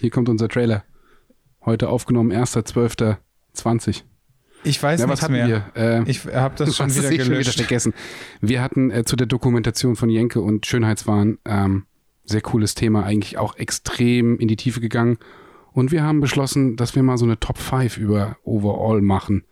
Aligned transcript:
hier 0.00 0.10
kommt 0.10 0.28
unser 0.28 0.48
Trailer. 0.48 0.84
Heute 1.64 1.88
aufgenommen, 1.88 2.32
1.12.20. 2.32 4.02
Ich 4.62 4.82
weiß 4.82 5.00
Ja, 5.00 5.06
nichts 5.06 5.28
mehr. 5.28 5.46
wir? 5.48 5.64
Äh, 5.74 6.02
Ich 6.10 6.24
habe 6.26 6.54
das 6.56 6.68
du 6.68 6.74
schon 6.74 6.90
wieder 6.94 7.04
eh 7.10 7.18
schon 7.18 7.26
wieder 7.26 7.26
gelöscht. 7.40 7.54
vergessen. 7.58 7.94
Wir 8.40 8.62
hatten 8.62 8.90
äh, 8.90 9.04
zu 9.04 9.16
der 9.16 9.26
Dokumentation 9.26 9.96
von 9.96 10.10
Jenke 10.10 10.40
und 10.40 10.66
Schönheitswahn 10.66 11.38
ähm, 11.46 11.84
sehr 12.24 12.42
cooles 12.42 12.74
Thema, 12.74 13.04
eigentlich 13.04 13.38
auch 13.38 13.56
extrem 13.56 14.38
in 14.38 14.48
die 14.48 14.56
Tiefe 14.56 14.80
gegangen. 14.80 15.18
Und 15.72 15.92
wir 15.92 16.02
haben 16.02 16.20
beschlossen, 16.20 16.76
dass 16.76 16.94
wir 16.94 17.02
mal 17.02 17.16
so 17.16 17.24
eine 17.24 17.38
Top 17.40 17.58
5 17.58 17.96
über 17.96 18.36
Overall 18.44 19.00
machen. 19.02 19.44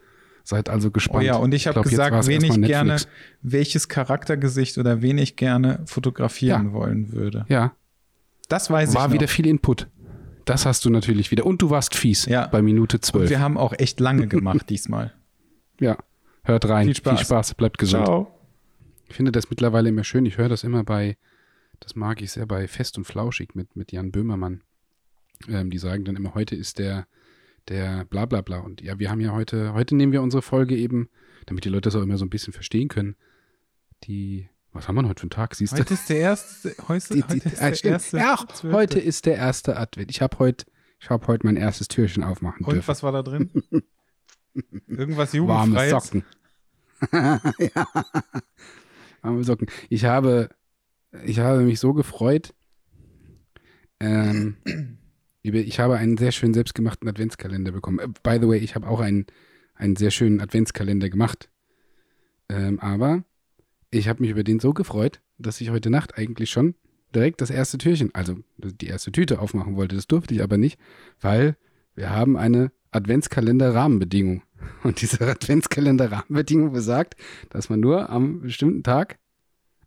Seid 0.45 0.69
also 0.69 0.89
Oh 0.89 0.91
gespannt. 0.93 1.25
ja, 1.25 1.37
und 1.37 1.53
ich 1.55 1.67
habe 1.67 1.83
gesagt, 1.83 2.27
wen 2.27 2.43
ich 2.45 2.61
gerne, 2.63 2.97
welches 3.43 3.89
Charaktergesicht 3.89 4.79
oder 4.79 5.03
wen 5.03 5.19
ich 5.19 5.37
gerne 5.37 5.81
fotografieren 5.87 6.73
wollen 6.73 7.13
würde. 7.13 7.45
Ja, 7.49 7.73
Das 8.49 8.71
weiß 8.71 8.95
war 8.95 9.07
ich 9.09 9.13
wieder 9.15 9.27
noch. 9.27 9.31
viel 9.31 9.47
Input. 9.47 9.89
Das 10.49 10.65
hast 10.67 10.85
du 10.85 10.91
natürlich 10.91 11.31
wieder. 11.31 11.45
Und 11.45 11.61
du 11.63 11.71
warst 11.71 11.95
fies 11.95 12.25
Ja. 12.27 12.47
bei 12.47 12.63
Minute 12.63 12.97
Und 12.97 13.05
12. 13.05 13.31
wir 13.31 13.41
haben 13.41 13.57
auch 13.59 13.75
echt 13.77 14.01
lange 14.01 14.27
gemacht 14.29 14.69
diesmal. 14.71 15.13
Ja, 15.81 15.99
hört 16.45 16.69
rein. 16.69 16.87
Viel 16.87 16.97
Spaß. 16.97 17.19
Viel 17.19 17.27
Spaß, 17.27 17.55
bleibt 17.55 17.79
gesund. 17.79 18.07
Ciao. 18.07 18.35
Ich 19.09 19.15
finde 19.17 19.33
das 19.33 19.51
mittlerweile 19.51 19.89
immer 19.89 20.05
schön. 20.05 20.27
Ich 20.27 20.39
höre 20.39 20.49
das 20.49 20.65
immer 20.65 20.85
bei, 20.85 21.17
das 21.81 21.97
mag 21.97 22.21
ich 22.23 22.33
sehr, 22.33 22.47
bei 22.47 22.67
Fest 22.69 22.99
und 22.99 23.05
Flauschig 23.05 23.55
mit, 23.55 23.77
mit 23.77 23.93
Jan 23.93 24.11
Böhmermann. 24.11 24.63
Ähm, 25.49 25.71
die 25.71 25.79
sagen 25.79 26.05
dann 26.05 26.17
immer, 26.17 26.35
heute 26.35 26.57
ist 26.57 26.79
der, 26.79 27.07
der 27.69 28.05
bla 28.07 28.27
bla 28.27 28.41
bla. 28.41 28.59
Und 28.59 28.81
ja, 28.81 28.99
wir 28.99 29.11
haben 29.11 29.21
ja 29.21 29.33
heute, 29.33 29.73
heute 29.75 29.95
nehmen 29.97 30.13
wir 30.13 30.23
unsere 30.23 30.43
Folge 30.43 30.77
eben, 30.77 31.09
damit 31.47 31.65
die 31.65 31.69
Leute 31.69 31.89
das 31.89 31.97
auch 31.97 32.03
immer 32.03 32.19
so 32.19 32.25
ein 32.25 32.31
bisschen 32.31 32.53
verstehen 32.53 32.89
können. 32.89 33.17
Die, 34.05 34.49
was 34.79 34.87
haben 34.87 34.95
wir 34.95 35.09
heute 35.09 35.21
für 35.21 35.25
einen 35.25 35.31
Tag? 35.31 35.55
Siehst 35.57 35.73
du? 35.73 35.79
Heute 35.79 35.95
ist 35.95 36.09
der 36.09 36.19
erste, 36.19 36.75
heute, 36.87 37.15
Die- 37.15 37.23
heute 37.25 37.39
die- 37.41 37.49
ist 37.49 37.61
ah, 37.63 37.69
der 37.71 37.75
stimmt. 37.77 37.93
erste. 37.93 38.17
ja, 38.17 38.47
heute 38.73 38.99
ist 39.01 39.27
der 39.27 39.35
erste 39.37 39.77
Advent. 39.77 40.11
Ich 40.11 40.23
habe 40.23 40.39
heute, 40.39 40.67
ich 41.01 41.11
habe 41.11 41.27
heute 41.27 41.45
mein 41.47 41.57
erstes 41.57 41.89
Türchen 41.89 42.23
aufmachen 42.23 42.65
Und 42.65 42.75
dürfen. 42.75 42.87
was 42.89 43.03
war 43.03 43.11
da 43.13 43.23
drin? 43.23 43.51
Irgendwas 44.87 45.35
Warme 45.35 45.37
Jugendfreies? 45.37 45.91
Socken. 45.91 46.25
ja. 47.13 47.87
Warme 49.23 49.45
Socken. 49.45 49.69
Ich 49.89 50.05
habe, 50.05 50.49
ich 51.25 51.41
habe 51.41 51.61
mich 51.63 51.81
so 51.81 51.93
gefreut. 51.93 52.55
Ähm, 54.01 54.57
ich 55.43 55.81
habe 55.81 55.97
einen 55.97 56.17
sehr 56.17 56.31
schönen 56.33 56.55
selbstgemachten 56.55 57.09
Adventskalender 57.09 57.73
bekommen. 57.73 57.99
Äh, 57.99 58.09
By 58.23 58.39
the 58.41 58.49
way, 58.49 58.59
ich 58.59 58.77
habe 58.77 58.87
auch 58.87 59.01
einen, 59.01 59.27
einen 59.75 59.97
sehr 59.97 60.13
schönen 60.13 60.41
Adventskalender 60.41 61.09
gemacht. 61.11 61.51
Ähm, 62.49 62.79
aber 62.81 63.25
ich 63.91 64.09
habe 64.09 64.23
mich 64.23 64.31
über 64.31 64.45
den 64.45 64.61
so 64.61 64.73
gefreut, 64.73 65.21
dass 65.39 65.61
ich 65.61 65.71
heute 65.71 65.91
Nacht 65.91 66.19
eigentlich 66.19 66.51
schon 66.51 66.75
direkt 67.15 67.41
das 67.41 67.51
erste 67.51 67.79
Türchen, 67.79 68.15
also 68.15 68.37
die 68.59 68.87
erste 68.87 69.13
Tüte 69.13 69.41
aufmachen 69.41 69.77
wollte. 69.77 69.97
Das 69.97 70.07
durfte 70.07 70.35
ich 70.35 70.43
aber 70.43 70.59
nicht, 70.59 70.79
weil 71.21 71.57
wir 71.95 72.11
haben 72.11 72.37
eine 72.37 72.71
Adventskalender-Rahmenbedingung. 72.93 74.43
Und 74.83 75.01
diese 75.01 75.27
Adventskalender-Rahmenbedingung 75.27 76.73
besagt, 76.73 77.17
dass 77.51 77.71
man 77.71 77.81
nur 77.81 78.11
am 78.11 78.41
bestimmten 78.43 78.83
Tag, 78.83 79.19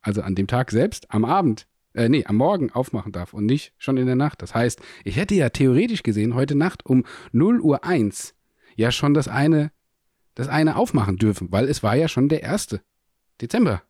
also 0.01 0.21
an 0.21 0.35
dem 0.35 0.47
Tag 0.47 0.71
selbst, 0.71 1.11
am 1.11 1.25
Abend, 1.25 1.67
äh, 1.93 2.09
nee, 2.09 2.25
am 2.25 2.37
Morgen 2.37 2.71
aufmachen 2.71 3.11
darf 3.11 3.33
und 3.33 3.45
nicht 3.45 3.73
schon 3.77 3.97
in 3.97 4.05
der 4.05 4.15
Nacht. 4.15 4.41
Das 4.41 4.55
heißt, 4.55 4.81
ich 5.03 5.17
hätte 5.17 5.35
ja 5.35 5.49
theoretisch 5.49 6.03
gesehen 6.03 6.35
heute 6.35 6.55
Nacht 6.55 6.85
um 6.85 7.05
0 7.33 7.59
Uhr 7.59 7.83
1 7.83 8.33
ja 8.75 8.91
schon 8.91 9.13
das 9.13 9.27
eine, 9.27 9.71
das 10.33 10.47
eine 10.47 10.77
aufmachen 10.77 11.17
dürfen, 11.17 11.51
weil 11.51 11.67
es 11.67 11.83
war 11.83 11.95
ja 11.95 12.07
schon 12.07 12.29
der 12.29 12.49
1. 12.49 12.79
Dezember. 13.41 13.83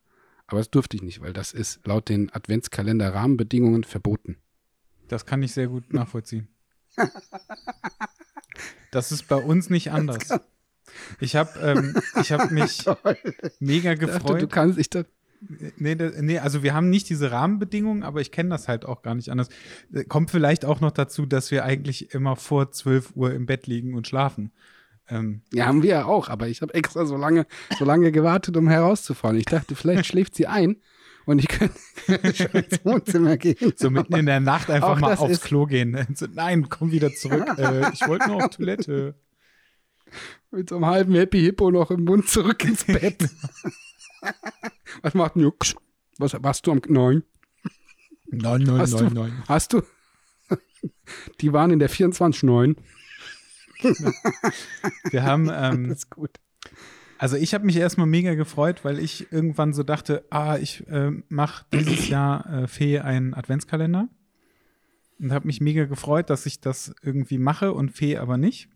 Aber 0.52 0.60
das 0.60 0.70
durfte 0.70 0.98
ich 0.98 1.02
nicht, 1.02 1.22
weil 1.22 1.32
das 1.32 1.54
ist 1.54 1.80
laut 1.88 2.10
den 2.10 2.30
Adventskalender-Rahmenbedingungen 2.34 3.86
verboten. 3.86 4.36
Das 5.08 5.26
kann 5.26 5.42
ich 5.44 5.54
sehr 5.54 5.68
gut 5.68 5.94
nachvollziehen. 5.94 6.50
Das 8.92 9.14
ist 9.14 9.30
bei 9.30 9.38
uns 9.38 9.70
nicht 9.70 9.92
anders. 9.94 10.28
Ich 11.22 11.38
habe 11.38 11.58
ähm, 11.62 11.96
ich 12.20 12.34
hab 12.34 12.52
mich 12.52 12.84
mega 13.62 13.94
Ich 13.94 14.00
dachte, 14.00 14.20
du 14.20 14.34
gefreut. 14.34 14.52
kannst 14.52 14.78
dich 14.78 14.90
da. 14.90 15.06
Nee, 15.78 15.96
nee, 15.96 16.38
also 16.38 16.64
wir 16.64 16.74
haben 16.74 16.90
nicht 16.90 17.10
diese 17.10 17.32
Rahmenbedingungen, 17.32 18.04
aber 18.04 18.20
ich 18.20 18.34
kenne 18.34 18.50
das 18.50 18.68
halt 18.68 18.84
auch 18.84 19.04
gar 19.04 19.16
nicht 19.16 19.30
anders. 19.30 19.48
Äh, 19.94 20.04
Kommt 20.04 20.32
vielleicht 20.32 20.66
auch 20.66 20.82
noch 20.82 20.92
dazu, 20.92 21.26
dass 21.26 21.50
wir 21.52 21.64
eigentlich 21.64 22.14
immer 22.14 22.36
vor 22.36 22.72
12 22.72 23.16
Uhr 23.16 23.34
im 23.34 23.46
Bett 23.46 23.68
liegen 23.68 23.94
und 23.94 24.06
schlafen. 24.06 24.52
Ähm, 25.12 25.42
Ja, 25.54 25.66
haben 25.68 25.84
wir 25.84 25.90
ja 25.92 26.06
auch, 26.06 26.30
aber 26.30 26.48
ich 26.48 26.62
habe 26.62 26.74
extra 26.74 27.06
so 27.06 27.18
lange, 27.18 27.46
so 27.78 27.86
lange 27.86 28.12
gewartet, 28.12 28.56
um 28.58 28.68
herauszufahren. 28.68 29.38
Ich 29.38 29.46
dachte, 29.46 29.76
vielleicht 29.76 30.06
schläft 30.08 30.34
sie 30.36 30.48
ein 30.48 30.78
und 31.26 31.40
ich 31.40 31.48
könnte 31.50 31.76
schon 32.36 32.52
ins 32.64 32.84
Wohnzimmer 32.86 33.38
gehen. 33.38 33.74
so 33.76 33.90
mitten 33.90 34.16
in 34.16 34.26
der 34.26 34.40
Nacht 34.40 34.70
einfach 34.70 35.00
mal 35.00 35.16
aufs 35.16 35.42
Klo 35.42 35.66
gehen. 35.66 35.98
Nein, 36.34 36.70
komm 36.70 36.92
wieder 36.92 37.14
zurück. 37.14 37.46
Äh, 37.58 37.92
ich 37.94 38.08
wollte 38.08 38.30
nur 38.30 38.38
auf 38.46 38.50
Toilette. 38.50 39.16
Mit 40.52 40.70
so 40.70 40.76
einem 40.76 40.86
halben 40.88 41.14
Happy 41.16 41.42
Hippo 41.42 41.72
noch 41.72 41.92
im 41.92 42.04
Mund 42.04 42.28
zurück 42.28 42.64
ins 42.66 42.84
Bett. 42.86 43.30
Was 45.02 45.14
macht 45.14 45.36
ein 45.36 45.42
Juck? 45.42 45.60
Was 46.18 46.34
warst 46.42 46.68
du 46.68 46.72
am 46.72 46.82
Neun? 46.88 47.24
Nein, 48.28 48.62
nein, 48.64 48.90
nein, 48.90 49.14
nein. 49.14 49.44
Hast 49.48 49.74
du? 49.74 49.82
Die 51.40 51.54
waren 51.54 51.72
in 51.72 51.80
der 51.80 51.90
24-9. 51.90 52.76
Wir 53.82 55.24
haben, 55.24 55.50
ähm, 55.54 55.90
Das 55.90 56.00
ist 56.00 56.10
gut. 56.10 56.40
Also 57.18 57.38
ich 57.38 57.54
habe 57.54 57.66
mich 57.66 57.76
erstmal 57.76 58.08
mega 58.08 58.34
gefreut, 58.34 58.84
weil 58.84 58.98
ich 58.98 59.32
irgendwann 59.32 59.74
so 59.74 59.84
dachte, 59.84 60.26
ah, 60.32 60.58
ich 60.58 60.88
äh, 60.88 61.12
mache 61.30 61.66
dieses 61.72 62.10
Jahr 62.10 62.52
äh, 62.52 62.68
Fee 62.68 63.00
einen 63.00 63.36
Adventskalender 63.36 64.10
und 65.20 65.32
habe 65.32 65.46
mich 65.46 65.62
mega 65.62 65.86
gefreut, 65.86 66.32
dass 66.32 66.48
ich 66.48 66.62
das 66.62 66.96
irgendwie 67.04 67.38
mache 67.38 67.74
und 67.74 67.92
Fee 67.92 68.18
aber 68.18 68.38
nicht. 68.38 68.70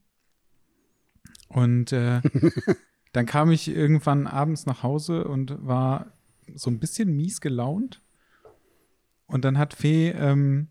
Und 1.47 1.91
äh, 1.91 2.21
dann 3.13 3.25
kam 3.25 3.49
ich 3.49 3.67
irgendwann 3.67 4.27
abends 4.27 4.67
nach 4.67 4.83
Hause 4.83 5.27
und 5.27 5.65
war 5.65 6.11
so 6.53 6.69
ein 6.69 6.79
bisschen 6.79 7.15
mies 7.15 7.41
gelaunt. 7.41 8.03
Und 9.25 9.43
dann 9.43 9.57
hat 9.57 9.73
Fee 9.73 10.09
ähm, 10.11 10.67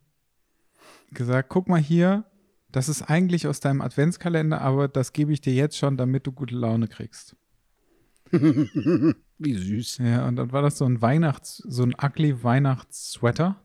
gesagt, 1.10 1.48
guck 1.48 1.68
mal 1.68 1.80
hier, 1.80 2.24
das 2.74 2.88
ist 2.88 3.02
eigentlich 3.02 3.46
aus 3.46 3.60
deinem 3.60 3.80
Adventskalender, 3.80 4.60
aber 4.60 4.88
das 4.88 5.12
gebe 5.12 5.32
ich 5.32 5.40
dir 5.40 5.54
jetzt 5.54 5.76
schon, 5.78 5.96
damit 5.96 6.26
du 6.26 6.32
gute 6.32 6.56
Laune 6.56 6.88
kriegst. 6.88 7.36
Wie 8.32 9.54
süß. 9.54 9.98
Ja, 9.98 10.26
und 10.26 10.36
dann 10.36 10.50
war 10.50 10.62
das 10.62 10.78
so 10.78 10.84
ein 10.84 11.00
Weihnachts-, 11.00 11.62
so 11.68 11.84
ein 11.84 11.94
ugly 12.00 12.42
Weihnachtssweater 12.42 13.62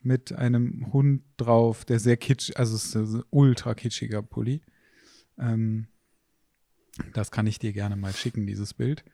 mit 0.00 0.32
einem 0.32 0.92
Hund 0.92 1.22
drauf, 1.36 1.84
der 1.84 2.00
sehr 2.00 2.16
kitsch, 2.16 2.50
also 2.56 2.74
es 2.74 2.94
ist 2.94 3.14
ein 3.14 3.22
ultra 3.30 3.74
kitschiger 3.74 4.22
Pulli. 4.22 4.62
Ähm, 5.38 5.86
das 7.12 7.30
kann 7.30 7.46
ich 7.46 7.58
dir 7.60 7.72
gerne 7.72 7.94
mal 7.94 8.12
schicken, 8.12 8.46
dieses 8.46 8.74
Bild. 8.74 9.04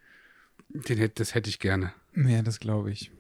Den, 0.70 0.98
hätt- 0.98 1.20
das 1.20 1.34
hätte 1.34 1.50
ich 1.50 1.58
gerne. 1.58 1.92
Ja, 2.14 2.40
das 2.42 2.60
glaube 2.60 2.90
ich. 2.92 3.10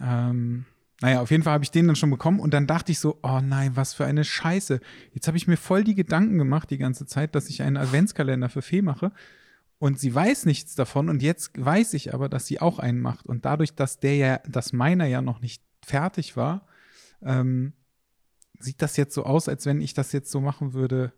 Ähm, 0.00 0.64
naja, 1.00 1.20
auf 1.20 1.30
jeden 1.30 1.42
Fall 1.42 1.52
habe 1.52 1.64
ich 1.64 1.70
den 1.70 1.86
dann 1.86 1.96
schon 1.96 2.10
bekommen 2.10 2.40
und 2.40 2.54
dann 2.54 2.66
dachte 2.66 2.90
ich 2.90 2.98
so, 2.98 3.18
oh 3.22 3.40
nein, 3.42 3.76
was 3.76 3.92
für 3.92 4.06
eine 4.06 4.24
Scheiße. 4.24 4.80
Jetzt 5.12 5.26
habe 5.26 5.36
ich 5.36 5.46
mir 5.46 5.58
voll 5.58 5.84
die 5.84 5.94
Gedanken 5.94 6.38
gemacht 6.38 6.70
die 6.70 6.78
ganze 6.78 7.06
Zeit, 7.06 7.34
dass 7.34 7.48
ich 7.50 7.62
einen 7.62 7.76
Adventskalender 7.76 8.48
für 8.48 8.62
Fee 8.62 8.82
mache 8.82 9.12
und 9.78 10.00
sie 10.00 10.14
weiß 10.14 10.46
nichts 10.46 10.74
davon 10.74 11.10
und 11.10 11.22
jetzt 11.22 11.52
weiß 11.62 11.92
ich 11.94 12.14
aber, 12.14 12.28
dass 12.30 12.46
sie 12.46 12.60
auch 12.60 12.78
einen 12.78 13.00
macht 13.00 13.26
und 13.26 13.44
dadurch, 13.44 13.74
dass 13.74 14.00
der 14.00 14.16
ja, 14.16 14.40
dass 14.48 14.72
meiner 14.72 15.06
ja 15.06 15.20
noch 15.20 15.40
nicht 15.40 15.62
fertig 15.84 16.36
war, 16.36 16.66
ähm, 17.22 17.74
sieht 18.58 18.80
das 18.80 18.96
jetzt 18.96 19.14
so 19.14 19.24
aus, 19.24 19.48
als 19.48 19.66
wenn 19.66 19.82
ich 19.82 19.92
das 19.92 20.12
jetzt 20.12 20.30
so 20.30 20.40
machen 20.40 20.72
würde, 20.72 21.12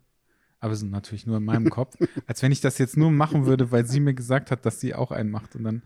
aber 0.58 0.72
es 0.72 0.82
ist 0.82 0.90
natürlich 0.90 1.24
nur 1.24 1.36
in 1.36 1.44
meinem 1.44 1.70
Kopf, 1.70 1.96
als 2.26 2.42
wenn 2.42 2.50
ich 2.50 2.60
das 2.60 2.78
jetzt 2.78 2.96
nur 2.96 3.12
machen 3.12 3.46
würde, 3.46 3.70
weil 3.70 3.86
sie 3.86 4.00
mir 4.00 4.14
gesagt 4.14 4.50
hat, 4.50 4.66
dass 4.66 4.80
sie 4.80 4.92
auch 4.94 5.12
einen 5.12 5.30
macht 5.30 5.54
und 5.54 5.62
dann 5.62 5.82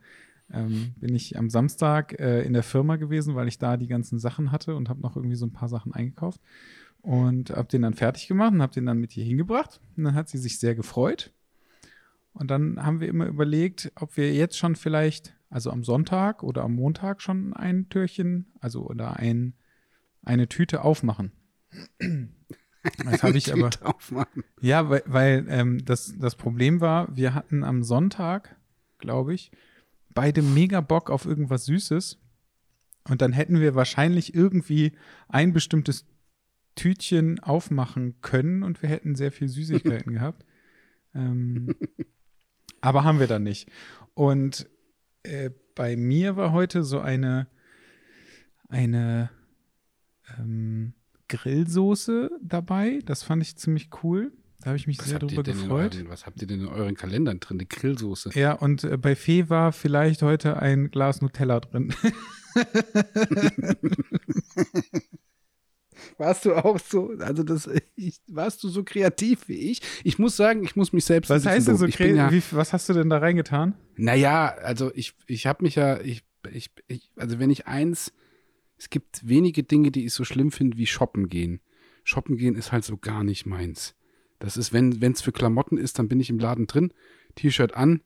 ähm, 0.52 0.94
bin 0.96 1.14
ich 1.14 1.38
am 1.38 1.50
Samstag 1.50 2.18
äh, 2.20 2.42
in 2.42 2.52
der 2.52 2.62
Firma 2.62 2.96
gewesen, 2.96 3.34
weil 3.34 3.48
ich 3.48 3.58
da 3.58 3.76
die 3.76 3.88
ganzen 3.88 4.18
Sachen 4.18 4.52
hatte 4.52 4.76
und 4.76 4.88
habe 4.88 5.00
noch 5.00 5.16
irgendwie 5.16 5.36
so 5.36 5.46
ein 5.46 5.52
paar 5.52 5.68
Sachen 5.68 5.92
eingekauft 5.92 6.40
und 7.02 7.50
habe 7.50 7.68
den 7.68 7.82
dann 7.82 7.94
fertig 7.94 8.28
gemacht 8.28 8.52
und 8.52 8.62
habe 8.62 8.72
den 8.72 8.86
dann 8.86 8.98
mit 8.98 9.16
ihr 9.16 9.24
hingebracht. 9.24 9.80
Und 9.96 10.04
dann 10.04 10.14
hat 10.14 10.28
sie 10.28 10.38
sich 10.38 10.58
sehr 10.58 10.74
gefreut. 10.74 11.32
Und 12.32 12.50
dann 12.50 12.82
haben 12.82 13.00
wir 13.00 13.08
immer 13.08 13.26
überlegt, 13.26 13.92
ob 13.96 14.16
wir 14.16 14.32
jetzt 14.32 14.56
schon 14.56 14.76
vielleicht, 14.76 15.34
also 15.50 15.70
am 15.70 15.84
Sonntag 15.84 16.42
oder 16.42 16.62
am 16.62 16.74
Montag 16.74 17.20
schon 17.20 17.52
ein 17.52 17.88
Türchen, 17.90 18.46
also 18.60 18.86
oder 18.86 19.16
ein, 19.16 19.54
eine 20.22 20.48
Tüte 20.48 20.82
aufmachen. 20.82 21.32
Das 23.04 23.22
habe 23.22 23.36
ich 23.38 23.52
aber. 23.52 23.70
Aufmachen. 23.82 24.44
Ja, 24.60 24.88
weil, 24.88 25.02
weil 25.06 25.46
ähm, 25.48 25.84
das, 25.84 26.16
das 26.18 26.36
Problem 26.36 26.80
war, 26.80 27.14
wir 27.16 27.34
hatten 27.34 27.64
am 27.64 27.82
Sonntag, 27.82 28.56
glaube 28.98 29.34
ich, 29.34 29.52
beide 30.14 30.42
mega 30.42 30.80
Bock 30.80 31.10
auf 31.10 31.26
irgendwas 31.26 31.66
Süßes. 31.66 32.18
Und 33.08 33.20
dann 33.20 33.32
hätten 33.32 33.60
wir 33.60 33.74
wahrscheinlich 33.74 34.34
irgendwie 34.34 34.92
ein 35.28 35.52
bestimmtes 35.52 36.06
Tütchen 36.74 37.40
aufmachen 37.40 38.20
können 38.20 38.62
und 38.62 38.80
wir 38.82 38.88
hätten 38.88 39.14
sehr 39.14 39.32
viel 39.32 39.48
Süßigkeiten 39.48 40.12
gehabt. 40.14 40.44
Ähm, 41.14 41.74
aber 42.80 43.04
haben 43.04 43.20
wir 43.20 43.26
dann 43.26 43.42
nicht. 43.42 43.70
Und 44.14 44.68
äh, 45.22 45.50
bei 45.74 45.96
mir 45.96 46.36
war 46.36 46.52
heute 46.52 46.84
so 46.84 47.00
eine, 47.00 47.48
eine 48.68 49.30
ähm, 50.38 50.94
Grillsoße 51.28 52.30
dabei. 52.42 53.00
Das 53.04 53.22
fand 53.22 53.42
ich 53.42 53.56
ziemlich 53.56 53.90
cool. 54.02 54.32
Da 54.62 54.66
habe 54.70 54.76
ich 54.76 54.86
mich 54.86 54.98
Was 54.98 55.06
sehr 55.08 55.18
drüber 55.18 55.42
gefreut. 55.42 55.94
euren, 55.96 56.08
was 56.08 56.24
habt 56.26 56.40
ihr 56.40 56.46
denn 56.46 56.60
in 56.60 56.68
euren 56.68 56.94
Kalendern 56.94 57.40
drin? 57.40 57.58
Eine 57.58 57.66
Grillsoße. 57.66 58.30
Ja, 58.38 58.52
und 58.52 58.84
äh, 58.84 58.96
bei 58.96 59.16
Fee 59.16 59.48
war 59.48 59.72
vielleicht 59.72 60.22
heute 60.22 60.58
ein 60.62 60.90
Glas 60.90 61.20
Nutella 61.20 61.60
drin. 61.60 61.92
Warst 66.18 66.44
du 66.44 66.54
auch 66.54 66.78
so, 66.78 67.10
also 67.20 67.42
das, 67.42 67.68
ich, 67.96 68.20
warst 68.26 68.62
du 68.64 68.68
so 68.68 68.82
kreativ 68.84 69.48
wie 69.48 69.70
ich? 69.70 69.80
Ich 70.04 70.18
muss 70.18 70.36
sagen, 70.36 70.62
ich 70.64 70.74
muss 70.76 70.92
mich 70.92 71.04
selbst 71.04 71.30
Was 71.30 71.46
heißt 71.46 71.68
denn 71.68 71.76
so 71.76 71.86
kreativ? 71.86 72.16
ja, 72.16 72.30
Wie- 72.30 72.42
Was 72.50 72.72
hast 72.72 72.88
du 72.88 72.92
denn 72.92 73.08
da 73.10 73.18
reingetan? 73.18 73.74
Naja, 73.96 74.48
also 74.62 74.90
ich, 74.94 75.14
ich 75.26 75.46
habe 75.46 75.62
mich 75.64 75.74
ja, 75.76 76.00
ich, 76.00 76.22
ich, 76.50 76.70
ich, 76.88 77.10
also 77.16 77.38
wenn 77.38 77.50
ich 77.50 77.66
eins, 77.66 78.12
es 78.78 78.90
gibt 78.90 79.26
wenige 79.26 79.62
Dinge, 79.62 79.90
die 79.90 80.04
ich 80.06 80.12
so 80.12 80.24
schlimm 80.24 80.50
finde 80.50 80.76
wie 80.76 80.86
shoppen 80.86 81.28
gehen. 81.28 81.60
Shoppen 82.04 82.36
gehen 82.36 82.56
ist 82.56 82.72
halt 82.72 82.84
so 82.84 82.96
gar 82.96 83.22
nicht 83.24 83.46
meins. 83.46 83.94
Das 84.42 84.56
ist, 84.56 84.72
wenn 84.72 85.00
es 85.00 85.22
für 85.22 85.30
Klamotten 85.30 85.78
ist, 85.78 86.00
dann 86.00 86.08
bin 86.08 86.18
ich 86.18 86.28
im 86.28 86.40
Laden 86.40 86.66
drin, 86.66 86.92
T-Shirt 87.36 87.74
an, 87.74 88.00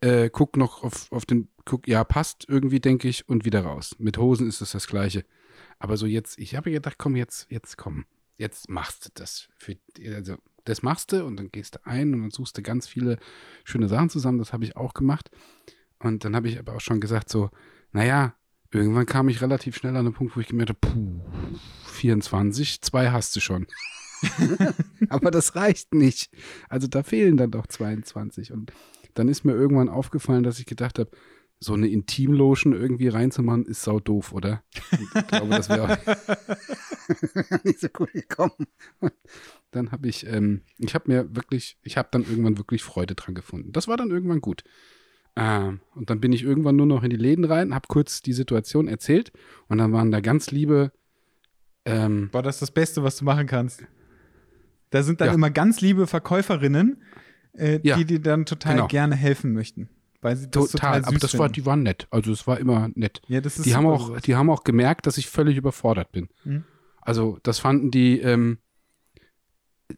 äh, 0.00 0.30
guck 0.30 0.56
noch 0.56 0.82
auf, 0.82 1.12
auf 1.12 1.26
den, 1.26 1.48
guck, 1.66 1.86
ja, 1.86 2.04
passt 2.04 2.46
irgendwie, 2.48 2.80
denke 2.80 3.06
ich, 3.06 3.28
und 3.28 3.44
wieder 3.44 3.60
raus. 3.60 3.94
Mit 3.98 4.16
Hosen 4.16 4.48
ist 4.48 4.62
es 4.62 4.72
das 4.72 4.86
Gleiche. 4.86 5.26
Aber 5.78 5.98
so 5.98 6.06
jetzt, 6.06 6.38
ich 6.38 6.56
habe 6.56 6.70
gedacht, 6.70 6.96
komm, 6.96 7.16
jetzt, 7.16 7.50
jetzt 7.50 7.76
komm, 7.76 8.06
jetzt 8.38 8.70
machst 8.70 9.04
du 9.04 9.10
das. 9.12 9.50
Für, 9.58 9.76
also, 10.06 10.36
das 10.64 10.80
machst 10.80 11.12
du 11.12 11.22
und 11.22 11.36
dann 11.36 11.50
gehst 11.50 11.74
du 11.74 11.86
ein 11.86 12.14
und 12.14 12.22
dann 12.22 12.30
suchst 12.30 12.56
du 12.56 12.62
ganz 12.62 12.88
viele 12.88 13.18
schöne 13.64 13.88
Sachen 13.88 14.08
zusammen. 14.08 14.38
Das 14.38 14.54
habe 14.54 14.64
ich 14.64 14.74
auch 14.74 14.94
gemacht. 14.94 15.30
Und 15.98 16.24
dann 16.24 16.34
habe 16.34 16.48
ich 16.48 16.58
aber 16.58 16.76
auch 16.76 16.80
schon 16.80 16.98
gesagt, 16.98 17.28
so, 17.28 17.50
naja, 17.92 18.34
irgendwann 18.70 19.04
kam 19.04 19.28
ich 19.28 19.42
relativ 19.42 19.76
schnell 19.76 19.96
an 19.96 20.06
den 20.06 20.14
Punkt, 20.14 20.34
wo 20.34 20.40
ich 20.40 20.48
gemerkt 20.48 20.70
habe, 20.70 20.80
puh, 20.80 21.20
24, 21.88 22.80
zwei 22.80 23.10
hast 23.10 23.36
du 23.36 23.40
schon. 23.40 23.66
aber 25.08 25.30
das 25.30 25.54
reicht 25.56 25.94
nicht. 25.94 26.30
Also 26.68 26.86
da 26.86 27.02
fehlen 27.02 27.36
dann 27.36 27.50
doch 27.50 27.66
22. 27.66 28.52
Und 28.52 28.72
dann 29.14 29.28
ist 29.28 29.44
mir 29.44 29.52
irgendwann 29.52 29.88
aufgefallen, 29.88 30.42
dass 30.42 30.58
ich 30.58 30.66
gedacht 30.66 30.98
habe, 30.98 31.10
so 31.60 31.74
eine 31.74 31.88
Intimlotion 31.88 32.72
irgendwie 32.72 33.08
reinzumachen, 33.08 33.66
ist 33.66 33.82
sau 33.82 33.98
doof, 33.98 34.32
oder? 34.32 34.62
Ich 34.92 35.26
glaube, 35.26 35.48
das 35.48 35.68
wäre 35.68 35.92
auch 35.92 37.64
nicht 37.64 37.80
so 37.80 37.88
cool 37.98 38.08
gekommen. 38.12 38.68
Dann 39.72 39.90
habe 39.90 40.08
ich, 40.08 40.26
ähm, 40.26 40.62
ich 40.78 40.94
habe 40.94 41.10
mir 41.10 41.34
wirklich, 41.34 41.76
ich 41.82 41.96
habe 41.96 42.08
dann 42.12 42.22
irgendwann 42.22 42.58
wirklich 42.58 42.84
Freude 42.84 43.16
dran 43.16 43.34
gefunden. 43.34 43.72
Das 43.72 43.88
war 43.88 43.96
dann 43.96 44.10
irgendwann 44.10 44.40
gut. 44.40 44.62
Ähm, 45.34 45.80
und 45.94 46.10
dann 46.10 46.20
bin 46.20 46.32
ich 46.32 46.42
irgendwann 46.44 46.76
nur 46.76 46.86
noch 46.86 47.02
in 47.02 47.10
die 47.10 47.16
Läden 47.16 47.44
rein, 47.44 47.74
habe 47.74 47.88
kurz 47.88 48.22
die 48.22 48.32
Situation 48.32 48.88
erzählt 48.88 49.32
und 49.68 49.78
dann 49.78 49.92
waren 49.92 50.10
da 50.10 50.20
ganz 50.20 50.50
liebe, 50.50 50.92
ähm, 51.84 52.28
Boah, 52.30 52.42
das 52.42 52.60
das 52.60 52.70
Beste, 52.70 53.02
was 53.02 53.16
du 53.16 53.24
machen 53.24 53.46
kannst. 53.46 53.84
Da 54.90 55.02
sind 55.02 55.20
dann 55.20 55.28
Ja. 55.28 55.34
immer 55.34 55.50
ganz 55.50 55.80
liebe 55.80 56.06
Verkäuferinnen, 56.06 57.02
äh, 57.54 57.80
Ja, 57.82 57.96
die 57.96 58.04
dir 58.04 58.20
dann 58.20 58.46
total 58.46 58.74
genau. 58.76 58.86
gerne 58.88 59.14
helfen 59.16 59.52
möchten. 59.52 59.88
Weil 60.20 60.36
sie 60.36 60.50
das 60.50 60.72
total, 60.72 60.98
total, 61.00 61.04
aber 61.08 61.18
das 61.18 61.38
war, 61.38 61.46
finden. 61.46 61.52
die 61.54 61.66
waren 61.66 61.82
nett. 61.84 62.08
Also 62.10 62.32
es 62.32 62.46
war 62.46 62.58
immer 62.58 62.90
nett. 62.94 63.20
ja, 63.28 63.40
das 63.40 63.56
ist 63.58 63.66
Die 63.66 63.76
haben, 63.76 63.86
auch, 63.86 64.18
die 64.20 64.34
haben 64.34 64.50
auch 64.50 64.64
gemerkt, 64.64 65.06
dass 65.06 65.16
ich 65.18 65.28
völlig 65.28 65.56
überfordert 65.56 66.10
bin. 66.12 66.28
Mhm. 66.44 66.64
Also 67.00 67.38
das 67.42 67.58
fanden 67.60 67.90
die 67.92 68.18
ähm, 68.20 68.58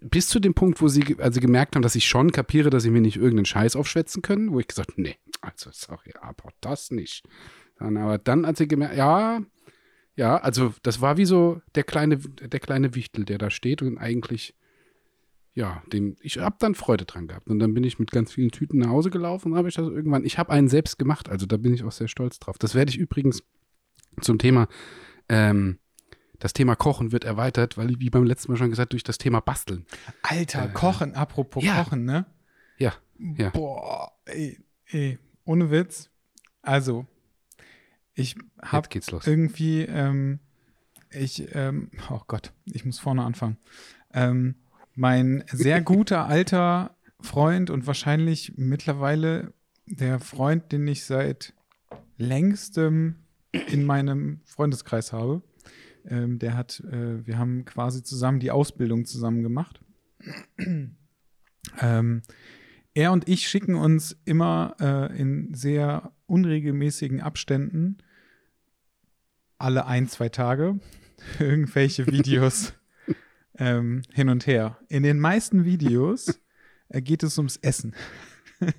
bis 0.01 0.29
zu 0.29 0.39
dem 0.39 0.55
Punkt, 0.55 0.81
wo 0.81 0.89
sie 0.89 1.17
also 1.19 1.41
gemerkt 1.41 1.75
haben, 1.75 1.83
dass 1.83 1.95
ich 1.97 2.07
schon 2.07 2.31
kapiere, 2.33 2.71
dass 2.71 2.83
sie 2.83 2.91
mir 2.91 3.01
nicht 3.01 3.17
irgendeinen 3.17 3.47
Scheiß 3.47 3.77
aufschwätzen 3.77 4.23
können, 4.23 4.53
wo 4.53 4.61
ich 4.61 4.69
gesagt 4.69 4.99
nee, 4.99 5.17
also 5.41 5.71
sorry, 5.73 6.13
aber 6.21 6.51
das 6.61 6.91
nicht. 6.91 7.25
Dann, 7.79 7.97
aber 7.97 8.19
dann, 8.19 8.45
als 8.45 8.59
sie 8.59 8.69
gemerkt, 8.69 8.97
ja, 8.97 9.41
ja, 10.15 10.37
also 10.37 10.75
das 10.83 11.01
war 11.01 11.17
wie 11.17 11.25
so 11.25 11.61
der 11.75 11.83
kleine, 11.85 12.19
der 12.19 12.61
kleine 12.61 12.95
Wichtel, 12.95 13.25
der 13.25 13.39
da 13.39 13.51
steht 13.51 13.81
und 13.83 13.97
eigentlich, 13.99 14.55
ja, 15.61 15.83
dem, 15.93 16.17
ich 16.23 16.39
habe 16.39 16.57
dann 16.59 16.75
Freude 16.75 17.05
dran 17.05 17.29
gehabt. 17.29 17.49
Und 17.49 17.59
dann 17.59 17.75
bin 17.75 17.85
ich 17.85 17.99
mit 17.99 18.11
ganz 18.11 18.33
vielen 18.33 18.51
Tüten 18.51 18.79
nach 18.79 18.89
Hause 18.89 19.11
gelaufen 19.11 19.53
und 19.53 19.59
habe 19.59 19.69
ich 19.69 19.75
das 19.75 19.87
irgendwann, 19.89 20.25
ich 20.25 20.39
habe 20.39 20.51
einen 20.53 20.69
selbst 20.69 20.99
gemacht, 20.99 21.29
also 21.29 21.45
da 21.45 21.59
bin 21.59 21.75
ich 21.75 21.85
auch 21.85 21.93
sehr 21.93 22.09
stolz 22.09 22.39
drauf. 22.39 22.57
Das 22.59 22.75
werde 22.75 22.91
ich 22.91 22.97
übrigens 22.97 23.43
zum 24.23 24.39
Thema, 24.39 24.69
ähm, 25.29 25.79
das 26.39 26.55
Thema 26.55 26.75
Kochen 26.77 27.13
wird 27.13 27.25
erweitert, 27.25 27.77
weil, 27.77 28.01
wie 28.01 28.09
beim 28.09 28.25
letzten 28.25 28.51
Mal 28.51 28.57
schon 28.57 28.71
gesagt, 28.71 28.95
durch 28.95 29.03
das 29.05 29.19
Thema 29.19 29.41
Basteln. 29.41 29.85
Alter, 30.23 30.65
Äh, 30.65 30.69
Kochen, 30.73 31.15
apropos 31.15 31.63
ja. 31.63 31.85
Kochen, 31.85 32.05
ne? 32.07 32.25
Ja, 32.79 32.95
ja. 33.19 33.51
Boah, 33.51 34.13
ey, 34.25 34.59
ey, 34.87 35.19
ohne 35.45 35.71
Witz. 35.71 36.09
Also, 36.63 37.07
ich 38.15 38.37
habe 38.63 38.79
Jetzt 38.87 38.91
geht's 38.91 39.11
los. 39.11 39.27
irgendwie, 39.27 39.83
ähm, 39.83 40.41
ich, 41.11 41.55
ähm, 41.55 41.91
oh 42.09 42.21
Gott, 42.27 42.55
ich 42.65 42.87
muss 42.87 42.99
vorne 42.99 43.23
anfangen. 43.23 43.59
Ähm, 44.15 44.55
mein 45.01 45.45
sehr 45.51 45.81
guter 45.81 46.27
alter 46.27 46.95
Freund 47.23 47.71
und 47.71 47.87
wahrscheinlich 47.87 48.53
mittlerweile 48.57 49.55
der 49.87 50.21
Freund, 50.21 50.73
den 50.73 50.87
ich 50.87 51.07
seit 51.07 51.55
längstem 52.19 53.17
in 53.51 53.87
meinem 53.87 54.43
Freundeskreis 54.45 55.15
habe. 55.15 55.43
Ähm, 56.07 56.39
der 56.39 56.55
hat, 56.55 56.81
äh, 56.81 57.27
wir 57.27 57.39
haben 57.39 57.65
quasi 57.65 58.03
zusammen 58.03 58.41
die 58.41 58.51
Ausbildung 58.51 59.07
zusammen 59.07 59.43
gemacht. 59.43 59.81
ähm, 61.81 62.23
er 62.93 63.13
und 63.13 63.27
ich 63.27 63.49
schicken 63.49 63.77
uns 63.77 64.21
immer 64.27 64.77
äh, 64.81 65.19
in 65.19 65.55
sehr 65.55 66.13
unregelmäßigen 66.27 67.23
Abständen 67.23 67.97
alle 69.57 69.87
ein, 69.87 70.09
zwei 70.09 70.29
Tage 70.29 70.79
irgendwelche 71.39 72.07
Videos 72.07 72.75
ähm, 73.61 74.03
hin 74.13 74.29
und 74.29 74.47
her. 74.47 74.79
In 74.89 75.05
den 75.05 75.21
meisten 75.21 75.65
Videos 75.65 76.41
äh, 76.89 77.01
geht 77.01 77.23
es 77.23 77.39
ums 77.39 77.57
Essen. 77.59 77.95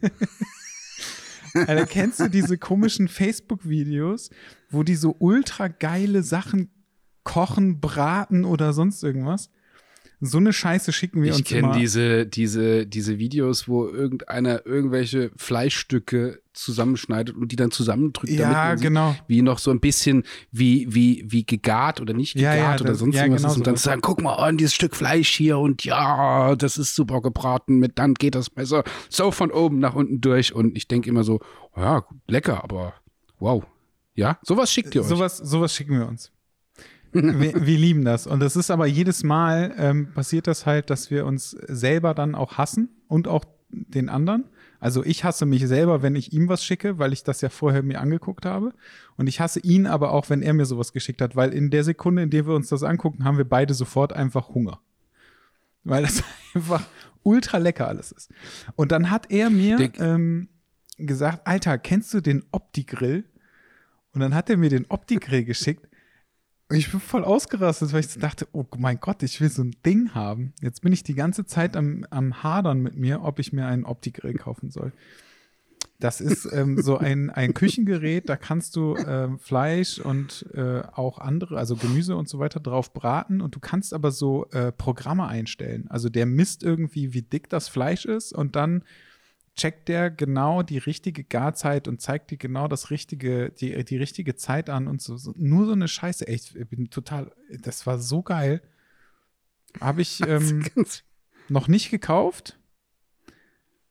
Alter, 1.53 1.85
kennst 1.85 2.19
du 2.19 2.27
diese 2.29 2.57
komischen 2.57 3.07
Facebook-Videos, 3.07 4.31
wo 4.69 4.83
die 4.83 4.95
so 4.95 5.15
ultra 5.19 5.67
geile 5.67 6.23
Sachen 6.23 6.71
kochen, 7.23 7.79
braten 7.79 8.43
oder 8.43 8.73
sonst 8.73 9.03
irgendwas? 9.03 9.49
So 10.23 10.37
eine 10.37 10.53
Scheiße 10.53 10.91
schicken 10.93 11.23
wir 11.23 11.31
Ich 11.31 11.37
uns 11.39 11.47
kenne 11.47 11.69
immer. 11.69 11.77
diese, 11.77 12.27
diese, 12.27 12.85
diese 12.85 13.17
Videos, 13.17 13.67
wo 13.67 13.87
irgendeiner 13.87 14.65
irgendwelche 14.67 15.31
Fleischstücke 15.35 16.39
zusammenschneidet 16.53 17.35
und 17.35 17.51
die 17.51 17.55
dann 17.55 17.71
zusammendrückt, 17.71 18.31
damit 18.39 18.39
ja, 18.53 18.63
man 18.65 18.77
sieht, 18.77 18.87
genau. 18.87 19.15
wie 19.27 19.41
noch 19.41 19.57
so 19.57 19.71
ein 19.71 19.79
bisschen 19.79 20.23
wie, 20.51 20.85
wie, 20.93 21.25
wie 21.27 21.43
gegart 21.45 22.01
oder 22.01 22.13
nicht 22.13 22.35
Ja, 22.35 22.53
gegart 22.53 22.79
ja, 22.79 22.83
oder 22.83 22.89
das- 22.91 22.99
sonst 22.99 23.15
ja, 23.15 23.23
irgendwas 23.23 23.41
genau 23.41 23.51
ist 23.53 23.57
und 23.57 23.67
dann 23.67 23.77
zu 23.77 23.83
sagen, 23.83 24.01
guck 24.01 24.21
mal 24.21 24.35
an, 24.35 24.57
dieses 24.57 24.73
Stück 24.75 24.95
Fleisch 24.95 25.29
hier 25.31 25.57
und 25.57 25.83
ja, 25.85 26.55
das 26.55 26.77
ist 26.77 26.93
super 26.95 27.21
gebraten, 27.21 27.77
mit 27.79 27.97
dann 27.97 28.13
geht 28.13 28.35
das 28.35 28.55
Messer 28.55 28.83
so 29.09 29.31
von 29.31 29.49
oben 29.49 29.79
nach 29.79 29.95
unten 29.95 30.21
durch 30.21 30.53
und 30.53 30.77
ich 30.77 30.87
denke 30.87 31.09
immer 31.09 31.23
so, 31.23 31.39
ja, 31.75 32.03
lecker, 32.27 32.63
aber 32.63 32.93
wow. 33.39 33.63
Ja, 34.13 34.37
sowas 34.43 34.71
schickt 34.71 34.93
ihr 34.93 35.01
euch. 35.01 35.07
Sowas, 35.07 35.37
sowas 35.37 35.73
schicken 35.73 35.97
wir 35.97 36.07
uns. 36.07 36.31
Wir, 37.13 37.65
wir 37.65 37.77
lieben 37.77 38.05
das. 38.05 38.27
Und 38.27 38.39
das 38.39 38.55
ist 38.55 38.71
aber 38.71 38.85
jedes 38.85 39.23
Mal 39.23 39.73
ähm, 39.77 40.11
passiert 40.13 40.47
das 40.47 40.65
halt, 40.65 40.89
dass 40.89 41.11
wir 41.11 41.25
uns 41.25 41.51
selber 41.51 42.13
dann 42.13 42.35
auch 42.35 42.57
hassen 42.57 42.89
und 43.07 43.27
auch 43.27 43.45
den 43.69 44.09
anderen. 44.09 44.45
Also 44.79 45.05
ich 45.05 45.23
hasse 45.23 45.45
mich 45.45 45.67
selber, 45.67 46.01
wenn 46.01 46.15
ich 46.15 46.33
ihm 46.33 46.49
was 46.49 46.63
schicke, 46.65 46.97
weil 46.97 47.13
ich 47.13 47.23
das 47.23 47.41
ja 47.41 47.49
vorher 47.49 47.83
mir 47.83 48.01
angeguckt 48.01 48.45
habe. 48.45 48.73
Und 49.15 49.27
ich 49.27 49.39
hasse 49.39 49.59
ihn 49.59 49.85
aber 49.85 50.11
auch, 50.11 50.29
wenn 50.29 50.41
er 50.41 50.53
mir 50.53 50.65
sowas 50.65 50.91
geschickt 50.91 51.21
hat, 51.21 51.35
weil 51.35 51.53
in 51.53 51.69
der 51.69 51.83
Sekunde, 51.83 52.23
in 52.23 52.29
der 52.31 52.47
wir 52.47 52.55
uns 52.55 52.69
das 52.69 52.83
angucken, 52.83 53.23
haben 53.23 53.37
wir 53.37 53.47
beide 53.47 53.73
sofort 53.73 54.13
einfach 54.13 54.49
Hunger. 54.49 54.79
Weil 55.83 56.03
das 56.03 56.23
einfach 56.53 56.83
ultra 57.23 57.57
lecker 57.57 57.87
alles 57.87 58.11
ist. 58.11 58.31
Und 58.75 58.91
dann 58.91 59.11
hat 59.11 59.29
er 59.29 59.49
mir 59.49 59.91
ähm, 59.99 60.49
gesagt, 60.97 61.45
Alter, 61.45 61.77
kennst 61.77 62.13
du 62.13 62.21
den 62.21 62.43
Opti-Grill? 62.51 63.25
Und 64.13 64.21
dann 64.21 64.33
hat 64.33 64.49
er 64.49 64.57
mir 64.57 64.69
den 64.69 64.85
Opti-Grill 64.89 65.43
geschickt. 65.45 65.87
Und 66.71 66.77
ich 66.77 66.89
bin 66.89 67.01
voll 67.01 67.25
ausgerastet, 67.25 67.91
weil 67.91 67.99
ich 67.99 68.17
dachte, 68.17 68.47
oh 68.53 68.63
mein 68.77 68.97
Gott, 68.97 69.23
ich 69.23 69.41
will 69.41 69.49
so 69.49 69.61
ein 69.61 69.75
Ding 69.85 70.15
haben. 70.15 70.53
Jetzt 70.61 70.81
bin 70.81 70.93
ich 70.93 71.03
die 71.03 71.15
ganze 71.15 71.45
Zeit 71.45 71.75
am, 71.75 72.05
am 72.11 72.43
Hadern 72.43 72.79
mit 72.79 72.95
mir, 72.95 73.23
ob 73.23 73.39
ich 73.39 73.51
mir 73.51 73.65
einen 73.65 73.83
Opti-Grill 73.83 74.35
kaufen 74.35 74.71
soll. 74.71 74.93
Das 75.99 76.21
ist 76.21 76.47
ähm, 76.53 76.81
so 76.81 76.97
ein, 76.97 77.29
ein 77.29 77.53
Küchengerät, 77.53 78.29
da 78.29 78.37
kannst 78.37 78.77
du 78.77 78.95
ähm, 78.95 79.37
Fleisch 79.37 79.99
und 79.99 80.45
äh, 80.53 80.83
auch 80.93 81.17
andere, 81.19 81.57
also 81.57 81.75
Gemüse 81.75 82.15
und 82.15 82.29
so 82.29 82.39
weiter 82.39 82.61
drauf 82.61 82.93
braten 82.93 83.41
und 83.41 83.53
du 83.53 83.59
kannst 83.59 83.93
aber 83.93 84.11
so 84.11 84.45
äh, 84.51 84.71
Programme 84.71 85.27
einstellen. 85.27 85.87
Also 85.89 86.07
der 86.07 86.25
misst 86.25 86.63
irgendwie, 86.63 87.13
wie 87.13 87.21
dick 87.21 87.49
das 87.49 87.67
Fleisch 87.67 88.05
ist 88.05 88.31
und 88.31 88.55
dann 88.55 88.85
checkt 89.61 89.89
der 89.89 90.09
genau 90.09 90.63
die 90.63 90.79
richtige 90.79 91.23
Garzeit 91.23 91.87
und 91.87 92.01
zeigt 92.01 92.31
dir 92.31 92.37
genau 92.37 92.67
das 92.67 92.89
richtige, 92.89 93.51
die, 93.51 93.85
die 93.85 93.97
richtige 93.97 94.35
Zeit 94.35 94.71
an 94.71 94.87
und 94.87 95.03
so, 95.03 95.17
so. 95.17 95.33
Nur 95.37 95.67
so 95.67 95.73
eine 95.73 95.87
Scheiße. 95.87 96.27
Ey, 96.27 96.35
ich 96.35 96.53
bin 96.67 96.89
total, 96.89 97.31
das 97.61 97.85
war 97.85 97.99
so 97.99 98.23
geil. 98.23 98.63
Habe 99.79 100.01
ich 100.01 100.19
ähm, 100.27 100.65
noch 101.47 101.67
nicht 101.67 101.91
gekauft, 101.91 102.57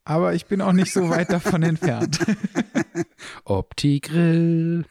aber 0.03 0.35
ich 0.35 0.47
bin 0.47 0.61
auch 0.61 0.73
nicht 0.73 0.93
so 0.93 1.09
weit 1.09 1.31
davon 1.31 1.63
entfernt. 1.63 2.19
Opti-Grill. 3.45 4.85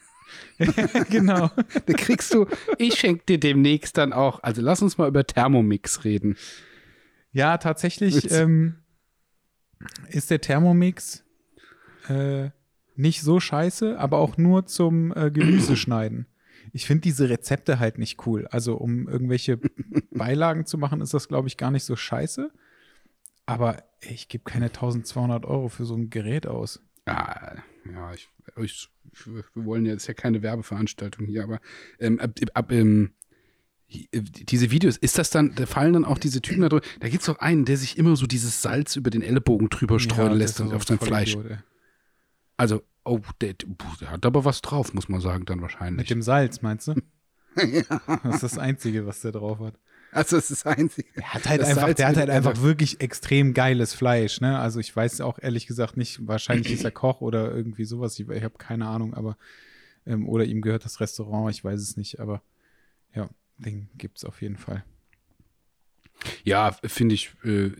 genau. 1.10 1.50
Da 1.84 1.92
kriegst 1.92 2.32
du, 2.32 2.46
ich 2.78 2.94
schenke 2.94 3.24
dir 3.26 3.38
demnächst 3.38 3.98
dann 3.98 4.14
auch, 4.14 4.42
also 4.42 4.62
lass 4.62 4.80
uns 4.80 4.96
mal 4.96 5.08
über 5.08 5.26
Thermomix 5.26 6.04
reden. 6.04 6.38
Ja, 7.32 7.58
tatsächlich 7.58 8.30
ähm, 8.30 8.79
ist 10.08 10.30
der 10.30 10.40
Thermomix 10.40 11.24
äh, 12.08 12.50
nicht 12.96 13.22
so 13.22 13.40
scheiße, 13.40 13.98
aber 13.98 14.18
auch 14.18 14.36
nur 14.36 14.66
zum 14.66 15.14
äh, 15.16 15.30
Gemüseschneiden. 15.30 16.26
Ich 16.72 16.86
finde 16.86 17.00
diese 17.00 17.28
Rezepte 17.28 17.80
halt 17.80 17.98
nicht 17.98 18.24
cool. 18.26 18.46
Also, 18.48 18.76
um 18.76 19.08
irgendwelche 19.08 19.58
Beilagen 20.12 20.66
zu 20.66 20.78
machen, 20.78 21.00
ist 21.00 21.12
das, 21.12 21.26
glaube 21.26 21.48
ich, 21.48 21.56
gar 21.56 21.72
nicht 21.72 21.82
so 21.82 21.96
scheiße. 21.96 22.52
Aber 23.44 23.82
ich 24.00 24.28
gebe 24.28 24.44
keine 24.44 24.66
1200 24.66 25.46
Euro 25.46 25.68
für 25.68 25.84
so 25.84 25.96
ein 25.96 26.10
Gerät 26.10 26.46
aus. 26.46 26.80
Ah, 27.06 27.56
ja, 27.90 28.12
ich, 28.12 28.28
ich, 28.56 28.88
wir 29.24 29.64
wollen 29.64 29.86
ist 29.86 30.06
ja 30.06 30.14
keine 30.14 30.42
Werbeveranstaltung 30.42 31.26
hier, 31.26 31.42
aber 31.42 31.60
ähm, 31.98 32.20
ab, 32.20 32.38
ab, 32.54 32.70
ähm, 32.70 33.06
äh, 33.06 33.19
diese 33.90 34.70
Videos, 34.70 34.96
ist 34.96 35.18
das 35.18 35.30
dann, 35.30 35.54
da 35.54 35.66
fallen 35.66 35.92
dann 35.92 36.04
auch 36.04 36.18
diese 36.18 36.40
Typen 36.40 36.62
da 36.62 36.68
drüber, 36.68 36.84
da 37.00 37.08
gibt 37.08 37.22
es 37.22 37.26
doch 37.26 37.38
einen, 37.38 37.64
der 37.64 37.76
sich 37.76 37.98
immer 37.98 38.14
so 38.16 38.26
dieses 38.26 38.62
Salz 38.62 38.96
über 38.96 39.10
den 39.10 39.22
Ellenbogen 39.22 39.68
drüber 39.68 39.98
streuen 39.98 40.32
Ja, 40.32 40.36
lässt 40.38 40.60
auf 40.60 40.84
sein 40.84 40.98
ein 41.00 41.06
Fleisch. 41.06 41.36
Also, 42.56 42.82
oh, 43.04 43.20
der, 43.40 43.54
der 44.00 44.10
hat 44.10 44.26
aber 44.26 44.44
was 44.44 44.60
drauf, 44.62 44.92
muss 44.94 45.08
man 45.08 45.20
sagen, 45.20 45.44
dann 45.46 45.58
Mit 45.58 45.62
wahrscheinlich. 45.62 46.08
dem 46.08 46.22
Salz, 46.22 46.62
meinst 46.62 46.88
du? 46.88 46.94
ja, 47.56 47.82
Das 48.22 48.34
ist 48.36 48.42
das 48.42 48.58
Einzige, 48.58 49.06
was 49.06 49.22
der 49.22 49.32
drauf 49.32 49.58
hat. 49.60 49.74
also, 50.12 50.36
das 50.36 50.50
ist 50.50 50.64
das 50.64 50.76
Einzige. 50.76 51.08
Der 51.16 51.34
hat 51.34 51.48
halt 51.48 51.60
Das 51.62 51.68
einfach, 51.70 51.82
Salz 51.82 51.96
der 51.96 52.06
hat 52.08 52.12
mit- 52.16 52.20
halt 52.20 52.30
einfach 52.30 52.60
wirklich 52.62 53.00
extrem 53.00 53.54
geiles 53.54 53.94
Fleisch, 53.94 54.40
ne? 54.40 54.58
Also 54.58 54.78
ich 54.78 54.94
weiß 54.94 55.20
auch 55.22 55.38
ehrlich 55.40 55.66
gesagt 55.66 55.96
nicht, 55.96 56.26
wahrscheinlich 56.28 56.70
ist 56.72 56.84
er 56.84 56.90
Koch 56.92 57.20
oder 57.22 57.50
irgendwie 57.54 57.84
sowas, 57.84 58.18
ich, 58.18 58.28
ich 58.28 58.44
habe 58.44 58.58
keine 58.58 58.86
Ahnung, 58.86 59.14
aber 59.14 59.36
ähm, 60.06 60.28
oder 60.28 60.44
ihm 60.44 60.60
gehört 60.60 60.84
das 60.84 61.00
Restaurant, 61.00 61.50
ich 61.54 61.64
weiß 61.64 61.80
es 61.80 61.96
nicht, 61.96 62.20
aber 62.20 62.42
ja, 63.14 63.28
den 63.64 63.88
gibt's 63.96 64.24
auf 64.24 64.42
jeden 64.42 64.56
Fall. 64.56 64.84
Ja, 66.44 66.72
finde 66.84 67.14
ich, 67.14 67.30
äh, 67.44 67.70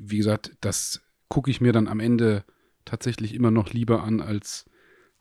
wie 0.00 0.16
gesagt, 0.18 0.56
das 0.60 1.00
gucke 1.28 1.50
ich 1.50 1.60
mir 1.60 1.72
dann 1.72 1.88
am 1.88 2.00
Ende 2.00 2.44
tatsächlich 2.84 3.34
immer 3.34 3.50
noch 3.50 3.72
lieber 3.72 4.02
an 4.02 4.20
als, 4.20 4.66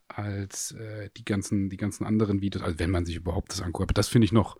als 0.07 0.71
äh, 0.73 1.09
die, 1.17 1.25
ganzen, 1.25 1.69
die 1.69 1.77
ganzen 1.77 2.05
anderen 2.05 2.41
Videos, 2.41 2.63
also 2.63 2.79
wenn 2.79 2.91
man 2.91 3.05
sich 3.05 3.15
überhaupt 3.15 3.51
das 3.51 3.61
anguckt. 3.61 3.89
Aber 3.89 3.93
das 3.93 4.07
finde 4.07 4.25
ich 4.25 4.31
noch, 4.31 4.57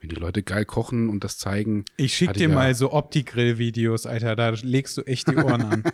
wenn 0.00 0.08
die 0.08 0.16
Leute 0.16 0.42
geil 0.42 0.64
kochen 0.64 1.08
und 1.08 1.24
das 1.24 1.38
zeigen. 1.38 1.84
Ich 1.96 2.14
schick 2.14 2.28
Hatte 2.30 2.38
dir 2.40 2.48
ja- 2.48 2.54
mal 2.54 2.74
so 2.74 2.92
Opti-Grill-Videos, 2.92 4.06
Alter, 4.06 4.34
da 4.34 4.50
legst 4.50 4.96
du 4.96 5.02
echt 5.02 5.28
die 5.28 5.36
Ohren 5.36 5.62
an. 5.62 5.82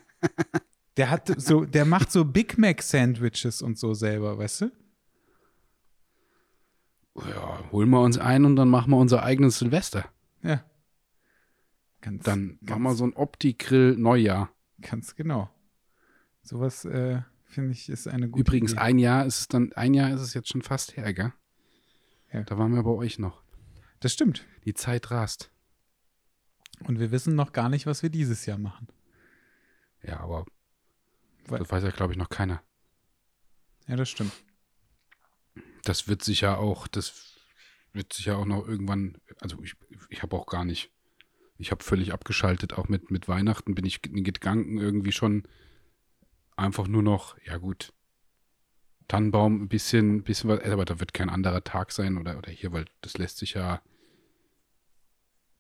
Der 0.97 1.11
hat 1.11 1.29
so, 1.43 1.65
der 1.65 1.85
macht 1.87 2.13
so 2.13 2.25
Big 2.25 2.57
Mac 2.57 2.81
Sandwiches 2.81 3.63
und 3.63 3.77
so 3.77 3.95
selber, 3.95 4.39
weißt 4.39 4.61
du? 4.61 4.73
Ja, 7.17 7.71
holen 7.71 7.91
wir 7.91 8.01
uns 8.01 8.19
ein 8.19 8.45
und 8.45 8.57
dann 8.57 8.69
machen 8.69 8.91
wir 8.91 8.97
unser 8.97 9.23
eigenes 9.23 9.59
Silvester. 9.59 10.09
Ja. 10.43 10.65
Ganz, 12.01 12.25
Dann 12.25 12.59
ganz, 12.59 12.71
machen 12.71 12.83
wir 12.83 12.95
so 12.95 13.05
ein 13.07 13.15
Opti-Grill 13.15 13.97
Neujahr. 13.97 14.51
Ganz 14.83 15.15
genau. 15.15 15.49
Sowas, 16.43 16.85
äh, 16.85 17.23
finde 17.45 17.73
ich, 17.73 17.89
ist 17.89 18.09
eine 18.09 18.29
gute 18.29 18.41
Übrigens, 18.43 18.73
Idee. 18.73 18.81
ein 18.81 18.99
Jahr 18.99 19.25
ist 19.25 19.41
es 19.41 19.49
dann, 19.49 19.73
ein 19.73 19.95
Jahr 19.95 20.13
ist 20.13 20.21
es 20.21 20.35
jetzt 20.35 20.49
schon 20.51 20.61
fast 20.63 20.97
her, 20.97 21.15
gell? 21.15 21.33
Ja. 22.33 22.43
Da 22.43 22.59
waren 22.59 22.75
wir 22.75 22.83
bei 22.83 22.91
euch 22.91 23.19
noch. 23.19 23.43
Das 24.01 24.13
stimmt. 24.13 24.45
Die 24.65 24.75
Zeit 24.75 25.11
rast. 25.11 25.51
Und 26.87 26.99
wir 26.99 27.11
wissen 27.13 27.35
noch 27.37 27.53
gar 27.53 27.69
nicht, 27.69 27.87
was 27.87 28.03
wir 28.03 28.11
dieses 28.11 28.45
Jahr 28.45 28.59
machen. 28.59 28.89
Ja, 30.03 30.21
aber 30.21 30.45
Weil- 31.47 31.61
das 31.61 31.71
weiß 31.71 31.85
ja, 31.85 31.91
glaube 31.91 32.13
ich, 32.13 32.19
noch 32.19 32.29
keiner. 32.29 32.63
Ja, 33.87 33.97
das 33.97 34.11
stimmt. 34.11 34.33
Das 35.85 36.09
wird 36.09 36.23
sicher 36.23 36.59
auch, 36.59 36.87
das 36.87 37.35
wird 37.93 38.13
sicher 38.13 38.39
auch 38.39 38.47
noch 38.47 38.67
irgendwann, 38.67 39.19
also 39.41 39.63
ich, 39.63 39.75
ich 40.09 40.23
habe 40.23 40.37
auch 40.37 40.47
gar 40.47 40.65
nicht, 40.65 40.91
ich 41.59 41.71
habe 41.71 41.85
völlig 41.85 42.13
abgeschaltet, 42.13 42.75
auch 42.75 42.89
mit, 42.89 43.11
mit 43.11 43.29
Weihnachten 43.29 43.75
bin 43.75 43.85
ich 43.85 44.05
in 44.05 44.25
Gedanken 44.25 44.79
irgendwie 44.79 45.13
schon 45.13 45.45
einfach 46.57 46.89
nur 46.89 47.03
noch, 47.03 47.37
ja 47.45 47.59
gut, 47.59 47.93
Tannenbaum, 49.09 49.63
ein 49.63 49.69
bisschen, 49.69 50.23
bisschen 50.23 50.51
was, 50.51 50.61
aber 50.65 50.85
da 50.85 50.99
wird 50.99 51.15
kein 51.15 51.29
anderer 51.29 51.63
Tag 51.63 51.93
sein 51.93 52.17
oder, 52.17 52.39
oder 52.39 52.51
hier, 52.51 52.73
weil 52.73 52.87
das 53.03 53.19
lässt 53.19 53.39
sich 53.39 53.55
ja, 53.55 53.83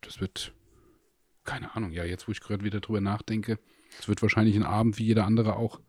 das 0.00 0.21
wird, 0.21 0.52
keine 1.45 1.75
Ahnung, 1.76 1.93
ja, 1.93 2.04
jetzt 2.04 2.26
wo 2.26 2.33
ich 2.33 2.40
gerade 2.40 2.64
wieder 2.64 2.81
drüber 2.81 3.00
nachdenke, 3.00 3.59
es 3.99 4.09
wird 4.09 4.23
wahrscheinlich 4.23 4.57
ein 4.57 4.62
Abend 4.62 4.99
wie 4.99 5.04
jeder 5.04 5.25
andere 5.25 5.57
auch. 5.57 5.81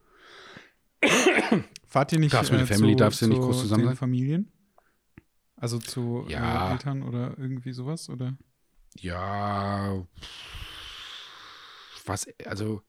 Fahrt 1.87 2.11
ihr 2.13 2.19
nicht 2.19 2.33
Darfst 2.33 2.51
mit 2.51 2.59
der 2.61 2.65
äh, 2.69 2.73
Family, 2.73 2.93
zu, 2.93 2.97
darfst 2.97 3.21
du 3.21 3.27
nicht 3.27 3.41
groß 3.41 3.61
zusammen 3.61 3.83
den 3.83 3.87
sein? 3.89 3.97
Familien? 3.97 4.51
Also 5.55 5.79
zu 5.79 6.25
Ja. 6.27 6.69
äh, 6.69 6.71
Eltern 6.73 7.03
oder 7.03 7.37
irgendwie 7.37 7.71
sowas? 7.71 8.09
Oder? 8.09 8.37
Ja, 8.99 10.05
was, 12.05 12.27
also, 12.45 12.81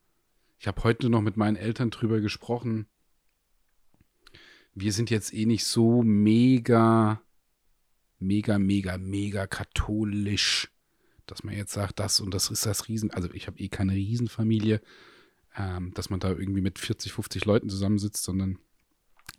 ich 0.59 0.67
habe 0.67 0.83
heute 0.85 1.09
noch 1.09 1.23
mit 1.23 1.37
meinen 1.37 1.57
Eltern 1.57 1.91
drüber 1.91 2.21
gesprochen. 2.21 2.87
Wir 4.75 4.93
sind 4.93 5.11
jetzt 5.11 5.33
eh 5.33 5.47
nicht 5.47 5.65
so 5.65 6.03
mega, 6.03 7.23
mega, 8.19 8.59
mega, 8.59 8.99
mega 8.99 9.47
katholisch, 9.47 10.71
dass 11.25 11.45
man 11.45 11.57
jetzt 11.57 11.73
sagt, 11.73 11.99
das 11.99 12.21
und 12.21 12.33
das 12.35 12.51
ist 12.51 12.67
das 12.67 12.89
Riesen, 12.89 13.11
also 13.11 13.31
ich 13.33 13.47
habe 13.47 13.59
eh 13.59 13.69
keine 13.69 13.93
Riesenfamilie, 13.93 14.81
ähm, 15.57 15.93
dass 15.95 16.11
man 16.11 16.21
da 16.21 16.31
irgendwie 16.31 16.61
mit 16.61 16.79
40, 16.79 17.13
50 17.13 17.45
Leuten 17.45 17.69
zusammensitzt, 17.69 18.23
sondern 18.23 18.59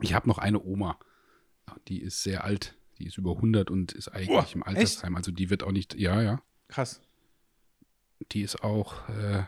ich 0.01 0.13
habe 0.13 0.27
noch 0.27 0.37
eine 0.37 0.61
Oma, 0.63 0.99
die 1.87 2.01
ist 2.01 2.23
sehr 2.23 2.43
alt, 2.43 2.75
die 2.97 3.05
ist 3.07 3.17
über 3.17 3.35
100 3.35 3.69
und 3.69 3.93
ist 3.93 4.09
eigentlich 4.09 4.27
Boah, 4.27 4.47
im 4.53 4.63
Altersheim, 4.63 5.15
also 5.15 5.31
die 5.31 5.49
wird 5.49 5.63
auch 5.63 5.71
nicht, 5.71 5.95
ja, 5.95 6.21
ja, 6.21 6.41
Krass. 6.67 7.01
die 8.31 8.41
ist 8.41 8.63
auch, 8.63 9.07
äh, 9.09 9.43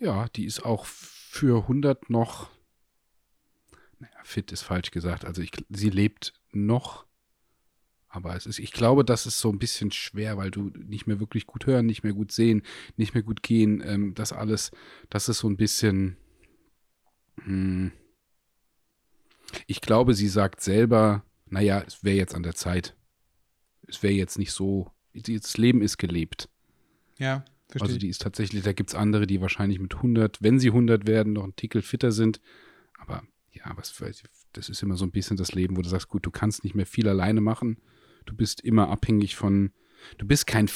ja, 0.00 0.28
die 0.28 0.44
ist 0.44 0.64
auch 0.64 0.84
für 0.84 1.62
100 1.62 2.10
noch, 2.10 2.50
naja, 3.98 4.14
fit 4.22 4.52
ist 4.52 4.62
falsch 4.62 4.90
gesagt. 4.90 5.24
Also 5.24 5.42
ich, 5.42 5.50
sie 5.68 5.90
lebt 5.90 6.32
noch, 6.52 7.04
aber 8.18 8.34
es 8.34 8.46
ist, 8.46 8.58
ich 8.58 8.72
glaube, 8.72 9.04
das 9.04 9.26
ist 9.26 9.38
so 9.38 9.48
ein 9.50 9.60
bisschen 9.60 9.92
schwer, 9.92 10.36
weil 10.36 10.50
du 10.50 10.72
nicht 10.76 11.06
mehr 11.06 11.20
wirklich 11.20 11.46
gut 11.46 11.66
hören, 11.66 11.86
nicht 11.86 12.02
mehr 12.02 12.12
gut 12.12 12.32
sehen, 12.32 12.62
nicht 12.96 13.14
mehr 13.14 13.22
gut 13.22 13.44
gehen, 13.44 13.80
ähm, 13.86 14.14
das 14.14 14.32
alles, 14.32 14.72
das 15.08 15.28
ist 15.28 15.38
so 15.38 15.48
ein 15.48 15.56
bisschen, 15.56 16.16
hm, 17.44 17.92
ich 19.68 19.80
glaube, 19.80 20.14
sie 20.14 20.26
sagt 20.26 20.60
selber, 20.60 21.24
naja, 21.46 21.82
es 21.86 22.02
wäre 22.02 22.16
jetzt 22.16 22.34
an 22.34 22.42
der 22.42 22.56
Zeit. 22.56 22.96
Es 23.86 24.02
wäre 24.02 24.12
jetzt 24.12 24.36
nicht 24.36 24.50
so, 24.50 24.90
das 25.14 25.56
Leben 25.56 25.80
ist 25.80 25.96
gelebt. 25.96 26.48
Ja, 27.18 27.44
verstehe. 27.68 27.88
Also 27.88 27.98
die 27.98 28.08
ist 28.08 28.20
tatsächlich, 28.20 28.64
da 28.64 28.72
gibt 28.72 28.90
es 28.90 28.96
andere, 28.96 29.28
die 29.28 29.40
wahrscheinlich 29.40 29.78
mit 29.78 29.94
100, 29.94 30.42
wenn 30.42 30.58
sie 30.58 30.68
100 30.68 31.06
werden, 31.06 31.34
noch 31.34 31.44
ein 31.44 31.56
Tickel 31.56 31.82
fitter 31.82 32.10
sind. 32.10 32.40
Aber 32.98 33.22
ja, 33.52 33.72
was 33.76 33.94
das 34.52 34.68
ist 34.68 34.82
immer 34.82 34.96
so 34.96 35.04
ein 35.04 35.12
bisschen 35.12 35.36
das 35.36 35.52
Leben, 35.52 35.76
wo 35.76 35.82
du 35.82 35.88
sagst, 35.88 36.08
gut, 36.08 36.26
du 36.26 36.30
kannst 36.30 36.64
nicht 36.64 36.74
mehr 36.74 36.86
viel 36.86 37.08
alleine 37.08 37.40
machen. 37.40 37.78
Du 38.28 38.36
bist 38.36 38.60
immer 38.60 38.90
abhängig 38.90 39.36
von, 39.36 39.72
du 40.18 40.26
bist 40.26 40.46
kein, 40.46 40.68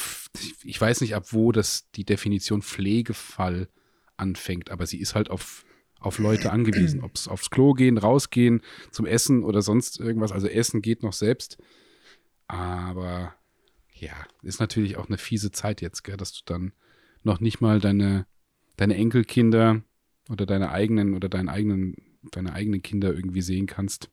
ich 0.65 0.81
weiß 0.81 1.03
nicht, 1.03 1.15
ab 1.15 1.35
wo 1.35 1.53
das 1.53 1.91
die 1.91 2.07
Definition 2.07 2.63
Pflegefall 2.63 3.69
anfängt, 4.17 4.71
aber 4.71 4.87
sie 4.87 4.99
ist 4.99 5.15
halt 5.15 5.31
auf, 5.31 5.67
auf 6.01 6.19
Leute 6.19 6.51
angewiesen. 6.51 7.01
Ob 7.05 7.15
es 7.15 7.29
aufs 7.29 7.51
Klo 7.51 7.75
gehen, 7.75 7.99
rausgehen, 7.99 8.63
zum 8.91 9.05
Essen 9.05 9.45
oder 9.45 9.61
sonst 9.61 10.01
irgendwas. 10.01 10.33
Also 10.33 10.49
Essen 10.49 10.81
geht 10.81 11.03
noch 11.03 11.13
selbst. 11.13 11.59
Aber 12.49 13.35
ja, 13.93 14.15
ist 14.43 14.59
natürlich 14.59 14.97
auch 14.97 15.09
eine 15.09 15.19
fiese 15.19 15.51
Zeit 15.51 15.83
jetzt, 15.83 16.05
gell, 16.05 16.17
dass 16.17 16.33
du 16.33 16.41
dann 16.47 16.73
noch 17.23 17.39
nicht 17.39 17.61
mal 17.61 17.81
deine, 17.81 18.27
deine 18.77 18.97
Enkelkinder 18.97 19.83
oder 20.31 20.47
deine 20.47 20.71
eigenen 20.71 21.15
oder 21.15 21.29
deinen 21.29 21.51
eigenen, 21.51 21.97
deine 22.31 22.55
eigenen 22.55 22.81
Kinder 22.81 23.13
irgendwie 23.13 23.43
sehen 23.43 23.67
kannst, 23.67 24.11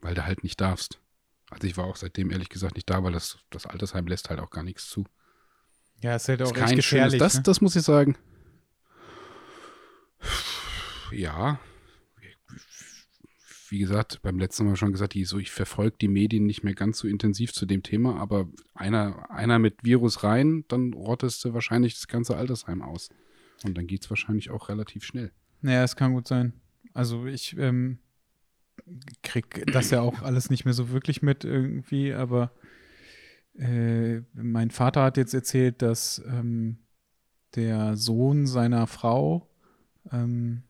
weil 0.00 0.14
du 0.14 0.24
halt 0.24 0.44
nicht 0.44 0.62
darfst. 0.62 0.98
Also 1.54 1.66
ich 1.66 1.76
war 1.76 1.84
auch 1.84 1.96
seitdem 1.96 2.30
ehrlich 2.30 2.48
gesagt 2.48 2.74
nicht 2.74 2.90
da, 2.90 3.02
weil 3.02 3.12
das, 3.12 3.38
das 3.50 3.64
Altersheim 3.66 4.06
lässt 4.06 4.28
halt 4.28 4.40
auch 4.40 4.50
gar 4.50 4.62
nichts 4.64 4.88
zu. 4.88 5.04
ja, 6.02 6.16
ist 6.16 6.28
halt 6.28 6.42
auch 6.42 6.46
Ist 6.46 6.54
kein 6.54 6.68
schönes, 6.68 6.84
gefährlich. 6.90 7.18
das, 7.18 7.34
ne? 7.36 7.42
das 7.42 7.60
muss 7.60 7.76
ich 7.76 7.82
sagen. 7.82 8.16
Ja. 11.12 11.58
Wie 13.70 13.78
gesagt, 13.78 14.20
beim 14.22 14.38
letzten 14.38 14.66
Mal 14.66 14.76
schon 14.76 14.92
gesagt, 14.92 15.14
die, 15.14 15.24
so, 15.24 15.38
ich 15.38 15.50
verfolge 15.50 15.96
die 16.00 16.08
Medien 16.08 16.44
nicht 16.46 16.62
mehr 16.62 16.74
ganz 16.74 16.98
so 16.98 17.08
intensiv 17.08 17.52
zu 17.52 17.66
dem 17.66 17.82
Thema, 17.82 18.16
aber 18.20 18.48
einer, 18.74 19.30
einer 19.30 19.58
mit 19.58 19.82
Virus 19.82 20.22
rein, 20.22 20.64
dann 20.68 20.92
rottest 20.92 21.44
du 21.44 21.54
wahrscheinlich 21.54 21.94
das 21.94 22.06
ganze 22.06 22.36
Altersheim 22.36 22.82
aus. 22.82 23.08
Und 23.64 23.76
dann 23.78 23.86
geht 23.86 24.02
es 24.04 24.10
wahrscheinlich 24.10 24.50
auch 24.50 24.68
relativ 24.68 25.04
schnell. 25.04 25.32
Naja, 25.60 25.82
es 25.82 25.96
kann 25.96 26.12
gut 26.12 26.28
sein. 26.28 26.52
Also 26.92 27.26
ich 27.26 27.56
ähm, 27.56 27.98
krieg 29.22 29.64
das 29.72 29.90
ja 29.90 30.00
auch 30.00 30.22
alles 30.22 30.50
nicht 30.50 30.64
mehr 30.64 30.74
so 30.74 30.90
wirklich 30.90 31.22
mit 31.22 31.44
irgendwie, 31.44 32.12
aber 32.12 32.52
äh, 33.58 34.20
mein 34.34 34.70
Vater 34.70 35.02
hat 35.02 35.16
jetzt 35.16 35.34
erzählt, 35.34 35.82
dass 35.82 36.22
ähm, 36.26 36.78
der 37.54 37.96
Sohn 37.96 38.46
seiner 38.46 38.86
Frau 38.86 39.48
ähm, 40.10 40.64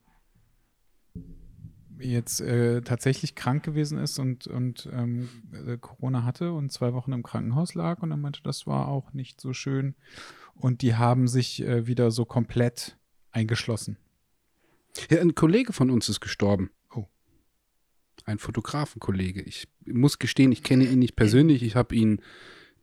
jetzt 1.99 2.41
äh, 2.41 2.81
tatsächlich 2.81 3.35
krank 3.35 3.63
gewesen 3.63 3.97
ist 3.97 4.19
und, 4.19 4.47
und 4.47 4.89
ähm, 4.91 5.29
äh, 5.51 5.77
Corona 5.77 6.23
hatte 6.23 6.53
und 6.53 6.71
zwei 6.71 6.93
Wochen 6.93 7.13
im 7.13 7.23
Krankenhaus 7.23 7.73
lag 7.73 8.01
und 8.01 8.11
er 8.11 8.17
meinte, 8.17 8.41
das 8.43 8.67
war 8.67 8.87
auch 8.87 9.13
nicht 9.13 9.39
so 9.41 9.53
schön. 9.53 9.95
Und 10.53 10.81
die 10.81 10.95
haben 10.95 11.27
sich 11.27 11.63
äh, 11.63 11.87
wieder 11.87 12.11
so 12.11 12.25
komplett 12.25 12.97
eingeschlossen. 13.31 13.97
Ja, 15.09 15.19
ein 15.19 15.35
Kollege 15.35 15.73
von 15.73 15.89
uns 15.89 16.07
ist 16.07 16.21
gestorben. 16.21 16.69
Ein 18.25 18.39
Fotografenkollege. 18.39 19.41
Ich 19.41 19.67
muss 19.85 20.19
gestehen, 20.19 20.51
ich 20.51 20.63
kenne 20.63 20.85
ihn 20.85 20.99
nicht 20.99 21.15
persönlich. 21.15 21.63
Ich 21.63 21.75
habe 21.75 21.95
ihn 21.95 22.21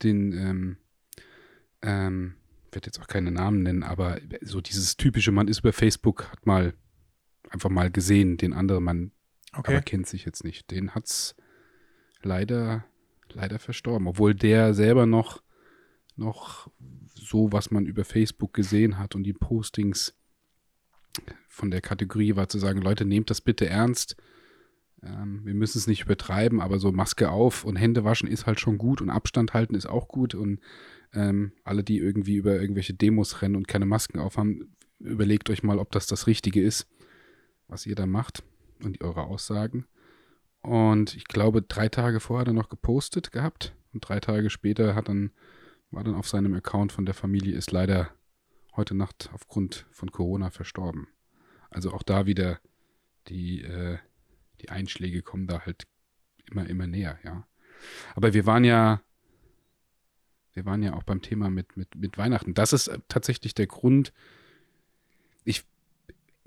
den, 0.03 0.33
ähm, 0.33 0.77
ähm, 1.83 2.35
werde 2.71 2.87
jetzt 2.87 3.01
auch 3.01 3.09
keine 3.09 3.31
Namen 3.31 3.63
nennen, 3.63 3.83
aber 3.83 4.21
so 4.41 4.61
dieses 4.61 4.97
typische, 4.97 5.33
man 5.33 5.49
ist 5.49 5.61
über 5.61 5.73
Facebook, 5.73 6.31
hat 6.31 6.47
mal 6.47 6.75
einfach 7.51 7.71
mal 7.71 7.91
gesehen, 7.91 8.37
den 8.39 8.53
anderen 8.53 8.85
man 8.85 9.13
Okay. 9.55 9.75
aber 9.75 9.83
kennt 9.83 10.07
sich 10.07 10.25
jetzt 10.25 10.45
nicht. 10.45 10.71
Den 10.71 10.95
hat's 10.95 11.35
leider, 12.23 12.85
leider 13.29 13.59
verstorben. 13.59 14.07
Obwohl 14.07 14.35
der 14.35 14.73
selber 14.75 15.07
noch, 15.07 15.43
noch 16.17 16.71
so, 17.15 17.53
was 17.53 17.71
man 17.71 17.87
über 17.87 18.05
Facebook 18.05 18.55
gesehen 18.55 18.99
hat 18.99 19.15
und 19.15 19.25
die 19.25 19.35
Postings 19.35 20.15
von 21.49 21.71
der 21.71 21.83
Kategorie 21.83 22.37
war 22.37 22.49
zu 22.49 22.59
sagen, 22.59 22.81
Leute, 22.81 23.05
nehmt 23.05 23.29
das 23.29 23.43
bitte 23.43 23.69
ernst. 23.69 24.17
Ähm, 25.03 25.45
wir 25.45 25.55
müssen 25.55 25.79
es 25.79 25.87
nicht 25.87 26.03
übertreiben, 26.05 26.61
aber 26.61 26.79
so 26.79 26.93
Maske 26.93 27.31
auf 27.31 27.65
und 27.65 27.77
Hände 27.77 28.05
waschen 28.05 28.29
ist 28.29 28.47
halt 28.47 28.61
schon 28.61 28.79
gut 28.79 29.01
und 29.01 29.11
Abstand 29.11 29.55
halten 29.55 29.75
ist 29.75 29.87
auch 29.87 30.09
gut 30.09 30.35
und 30.35 30.61
ähm, 31.13 31.53
alle, 31.65 31.85
die 31.85 31.99
irgendwie 31.99 32.37
über 32.37 32.61
irgendwelche 32.61 32.95
Demos 32.95 33.43
rennen 33.43 33.57
und 33.57 33.69
keine 33.69 33.87
Masken 33.87 34.19
aufhaben, 34.19 34.77
überlegt 34.99 35.51
euch 35.51 35.63
mal, 35.63 35.79
ob 35.79 35.91
das 35.93 36.07
das 36.07 36.27
Richtige 36.27 36.63
ist, 36.63 36.89
was 37.69 37.87
ihr 37.87 37.95
da 37.95 38.07
macht 38.07 38.43
und 38.83 39.03
eure 39.03 39.25
Aussagen. 39.25 39.87
Und 40.61 41.17
ich 41.17 41.25
glaube, 41.25 41.63
drei 41.63 41.89
Tage 41.89 42.21
vorher 42.21 42.43
hat 42.43 42.49
er 42.49 42.55
noch 42.55 42.69
gepostet 42.69 43.33
gehabt 43.33 43.75
und 43.93 44.09
drei 44.09 44.21
Tage 44.21 44.49
später 44.49 44.95
hat 44.95 45.09
dann, 45.09 45.33
war 45.91 46.05
dann 46.05 46.15
auf 46.15 46.29
seinem 46.29 46.55
Account 46.55 46.93
von 46.93 47.05
der 47.05 47.15
Familie, 47.15 47.57
ist 47.57 47.73
leider 47.73 48.11
heute 48.77 48.95
Nacht 48.95 49.31
aufgrund 49.33 49.87
von 49.91 50.13
Corona 50.13 50.51
verstorben. 50.51 51.09
Also 51.71 51.93
auch 51.93 52.03
da 52.03 52.27
wieder 52.27 52.61
die, 53.29 53.63
äh, 53.63 53.99
die 54.63 54.71
Einschläge 54.71 55.23
kommen 55.23 55.47
da 55.47 55.61
halt 55.65 55.87
immer, 56.51 56.69
immer 56.69 56.87
näher, 56.87 57.19
ja. 57.25 57.47
Aber 58.15 58.33
wir 58.33 58.47
waren 58.47 58.65
ja, 58.65 59.03
wir 60.55 60.65
waren 60.65 60.83
ja 60.83 60.95
auch 60.95 61.03
beim 61.03 61.23
Thema 61.23 61.51
mit, 61.51 61.77
mit, 61.77 61.95
mit 61.97 62.19
Weihnachten. 62.19 62.55
Das 62.55 62.73
ist 62.73 62.89
äh, 62.89 62.99
tatsächlich 63.09 63.55
der 63.55 63.67
Grund. 63.67 64.13
Ich, 65.45 65.65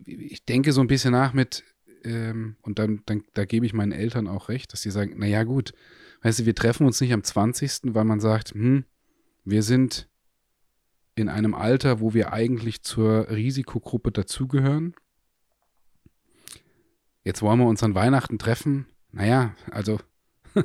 ich 0.05 0.45
denke 0.45 0.72
so 0.72 0.81
ein 0.81 0.88
bisschen 0.88 1.12
nach 1.12 1.34
mit, 1.34 1.63
ähm, 2.03 2.55
und 2.62 2.79
dann, 2.79 3.01
dann, 3.05 3.24
da 3.34 3.45
gebe 3.45 3.65
ich 3.65 3.74
meinen 3.74 3.91
Eltern 3.91 4.27
auch 4.27 4.50
recht, 4.50 4.72
dass 4.72 4.81
sie 4.81 4.91
sagen, 4.91 5.17
naja 5.17 5.43
gut, 5.43 5.74
weißt 6.22 6.39
du, 6.39 6.45
wir 6.45 6.55
treffen 6.55 6.86
uns 6.86 7.01
nicht 7.01 7.13
am 7.13 7.24
20., 7.24 7.93
weil 7.93 8.05
man 8.05 8.19
sagt, 8.19 8.51
hm, 8.51 8.86
wir 9.43 9.63
sind 9.63 10.07
in 11.15 11.29
einem 11.29 11.53
Alter, 11.53 12.00
wo 12.00 12.13
wir 12.13 12.34
eigentlich 12.34 12.84
zur 12.84 13.29
Risikogruppe 13.29 14.12
dazugehören. 14.12 14.95
Jetzt 17.25 17.41
wollen 17.41 17.60
wir 17.60 17.65
uns 17.65 17.82
an 17.82 17.96
Weihnachten 17.96 18.38
treffen. 18.38 18.86
Naja, 19.12 19.55
also 19.72 20.00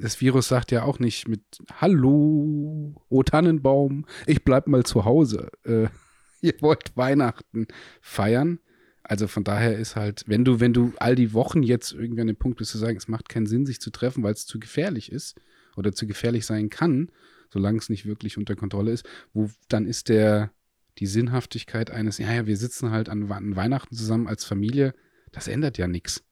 das 0.00 0.20
Virus 0.20 0.46
sagt 0.46 0.70
ja 0.70 0.84
auch 0.84 1.00
nicht 1.00 1.26
mit 1.26 1.42
Hallo, 1.80 2.94
O 3.08 3.22
Tannenbaum, 3.24 4.06
ich 4.26 4.44
bleib 4.44 4.68
mal 4.68 4.84
zu 4.84 5.04
Hause. 5.04 5.50
Äh, 5.64 5.88
ihr 6.40 6.54
wollt 6.60 6.96
Weihnachten 6.96 7.66
feiern. 8.00 8.60
Also 9.02 9.26
von 9.26 9.42
daher 9.42 9.76
ist 9.76 9.96
halt, 9.96 10.22
wenn 10.28 10.44
du, 10.44 10.60
wenn 10.60 10.72
du 10.72 10.92
all 10.98 11.16
die 11.16 11.32
Wochen 11.32 11.64
jetzt 11.64 11.92
irgendwie 11.92 12.20
an 12.20 12.28
dem 12.28 12.36
Punkt 12.36 12.58
bist 12.58 12.70
zu 12.70 12.78
sagen, 12.78 12.96
es 12.96 13.08
macht 13.08 13.28
keinen 13.28 13.46
Sinn, 13.46 13.66
sich 13.66 13.80
zu 13.80 13.90
treffen, 13.90 14.22
weil 14.22 14.34
es 14.34 14.46
zu 14.46 14.60
gefährlich 14.60 15.10
ist 15.10 15.38
oder 15.76 15.92
zu 15.92 16.06
gefährlich 16.06 16.46
sein 16.46 16.70
kann, 16.70 17.10
solange 17.52 17.78
es 17.78 17.88
nicht 17.88 18.06
wirklich 18.06 18.38
unter 18.38 18.54
Kontrolle 18.54 18.92
ist, 18.92 19.04
wo 19.32 19.50
dann 19.68 19.84
ist 19.84 20.08
der 20.08 20.52
die 20.98 21.06
Sinnhaftigkeit 21.06 21.90
eines, 21.90 22.18
ja, 22.18 22.32
ja, 22.32 22.46
wir 22.46 22.56
sitzen 22.56 22.92
halt 22.92 23.08
an, 23.08 23.30
an 23.32 23.56
Weihnachten 23.56 23.96
zusammen 23.96 24.28
als 24.28 24.44
Familie, 24.44 24.94
das 25.34 25.48
ändert 25.48 25.78
ja 25.78 25.88
nichts. 25.88 26.24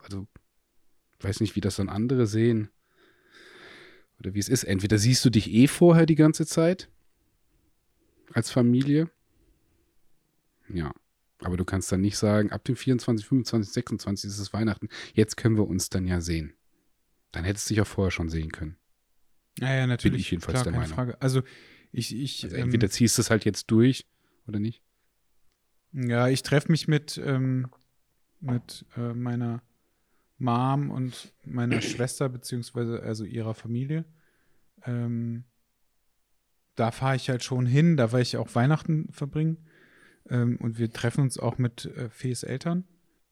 Also, 0.00 0.26
ich 1.18 1.24
weiß 1.24 1.40
nicht, 1.40 1.56
wie 1.56 1.60
das 1.60 1.76
dann 1.76 1.88
andere 1.88 2.26
sehen. 2.26 2.70
Oder 4.20 4.34
wie 4.34 4.38
es 4.38 4.48
ist. 4.48 4.64
Entweder 4.64 4.98
siehst 4.98 5.24
du 5.24 5.30
dich 5.30 5.50
eh 5.50 5.66
vorher 5.66 6.06
die 6.06 6.14
ganze 6.14 6.46
Zeit 6.46 6.88
als 8.32 8.50
Familie. 8.50 9.10
Ja. 10.68 10.92
Aber 11.40 11.56
du 11.56 11.64
kannst 11.64 11.90
dann 11.90 12.00
nicht 12.02 12.16
sagen, 12.16 12.52
ab 12.52 12.62
dem 12.64 12.76
24, 12.76 13.26
25, 13.26 13.72
26 13.72 14.28
ist 14.28 14.38
es 14.38 14.52
Weihnachten. 14.52 14.88
Jetzt 15.14 15.36
können 15.36 15.56
wir 15.56 15.66
uns 15.66 15.88
dann 15.88 16.06
ja 16.06 16.20
sehen. 16.20 16.52
Dann 17.32 17.44
hättest 17.44 17.68
du 17.68 17.74
dich 17.74 17.80
auch 17.80 17.86
vorher 17.86 18.10
schon 18.12 18.28
sehen 18.28 18.52
können. 18.52 18.76
Ja, 19.58 19.74
ja, 19.74 19.86
natürlich. 19.86 20.12
Bin 20.12 20.20
ich 20.20 20.30
jedenfalls 20.30 20.54
Klar, 20.54 20.64
der 20.64 20.72
keine 20.72 20.82
Meinung. 20.84 20.94
Frage. 20.94 21.20
Also 21.20 21.42
ich, 21.90 22.14
ich, 22.14 22.44
Also 22.44 22.56
ähm, 22.56 22.64
entweder 22.64 22.88
ziehst 22.90 23.18
du 23.18 23.22
es 23.22 23.30
halt 23.30 23.44
jetzt 23.44 23.70
durch 23.70 24.06
oder 24.46 24.60
nicht. 24.60 24.82
Ja, 25.92 26.28
ich 26.28 26.42
treffe 26.42 26.70
mich 26.70 26.86
mit, 26.88 27.20
ähm, 27.22 27.68
mit 28.42 28.84
äh, 28.96 29.14
meiner 29.14 29.62
Mom 30.38 30.90
und 30.90 31.32
meiner 31.44 31.80
Schwester, 31.80 32.28
beziehungsweise 32.28 33.02
also 33.02 33.24
ihrer 33.24 33.54
Familie. 33.54 34.04
Ähm, 34.84 35.44
da 36.74 36.90
fahre 36.90 37.16
ich 37.16 37.28
halt 37.28 37.44
schon 37.44 37.66
hin, 37.66 37.96
da 37.96 38.12
werde 38.12 38.22
ich 38.22 38.36
auch 38.36 38.54
Weihnachten 38.54 39.08
verbringen. 39.12 39.58
Ähm, 40.28 40.56
und 40.60 40.78
wir 40.78 40.92
treffen 40.92 41.22
uns 41.22 41.38
auch 41.38 41.58
mit 41.58 41.86
äh, 41.86 42.08
Fees 42.10 42.42
Eltern. 42.42 42.84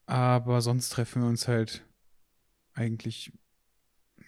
Aber 0.07 0.61
sonst 0.61 0.90
treffen 0.90 1.23
wir 1.23 1.29
uns 1.29 1.46
halt 1.49 1.85
eigentlich 2.75 3.33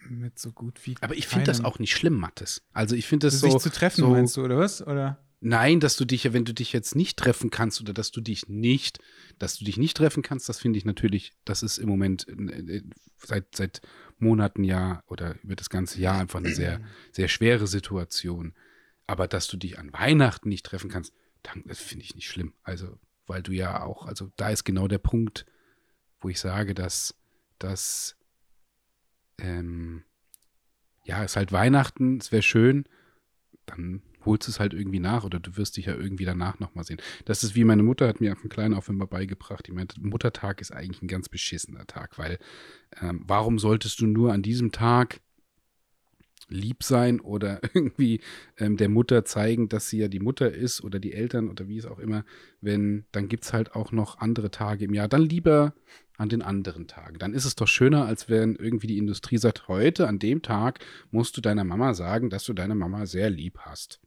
mit 0.09 0.39
so 0.39 0.51
gut 0.51 0.85
wie. 0.85 0.95
Aber 1.01 1.15
ich 1.15 1.27
finde 1.27 1.45
das 1.45 1.63
auch 1.63 1.79
nicht 1.79 1.95
schlimm, 1.95 2.15
Mattes. 2.15 2.61
Also 2.73 2.95
ich 2.95 3.07
finde 3.07 3.27
das 3.27 3.39
sich 3.39 3.51
so. 3.51 3.59
zu 3.59 3.69
treffen, 3.69 4.01
so, 4.01 4.09
meinst 4.09 4.37
du, 4.37 4.43
oder 4.43 4.57
was? 4.57 4.85
Oder? 4.85 5.19
Nein, 5.45 5.81
dass 5.81 5.97
du 5.97 6.05
dich 6.05 6.31
wenn 6.31 6.45
du 6.45 6.53
dich 6.53 6.71
jetzt 6.71 6.95
nicht 6.95 7.19
treffen 7.19 7.49
kannst 7.49 7.81
oder 7.81 7.91
dass 7.93 8.11
du 8.11 8.21
dich 8.21 8.47
nicht, 8.47 8.99
dass 9.39 9.57
du 9.57 9.65
dich 9.65 9.75
nicht 9.75 9.97
treffen 9.97 10.23
kannst, 10.23 10.47
das 10.47 10.59
finde 10.59 10.77
ich 10.77 10.85
natürlich, 10.85 11.33
das 11.43 11.63
ist 11.63 11.79
im 11.79 11.89
Moment 11.89 12.25
äh, 12.29 12.77
äh, 12.77 12.83
seit, 13.17 13.53
seit 13.53 13.81
Monaten 14.19 14.63
ja 14.63 15.03
oder 15.07 15.35
über 15.43 15.57
das 15.57 15.69
ganze 15.69 15.99
Jahr 15.99 16.17
einfach 16.17 16.39
eine 16.39 16.55
sehr, 16.55 16.79
sehr 17.11 17.27
schwere 17.27 17.67
Situation. 17.67 18.53
Aber 19.05 19.27
dass 19.27 19.47
du 19.47 19.57
dich 19.57 19.77
an 19.77 19.91
Weihnachten 19.91 20.47
nicht 20.47 20.65
treffen 20.65 20.89
kannst, 20.89 21.13
dann, 21.41 21.63
das 21.65 21.79
finde 21.79 22.05
ich 22.05 22.15
nicht 22.15 22.29
schlimm. 22.29 22.53
Also, 22.63 22.97
weil 23.27 23.43
du 23.43 23.51
ja 23.51 23.83
auch, 23.83 24.05
also 24.05 24.31
da 24.37 24.49
ist 24.49 24.63
genau 24.63 24.87
der 24.87 24.99
Punkt, 24.99 25.45
wo 26.21 26.29
ich 26.29 26.39
sage, 26.39 26.73
dass, 26.73 27.15
dass 27.59 28.15
ähm, 29.39 30.05
ja, 31.03 31.21
es 31.23 31.31
ist 31.31 31.35
halt 31.35 31.51
Weihnachten, 31.51 32.17
es 32.19 32.31
wäre 32.31 32.43
schön, 32.43 32.85
dann 33.65 34.01
holst 34.25 34.47
es 34.47 34.59
halt 34.59 34.73
irgendwie 34.73 34.99
nach 34.99 35.23
oder 35.23 35.39
du 35.39 35.57
wirst 35.57 35.77
dich 35.77 35.85
ja 35.85 35.95
irgendwie 35.95 36.25
danach 36.25 36.59
nochmal 36.59 36.83
sehen. 36.83 37.01
Das 37.25 37.43
ist 37.43 37.55
wie 37.55 37.63
meine 37.63 37.83
Mutter 37.83 38.07
hat 38.07 38.21
mir 38.21 38.35
von 38.35 38.49
klein 38.49 38.73
auf 38.73 38.89
immer 38.89 39.07
beigebracht. 39.07 39.67
Die 39.67 39.71
meinte, 39.71 39.99
Muttertag 40.01 40.61
ist 40.61 40.71
eigentlich 40.71 41.01
ein 41.01 41.07
ganz 41.07 41.29
beschissener 41.29 41.85
Tag, 41.87 42.17
weil 42.17 42.39
ähm, 43.01 43.23
warum 43.25 43.59
solltest 43.59 43.99
du 44.01 44.07
nur 44.07 44.33
an 44.33 44.41
diesem 44.41 44.71
Tag 44.71 45.19
lieb 46.49 46.83
sein 46.83 47.19
oder 47.19 47.61
irgendwie 47.73 48.21
ähm, 48.57 48.77
der 48.77 48.89
Mutter 48.89 49.25
zeigen, 49.25 49.69
dass 49.69 49.89
sie 49.89 49.99
ja 49.99 50.07
die 50.07 50.19
Mutter 50.19 50.51
ist 50.51 50.83
oder 50.83 50.99
die 50.99 51.13
Eltern 51.13 51.49
oder 51.49 51.67
wie 51.67 51.77
es 51.77 51.85
auch 51.85 51.99
immer, 51.99 52.23
wenn, 52.61 53.05
dann 53.11 53.27
gibt 53.27 53.43
es 53.43 53.53
halt 53.53 53.75
auch 53.75 53.91
noch 53.91 54.19
andere 54.19 54.51
Tage 54.51 54.85
im 54.85 54.93
Jahr. 54.93 55.07
Dann 55.07 55.23
lieber 55.23 55.73
an 56.17 56.29
den 56.29 56.41
anderen 56.41 56.87
Tagen. 56.87 57.17
Dann 57.17 57.33
ist 57.33 57.45
es 57.45 57.55
doch 57.55 57.67
schöner, 57.67 58.05
als 58.05 58.29
wenn 58.29 58.55
irgendwie 58.55 58.87
die 58.87 58.97
Industrie 58.99 59.37
sagt, 59.37 59.67
heute 59.67 60.07
an 60.07 60.19
dem 60.19 60.41
Tag 60.41 60.79
musst 61.11 61.35
du 61.37 61.41
deiner 61.41 61.63
Mama 61.63 61.93
sagen, 61.93 62.29
dass 62.29 62.43
du 62.43 62.53
deine 62.53 62.75
Mama 62.75 63.05
sehr 63.05 63.29
lieb 63.29 63.59
hast. 63.59 63.99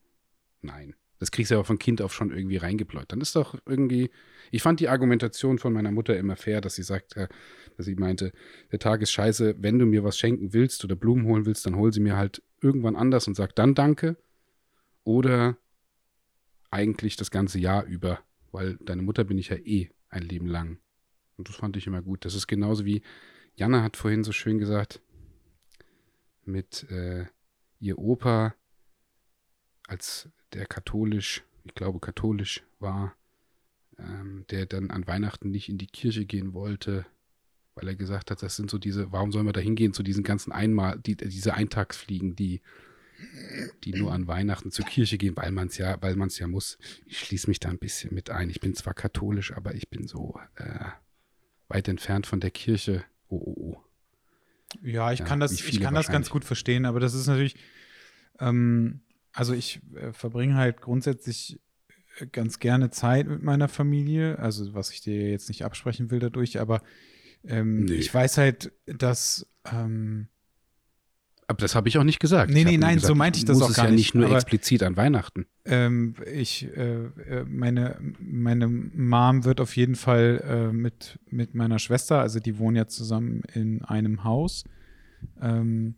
Nein. 0.66 0.94
Das 1.18 1.30
kriegst 1.30 1.50
du 1.50 1.54
ja 1.54 1.60
auch 1.60 1.66
von 1.66 1.78
Kind 1.78 2.02
auf 2.02 2.12
schon 2.12 2.30
irgendwie 2.30 2.58
reingepläut. 2.58 3.10
Dann 3.10 3.22
ist 3.22 3.36
doch 3.36 3.58
irgendwie. 3.64 4.10
Ich 4.50 4.62
fand 4.62 4.80
die 4.80 4.88
Argumentation 4.88 5.58
von 5.58 5.72
meiner 5.72 5.90
Mutter 5.90 6.16
immer 6.16 6.36
fair, 6.36 6.60
dass 6.60 6.74
sie 6.74 6.82
sagte, 6.82 7.28
dass 7.76 7.86
sie 7.86 7.94
meinte, 7.94 8.32
der 8.70 8.78
Tag 8.78 9.00
ist 9.00 9.12
scheiße, 9.12 9.56
wenn 9.58 9.78
du 9.78 9.86
mir 9.86 10.04
was 10.04 10.18
schenken 10.18 10.52
willst 10.52 10.84
oder 10.84 10.94
Blumen 10.94 11.24
holen 11.26 11.46
willst, 11.46 11.64
dann 11.64 11.76
hol 11.76 11.92
sie 11.92 12.00
mir 12.00 12.16
halt 12.16 12.42
irgendwann 12.60 12.96
anders 12.96 13.26
und 13.26 13.34
sag 13.34 13.54
dann 13.56 13.74
Danke. 13.74 14.16
Oder 15.04 15.56
eigentlich 16.70 17.16
das 17.16 17.30
ganze 17.30 17.58
Jahr 17.58 17.84
über, 17.84 18.20
weil 18.52 18.76
deine 18.80 19.02
Mutter 19.02 19.24
bin 19.24 19.38
ich 19.38 19.48
ja 19.48 19.56
eh 19.56 19.90
ein 20.10 20.22
Leben 20.22 20.46
lang. 20.46 20.78
Und 21.36 21.48
das 21.48 21.56
fand 21.56 21.76
ich 21.76 21.86
immer 21.86 22.02
gut. 22.02 22.24
Das 22.24 22.34
ist 22.34 22.46
genauso 22.46 22.84
wie 22.84 23.02
Janne 23.54 23.82
hat 23.82 23.96
vorhin 23.96 24.22
so 24.22 24.32
schön 24.32 24.58
gesagt, 24.58 25.00
mit 26.44 26.88
äh, 26.90 27.24
ihr 27.80 27.98
Opa, 27.98 28.54
als 29.86 30.28
der 30.52 30.66
katholisch, 30.66 31.42
ich 31.64 31.74
glaube 31.74 32.00
katholisch 32.00 32.62
war, 32.78 33.14
ähm, 33.98 34.44
der 34.50 34.66
dann 34.66 34.90
an 34.90 35.06
Weihnachten 35.06 35.50
nicht 35.50 35.68
in 35.68 35.78
die 35.78 35.86
Kirche 35.86 36.26
gehen 36.26 36.54
wollte, 36.54 37.06
weil 37.74 37.88
er 37.88 37.94
gesagt 37.94 38.30
hat, 38.30 38.42
das 38.42 38.56
sind 38.56 38.70
so 38.70 38.78
diese, 38.78 39.12
warum 39.12 39.32
sollen 39.32 39.46
wir 39.46 39.52
da 39.52 39.60
hingehen 39.60 39.92
zu 39.92 40.02
diesen 40.02 40.24
ganzen 40.24 40.52
Einmal, 40.52 40.98
die, 40.98 41.16
diese 41.16 41.54
Eintagsfliegen, 41.54 42.36
die, 42.36 42.62
die 43.84 43.92
nur 43.92 44.12
an 44.12 44.26
Weihnachten 44.26 44.70
zur 44.70 44.84
Kirche 44.84 45.18
gehen, 45.18 45.36
weil 45.36 45.50
man 45.50 45.68
es 45.68 45.78
ja, 45.78 46.00
weil 46.02 46.16
man 46.16 46.28
es 46.28 46.38
ja 46.38 46.46
muss. 46.46 46.78
Ich 47.06 47.18
schließe 47.18 47.48
mich 47.48 47.60
da 47.60 47.70
ein 47.70 47.78
bisschen 47.78 48.14
mit 48.14 48.30
ein. 48.30 48.50
Ich 48.50 48.60
bin 48.60 48.74
zwar 48.74 48.94
katholisch, 48.94 49.52
aber 49.52 49.74
ich 49.74 49.88
bin 49.88 50.06
so, 50.06 50.38
äh, 50.56 50.90
weit 51.68 51.88
entfernt 51.88 52.26
von 52.26 52.40
der 52.40 52.50
Kirche. 52.50 53.04
Oh, 53.28 53.36
oh, 53.36 53.54
oh. 53.56 53.84
Ja, 54.82 55.12
ich 55.12 55.20
Ja, 55.20 55.24
kann 55.24 55.40
das, 55.40 55.52
ich 55.52 55.80
kann 55.80 55.94
das 55.94 56.08
ganz 56.08 56.30
gut 56.30 56.44
verstehen, 56.44 56.84
aber 56.84 57.00
das 57.00 57.14
ist 57.14 57.26
natürlich, 57.26 57.56
ähm, 58.40 59.00
also 59.36 59.52
ich 59.54 59.80
äh, 59.94 60.12
verbringe 60.12 60.56
halt 60.56 60.80
grundsätzlich 60.80 61.60
äh, 62.18 62.26
ganz 62.26 62.58
gerne 62.58 62.90
Zeit 62.90 63.28
mit 63.28 63.42
meiner 63.42 63.68
Familie, 63.68 64.38
also 64.38 64.74
was 64.74 64.90
ich 64.90 65.00
dir 65.02 65.30
jetzt 65.30 65.48
nicht 65.48 65.64
absprechen 65.64 66.10
will 66.10 66.18
dadurch, 66.18 66.58
aber 66.58 66.82
ähm, 67.44 67.84
Nee. 67.84 67.94
ich 67.94 68.12
weiß 68.12 68.38
halt, 68.38 68.72
dass 68.86 69.46
ähm, 69.70 70.28
Aber 71.48 71.58
das 71.58 71.74
habe 71.76 71.88
ich 71.88 71.96
auch 71.98 72.02
nicht 72.04 72.18
gesagt. 72.18 72.50
Nee, 72.50 72.64
nee, 72.64 72.76
nein, 72.76 72.94
gesagt, 72.96 73.06
so 73.06 73.14
meinte 73.14 73.38
ich 73.38 73.44
das 73.44 73.62
auch 73.62 73.70
es 73.70 73.76
gar 73.76 73.84
ja 73.84 73.90
nicht, 73.92 73.98
nicht 74.00 74.14
nur 74.16 74.26
aber- 74.26 74.34
explizit 74.36 74.82
an 74.82 74.96
Weihnachten. 74.96 75.46
ähm, 75.64 76.14
ich, 76.32 76.66
äh, 76.76 77.04
äh, 77.04 77.44
meine, 77.44 78.00
meine 78.18 78.66
Mom 78.66 79.44
wird 79.44 79.60
auf 79.60 79.76
jeden 79.76 79.94
Fall 79.94 80.42
äh, 80.44 80.72
mit, 80.72 81.18
mit 81.30 81.54
meiner 81.54 81.78
Schwester, 81.78 82.20
also 82.20 82.40
die 82.40 82.58
wohnen 82.58 82.76
ja 82.76 82.88
zusammen 82.88 83.42
in 83.54 83.82
einem 83.84 84.24
Haus. 84.24 84.64
Ähm, 85.40 85.94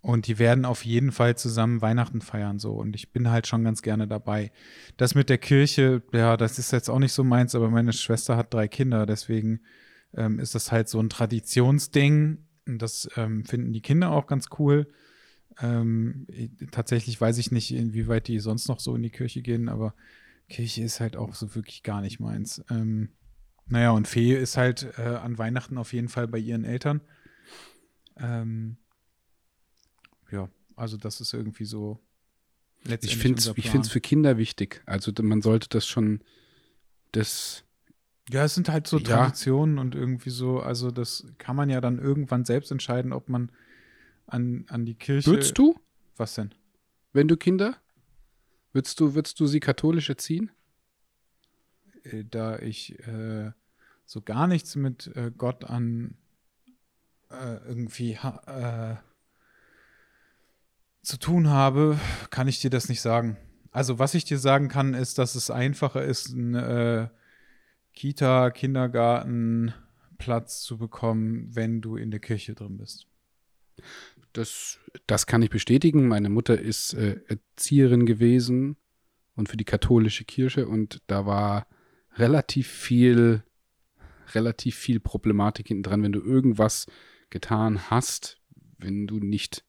und 0.00 0.26
die 0.26 0.38
werden 0.38 0.64
auf 0.64 0.84
jeden 0.84 1.12
Fall 1.12 1.36
zusammen 1.36 1.82
Weihnachten 1.82 2.20
feiern, 2.20 2.58
so. 2.58 2.74
Und 2.74 2.94
ich 2.94 3.12
bin 3.12 3.30
halt 3.30 3.46
schon 3.46 3.64
ganz 3.64 3.82
gerne 3.82 4.06
dabei. 4.06 4.52
Das 4.96 5.14
mit 5.14 5.28
der 5.28 5.38
Kirche, 5.38 6.02
ja, 6.12 6.36
das 6.36 6.58
ist 6.58 6.70
jetzt 6.72 6.88
auch 6.88 6.98
nicht 7.00 7.12
so 7.12 7.24
meins, 7.24 7.54
aber 7.54 7.68
meine 7.70 7.92
Schwester 7.92 8.36
hat 8.36 8.54
drei 8.54 8.68
Kinder, 8.68 9.06
deswegen 9.06 9.60
ähm, 10.14 10.38
ist 10.38 10.54
das 10.54 10.70
halt 10.72 10.88
so 10.88 11.00
ein 11.00 11.10
Traditionsding. 11.10 12.44
Und 12.66 12.82
das 12.82 13.08
ähm, 13.16 13.44
finden 13.44 13.72
die 13.72 13.82
Kinder 13.82 14.10
auch 14.10 14.26
ganz 14.26 14.48
cool. 14.58 14.92
Ähm, 15.60 16.26
ich- 16.28 16.50
tatsächlich 16.70 17.20
weiß 17.20 17.38
ich 17.38 17.50
nicht, 17.50 17.74
inwieweit 17.74 18.28
die 18.28 18.38
sonst 18.38 18.68
noch 18.68 18.78
so 18.80 18.94
in 18.94 19.02
die 19.02 19.10
Kirche 19.10 19.42
gehen, 19.42 19.68
aber 19.68 19.94
Kirche 20.48 20.82
ist 20.82 21.00
halt 21.00 21.16
auch 21.16 21.34
so 21.34 21.54
wirklich 21.54 21.82
gar 21.82 22.00
nicht 22.00 22.20
meins. 22.20 22.62
Ähm, 22.70 23.10
naja, 23.66 23.90
und 23.90 24.06
Fee 24.08 24.34
ist 24.34 24.56
halt 24.56 24.86
äh, 24.98 25.02
an 25.02 25.38
Weihnachten 25.38 25.76
auf 25.76 25.92
jeden 25.92 26.08
Fall 26.08 26.28
bei 26.28 26.38
ihren 26.38 26.64
Eltern. 26.64 27.00
Ähm, 28.16 28.76
ja, 30.30 30.48
also 30.76 30.96
das 30.96 31.20
ist 31.20 31.32
irgendwie 31.34 31.64
so. 31.64 31.98
Ich 33.00 33.16
finde 33.16 33.38
es 33.38 33.46
ich 33.56 33.70
find's 33.70 33.88
für 33.88 34.00
Kinder 34.00 34.38
wichtig. 34.38 34.82
Also 34.86 35.12
man 35.22 35.42
sollte 35.42 35.68
das 35.68 35.86
schon, 35.86 36.22
das, 37.12 37.64
Ja, 38.30 38.44
es 38.44 38.54
sind 38.54 38.68
halt 38.68 38.86
so 38.86 38.98
Ja. 38.98 39.04
Traditionen 39.04 39.78
und 39.78 39.94
irgendwie 39.94 40.30
so, 40.30 40.60
also 40.60 40.90
das 40.90 41.26
kann 41.38 41.56
man 41.56 41.70
ja 41.70 41.80
dann 41.80 41.98
irgendwann 41.98 42.44
selbst 42.44 42.70
entscheiden, 42.70 43.12
ob 43.12 43.28
man 43.28 43.50
an, 44.26 44.64
an 44.68 44.84
die 44.86 44.94
Kirche. 44.94 45.30
würdest 45.30 45.58
du, 45.58 45.78
Was 46.16 46.34
denn? 46.34 46.54
wenn 47.12 47.26
du 47.28 47.36
Kinder, 47.36 47.76
würdest 48.72 49.00
du, 49.00 49.14
würdest 49.14 49.40
du 49.40 49.46
sie 49.46 49.60
katholisch 49.60 50.08
erziehen? 50.08 50.50
Äh, 52.04 52.24
Da 52.24 52.58
ich 52.60 52.98
äh, 53.06 53.50
so 54.06 54.22
gar 54.22 54.46
nichts 54.46 54.76
mit 54.76 55.08
äh, 55.16 55.30
Gott 55.36 55.64
an 55.64 56.16
äh, 57.30 57.56
irgendwie 57.66 58.16
ha 58.18 59.00
äh, 59.02 59.07
zu 61.08 61.18
tun 61.18 61.48
habe, 61.48 61.98
kann 62.28 62.48
ich 62.48 62.60
dir 62.60 62.68
das 62.68 62.90
nicht 62.90 63.00
sagen. 63.00 63.38
Also 63.70 63.98
was 63.98 64.12
ich 64.12 64.24
dir 64.24 64.38
sagen 64.38 64.68
kann, 64.68 64.92
ist, 64.92 65.16
dass 65.16 65.36
es 65.36 65.50
einfacher 65.50 66.04
ist, 66.04 66.34
einen 66.34 66.54
äh, 66.54 67.08
Kita, 67.94 68.50
Kindergarten, 68.50 69.72
Platz 70.18 70.60
zu 70.60 70.76
bekommen, 70.76 71.48
wenn 71.54 71.80
du 71.80 71.96
in 71.96 72.10
der 72.10 72.20
Kirche 72.20 72.54
drin 72.54 72.76
bist. 72.76 73.06
Das, 74.34 74.80
das 75.06 75.26
kann 75.26 75.40
ich 75.40 75.48
bestätigen. 75.48 76.08
Meine 76.08 76.28
Mutter 76.28 76.60
ist 76.60 76.92
äh, 76.92 77.20
Erzieherin 77.26 78.04
gewesen 78.04 78.76
und 79.34 79.48
für 79.48 79.56
die 79.56 79.64
katholische 79.64 80.26
Kirche 80.26 80.68
und 80.68 81.00
da 81.06 81.24
war 81.24 81.66
relativ 82.16 82.68
viel, 82.68 83.44
relativ 84.34 84.76
viel 84.76 85.00
Problematik 85.00 85.68
hinten 85.68 85.84
dran, 85.84 86.02
wenn 86.02 86.12
du 86.12 86.20
irgendwas 86.20 86.86
getan 87.30 87.90
hast, 87.90 88.42
wenn 88.76 89.06
du 89.06 89.20
nicht 89.20 89.64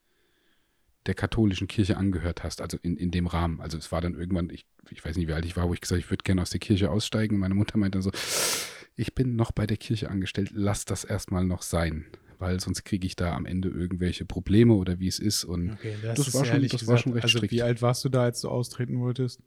der 1.06 1.14
katholischen 1.16 1.68
Kirche 1.68 1.98
angehört 1.98 2.44
hast, 2.44 2.62
also 2.62 2.78
in, 2.82 2.98
in 2.98 3.10
dem 3.12 3.28
Rahmen. 3.28 3.62
Also 3.62 3.78
es 3.78 3.92
war 3.92 4.02
dann 4.02 4.16
irgendwann, 4.16 4.50
ich, 4.50 4.66
ich 4.92 5.04
weiß 5.04 5.16
nicht, 5.16 5.28
wie 5.28 5.34
alt 5.34 5.46
ich 5.46 5.56
war, 5.58 5.68
wo 5.70 5.74
ich 5.74 5.82
gesagt 5.82 5.98
habe, 5.98 6.06
ich 6.06 6.10
würde 6.12 6.24
gerne 6.24 6.42
aus 6.42 6.50
der 6.50 6.60
Kirche 6.60 6.92
aussteigen. 6.92 7.36
Und 7.36 7.42
meine 7.42 7.56
Mutter 7.56 7.78
meinte 7.78 7.98
dann 7.98 8.02
so, 8.04 8.12
ich 8.96 9.16
bin 9.16 9.36
noch 9.36 9.52
bei 9.52 9.66
der 9.66 9.78
Kirche 9.78 10.10
angestellt, 10.10 10.52
lass 10.54 10.86
das 10.86 11.06
erstmal 11.06 11.46
noch 11.46 11.62
sein, 11.62 12.06
weil 12.38 12.60
sonst 12.60 12.84
kriege 12.84 13.08
ich 13.08 13.16
da 13.16 13.34
am 13.34 13.46
Ende 13.46 13.70
irgendwelche 13.70 14.26
Probleme 14.26 14.74
oder 14.74 15.00
wie 15.00 15.08
es 15.08 15.20
ist. 15.20 15.46
Und 15.46 15.72
Okay, 15.72 15.96
Das 16.04 16.34
war 16.34 16.46
schon- 16.46 16.68
das 16.68 16.86
war 16.88 16.98
schon 16.98 17.14
recht 17.14 17.24
also 17.24 17.38
strikt. 17.38 17.54
wie 17.54 17.62
alt 17.62 17.82
warst 17.82 18.04
du 18.04 18.10
da, 18.10 18.24
als 18.24 18.42
du 18.42 18.50
austreten 18.50 19.00
wolltest? 19.00 19.42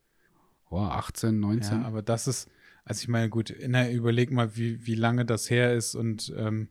oh, 0.71 0.79
18, 0.79 1.39
19. 1.39 1.81
Ja, 1.83 1.87
aber 1.87 2.01
das 2.01 2.27
ist, 2.27 2.49
also 2.87 3.03
ich 3.03 3.09
meine, 3.09 3.29
gut, 3.29 3.55
na, 3.69 3.91
überleg 3.91 4.31
mal, 4.33 4.57
wie, 4.57 4.87
wie 4.87 4.95
lange 4.95 5.27
das 5.27 5.51
her 5.51 5.75
ist 5.75 5.95
und 5.95 6.33
ähm, 6.35 6.69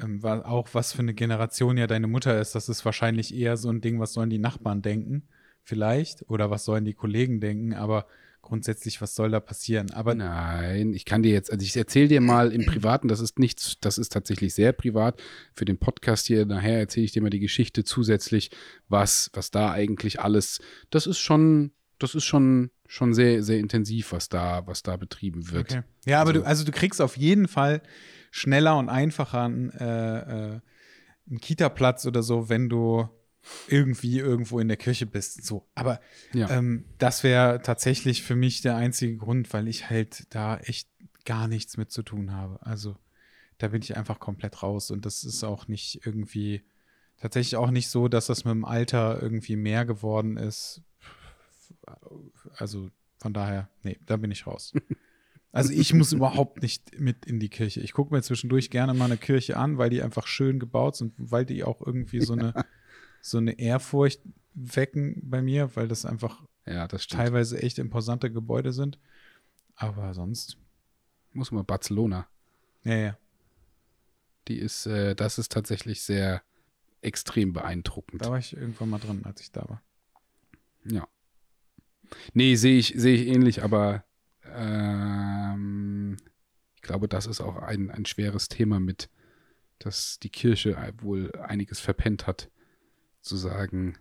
ähm, 0.00 0.22
wa- 0.22 0.42
auch 0.42 0.68
was 0.72 0.92
für 0.92 1.00
eine 1.00 1.14
Generation 1.14 1.76
ja 1.76 1.86
deine 1.86 2.06
Mutter 2.06 2.40
ist. 2.40 2.54
Das 2.54 2.68
ist 2.68 2.84
wahrscheinlich 2.84 3.34
eher 3.34 3.56
so 3.56 3.70
ein 3.70 3.80
Ding, 3.80 4.00
was 4.00 4.12
sollen 4.12 4.30
die 4.30 4.38
Nachbarn 4.38 4.82
denken, 4.82 5.28
vielleicht, 5.62 6.28
oder 6.28 6.50
was 6.50 6.64
sollen 6.64 6.84
die 6.84 6.94
Kollegen 6.94 7.40
denken, 7.40 7.74
aber 7.74 8.06
grundsätzlich, 8.42 9.00
was 9.00 9.14
soll 9.14 9.30
da 9.30 9.40
passieren? 9.40 9.90
Aber 9.92 10.14
Nein, 10.14 10.92
ich 10.92 11.06
kann 11.06 11.22
dir 11.22 11.32
jetzt, 11.32 11.50
also 11.50 11.64
ich 11.64 11.74
erzähle 11.76 12.08
dir 12.08 12.20
mal 12.20 12.52
im 12.52 12.66
Privaten, 12.66 13.08
das 13.08 13.20
ist 13.20 13.38
nichts, 13.38 13.78
das 13.80 13.96
ist 13.96 14.12
tatsächlich 14.12 14.52
sehr 14.52 14.72
privat. 14.72 15.22
Für 15.54 15.64
den 15.64 15.78
Podcast 15.78 16.26
hier 16.26 16.44
nachher 16.44 16.78
erzähle 16.78 17.06
ich 17.06 17.12
dir 17.12 17.22
mal 17.22 17.30
die 17.30 17.40
Geschichte 17.40 17.84
zusätzlich, 17.84 18.50
was, 18.88 19.30
was 19.32 19.50
da 19.50 19.72
eigentlich 19.72 20.20
alles, 20.20 20.60
das 20.90 21.06
ist 21.06 21.20
schon, 21.20 21.72
das 21.98 22.14
ist 22.14 22.24
schon, 22.24 22.70
schon 22.86 23.14
sehr, 23.14 23.42
sehr 23.42 23.58
intensiv, 23.58 24.12
was 24.12 24.28
da, 24.28 24.66
was 24.66 24.82
da 24.82 24.98
betrieben 24.98 25.50
wird. 25.50 25.70
Okay. 25.72 25.82
Ja, 26.04 26.20
aber 26.20 26.30
Also- 26.32 26.40
du, 26.42 26.46
also 26.46 26.64
du 26.66 26.72
kriegst 26.72 27.00
auf 27.00 27.16
jeden 27.16 27.48
Fall 27.48 27.80
schneller 28.36 28.76
und 28.78 28.88
einfacher 28.88 29.42
einen, 29.42 29.70
äh, 29.70 30.54
äh, 30.56 30.60
einen 31.30 31.40
Kita-Platz 31.40 32.04
oder 32.04 32.24
so, 32.24 32.48
wenn 32.48 32.68
du 32.68 33.08
irgendwie 33.68 34.18
irgendwo 34.18 34.58
in 34.58 34.66
der 34.66 34.76
Kirche 34.76 35.06
bist. 35.06 35.44
So, 35.44 35.68
aber 35.76 36.00
Ja. 36.32 36.50
ähm, 36.50 36.84
das 36.98 37.22
wäre 37.22 37.62
tatsächlich 37.62 38.24
für 38.24 38.34
mich 38.34 38.60
der 38.60 38.74
einzige 38.74 39.16
Grund, 39.18 39.52
weil 39.52 39.68
ich 39.68 39.88
halt 39.88 40.26
da 40.34 40.56
echt 40.56 40.88
gar 41.24 41.46
nichts 41.46 41.76
mit 41.76 41.92
zu 41.92 42.02
tun 42.02 42.32
habe. 42.32 42.58
Also 42.66 42.96
da 43.58 43.68
bin 43.68 43.82
ich 43.82 43.96
einfach 43.96 44.18
komplett 44.18 44.64
raus 44.64 44.90
und 44.90 45.06
das 45.06 45.22
ist 45.22 45.44
auch 45.44 45.68
nicht 45.68 46.04
irgendwie 46.04 46.64
tatsächlich 47.20 47.54
auch 47.54 47.70
nicht 47.70 47.88
so, 47.88 48.08
dass 48.08 48.26
das 48.26 48.44
mit 48.44 48.50
dem 48.52 48.64
Alter 48.64 49.22
irgendwie 49.22 49.54
mehr 49.54 49.84
geworden 49.84 50.36
ist. 50.36 50.82
Also 52.56 52.90
von 53.18 53.32
daher, 53.32 53.68
nee, 53.84 53.96
da 54.06 54.16
bin 54.16 54.32
ich 54.32 54.44
raus. 54.48 54.72
Also 55.54 55.72
ich 55.72 55.94
muss 55.94 56.12
überhaupt 56.12 56.62
nicht 56.62 56.98
mit 56.98 57.26
in 57.26 57.38
die 57.38 57.48
Kirche. 57.48 57.80
Ich 57.80 57.92
gucke 57.92 58.12
mir 58.12 58.22
zwischendurch 58.22 58.70
gerne 58.70 58.92
mal 58.92 59.04
eine 59.04 59.16
Kirche 59.16 59.56
an, 59.56 59.78
weil 59.78 59.88
die 59.88 60.02
einfach 60.02 60.26
schön 60.26 60.58
gebaut 60.58 60.96
sind, 60.96 61.14
weil 61.16 61.44
die 61.44 61.62
auch 61.62 61.80
irgendwie 61.80 62.20
so 62.20 62.32
eine, 62.32 62.52
so 63.20 63.38
eine 63.38 63.58
Ehrfurcht 63.58 64.20
wecken 64.54 65.20
bei 65.22 65.42
mir, 65.42 65.74
weil 65.76 65.86
das 65.86 66.04
einfach 66.04 66.42
ja, 66.66 66.88
das 66.88 67.06
teilweise 67.06 67.62
echt 67.62 67.78
imposante 67.78 68.32
Gebäude 68.32 68.72
sind. 68.72 68.98
Aber 69.76 70.14
sonst, 70.14 70.56
Muss 71.32 71.52
mal 71.52 71.64
Barcelona. 71.64 72.26
ja, 72.84 72.94
ja. 72.94 73.18
Die 74.48 74.58
ist, 74.58 74.86
äh, 74.86 75.14
das 75.14 75.38
ist 75.38 75.52
tatsächlich 75.52 76.02
sehr 76.02 76.42
extrem 77.00 77.52
beeindruckend. 77.54 78.22
Da 78.22 78.30
war 78.30 78.38
ich 78.38 78.54
irgendwann 78.54 78.90
mal 78.90 78.98
drin, 78.98 79.22
als 79.24 79.40
ich 79.40 79.52
da 79.52 79.66
war. 79.68 79.82
Ja. 80.84 81.08
Nee, 82.34 82.56
sehe 82.56 82.78
ich, 82.78 82.92
sehe 82.96 83.16
ich 83.16 83.26
ähnlich, 83.26 83.62
aber 83.62 84.04
ähm, 84.52 86.16
ich 86.76 86.82
glaube, 86.82 87.08
das 87.08 87.26
ist 87.26 87.40
auch 87.40 87.56
ein, 87.56 87.90
ein 87.90 88.06
schweres 88.06 88.48
Thema 88.48 88.80
mit, 88.80 89.08
dass 89.78 90.18
die 90.18 90.30
Kirche 90.30 90.76
wohl 91.00 91.32
einiges 91.40 91.80
verpennt 91.80 92.26
hat, 92.26 92.50
zu 93.20 93.36
sagen, 93.36 93.98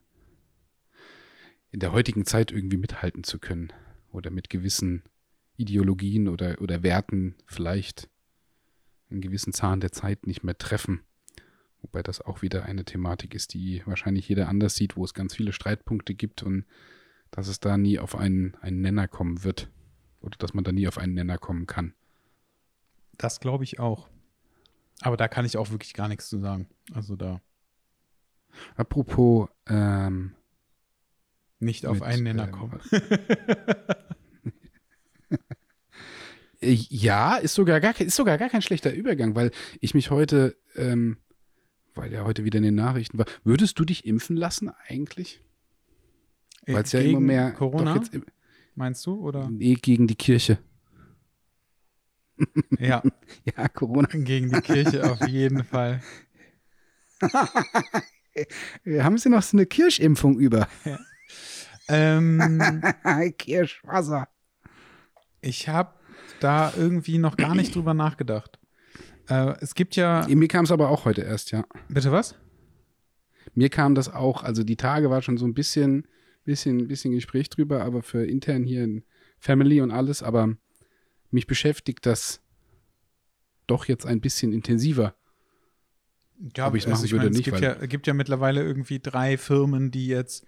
in 1.71 1.79
der 1.79 1.91
heutigen 1.91 2.25
Zeit 2.25 2.51
irgendwie 2.51 2.77
mithalten 2.77 3.23
zu 3.23 3.39
können 3.39 3.73
oder 4.11 4.29
mit 4.29 4.49
gewissen 4.49 5.03
Ideologien 5.57 6.27
oder, 6.27 6.61
oder 6.61 6.83
Werten 6.83 7.35
vielleicht 7.45 8.09
einen 9.09 9.21
gewissen 9.21 9.53
Zahn 9.53 9.79
der 9.79 9.91
Zeit 9.91 10.27
nicht 10.27 10.43
mehr 10.43 10.57
treffen. 10.57 11.01
Wobei 11.81 12.01
das 12.01 12.21
auch 12.21 12.41
wieder 12.41 12.63
eine 12.63 12.85
Thematik 12.85 13.33
ist, 13.33 13.53
die 13.53 13.81
wahrscheinlich 13.85 14.27
jeder 14.29 14.47
anders 14.49 14.75
sieht, 14.75 14.95
wo 14.95 15.03
es 15.03 15.13
ganz 15.13 15.35
viele 15.35 15.51
Streitpunkte 15.51 16.15
gibt 16.15 16.43
und 16.43 16.65
dass 17.31 17.47
es 17.47 17.59
da 17.59 17.77
nie 17.77 17.99
auf 17.99 18.15
einen, 18.15 18.55
einen 18.61 18.81
Nenner 18.81 19.07
kommen 19.07 19.43
wird. 19.43 19.69
Oder 20.23 20.37
dass 20.37 20.53
man 20.53 20.63
da 20.63 20.71
nie 20.71 20.87
auf 20.87 20.97
einen 20.97 21.13
Nenner 21.13 21.37
kommen 21.37 21.67
kann. 21.67 21.93
Das 23.17 23.39
glaube 23.39 23.63
ich 23.63 23.79
auch. 23.79 24.09
Aber 25.01 25.17
da 25.17 25.27
kann 25.27 25.45
ich 25.45 25.57
auch 25.57 25.69
wirklich 25.69 25.93
gar 25.93 26.07
nichts 26.07 26.29
zu 26.29 26.39
sagen. 26.39 26.67
Also 26.93 27.15
da 27.15 27.41
Apropos, 28.75 29.49
ähm, 29.67 30.33
nicht 31.59 31.85
auf 31.85 31.99
Mit, 31.99 32.03
einen 32.03 32.23
Nenner 32.23 32.45
ähm, 32.45 32.51
kommen. 32.51 32.79
ja, 36.61 37.35
ist 37.37 37.55
sogar, 37.55 37.79
gar, 37.79 37.93
kein- 37.93 38.07
ist 38.07 38.15
sogar 38.15 38.37
gar 38.37 38.49
kein 38.49 38.61
schlechter 38.61 38.93
Übergang, 38.93 39.35
weil 39.35 39.51
ich 39.81 39.93
mich 39.93 40.11
heute, 40.11 40.55
ähm, 40.75 41.17
weil 41.93 42.11
ja 42.11 42.23
heute 42.23 42.43
wieder 42.43 42.57
in 42.57 42.63
den 42.63 42.75
Nachrichten 42.75 43.17
war, 43.17 43.25
würdest 43.43 43.79
du 43.79 43.85
dich 43.85 44.05
impfen 44.05 44.37
lassen 44.37 44.71
eigentlich? 44.87 45.41
Weil 46.65 46.83
es 46.83 46.91
ja 46.93 47.01
immer 47.01 47.19
mehr 47.19 47.51
Corona, 47.51 47.95
Doch 47.95 48.03
jetzt, 48.03 48.13
meinst 48.75 49.05
du? 49.05 49.15
Oder? 49.19 49.49
nee, 49.49 49.75
gegen 49.75 50.07
die 50.07 50.15
Kirche. 50.15 50.57
Ja, 52.79 53.03
Ja, 53.57 53.67
Corona. 53.69 54.07
gegen 54.11 54.51
die 54.51 54.61
Kirche 54.61 55.09
auf 55.09 55.25
jeden 55.27 55.63
Fall. 55.63 56.01
Haben 58.99 59.17
Sie 59.17 59.29
noch 59.29 59.43
so 59.43 59.55
eine 59.57 59.65
Kirschimpfung 59.65 60.39
über? 60.39 60.67
Ähm, 61.87 62.81
Kirschwasser. 63.37 64.27
ich 65.41 65.69
habe 65.69 65.93
da 66.39 66.73
irgendwie 66.75 67.17
noch 67.19 67.37
gar 67.37 67.53
nicht 67.55 67.75
drüber 67.75 67.93
nachgedacht. 67.93 68.59
Äh, 69.29 69.53
es 69.61 69.75
gibt 69.75 69.95
ja. 69.95 70.25
Mir 70.27 70.47
kam 70.47 70.65
es 70.65 70.71
aber 70.71 70.89
auch 70.89 71.05
heute 71.05 71.21
erst, 71.21 71.51
ja. 71.51 71.63
Bitte 71.87 72.11
was? 72.11 72.35
Mir 73.53 73.69
kam 73.69 73.93
das 73.95 74.11
auch, 74.11 74.43
also 74.43 74.63
die 74.63 74.77
Tage 74.77 75.09
war 75.09 75.21
schon 75.21 75.37
so 75.37 75.45
ein 75.45 75.53
bisschen, 75.53 76.07
bisschen, 76.43 76.87
bisschen 76.87 77.13
Gespräch 77.13 77.49
drüber, 77.49 77.83
aber 77.83 78.01
für 78.03 78.25
intern 78.25 78.63
hier 78.63 78.83
in 78.83 79.03
Family 79.39 79.81
und 79.81 79.91
alles, 79.91 80.23
aber 80.23 80.55
mich 81.31 81.47
beschäftigt 81.47 82.05
das 82.05 82.41
doch 83.67 83.85
jetzt 83.85 84.05
ein 84.05 84.21
bisschen 84.21 84.53
intensiver. 84.53 85.15
Ja, 86.57 86.67
Ob 86.67 86.75
ich's 86.75 86.87
machen 86.87 87.09
würde, 87.11 87.27
es 87.27 87.35
nicht, 87.37 87.45
gibt 87.45 87.61
weil- 87.61 87.63
ja, 87.63 87.85
gibt 87.85 88.07
ja 88.07 88.13
mittlerweile 88.13 88.61
irgendwie 88.61 88.99
drei 88.99 89.37
Firmen, 89.37 89.91
die 89.91 90.07
jetzt 90.07 90.45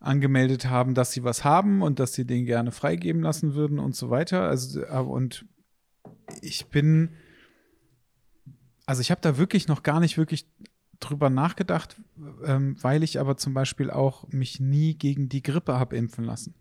angemeldet 0.00 0.66
haben, 0.66 0.94
dass 0.94 1.12
sie 1.12 1.22
was 1.22 1.44
haben 1.44 1.82
und 1.82 1.98
dass 2.00 2.12
sie 2.14 2.24
den 2.24 2.44
gerne 2.44 2.72
freigeben 2.72 3.22
lassen 3.22 3.54
würden 3.54 3.78
und 3.78 3.94
so 3.94 4.10
weiter. 4.10 4.48
Also, 4.48 4.82
äh, 4.82 4.98
und 4.98 5.44
ich 6.40 6.66
bin, 6.66 7.10
also 8.86 9.00
ich 9.00 9.10
habe 9.10 9.20
da 9.20 9.38
wirklich 9.38 9.68
noch 9.68 9.82
gar 9.82 10.00
nicht 10.00 10.16
wirklich 10.18 10.46
drüber 11.02 11.30
nachgedacht, 11.30 11.96
ähm, 12.44 12.76
weil 12.80 13.02
ich 13.02 13.20
aber 13.20 13.36
zum 13.36 13.54
Beispiel 13.54 13.90
auch 13.90 14.28
mich 14.28 14.60
nie 14.60 14.94
gegen 14.94 15.28
die 15.28 15.42
Grippe 15.42 15.78
habe 15.78 15.96
impfen 15.96 16.24
lassen. 16.24 16.54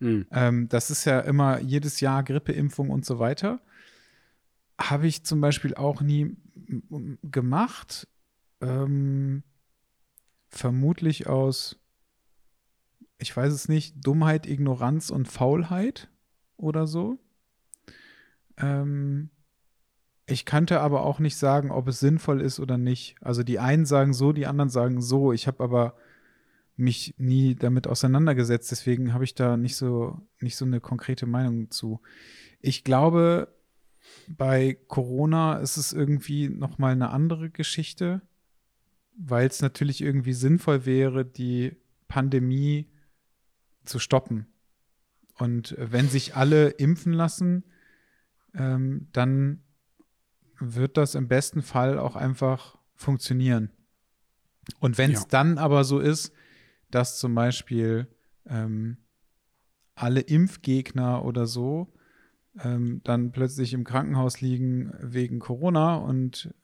Hm. 0.00 0.26
Ähm, 0.32 0.68
das 0.68 0.90
ist 0.90 1.04
ja 1.04 1.20
immer 1.20 1.60
jedes 1.60 2.00
Jahr 2.00 2.22
Grippeimpfung 2.22 2.90
und 2.90 3.04
so 3.04 3.18
weiter. 3.18 3.60
Habe 4.78 5.06
ich 5.06 5.24
zum 5.24 5.40
Beispiel 5.40 5.74
auch 5.74 6.00
nie 6.00 6.36
gemacht. 7.22 8.08
Ähm, 8.60 9.42
vermutlich 10.48 11.28
aus, 11.28 11.78
ich 13.18 13.36
weiß 13.36 13.52
es 13.52 13.68
nicht, 13.68 13.94
Dummheit, 14.04 14.46
Ignoranz 14.46 15.10
und 15.10 15.28
Faulheit 15.28 16.08
oder 16.56 16.86
so. 16.86 17.18
Ähm, 18.56 19.30
ich 20.26 20.44
könnte 20.44 20.80
aber 20.80 21.02
auch 21.02 21.18
nicht 21.18 21.36
sagen, 21.36 21.70
ob 21.70 21.88
es 21.88 22.00
sinnvoll 22.00 22.40
ist 22.40 22.60
oder 22.60 22.78
nicht. 22.78 23.16
Also 23.20 23.42
die 23.42 23.58
einen 23.58 23.86
sagen 23.86 24.14
so, 24.14 24.32
die 24.32 24.46
anderen 24.46 24.70
sagen 24.70 25.00
so. 25.00 25.32
Ich 25.32 25.46
habe 25.46 25.62
aber 25.62 25.94
mich 26.76 27.14
nie 27.18 27.54
damit 27.54 27.86
auseinandergesetzt, 27.86 28.70
deswegen 28.70 29.12
habe 29.12 29.24
ich 29.24 29.34
da 29.34 29.56
nicht 29.56 29.76
so, 29.76 30.20
nicht 30.40 30.56
so 30.56 30.64
eine 30.64 30.80
konkrete 30.80 31.26
Meinung 31.26 31.70
zu. 31.70 32.00
Ich 32.60 32.84
glaube, 32.84 33.48
bei 34.28 34.78
Corona 34.88 35.58
ist 35.58 35.76
es 35.76 35.92
irgendwie 35.92 36.48
nochmal 36.48 36.92
eine 36.92 37.10
andere 37.10 37.50
Geschichte, 37.50 38.22
weil 39.16 39.46
es 39.48 39.60
natürlich 39.60 40.00
irgendwie 40.00 40.32
sinnvoll 40.32 40.86
wäre, 40.86 41.24
die 41.24 41.76
Pandemie 42.08 42.88
zu 43.84 43.98
stoppen. 43.98 44.46
Und 45.38 45.74
wenn 45.78 46.08
sich 46.08 46.36
alle 46.36 46.68
impfen 46.68 47.12
lassen, 47.12 47.64
ähm, 48.54 49.08
dann 49.12 49.62
wird 50.62 50.96
das 50.96 51.14
im 51.14 51.28
besten 51.28 51.62
Fall 51.62 51.98
auch 51.98 52.16
einfach 52.16 52.78
funktionieren. 52.94 53.70
Und 54.80 54.96
wenn 54.98 55.12
es 55.12 55.22
Ja. 55.22 55.26
dann 55.30 55.58
aber 55.58 55.84
so 55.84 55.98
ist, 55.98 56.32
dass 56.90 57.18
zum 57.18 57.34
Beispiel 57.34 58.06
ähm, 58.46 58.98
alle 59.94 60.20
Impfgegner 60.20 61.24
oder 61.24 61.46
so 61.46 61.92
ähm, 62.62 63.00
dann 63.04 63.32
plötzlich 63.32 63.72
im 63.72 63.84
Krankenhaus 63.84 64.40
liegen 64.40 64.92
wegen 65.00 65.38
Corona 65.38 65.96
und 65.96 66.54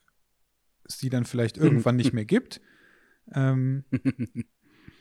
es 0.85 0.99
die 0.99 1.11
dann 1.11 1.25
vielleicht 1.25 1.57
irgendwann 1.59 1.97
nicht 1.97 2.13
mehr 2.13 2.25
gibt. 2.25 2.61
Ähm, 3.33 3.85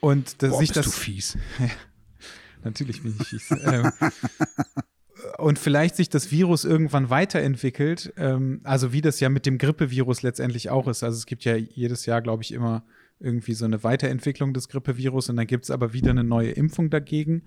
und 0.00 0.42
dass 0.42 0.50
Boah, 0.50 0.58
sich 0.58 0.72
bist 0.72 0.86
du 0.86 0.90
das 0.90 0.98
fies. 0.98 1.38
Natürlich 2.64 3.02
bin 3.02 3.14
ich 3.18 3.28
fies. 3.28 3.50
und 5.38 5.58
vielleicht 5.58 5.94
sich 5.94 6.08
das 6.08 6.32
Virus 6.32 6.64
irgendwann 6.64 7.10
weiterentwickelt, 7.10 8.12
ähm, 8.16 8.60
also 8.64 8.92
wie 8.92 9.00
das 9.00 9.20
ja 9.20 9.28
mit 9.28 9.46
dem 9.46 9.56
Grippevirus 9.56 10.22
letztendlich 10.22 10.68
auch 10.68 10.88
ist. 10.88 11.04
Also 11.04 11.16
es 11.16 11.26
gibt 11.26 11.44
ja 11.44 11.54
jedes 11.54 12.06
Jahr, 12.06 12.20
glaube 12.22 12.42
ich, 12.42 12.52
immer 12.52 12.84
irgendwie 13.20 13.54
so 13.54 13.64
eine 13.64 13.84
Weiterentwicklung 13.84 14.52
des 14.52 14.68
Grippevirus 14.68 15.28
und 15.28 15.36
dann 15.36 15.46
gibt 15.46 15.64
es 15.64 15.70
aber 15.70 15.92
wieder 15.92 16.10
eine 16.10 16.24
neue 16.24 16.50
Impfung 16.50 16.90
dagegen, 16.90 17.44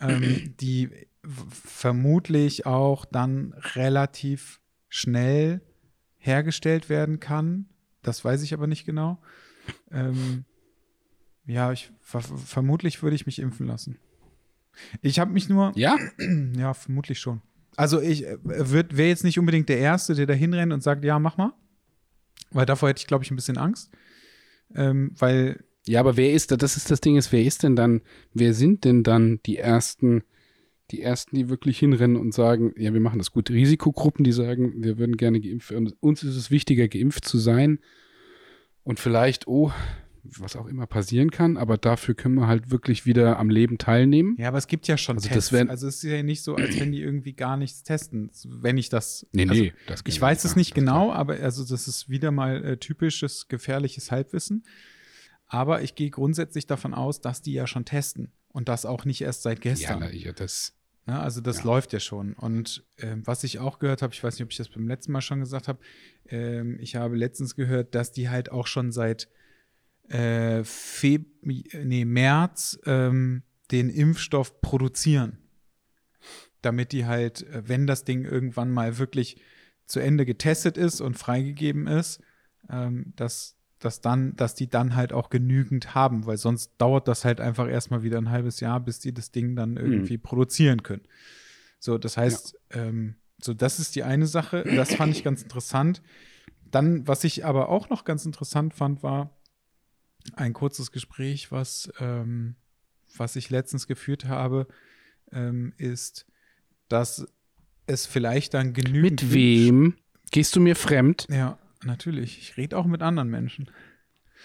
ähm, 0.00 0.54
die 0.60 0.90
vermutlich 1.22 2.66
auch 2.66 3.04
dann 3.04 3.54
relativ 3.74 4.60
schnell 4.88 5.60
hergestellt 6.16 6.88
werden 6.88 7.20
kann. 7.20 7.66
Das 8.02 8.24
weiß 8.24 8.42
ich 8.42 8.54
aber 8.54 8.66
nicht 8.66 8.84
genau. 8.84 9.18
Ähm, 9.92 10.44
ja, 11.46 11.70
ich 11.70 11.92
ver 12.00 12.22
vermutlich 12.22 13.02
würde 13.02 13.14
ich 13.14 13.26
mich 13.26 13.38
impfen 13.38 13.68
lassen. 13.68 13.98
Ich 15.02 15.18
habe 15.18 15.32
mich 15.32 15.48
nur, 15.48 15.72
Ja? 15.76 15.96
ja, 16.56 16.74
vermutlich 16.74 17.18
schon. 17.18 17.42
Also 17.76 18.00
ich 18.00 18.26
äh, 18.26 18.38
wäre 18.42 19.08
jetzt 19.08 19.24
nicht 19.24 19.38
unbedingt 19.38 19.68
der 19.68 19.78
Erste, 19.78 20.14
der 20.14 20.26
da 20.26 20.34
hinrennt 20.34 20.72
und 20.72 20.82
sagt, 20.82 21.04
ja, 21.04 21.18
mach 21.18 21.36
mal. 21.36 21.52
Weil 22.50 22.66
davor 22.66 22.88
hätte 22.88 23.00
ich, 23.00 23.06
glaube 23.06 23.24
ich, 23.24 23.30
ein 23.30 23.36
bisschen 23.36 23.58
Angst. 23.58 23.90
Ähm, 24.74 25.12
weil, 25.18 25.64
Ja, 25.86 26.00
aber 26.00 26.16
wer 26.16 26.32
ist 26.32 26.50
da? 26.50 26.56
Das 26.56 26.76
ist 26.76 26.90
das 26.90 27.00
Ding, 27.00 27.16
ist, 27.16 27.30
wer 27.32 27.42
ist 27.42 27.62
denn 27.62 27.76
dann, 27.76 28.02
wer 28.34 28.52
sind 28.54 28.84
denn 28.84 29.02
dann 29.02 29.40
die 29.46 29.58
ersten, 29.58 30.24
die 30.90 31.02
ersten, 31.02 31.36
die 31.36 31.48
wirklich 31.48 31.78
hinrennen 31.78 32.16
und 32.16 32.34
sagen, 32.34 32.74
ja, 32.76 32.92
wir 32.92 33.00
machen 33.00 33.18
das 33.18 33.30
gut. 33.30 33.50
Risikogruppen, 33.50 34.24
die 34.24 34.32
sagen, 34.32 34.82
wir 34.82 34.98
würden 34.98 35.16
gerne 35.16 35.40
geimpft 35.40 35.70
werden. 35.70 35.92
Uns 36.00 36.22
ist 36.22 36.36
es 36.36 36.50
wichtiger, 36.50 36.88
geimpft 36.88 37.26
zu 37.26 37.38
sein. 37.38 37.78
Und 38.82 38.98
vielleicht, 38.98 39.46
oh, 39.46 39.70
was 40.38 40.56
auch 40.56 40.66
immer 40.66 40.86
passieren 40.86 41.30
kann, 41.30 41.56
aber 41.56 41.76
dafür 41.78 42.14
können 42.14 42.34
wir 42.36 42.46
halt 42.46 42.70
wirklich 42.70 43.06
wieder 43.06 43.38
am 43.38 43.50
Leben 43.50 43.78
teilnehmen. 43.78 44.36
ja, 44.38 44.48
aber 44.48 44.58
es 44.58 44.66
gibt 44.66 44.86
ja 44.88 44.96
schon 44.96 45.16
Also 45.16 45.28
Tests. 45.28 45.52
wär- 45.52 45.68
also 45.70 45.86
es 45.86 45.96
ist 45.96 46.10
ja 46.10 46.22
nicht 46.22 46.42
so, 46.42 46.54
als 46.56 46.78
wenn 46.78 46.92
die 46.92 47.00
irgendwie 47.00 47.32
gar 47.32 47.56
nichts 47.56 47.82
testen. 47.82 48.30
Wenn 48.44 48.76
ich 48.78 48.88
das. 48.88 49.26
Nee, 49.32 49.42
also, 49.48 49.54
nee, 49.62 49.72
das 49.86 50.02
Ich 50.06 50.20
weiß 50.20 50.44
es 50.44 50.56
nicht 50.56 50.74
genau, 50.74 51.12
aber 51.12 51.34
also 51.40 51.64
das 51.64 51.88
ist 51.88 52.08
wieder 52.08 52.30
mal 52.30 52.64
äh, 52.64 52.76
typisches 52.76 53.48
gefährliches 53.48 54.10
Halbwissen. 54.10 54.64
Aber 55.46 55.82
ich 55.82 55.94
gehe 55.94 56.10
grundsätzlich 56.10 56.66
davon 56.66 56.92
aus, 56.94 57.20
dass 57.20 57.40
die 57.42 57.52
ja 57.54 57.66
schon 57.66 57.84
testen 57.84 58.32
und 58.48 58.68
das 58.68 58.84
auch 58.84 59.04
nicht 59.04 59.22
erst 59.22 59.42
seit 59.42 59.64
Ja, 59.64 59.70
gestern. 59.72 60.00
na, 60.00 60.10
ich, 60.10 60.30
das, 60.36 60.74
Ja, 61.06 61.22
also 61.22 61.40
das 61.40 61.58
Ja. 61.60 61.64
läuft 61.64 61.94
ja 61.94 62.00
schon. 62.00 62.34
Und 62.34 62.84
ähm, 62.98 63.22
was 63.26 63.42
ich 63.44 63.58
auch 63.58 63.78
gehört 63.78 64.02
habe, 64.02 64.12
ich 64.12 64.22
weiß 64.22 64.34
nicht, 64.34 64.42
ob 64.44 64.50
ich 64.50 64.58
das 64.58 64.68
beim 64.68 64.86
letzten 64.86 65.12
Mal 65.12 65.22
schon 65.22 65.40
gesagt 65.40 65.66
habe, 65.66 65.78
ähm, 66.28 66.76
ich 66.80 66.96
habe 66.96 67.16
letztens 67.16 67.54
gehört, 67.56 67.94
dass 67.94 68.12
die 68.12 68.28
halt 68.28 68.52
auch 68.52 68.66
schon 68.66 68.92
seit 68.92 69.28
äh, 70.08 70.64
Feb 70.64 71.26
nee, 71.42 72.04
März 72.04 72.78
ähm, 72.86 73.42
den 73.70 73.90
Impfstoff 73.90 74.60
produzieren. 74.60 75.38
Damit 76.62 76.92
die 76.92 77.06
halt, 77.06 77.42
äh, 77.48 77.68
wenn 77.68 77.86
das 77.86 78.04
Ding 78.04 78.24
irgendwann 78.24 78.70
mal 78.70 78.98
wirklich 78.98 79.40
zu 79.86 80.00
Ende 80.00 80.26
getestet 80.26 80.76
ist 80.76 81.00
und 81.00 81.16
freigegeben 81.16 81.86
ist, 81.86 82.20
ähm, 82.70 83.12
dass, 83.16 83.56
dass, 83.78 84.00
dann, 84.00 84.36
dass 84.36 84.54
die 84.54 84.68
dann 84.68 84.96
halt 84.96 85.12
auch 85.12 85.30
genügend 85.30 85.94
haben, 85.94 86.26
weil 86.26 86.36
sonst 86.36 86.72
dauert 86.78 87.08
das 87.08 87.24
halt 87.24 87.40
einfach 87.40 87.68
erstmal 87.68 88.02
wieder 88.02 88.18
ein 88.18 88.30
halbes 88.30 88.60
Jahr, 88.60 88.80
bis 88.80 89.00
die 89.00 89.14
das 89.14 89.30
Ding 89.30 89.56
dann 89.56 89.76
irgendwie 89.76 90.18
produzieren 90.18 90.82
können. 90.82 91.02
So, 91.78 91.96
das 91.96 92.16
heißt, 92.16 92.58
ähm, 92.70 93.16
so, 93.40 93.54
das 93.54 93.78
ist 93.78 93.94
die 93.94 94.02
eine 94.02 94.26
Sache. 94.26 94.64
Das 94.64 94.94
fand 94.94 95.16
ich 95.16 95.22
ganz 95.22 95.42
interessant. 95.42 96.02
Dann, 96.70 97.06
was 97.06 97.24
ich 97.24 97.44
aber 97.44 97.68
auch 97.68 97.88
noch 97.88 98.04
ganz 98.04 98.26
interessant 98.26 98.74
fand, 98.74 99.02
war 99.02 99.37
ein 100.36 100.52
kurzes 100.52 100.92
Gespräch, 100.92 101.52
was, 101.52 101.90
ähm, 102.00 102.56
was 103.16 103.36
ich 103.36 103.50
letztens 103.50 103.86
geführt 103.86 104.26
habe, 104.26 104.66
ähm, 105.32 105.72
ist, 105.76 106.26
dass 106.88 107.26
es 107.86 108.06
vielleicht 108.06 108.54
dann 108.54 108.72
genügend. 108.72 109.22
mit 109.22 109.32
wem 109.32 109.94
gehst 110.30 110.54
du 110.56 110.60
mir 110.60 110.76
fremd? 110.76 111.26
Ja, 111.30 111.58
natürlich. 111.84 112.38
Ich 112.38 112.56
rede 112.56 112.76
auch 112.76 112.86
mit 112.86 113.02
anderen 113.02 113.28
Menschen. 113.28 113.70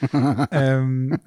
ähm, 0.51 1.19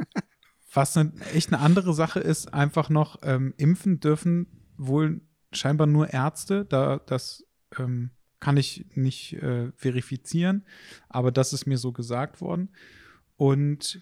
was 0.73 0.97
ne, 0.97 1.13
echt 1.35 1.53
eine 1.53 1.63
andere 1.63 1.95
Sache 1.95 2.21
ist, 2.21 2.53
einfach 2.53 2.91
noch, 2.91 3.21
ähm, 3.23 3.55
impfen 3.57 4.01
dürfen 4.01 4.47
wohl 4.77 5.21
scheinbar 5.53 5.87
nur 5.87 6.13
Ärzte. 6.13 6.65
Da, 6.65 7.01
das 7.07 7.45
ähm, 7.79 8.11
kann 8.41 8.57
ich 8.57 8.87
nicht 8.95 9.35
äh, 9.35 9.73
verifizieren, 9.73 10.65
aber 11.09 11.33
das 11.33 11.53
ist 11.53 11.67
mir 11.67 11.79
so 11.79 11.93
gesagt 11.93 12.41
worden. 12.41 12.71
Und 13.37 14.01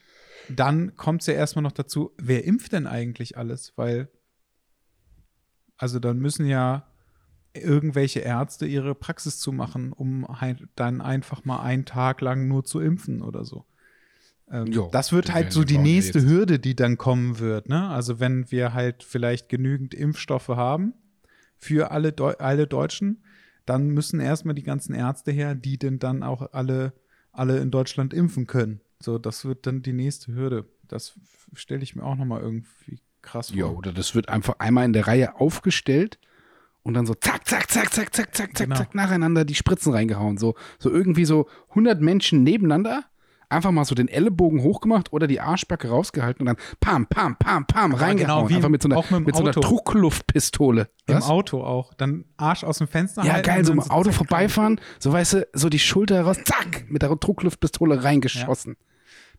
dann 0.49 0.97
kommt 0.97 1.23
es 1.23 1.27
ja 1.27 1.35
erstmal 1.35 1.63
noch 1.63 1.73
dazu, 1.73 2.13
wer 2.19 2.45
impft 2.45 2.73
denn 2.73 2.87
eigentlich 2.87 3.37
alles? 3.37 3.73
Weil, 3.77 4.09
also 5.77 5.99
dann 5.99 6.19
müssen 6.19 6.47
ja 6.47 6.87
irgendwelche 7.55 8.21
Ärzte 8.21 8.67
ihre 8.67 8.95
Praxis 8.95 9.39
zu 9.39 9.53
machen, 9.53 9.93
um 9.93 10.27
halt 10.41 10.67
dann 10.75 11.01
einfach 11.01 11.45
mal 11.45 11.63
einen 11.63 11.85
Tag 11.85 12.21
lang 12.21 12.49
nur 12.49 12.65
zu 12.65 12.81
impfen 12.81 13.23
oder 13.23 13.45
so. 13.45 13.65
Ähm, 14.51 14.67
Jo, 14.67 14.91
das 14.93 15.13
wird 15.13 15.33
halt 15.33 15.53
so 15.53 15.65
die 15.65 15.79
nächste 15.79 16.19
jetzt. 16.19 16.29
Hürde, 16.29 16.59
die 16.59 16.77
dann 16.77 16.99
kommen 16.99 17.39
wird. 17.39 17.69
Ne? 17.69 17.89
Also 17.89 18.21
wenn 18.21 18.51
wir 18.51 18.75
halt 18.75 19.03
vielleicht 19.03 19.49
genügend 19.49 19.95
Impfstoffe 19.95 20.49
haben 20.49 20.95
für 21.57 21.93
alle, 21.93 22.13
Deu 22.13 22.35
alle 22.39 22.67
Deutschen, 22.67 23.23
dann 23.67 23.89
müssen 23.89 24.21
erstmal 24.21 24.55
die 24.55 24.63
ganzen 24.63 24.95
Ärzte 24.95 25.33
her, 25.33 25.55
die 25.55 25.79
denn 25.79 25.99
dann 25.99 26.23
auch 26.23 26.53
alle, 26.53 26.93
alle 27.33 27.59
in 27.59 27.71
Deutschland 27.71 28.13
impfen 28.13 28.47
können. 28.47 28.81
So, 29.05 29.19
das 29.19 29.45
wird 29.45 29.67
dann 29.67 29.83
die 29.83 29.93
nächste 29.93 30.35
Hürde. 30.35 30.65
Das 30.89 31.15
stelle 31.53 31.83
ich 31.83 31.95
mir 31.95 32.03
auch 32.05 32.17
nochmal 32.17 32.41
irgendwie 32.41 33.01
krass 33.23 33.49
vor. 33.51 33.57
Ja, 33.59 33.67
oder 33.67 33.93
das 33.93 34.15
wird 34.15 34.29
einfach 34.29 34.57
einmal 34.59 34.85
in 34.85 34.93
der 34.93 35.07
Reihe 35.07 35.39
aufgestellt 35.41 36.19
und 36.83 36.95
dann 36.95 37.07
so 37.07 37.15
zack, 37.15 37.47
zack, 37.47 37.71
zack, 37.71 37.93
zack, 37.93 38.15
zack, 38.15 38.35
zack, 38.35 38.57
zack, 38.57 38.67
Genau. 38.67 38.77
zack, 38.77 38.95
nacheinander 38.95 39.45
die 39.45 39.55
Spritzen 39.55 39.93
reingehauen. 39.93 40.37
So, 40.39 40.55
so 40.79 40.91
irgendwie 40.91 41.25
so 41.25 41.49
100 41.71 42.01
Menschen 42.01 42.43
nebeneinander, 42.43 43.05
einfach 43.49 43.71
mal 43.71 43.85
so 43.85 43.95
den 43.95 44.09
Ellenbogen 44.09 44.63
hochgemacht 44.63 45.13
oder 45.13 45.27
die 45.27 45.41
Arschbacke 45.41 45.89
rausgehalten 45.89 46.43
und 46.43 46.47
dann 46.47 46.65
pam, 46.81 47.07
pam, 47.07 47.37
pam, 47.37 47.67
pam, 47.67 47.93
Aber 47.93 48.03
reingehauen. 48.03 48.47
genau 48.49 48.57
einfach 48.57 48.69
mit 48.69 48.83
so 48.83 48.89
einer, 48.89 48.97
auch 48.97 49.11
mit 49.11 49.27
mit 49.27 49.37
so 49.37 49.43
einer. 49.43 49.53
Druckluftpistole. 49.53 50.89
Im 51.07 51.15
Was? 51.17 51.29
Auto 51.29 51.63
auch. 51.63 51.95
Dann 51.95 52.25
Arsch 52.37 52.65
aus 52.65 52.79
dem 52.79 52.89
Fenster 52.89 53.25
Ja, 53.25 53.35
halten 53.35 53.47
geil, 53.47 53.65
so 53.65 53.73
im 53.73 53.79
dann 53.81 53.91
Auto 53.91 54.13
vorbeifahren, 54.13 54.81
so 54.99 55.13
weißt 55.13 55.33
du, 55.35 55.49
so 55.53 55.69
die 55.69 55.79
Schulter 55.79 56.23
raus, 56.23 56.39
zack, 56.45 56.87
mit 56.91 57.03
der 57.03 57.15
Druckluftpistole 57.15 58.03
reingeschossen. 58.05 58.77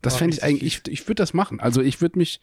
Das 0.06 0.18
fände 0.18 0.36
ich 0.36 0.44
eigentlich, 0.44 0.82
ich, 0.86 0.92
ich 0.92 1.08
würde 1.08 1.16
das 1.16 1.34
machen. 1.34 1.60
Also 1.60 1.82
ich 1.82 2.02
würde 2.02 2.18
mich, 2.18 2.40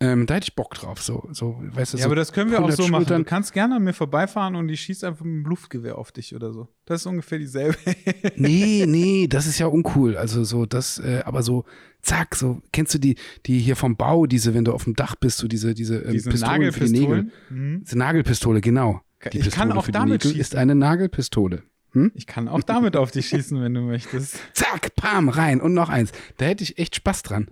ähm, 0.00 0.26
da 0.26 0.34
hätte 0.34 0.44
ich 0.48 0.54
Bock 0.56 0.74
drauf, 0.74 1.00
so, 1.02 1.28
so, 1.32 1.56
weißt 1.60 1.92
du, 1.94 1.98
Ja, 1.98 2.02
so 2.02 2.08
aber 2.08 2.16
das 2.16 2.32
können 2.32 2.50
wir 2.50 2.58
auch 2.58 2.62
100 2.68 2.76
so 2.76 2.82
machen. 2.88 3.04
Du 3.04 3.08
Schultern. 3.08 3.24
kannst 3.24 3.52
gerne 3.52 3.76
an 3.76 3.84
mir 3.84 3.92
vorbeifahren 3.92 4.56
und 4.56 4.68
ich 4.68 4.80
schieße 4.80 5.06
einfach 5.06 5.24
mit 5.24 5.44
dem 5.44 5.48
Luftgewehr 5.48 5.96
auf 5.96 6.10
dich 6.10 6.34
oder 6.34 6.52
so. 6.52 6.68
Das 6.84 7.02
ist 7.02 7.06
ungefähr 7.06 7.38
dieselbe. 7.38 7.76
Nee, 8.36 8.84
nee, 8.88 9.26
das 9.28 9.46
ist 9.46 9.58
ja 9.58 9.66
uncool. 9.66 10.16
Also 10.16 10.42
so 10.44 10.66
das, 10.66 10.98
äh, 10.98 11.22
aber 11.24 11.42
so 11.42 11.64
zack, 12.02 12.34
so 12.34 12.60
kennst 12.72 12.92
du 12.94 12.98
die, 12.98 13.16
die 13.46 13.58
hier 13.60 13.76
vom 13.76 13.96
Bau, 13.96 14.26
diese, 14.26 14.52
wenn 14.54 14.64
du 14.64 14.72
auf 14.72 14.84
dem 14.84 14.94
Dach 14.94 15.14
bist, 15.14 15.38
so 15.38 15.46
diese, 15.48 15.74
diese, 15.74 15.98
ähm, 15.98 16.12
Diese 16.12 16.30
Pistolen 16.30 16.72
für 16.72 16.84
die 16.86 16.90
Nägel. 16.92 17.08
Nagelpistolen. 17.08 17.32
Mhm. 17.50 17.84
Diese 17.84 17.98
Nagelpistole, 17.98 18.60
genau. 18.60 19.00
Die 19.32 19.38
Ich 19.38 19.50
kann 19.50 19.68
Pistole 19.68 19.76
auch 19.78 19.84
für 19.84 19.92
die 19.92 19.98
damit 19.98 20.12
Nägel 20.24 20.28
schießen. 20.32 20.40
ist 20.40 20.56
eine 20.56 20.74
Nagelpistole. 20.74 21.62
Hm? 21.94 22.12
Ich 22.14 22.26
kann 22.26 22.48
auch 22.48 22.62
damit 22.62 22.96
auf 22.96 23.10
dich 23.10 23.28
schießen, 23.28 23.60
wenn 23.62 23.72
du 23.74 23.80
möchtest. 23.80 24.36
Zack, 24.52 24.94
pam, 24.96 25.28
rein 25.28 25.60
und 25.60 25.74
noch 25.74 25.88
eins. 25.88 26.12
Da 26.36 26.44
hätte 26.46 26.62
ich 26.62 26.78
echt 26.78 26.96
Spaß 26.96 27.22
dran. 27.22 27.48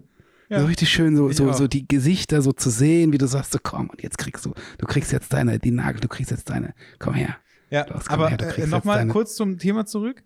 Ja. 0.48 0.60
So 0.60 0.66
richtig 0.66 0.90
schön, 0.90 1.16
so, 1.16 1.30
Ich 1.30 1.36
so, 1.36 1.48
auch. 1.50 1.54
so 1.54 1.66
die 1.66 1.88
Gesichter 1.88 2.42
so 2.42 2.52
zu 2.52 2.68
sehen, 2.68 3.12
wie 3.12 3.18
du 3.18 3.26
sagst, 3.26 3.52
so 3.52 3.58
komm, 3.62 3.88
und 3.88 4.02
jetzt 4.02 4.18
kriegst 4.18 4.44
du, 4.44 4.52
du 4.78 4.86
kriegst 4.86 5.10
jetzt 5.12 5.32
deine, 5.32 5.58
die 5.58 5.70
Nagel, 5.70 6.00
du 6.00 6.08
kriegst 6.08 6.30
jetzt 6.30 6.50
deine, 6.50 6.74
komm 6.98 7.14
her. 7.14 7.36
Ja, 7.70 7.86
Los, 7.88 8.04
komm 8.06 8.14
aber 8.20 8.28
her, 8.28 8.58
äh, 8.58 8.66
nochmal 8.66 9.06
kurz 9.08 9.34
zum 9.34 9.58
Thema 9.58 9.86
zurück. 9.86 10.22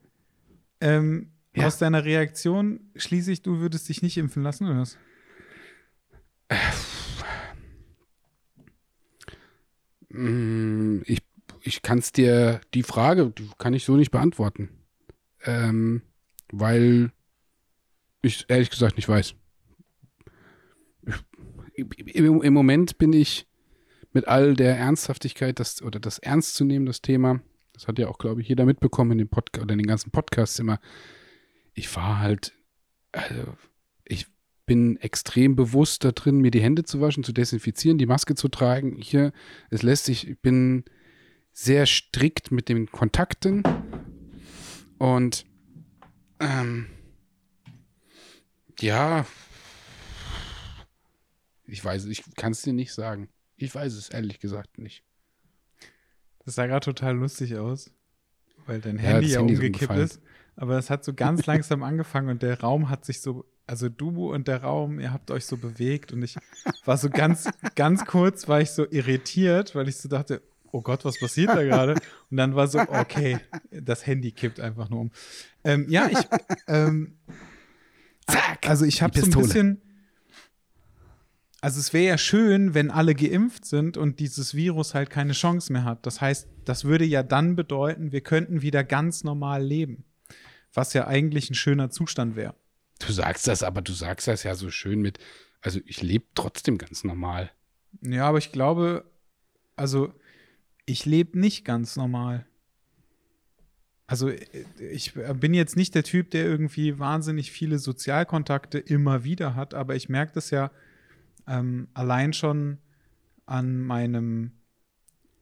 Ähm, 0.81 1.31
Ja. 1.55 1.67
Aus 1.69 1.79
deiner 1.79 2.05
Reaktion 2.05 2.81
schließe 2.97 3.31
ich, 3.33 3.43
du 3.43 3.61
würdest 3.61 3.89
dich 3.89 4.03
nicht 4.03 4.19
impfen 4.19 4.43
lassen, 4.43 4.67
oder 4.67 4.81
was? 4.81 4.99
Mm, 10.09 11.03
Ich, 11.07 11.23
ich 11.67 11.83
kann 11.83 11.99
es 11.99 12.13
dir, 12.13 12.61
die 12.75 12.83
Frage 12.83 13.31
die 13.31 13.49
kann 13.59 13.75
ich 13.75 13.85
so 13.85 13.97
nicht 13.97 14.11
beantworten. 14.11 14.71
Ähm, 15.45 16.03
weil 16.51 17.13
ich 18.23 18.45
ehrlich 18.49 18.71
gesagt 18.71 18.97
nicht 18.97 19.09
weiß. 19.09 19.35
Ich, 21.75 22.15
im, 22.15 22.43
Im 22.43 22.55
Moment 22.55 22.99
bin 22.99 23.13
ich 23.13 23.47
mit 24.13 24.29
all 24.29 24.55
der 24.55 24.77
Ernsthaftigkeit, 24.79 25.61
das, 25.61 25.83
oder 25.83 26.01
das 26.01 26.19
ernst 26.19 26.55
zu 26.55 26.65
nehmen, 26.65 26.87
das 26.87 27.03
Thema, 27.03 27.41
das 27.75 27.87
hat 27.87 27.99
ja 27.99 28.09
auch, 28.09 28.19
glaube 28.19 28.41
ich, 28.41 28.49
jeder 28.49 28.65
mitbekommen 28.65 29.13
in 29.13 29.19
dem 29.19 29.29
Podcast 29.29 29.65
oder 29.65 29.75
in 29.75 29.79
den 29.79 29.87
ganzen 29.87 30.11
Podcasts 30.11 30.59
immer. 30.59 30.81
Ich 31.75 31.95
war 31.95 32.21
halt, 32.21 32.55
also, 33.13 33.55
ich 34.05 34.27
bin 34.65 34.97
extrem 34.97 35.55
bewusst 35.55 36.03
da 36.05 36.13
drin, 36.13 36.41
mir 36.41 36.51
die 36.51 36.63
Hände 36.63 36.85
zu 36.85 37.01
waschen, 37.01 37.25
zu 37.25 37.33
desinfizieren, 37.33 37.99
die 37.99 38.07
Maske 38.07 38.35
zu 38.35 38.49
tragen. 38.49 38.97
Hier, 38.99 39.33
es 39.71 39.83
lässt 39.83 40.07
sich, 40.07 40.29
ich 40.29 40.41
bin 40.41 40.85
sehr 41.59 41.87
strikt 41.87 42.53
mit 42.53 42.69
den 42.69 42.93
Kontakten 42.93 43.63
und 44.99 45.47
ähm, 46.39 46.87
ja, 48.79 49.25
ich 51.65 51.83
weiß, 51.83 52.05
ich 52.07 52.23
kann 52.37 52.53
es 52.53 52.61
dir 52.61 52.75
nicht 52.75 52.93
sagen. 52.93 53.31
Ich 53.57 53.75
weiß 53.75 53.95
es 53.95 54.11
ehrlich 54.11 54.39
gesagt 54.39 54.77
nicht. 54.77 55.03
Das 56.45 56.57
sah 56.57 56.67
gerade 56.67 56.85
total 56.85 57.17
lustig 57.17 57.57
aus, 57.57 57.91
weil 58.67 58.83
dein 58.83 58.97
Ja, 58.97 59.03
Handy 59.05 59.23
das 59.29 59.33
ja, 59.33 59.41
Handy 59.41 59.55
umgekippt 59.55 59.81
umgefallen. 59.93 60.05
ist. 60.05 60.21
Aber 60.57 60.77
es 60.77 60.91
hat 60.91 61.05
so 61.07 61.15
ganz 61.15 61.47
langsam 61.47 61.83
angefangen 61.83 62.29
und 62.29 62.43
der 62.43 62.61
Raum 62.61 62.91
hat 62.91 63.07
sich 63.07 63.23
so, 63.23 63.47
also 63.67 63.89
du 63.89 64.31
und 64.31 64.47
der 64.47 64.63
Raum, 64.63 65.01
ihr 65.01 65.11
habt 65.11 65.31
euch 65.31 65.47
so 65.47 65.57
bewegt 65.57 66.13
und 66.13 66.23
ich 66.23 66.37
war 66.85 66.99
so 66.99 67.09
ganz, 67.09 67.49
ganz 67.77 68.05
kurz, 68.05 68.47
war 68.47 68.61
ich 68.61 68.73
so 68.73 68.87
irritiert, 68.91 69.75
weil 69.75 69.89
ich 69.89 69.97
so 69.97 70.11
dachte, 70.11 70.43
oh 70.77 70.83
Gott, 70.83 71.05
was 71.05 71.19
passiert 71.19 71.49
da 71.49 71.63
gerade? 71.63 71.95
Und 72.31 72.37
dann 72.37 72.55
war 72.55 72.69
so, 72.69 72.79
okay, 72.79 73.39
das 73.71 74.07
Handy 74.07 74.31
kippt 74.31 74.61
einfach 74.61 74.91
nur 74.91 75.01
um. 75.01 75.11
Ähm, 75.65 75.87
ja, 75.89 76.09
ich, 76.09 76.19
ähm, 76.69 77.17
Zack! 78.27 78.69
also 78.69 78.85
ich 78.85 79.01
habe 79.01 79.19
so 79.19 79.25
ein 79.25 79.31
bisschen, 79.31 79.81
also 81.63 81.81
es 81.81 81.95
wäre 81.95 82.05
ja 82.05 82.19
schön, 82.19 82.75
wenn 82.75 82.91
alle 82.91 83.15
geimpft 83.15 83.65
sind 83.65 83.97
und 83.97 84.21
dieses 84.21 84.55
Virus 84.55 84.95
halt 84.95 85.09
keine 85.09 85.33
Chance 85.33 85.73
mehr 85.73 85.85
hat. 85.85 86.05
Das 86.05 86.21
heißt, 86.21 86.47
das 86.67 86.85
würde 86.85 87.07
ja 87.07 87.23
dann 87.23 87.57
bedeuten, 87.57 88.13
wir 88.13 88.21
könnten 88.21 88.61
wieder 88.61 88.85
ganz 88.85 89.25
normal 89.25 89.65
leben. 89.65 90.05
Was 90.75 90.93
ja 90.93 91.07
eigentlich 91.07 91.49
ein 91.49 91.55
schöner 91.55 91.91
Zustand 91.91 92.37
wäre. 92.37 92.55
Du 92.99 93.11
sagst 93.13 93.49
das, 93.49 93.63
aber 93.63 93.81
du 93.81 93.93
sagst 93.93 94.29
das 94.29 94.43
ja 94.43 94.55
so 94.55 94.71
schön 94.71 95.01
mit, 95.01 95.19
also 95.63 95.81
ich 95.87 96.03
lebe 96.03 96.27
trotzdem 96.35 96.77
ganz 96.77 97.03
normal. 97.03 97.51
Ja, 98.03 98.29
aber 98.29 98.39
ich 98.39 98.53
glaube, 98.53 99.11
also 99.75 100.13
ich 100.87 101.05
lebe 101.05 101.39
nicht 101.39 101.65
ganz 101.65 101.97
normal. 101.97 102.47
Also 104.07 104.29
äh, 104.29 104.47
ich 104.79 105.15
bin 105.15 105.53
jetzt 105.53 105.77
nicht 105.77 105.95
der 105.95 106.05
Typ, 106.05 106.31
der 106.31 106.45
irgendwie 106.45 106.99
wahnsinnig 106.99 107.51
viele 107.51 107.79
Sozialkontakte 107.79 108.79
immer 108.79 109.25
wieder 109.25 109.55
hat, 109.55 109.75
aber 109.75 109.97
ich 109.97 110.09
merke 110.09 110.33
das 110.33 110.51
ja 110.51 110.71
ähm, 111.47 111.89
allein 111.95 112.33
schon 112.33 112.79
an 113.45 113.81
meinem 113.81 114.53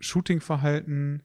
Shootingverhalten. 0.00 1.22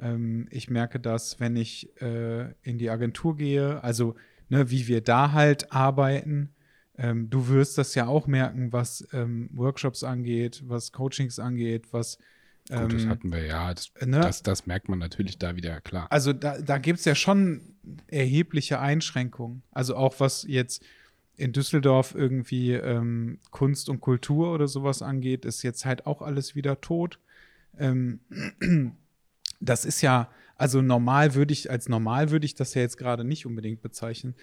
Ähm, 0.00 0.48
ich 0.50 0.70
merke 0.70 1.00
das, 1.00 1.40
wenn 1.40 1.56
ich 1.56 2.00
äh, 2.00 2.52
in 2.62 2.78
die 2.78 2.90
Agentur 2.90 3.36
gehe, 3.36 3.82
also 3.82 4.14
ne, 4.48 4.70
wie 4.70 4.86
wir 4.88 5.00
da 5.00 5.32
halt 5.32 5.72
arbeiten. 5.72 6.54
Ähm, 6.98 7.30
du 7.30 7.48
wirst 7.48 7.78
das 7.78 7.94
ja 7.94 8.06
auch 8.06 8.26
merken, 8.26 8.72
was 8.72 9.06
ähm, 9.12 9.48
Workshops 9.52 10.04
angeht, 10.04 10.62
was 10.66 10.92
Coachings 10.92 11.38
angeht, 11.38 11.92
was 11.92 12.18
Gut, 12.70 12.92
das 12.92 13.02
ähm, 13.02 13.08
hatten 13.08 13.32
wir 13.32 13.44
ja. 13.44 13.74
Das, 13.74 13.90
ne? 14.00 14.20
das, 14.20 14.42
das 14.44 14.66
merkt 14.66 14.88
man 14.88 15.00
natürlich 15.00 15.38
da 15.38 15.56
wieder, 15.56 15.80
klar. 15.80 16.06
also 16.10 16.32
da, 16.32 16.60
da 16.60 16.78
gibt 16.78 17.00
es 17.00 17.04
ja 17.04 17.16
schon 17.16 17.74
erhebliche 18.06 18.78
Einschränkungen. 18.78 19.62
Also 19.72 19.96
auch 19.96 20.14
was 20.18 20.44
jetzt 20.46 20.84
in 21.36 21.52
Düsseldorf 21.52 22.14
irgendwie 22.14 22.74
ähm, 22.74 23.38
Kunst 23.50 23.88
und 23.88 24.00
Kultur 24.00 24.52
oder 24.52 24.68
sowas 24.68 25.02
angeht, 25.02 25.44
ist 25.44 25.62
jetzt 25.62 25.84
halt 25.84 26.06
auch 26.06 26.22
alles 26.22 26.54
wieder 26.54 26.80
tot. 26.80 27.18
Ähm, 27.76 28.20
das 29.60 29.84
ist 29.84 30.00
ja, 30.02 30.30
also 30.56 30.80
normal 30.80 31.34
würde 31.34 31.52
ich, 31.52 31.70
als 31.70 31.88
normal 31.88 32.30
würde 32.30 32.46
ich 32.46 32.54
das 32.54 32.74
ja 32.74 32.82
jetzt 32.82 32.98
gerade 32.98 33.24
nicht 33.24 33.46
unbedingt 33.46 33.82
bezeichnen. 33.82 34.36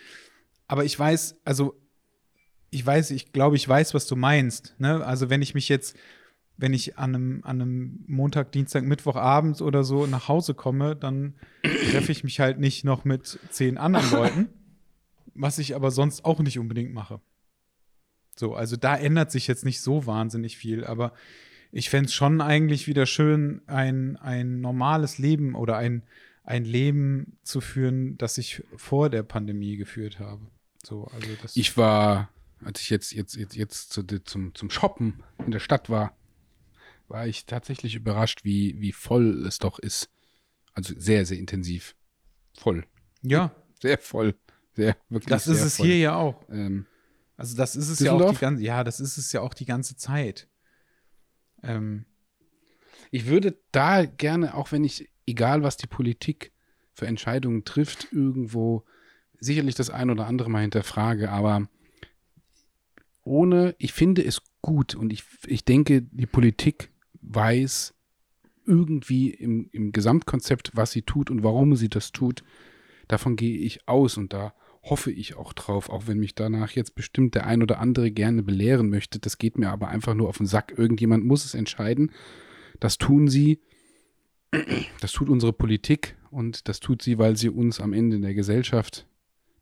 Aber 0.67 0.83
ich 0.83 0.99
weiß, 0.99 1.37
also 1.45 1.79
ich 2.71 2.85
weiß, 2.85 3.11
ich 3.11 3.31
glaube, 3.31 3.55
ich 3.55 3.69
weiß, 3.69 3.93
was 3.93 4.07
du 4.07 4.17
meinst. 4.17 4.75
Ne? 4.79 5.05
Also 5.05 5.29
wenn 5.29 5.41
ich 5.41 5.53
mich 5.53 5.69
jetzt 5.69 5.95
wenn 6.57 6.73
ich 6.73 6.97
an 6.97 7.15
einem, 7.15 7.41
an 7.43 7.61
einem 7.61 8.03
Montag, 8.07 8.51
Dienstag, 8.51 8.83
Mittwochabend 8.83 9.61
oder 9.61 9.83
so 9.83 10.07
nach 10.07 10.27
Hause 10.27 10.53
komme, 10.55 10.95
dann 10.95 11.35
treffe 11.63 12.11
ich 12.11 12.23
mich 12.23 12.39
halt 12.39 12.59
nicht 12.59 12.83
noch 12.83 13.05
mit 13.05 13.39
zehn 13.49 13.77
anderen 13.77 14.11
Leuten, 14.11 14.49
was 15.35 15.59
ich 15.59 15.75
aber 15.75 15.91
sonst 15.91 16.25
auch 16.25 16.39
nicht 16.39 16.57
unbedingt 16.57 16.93
mache. 16.93 17.21
So, 18.35 18.55
also 18.55 18.75
da 18.75 18.95
ändert 18.95 19.31
sich 19.31 19.47
jetzt 19.47 19.65
nicht 19.65 19.81
so 19.81 20.05
wahnsinnig 20.05 20.57
viel, 20.57 20.83
aber 20.83 21.13
ich 21.71 21.89
fände 21.89 22.07
es 22.07 22.13
schon 22.13 22.41
eigentlich 22.41 22.87
wieder 22.87 23.05
schön, 23.05 23.61
ein, 23.67 24.17
ein 24.17 24.61
normales 24.61 25.17
Leben 25.17 25.53
oder 25.53 25.77
ein, 25.77 26.03
ein 26.43 26.65
Leben 26.65 27.37
zu 27.43 27.61
führen, 27.61 28.17
das 28.17 28.37
ich 28.37 28.63
vor 28.75 29.09
der 29.09 29.23
Pandemie 29.23 29.77
geführt 29.77 30.19
habe. 30.19 30.41
So, 30.83 31.05
also 31.13 31.27
das 31.41 31.55
Ich 31.55 31.77
war, 31.77 32.29
als 32.63 32.81
ich 32.81 32.89
jetzt, 32.89 33.11
jetzt, 33.11 33.35
jetzt, 33.35 33.55
jetzt 33.55 33.93
zu, 33.93 34.03
zum, 34.03 34.55
zum 34.55 34.69
Shoppen 34.69 35.21
in 35.45 35.51
der 35.51 35.59
Stadt 35.59 35.89
war, 35.89 36.16
war 37.07 37.27
ich 37.27 37.45
tatsächlich 37.45 37.95
überrascht, 37.95 38.43
wie, 38.43 38.79
wie 38.81 38.91
voll 38.91 39.45
es 39.47 39.59
doch 39.59 39.79
ist. 39.79 40.09
Also 40.73 40.93
sehr, 40.97 41.25
sehr 41.25 41.37
intensiv. 41.39 41.95
Voll. 42.57 42.85
ja, 43.21 43.53
Sehr 43.81 43.97
voll. 43.97 44.35
Sehr, 44.75 44.95
wirklich 45.09 45.29
das 45.29 45.47
ist 45.47 45.61
es 45.61 45.77
voll. 45.77 45.87
hier 45.87 45.97
ja 45.97 46.15
auch. 46.15 46.43
Ähm, 46.49 46.85
Also 47.35 47.55
das 47.57 47.75
ist 47.75 47.89
es 47.89 47.99
ja 47.99 48.11
auch 48.11 48.17
die 48.17 48.21
Düsseldorf? 48.23 48.39
ganze, 48.39 48.63
ja, 48.63 48.83
das 48.83 48.99
ist 48.99 49.17
es 49.17 49.31
ja 49.31 49.41
auch 49.41 49.53
die 49.53 49.65
ganze 49.65 49.95
Zeit. 49.95 50.47
Ähm, 51.63 52.05
ich 53.11 53.25
würde 53.27 53.57
da 53.71 54.05
gerne, 54.05 54.53
auch 54.55 54.71
wenn 54.71 54.83
ich, 54.83 55.09
egal 55.25 55.63
was 55.63 55.77
die 55.77 55.87
Politik 55.87 56.51
für 56.93 57.07
Entscheidungen 57.07 57.63
trifft, 57.63 58.11
irgendwo 58.11 58.83
sicherlich 59.39 59.75
das 59.75 59.89
ein 59.89 60.09
oder 60.09 60.25
andere 60.27 60.49
mal 60.49 60.61
hinterfrage, 60.61 61.29
aber 61.31 61.67
ohne, 63.23 63.75
ich 63.77 63.93
finde 63.93 64.23
es 64.23 64.41
gut 64.61 64.95
und 64.95 65.11
ich, 65.11 65.23
ich 65.45 65.65
denke, 65.65 66.01
die 66.03 66.25
Politik 66.25 66.91
weiß, 67.33 67.93
irgendwie 68.65 69.29
im, 69.29 69.69
im 69.71 69.91
Gesamtkonzept, 69.91 70.71
was 70.75 70.91
sie 70.91 71.03
tut 71.03 71.31
und 71.31 71.43
warum 71.43 71.75
sie 71.75 71.89
das 71.89 72.11
tut, 72.11 72.43
davon 73.07 73.35
gehe 73.35 73.57
ich 73.57 73.87
aus 73.87 74.17
und 74.17 74.33
da 74.33 74.53
hoffe 74.83 75.11
ich 75.11 75.35
auch 75.35 75.53
drauf, 75.53 75.89
auch 75.89 76.07
wenn 76.07 76.19
mich 76.19 76.35
danach 76.35 76.71
jetzt 76.71 76.95
bestimmt 76.95 77.35
der 77.35 77.45
ein 77.45 77.61
oder 77.61 77.79
andere 77.79 78.11
gerne 78.11 78.43
belehren 78.43 78.89
möchte. 78.89 79.19
Das 79.19 79.37
geht 79.37 79.57
mir 79.57 79.69
aber 79.69 79.89
einfach 79.89 80.13
nur 80.13 80.29
auf 80.29 80.37
den 80.37 80.45
Sack. 80.45 80.73
Irgendjemand 80.77 81.25
muss 81.25 81.45
es 81.45 81.53
entscheiden. 81.53 82.11
Das 82.79 82.97
tun 82.97 83.27
sie. 83.27 83.59
Das 85.01 85.11
tut 85.11 85.29
unsere 85.29 85.51
Politik 85.51 86.15
und 86.31 86.69
das 86.69 86.79
tut 86.79 87.01
sie, 87.01 87.17
weil 87.17 87.35
sie 87.35 87.49
uns 87.49 87.81
am 87.81 87.91
Ende 87.91 88.15
in 88.15 88.21
der 88.21 88.33
Gesellschaft 88.33 89.05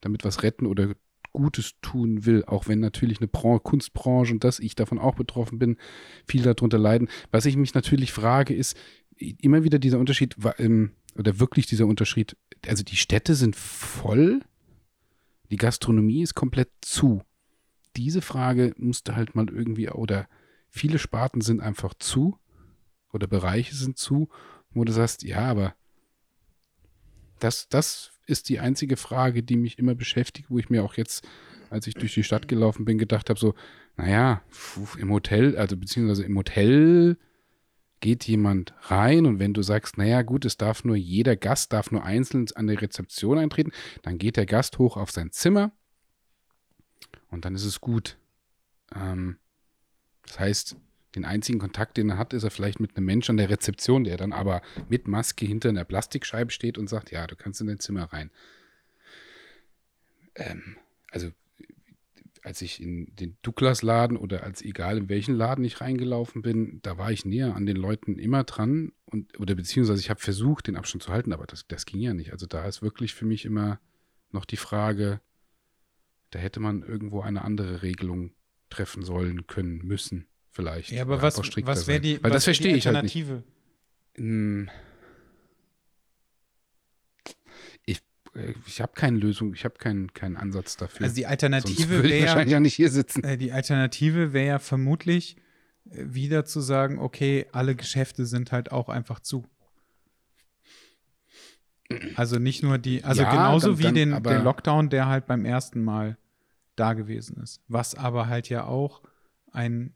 damit 0.01 0.23
was 0.23 0.43
retten 0.43 0.67
oder 0.67 0.95
Gutes 1.35 1.73
tun 1.81 2.25
will, 2.25 2.43
auch 2.45 2.67
wenn 2.67 2.79
natürlich 2.79 3.19
eine 3.19 3.27
Bran 3.27 3.61
Kunstbranche 3.61 4.33
und 4.33 4.43
dass 4.43 4.59
ich 4.59 4.75
davon 4.75 4.99
auch 4.99 5.15
betroffen 5.15 5.59
bin, 5.59 5.77
viel 6.25 6.41
darunter 6.41 6.77
leiden. 6.77 7.09
Was 7.31 7.45
ich 7.45 7.57
mich 7.57 7.73
natürlich 7.73 8.11
frage, 8.11 8.53
ist 8.53 8.77
immer 9.17 9.63
wieder 9.63 9.79
dieser 9.79 9.99
Unterschied, 9.99 10.35
ähm, 10.57 10.91
oder 11.17 11.39
wirklich 11.39 11.65
dieser 11.65 11.85
Unterschied, 11.85 12.35
also 12.67 12.83
die 12.83 12.97
Städte 12.97 13.35
sind 13.35 13.55
voll, 13.55 14.41
die 15.51 15.57
Gastronomie 15.57 16.21
ist 16.21 16.35
komplett 16.35 16.69
zu. 16.81 17.21
Diese 17.95 18.21
Frage 18.21 18.73
musste 18.77 19.15
halt 19.15 19.35
mal 19.35 19.49
irgendwie, 19.49 19.89
oder 19.89 20.27
viele 20.69 20.99
Sparten 20.99 21.41
sind 21.41 21.61
einfach 21.61 21.93
zu, 21.93 22.37
oder 23.13 23.27
Bereiche 23.27 23.75
sind 23.75 23.97
zu, 23.97 24.29
wo 24.71 24.83
du 24.83 24.91
sagst, 24.91 25.23
ja, 25.23 25.39
aber 25.39 25.75
das, 27.39 27.69
das 27.69 28.11
ist 28.25 28.49
die 28.49 28.59
einzige 28.59 28.97
Frage, 28.97 29.43
die 29.43 29.57
mich 29.57 29.79
immer 29.79 29.95
beschäftigt, 29.95 30.49
wo 30.49 30.57
ich 30.59 30.69
mir 30.69 30.83
auch 30.83 30.95
jetzt, 30.95 31.27
als 31.69 31.87
ich 31.87 31.93
durch 31.93 32.13
die 32.13 32.23
Stadt 32.23 32.47
gelaufen 32.47 32.85
bin, 32.85 32.97
gedacht 32.97 33.29
habe, 33.29 33.39
so, 33.39 33.53
naja, 33.97 34.41
im 34.97 35.11
Hotel, 35.11 35.57
also 35.57 35.77
beziehungsweise 35.77 36.23
im 36.23 36.37
Hotel 36.37 37.17
geht 38.01 38.27
jemand 38.27 38.73
rein 38.81 39.25
und 39.25 39.39
wenn 39.39 39.53
du 39.53 39.61
sagst, 39.61 39.97
naja 39.97 40.21
gut, 40.21 40.45
es 40.45 40.57
darf 40.57 40.83
nur 40.83 40.95
jeder 40.95 41.35
Gast, 41.35 41.73
darf 41.73 41.91
nur 41.91 42.03
einzeln 42.03 42.45
an 42.55 42.67
der 42.67 42.81
Rezeption 42.81 43.37
eintreten, 43.37 43.71
dann 44.03 44.17
geht 44.17 44.37
der 44.37 44.45
Gast 44.45 44.77
hoch 44.79 44.97
auf 44.97 45.11
sein 45.11 45.31
Zimmer 45.31 45.71
und 47.31 47.45
dann 47.45 47.55
ist 47.55 47.65
es 47.65 47.81
gut. 47.81 48.17
Ähm, 48.93 49.37
das 50.23 50.39
heißt, 50.39 50.75
den 51.15 51.25
einzigen 51.25 51.59
Kontakt, 51.59 51.97
den 51.97 52.09
er 52.09 52.17
hat, 52.17 52.33
ist 52.33 52.43
er 52.43 52.51
vielleicht 52.51 52.79
mit 52.79 52.95
einem 52.95 53.05
Menschen 53.05 53.31
an 53.31 53.37
der 53.37 53.49
Rezeption, 53.49 54.03
der 54.03 54.17
dann 54.17 54.33
aber 54.33 54.61
mit 54.89 55.07
Maske 55.07 55.45
hinter 55.45 55.69
einer 55.69 55.85
Plastikscheibe 55.85 56.51
steht 56.51 56.77
und 56.77 56.89
sagt, 56.89 57.11
ja, 57.11 57.25
du 57.27 57.35
kannst 57.35 57.61
in 57.61 57.67
dein 57.67 57.79
Zimmer 57.79 58.05
rein. 58.05 58.31
Ähm, 60.35 60.77
also 61.11 61.31
als 62.43 62.61
ich 62.61 62.81
in 62.81 63.15
den 63.15 63.37
Douglas-Laden 63.41 64.17
oder 64.17 64.43
als 64.43 64.61
egal 64.61 64.97
in 64.97 65.09
welchen 65.09 65.35
Laden 65.35 65.65
ich 65.65 65.81
reingelaufen 65.81 66.43
bin, 66.43 66.79
da 66.83 66.97
war 66.97 67.11
ich 67.11 67.25
näher 67.25 67.55
an 67.55 67.65
den 67.65 67.75
Leuten 67.75 68.19
immer 68.19 68.43
dran 68.43 68.91
und 69.05 69.39
oder 69.39 69.55
beziehungsweise 69.55 69.99
ich 69.99 70.11
habe 70.11 70.19
versucht, 70.19 70.67
den 70.67 70.75
Abstand 70.75 71.01
zu 71.01 71.11
halten, 71.11 71.33
aber 71.33 71.47
das, 71.47 71.65
das 71.67 71.85
ging 71.85 72.01
ja 72.01 72.13
nicht. 72.13 72.33
Also 72.33 72.45
da 72.45 72.65
ist 72.67 72.83
wirklich 72.83 73.15
für 73.15 73.25
mich 73.25 73.45
immer 73.45 73.79
noch 74.31 74.45
die 74.45 74.57
Frage, 74.57 75.21
da 76.29 76.39
hätte 76.39 76.59
man 76.59 76.83
irgendwo 76.83 77.21
eine 77.21 77.43
andere 77.43 77.81
Regelung 77.81 78.31
treffen 78.69 79.03
sollen, 79.03 79.47
können, 79.47 79.79
müssen 79.79 80.27
vielleicht. 80.55 80.91
Ja, 80.91 81.01
aber 81.01 81.21
was, 81.21 81.37
was 81.37 81.87
wäre 81.87 81.99
die, 81.99 82.23
Weil 82.23 82.31
das 82.31 82.45
verstehe 82.45 82.75
ich 82.75 82.87
halt 82.87 83.03
nicht. 83.03 83.25
Hm. 84.15 84.69
Ich, 87.85 88.01
äh, 88.33 88.53
ich 88.65 88.81
habe 88.81 88.93
keine 88.93 89.17
Lösung, 89.17 89.53
ich 89.53 89.65
habe 89.65 89.75
keinen, 89.75 90.13
keinen 90.13 90.37
Ansatz 90.37 90.77
dafür. 90.77 91.03
Also 91.03 91.15
die 91.15 91.27
Alternative 91.27 92.03
wäre 92.03 92.25
wahrscheinlich 92.25 92.53
ja 92.53 92.59
nicht 92.59 92.75
hier 92.75 92.89
sitzen. 92.89 93.23
Äh, 93.23 93.37
die 93.37 93.51
Alternative 93.51 94.31
wäre 94.31 94.47
ja 94.47 94.59
vermutlich 94.59 95.35
äh, 95.89 96.05
wieder 96.05 96.45
zu 96.45 96.61
sagen, 96.61 96.99
okay, 96.99 97.47
alle 97.51 97.75
Geschäfte 97.75 98.25
sind 98.25 98.51
halt 98.53 98.71
auch 98.71 98.87
einfach 98.87 99.19
zu. 99.19 99.45
Also 102.15 102.39
nicht 102.39 102.63
nur 102.63 102.79
die, 102.79 103.03
also 103.03 103.21
ja, 103.21 103.29
genauso 103.29 103.71
dann, 103.71 103.77
wie 103.79 103.83
dann, 103.83 103.93
den, 103.93 104.23
den 104.23 104.43
Lockdown, 104.43 104.89
der 104.89 105.07
halt 105.07 105.27
beim 105.27 105.45
ersten 105.45 105.83
Mal 105.83 106.17
da 106.75 106.93
gewesen 106.93 107.37
ist. 107.43 107.61
Was 107.67 107.93
aber 107.93 108.27
halt 108.27 108.49
ja 108.49 108.63
auch 108.65 109.03
ein 109.51 109.93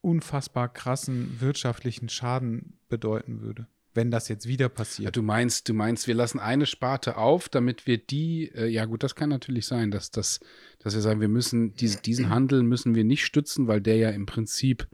unfassbar 0.00 0.72
krassen 0.72 1.40
wirtschaftlichen 1.40 2.08
Schaden 2.08 2.78
bedeuten 2.88 3.40
würde, 3.40 3.66
wenn 3.94 4.10
das 4.10 4.28
jetzt 4.28 4.46
wieder 4.46 4.68
passiert. 4.68 5.04
Ja, 5.04 5.10
du 5.10 5.22
meinst, 5.22 5.68
du 5.68 5.74
meinst, 5.74 6.06
wir 6.06 6.14
lassen 6.14 6.38
eine 6.38 6.66
Sparte 6.66 7.16
auf, 7.16 7.48
damit 7.48 7.86
wir 7.86 7.98
die, 7.98 8.50
äh, 8.54 8.66
ja 8.66 8.84
gut, 8.84 9.02
das 9.02 9.14
kann 9.14 9.28
natürlich 9.28 9.66
sein, 9.66 9.90
dass, 9.90 10.10
dass, 10.10 10.40
dass 10.78 10.94
wir 10.94 11.00
sagen, 11.00 11.20
wir 11.20 11.28
müssen 11.28 11.74
diese, 11.74 12.00
diesen 12.00 12.28
Handel 12.30 12.62
müssen 12.62 12.94
wir 12.94 13.04
nicht 13.04 13.24
stützen, 13.24 13.66
weil 13.66 13.80
der 13.80 13.96
ja 13.96 14.10
im 14.10 14.26
Prinzip 14.26 14.88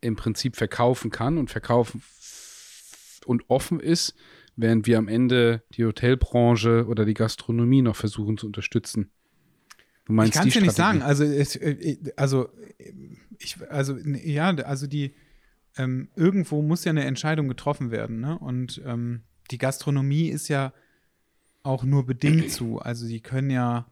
im 0.00 0.16
Prinzip 0.16 0.56
verkaufen 0.56 1.10
kann 1.10 1.38
und 1.38 1.48
verkaufen 1.48 2.02
und 3.24 3.48
offen 3.48 3.80
ist, 3.80 4.14
während 4.56 4.86
wir 4.86 4.98
am 4.98 5.08
Ende 5.08 5.62
die 5.74 5.84
Hotelbranche 5.84 6.86
oder 6.86 7.04
die 7.04 7.14
Gastronomie 7.14 7.82
noch 7.82 7.96
versuchen 7.96 8.36
zu 8.36 8.46
unterstützen. 8.46 9.10
Du 10.04 10.12
meinst 10.12 10.34
ich 10.34 10.38
kann 10.38 10.48
es 10.48 10.54
dir 10.54 10.62
nicht 10.62 10.74
sagen. 10.74 11.02
Also, 11.02 11.24
es, 11.24 11.56
äh, 11.56 11.96
also, 12.16 12.48
ich, 13.38 13.56
also, 13.70 13.96
ja, 13.98 14.50
also 14.56 14.86
die, 14.86 15.14
ähm, 15.76 16.08
irgendwo 16.16 16.62
muss 16.62 16.84
ja 16.84 16.90
eine 16.90 17.04
Entscheidung 17.04 17.48
getroffen 17.48 17.90
werden, 17.90 18.20
ne? 18.20 18.38
Und 18.38 18.82
ähm, 18.84 19.22
die 19.50 19.58
Gastronomie 19.58 20.28
ist 20.28 20.48
ja 20.48 20.72
auch 21.62 21.84
nur 21.84 22.06
bedingt 22.06 22.50
zu. 22.50 22.78
Also, 22.80 23.06
die 23.06 23.20
können 23.20 23.50
ja 23.50 23.86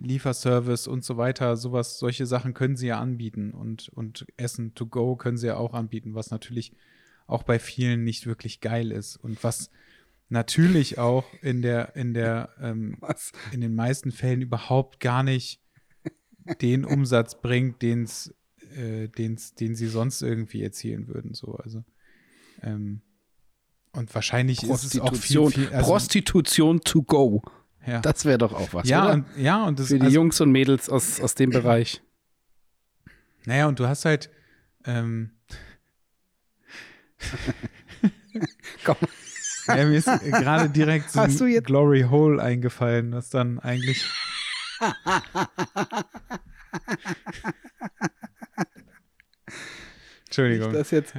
Lieferservice 0.00 0.86
und 0.86 1.04
so 1.04 1.16
weiter, 1.16 1.56
sowas, 1.56 1.98
solche 1.98 2.26
Sachen 2.26 2.54
können 2.54 2.76
sie 2.76 2.88
ja 2.88 2.98
anbieten 2.98 3.52
und, 3.52 3.90
und 3.90 4.26
Essen 4.36 4.74
to 4.74 4.86
go 4.86 5.16
können 5.16 5.36
sie 5.36 5.48
ja 5.48 5.56
auch 5.56 5.74
anbieten, 5.74 6.14
was 6.14 6.30
natürlich 6.30 6.72
auch 7.26 7.42
bei 7.42 7.58
vielen 7.58 8.02
nicht 8.02 8.26
wirklich 8.26 8.60
geil 8.60 8.90
ist 8.90 9.16
und 9.16 9.42
was 9.44 9.70
natürlich 10.30 10.98
auch 10.98 11.24
in 11.42 11.62
der, 11.62 11.94
in 11.96 12.14
der, 12.14 12.50
ähm, 12.60 12.98
in 13.52 13.60
den 13.60 13.74
meisten 13.74 14.12
Fällen 14.12 14.42
überhaupt 14.42 15.00
gar 15.00 15.22
nicht 15.22 15.60
den 16.60 16.84
Umsatz 16.84 17.40
bringt, 17.40 17.82
den's, 17.82 18.34
äh, 18.74 19.08
den's, 19.08 19.54
den 19.54 19.74
sie 19.74 19.86
sonst 19.86 20.22
irgendwie 20.22 20.62
erzielen 20.62 21.06
würden. 21.08 21.34
So, 21.34 21.56
also 21.56 21.84
ähm, 22.62 23.02
und 23.92 24.14
wahrscheinlich 24.14 24.62
ist 24.62 24.84
es 24.84 25.00
auch 25.00 25.14
viel, 25.14 25.50
viel 25.50 25.68
also, 25.68 25.90
Prostitution 25.90 26.80
to 26.80 27.02
go. 27.02 27.42
Ja. 27.86 28.00
Das 28.00 28.24
wäre 28.24 28.38
doch 28.38 28.52
auch 28.52 28.72
was, 28.72 28.88
ja, 28.88 29.04
oder? 29.04 29.14
Und, 29.14 29.26
ja, 29.36 29.64
und 29.64 29.78
das, 29.78 29.88
Für 29.88 29.98
die 29.98 30.04
also, 30.04 30.14
Jungs 30.14 30.40
und 30.40 30.52
Mädels 30.52 30.88
aus, 30.88 31.20
aus 31.20 31.34
dem 31.34 31.50
Bereich. 31.50 32.02
Naja, 33.46 33.66
und 33.66 33.80
du 33.80 33.88
hast 33.88 34.04
halt 34.04 34.30
ähm, 34.84 35.30
Komm. 38.84 38.96
Ja, 39.76 39.84
mir 39.86 39.98
ist 39.98 40.06
gerade 40.06 40.68
direkt 40.68 41.10
so 41.10 41.20
ein 41.20 41.62
Glory 41.62 42.06
Hole 42.10 42.42
eingefallen, 42.42 43.12
was 43.12 43.30
dann 43.30 43.58
eigentlich. 43.60 44.04
Entschuldigung. 50.26 50.72
das 50.72 50.90
jetzt 50.90 51.14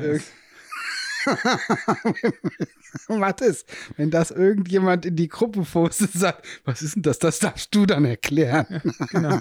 Mathis, 3.10 3.66
wenn 3.97 4.10
das 4.12 4.32
irgendjemand 4.32 5.06
in 5.06 5.16
die 5.16 5.28
Gruppe 5.28 5.62
postet, 5.64 6.14
sagt, 6.14 6.45
was 6.66 6.82
ist 6.82 6.95
denn 6.95 7.04
das? 7.04 7.20
Das 7.20 7.39
darfst 7.39 7.74
du 7.76 7.86
dann 7.86 8.06
erklären. 8.06 8.82
genau. 9.10 9.39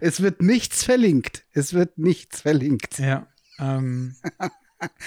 es 0.00 0.20
wird 0.20 0.42
nichts 0.42 0.84
verlinkt. 0.84 1.44
Es 1.52 1.74
wird 1.74 1.98
nichts 1.98 2.40
verlinkt. 2.40 2.98
Ja. 2.98 3.26
Ähm. 3.58 4.16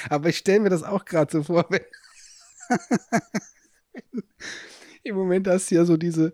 Aber 0.09 0.29
ich 0.29 0.37
stelle 0.37 0.61
mir 0.61 0.69
das 0.69 0.83
auch 0.83 1.05
gerade 1.05 1.31
so 1.31 1.43
vor, 1.43 1.65
wenn 1.69 1.81
Im 5.03 5.15
Moment 5.15 5.47
hast 5.47 5.71
du 5.71 5.75
ja 5.75 5.85
so 5.85 5.97
diese, 5.97 6.33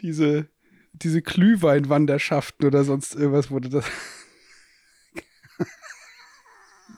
diese, 0.00 0.48
diese 0.92 1.22
Glühweinwanderschaften 1.22 2.66
oder 2.66 2.84
sonst 2.84 3.14
irgendwas, 3.14 3.48
du 3.48 3.60
das. 3.60 3.84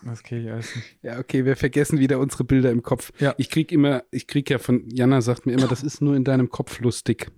Das 0.04 0.22
kriege 0.22 0.42
ich 0.42 0.50
alles 0.50 0.74
nicht. 0.74 0.96
Ja, 1.02 1.18
okay, 1.18 1.44
wir 1.44 1.56
vergessen 1.56 1.98
wieder 1.98 2.18
unsere 2.18 2.44
Bilder 2.44 2.70
im 2.70 2.82
Kopf. 2.82 3.12
Ja. 3.18 3.34
Ich 3.36 3.50
krieg 3.50 3.72
immer, 3.72 4.04
ich 4.10 4.26
krieg 4.26 4.48
ja 4.48 4.58
von, 4.58 4.88
Jana 4.88 5.20
sagt 5.20 5.44
mir 5.44 5.52
immer, 5.52 5.66
das 5.66 5.82
ist 5.82 6.00
nur 6.00 6.14
in 6.14 6.24
deinem 6.24 6.48
Kopf 6.48 6.80
lustig. 6.80 7.30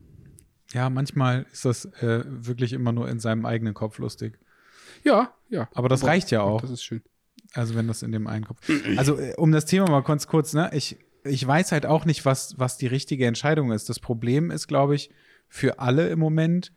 Ja, 0.72 0.88
manchmal 0.88 1.46
ist 1.52 1.64
das 1.64 1.86
äh, 2.00 2.22
wirklich 2.26 2.72
immer 2.72 2.92
nur 2.92 3.08
in 3.08 3.18
seinem 3.18 3.44
eigenen 3.44 3.74
Kopf 3.74 3.98
lustig. 3.98 4.38
Ja, 5.02 5.34
ja. 5.48 5.68
Aber 5.74 5.88
das 5.88 6.02
aber, 6.02 6.12
reicht 6.12 6.30
ja 6.30 6.42
auch. 6.42 6.60
Das 6.60 6.70
ist 6.70 6.84
schön. 6.84 7.02
Also 7.54 7.74
wenn 7.74 7.88
das 7.88 8.02
in 8.02 8.12
dem 8.12 8.26
einen 8.26 8.44
Kopf. 8.44 8.58
Also 8.96 9.18
äh, 9.18 9.34
um 9.36 9.50
das 9.50 9.64
Thema 9.64 9.90
mal 9.90 10.02
kurz 10.02 10.26
kurz, 10.26 10.52
ne? 10.52 10.70
Ich 10.72 10.98
ich 11.24 11.46
weiß 11.46 11.72
halt 11.72 11.86
auch 11.86 12.04
nicht, 12.04 12.24
was, 12.24 12.58
was 12.58 12.76
die 12.76 12.86
richtige 12.86 13.26
Entscheidung 13.26 13.72
ist. 13.72 13.88
Das 13.88 14.00
Problem 14.00 14.50
ist, 14.50 14.66
glaube 14.68 14.94
ich, 14.94 15.10
für 15.48 15.78
alle 15.78 16.08
im 16.08 16.18
Moment, 16.18 16.72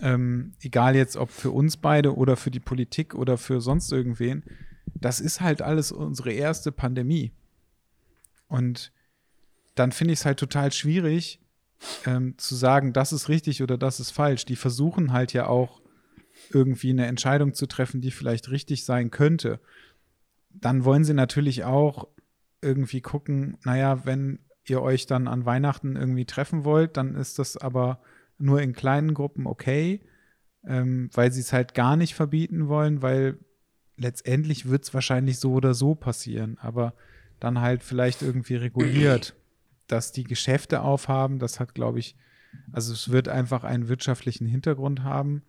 ähm, 0.00 0.54
egal 0.60 0.96
jetzt 0.96 1.16
ob 1.16 1.30
für 1.30 1.50
uns 1.50 1.76
beide 1.76 2.16
oder 2.16 2.36
für 2.36 2.50
die 2.50 2.60
Politik 2.60 3.14
oder 3.14 3.36
für 3.36 3.60
sonst 3.60 3.92
irgendwen, 3.92 4.44
das 4.94 5.20
ist 5.20 5.40
halt 5.40 5.62
alles 5.62 5.92
unsere 5.92 6.32
erste 6.32 6.72
Pandemie. 6.72 7.32
Und 8.48 8.92
dann 9.74 9.92
finde 9.92 10.14
ich 10.14 10.20
es 10.20 10.26
halt 10.26 10.38
total 10.38 10.72
schwierig 10.72 11.40
ähm, 12.06 12.36
zu 12.38 12.54
sagen, 12.54 12.92
das 12.92 13.12
ist 13.12 13.28
richtig 13.28 13.62
oder 13.62 13.78
das 13.78 14.00
ist 14.00 14.10
falsch. 14.10 14.44
Die 14.44 14.56
versuchen 14.56 15.12
halt 15.12 15.32
ja 15.32 15.46
auch 15.46 15.80
irgendwie 16.50 16.90
eine 16.90 17.06
Entscheidung 17.06 17.54
zu 17.54 17.66
treffen, 17.66 18.00
die 18.00 18.10
vielleicht 18.10 18.50
richtig 18.50 18.84
sein 18.84 19.10
könnte. 19.10 19.60
dann 20.52 20.84
wollen 20.84 21.04
sie 21.04 21.14
natürlich 21.14 21.62
auch 21.62 22.08
irgendwie 22.62 23.00
gucken, 23.00 23.56
naja, 23.64 24.04
wenn 24.04 24.40
ihr 24.66 24.82
euch 24.82 25.06
dann 25.06 25.28
an 25.28 25.44
Weihnachten 25.44 25.96
irgendwie 25.96 26.26
treffen 26.26 26.64
wollt, 26.64 26.96
dann 26.96 27.14
ist 27.14 27.38
das 27.38 27.56
aber 27.56 28.00
nur 28.38 28.60
in 28.60 28.72
kleinen 28.72 29.14
Gruppen 29.14 29.46
okay, 29.46 30.00
ähm, 30.66 31.10
weil 31.12 31.32
sie 31.32 31.40
es 31.40 31.52
halt 31.52 31.74
gar 31.74 31.96
nicht 31.96 32.14
verbieten 32.14 32.68
wollen, 32.68 33.02
weil 33.02 33.38
letztendlich 33.96 34.68
wird 34.68 34.84
es 34.84 34.94
wahrscheinlich 34.94 35.38
so 35.38 35.52
oder 35.52 35.74
so 35.74 35.94
passieren, 35.94 36.58
aber 36.58 36.94
dann 37.38 37.60
halt 37.60 37.82
vielleicht 37.82 38.22
irgendwie 38.22 38.56
reguliert, 38.56 39.34
dass 39.86 40.12
die 40.12 40.24
Geschäfte 40.24 40.82
aufhaben, 40.82 41.38
das 41.38 41.60
hat, 41.60 41.74
glaube 41.74 41.98
ich, 41.98 42.16
also 42.72 42.92
es 42.92 43.10
wird 43.10 43.28
einfach 43.28 43.64
einen 43.64 43.88
wirtschaftlichen 43.88 44.46
Hintergrund 44.46 45.02
haben, 45.02 45.42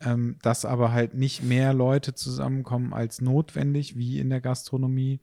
ähm, 0.00 0.36
dass 0.42 0.64
aber 0.64 0.92
halt 0.92 1.14
nicht 1.14 1.42
mehr 1.42 1.72
Leute 1.72 2.14
zusammenkommen 2.14 2.92
als 2.92 3.20
notwendig, 3.20 3.96
wie 3.96 4.18
in 4.18 4.30
der 4.30 4.40
Gastronomie, 4.40 5.20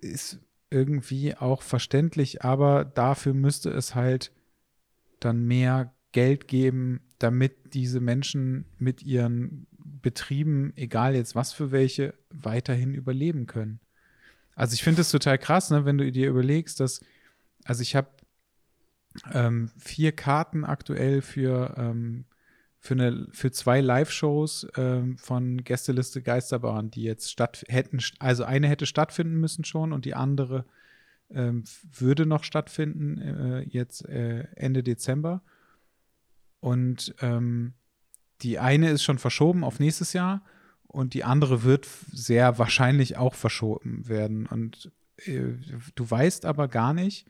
ist 0.00 0.40
irgendwie 0.70 1.36
auch 1.36 1.62
verständlich, 1.62 2.42
aber 2.42 2.84
dafür 2.84 3.34
müsste 3.34 3.70
es 3.70 3.94
halt 3.94 4.32
dann 5.20 5.44
mehr 5.46 5.94
Geld 6.12 6.48
geben, 6.48 7.00
damit 7.18 7.74
diese 7.74 8.00
Menschen 8.00 8.66
mit 8.78 9.02
ihren 9.02 9.66
Betrieben, 9.78 10.72
egal 10.76 11.14
jetzt 11.14 11.34
was 11.34 11.52
für 11.52 11.70
welche, 11.72 12.14
weiterhin 12.30 12.94
überleben 12.94 13.46
können. 13.46 13.80
Also 14.54 14.74
ich 14.74 14.82
finde 14.82 15.02
es 15.02 15.10
total 15.10 15.38
krass, 15.38 15.70
ne, 15.70 15.84
wenn 15.84 15.98
du 15.98 16.10
dir 16.10 16.28
überlegst, 16.28 16.80
dass, 16.80 17.00
also 17.64 17.82
ich 17.82 17.94
habe 17.94 18.08
ähm, 19.32 19.70
vier 19.78 20.12
Karten 20.12 20.64
aktuell 20.64 21.22
für, 21.22 21.74
ähm, 21.76 22.24
für, 22.86 22.94
eine, 22.94 23.26
für 23.32 23.50
zwei 23.50 23.80
Live-Shows 23.80 24.68
ähm, 24.76 25.18
von 25.18 25.64
Gästeliste 25.64 26.22
Geisterbahn, 26.22 26.90
die 26.90 27.02
jetzt 27.02 27.30
statt 27.30 27.64
hätten, 27.68 27.98
also 28.18 28.44
eine 28.44 28.68
hätte 28.68 28.86
stattfinden 28.86 29.36
müssen 29.36 29.64
schon 29.64 29.92
und 29.92 30.04
die 30.04 30.14
andere 30.14 30.64
ähm, 31.30 31.64
würde 31.82 32.24
noch 32.26 32.44
stattfinden, 32.44 33.18
äh, 33.18 33.60
jetzt 33.62 34.08
äh, 34.08 34.44
Ende 34.54 34.82
Dezember. 34.82 35.42
Und 36.60 37.14
ähm, 37.20 37.74
die 38.42 38.58
eine 38.58 38.90
ist 38.90 39.02
schon 39.02 39.18
verschoben 39.18 39.64
auf 39.64 39.80
nächstes 39.80 40.12
Jahr 40.12 40.42
und 40.86 41.14
die 41.14 41.24
andere 41.24 41.64
wird 41.64 41.86
sehr 42.12 42.58
wahrscheinlich 42.58 43.16
auch 43.16 43.34
verschoben 43.34 44.08
werden. 44.08 44.46
Und 44.46 44.92
äh, 45.24 45.54
du 45.94 46.10
weißt 46.10 46.46
aber 46.46 46.68
gar 46.68 46.94
nicht, 46.94 47.26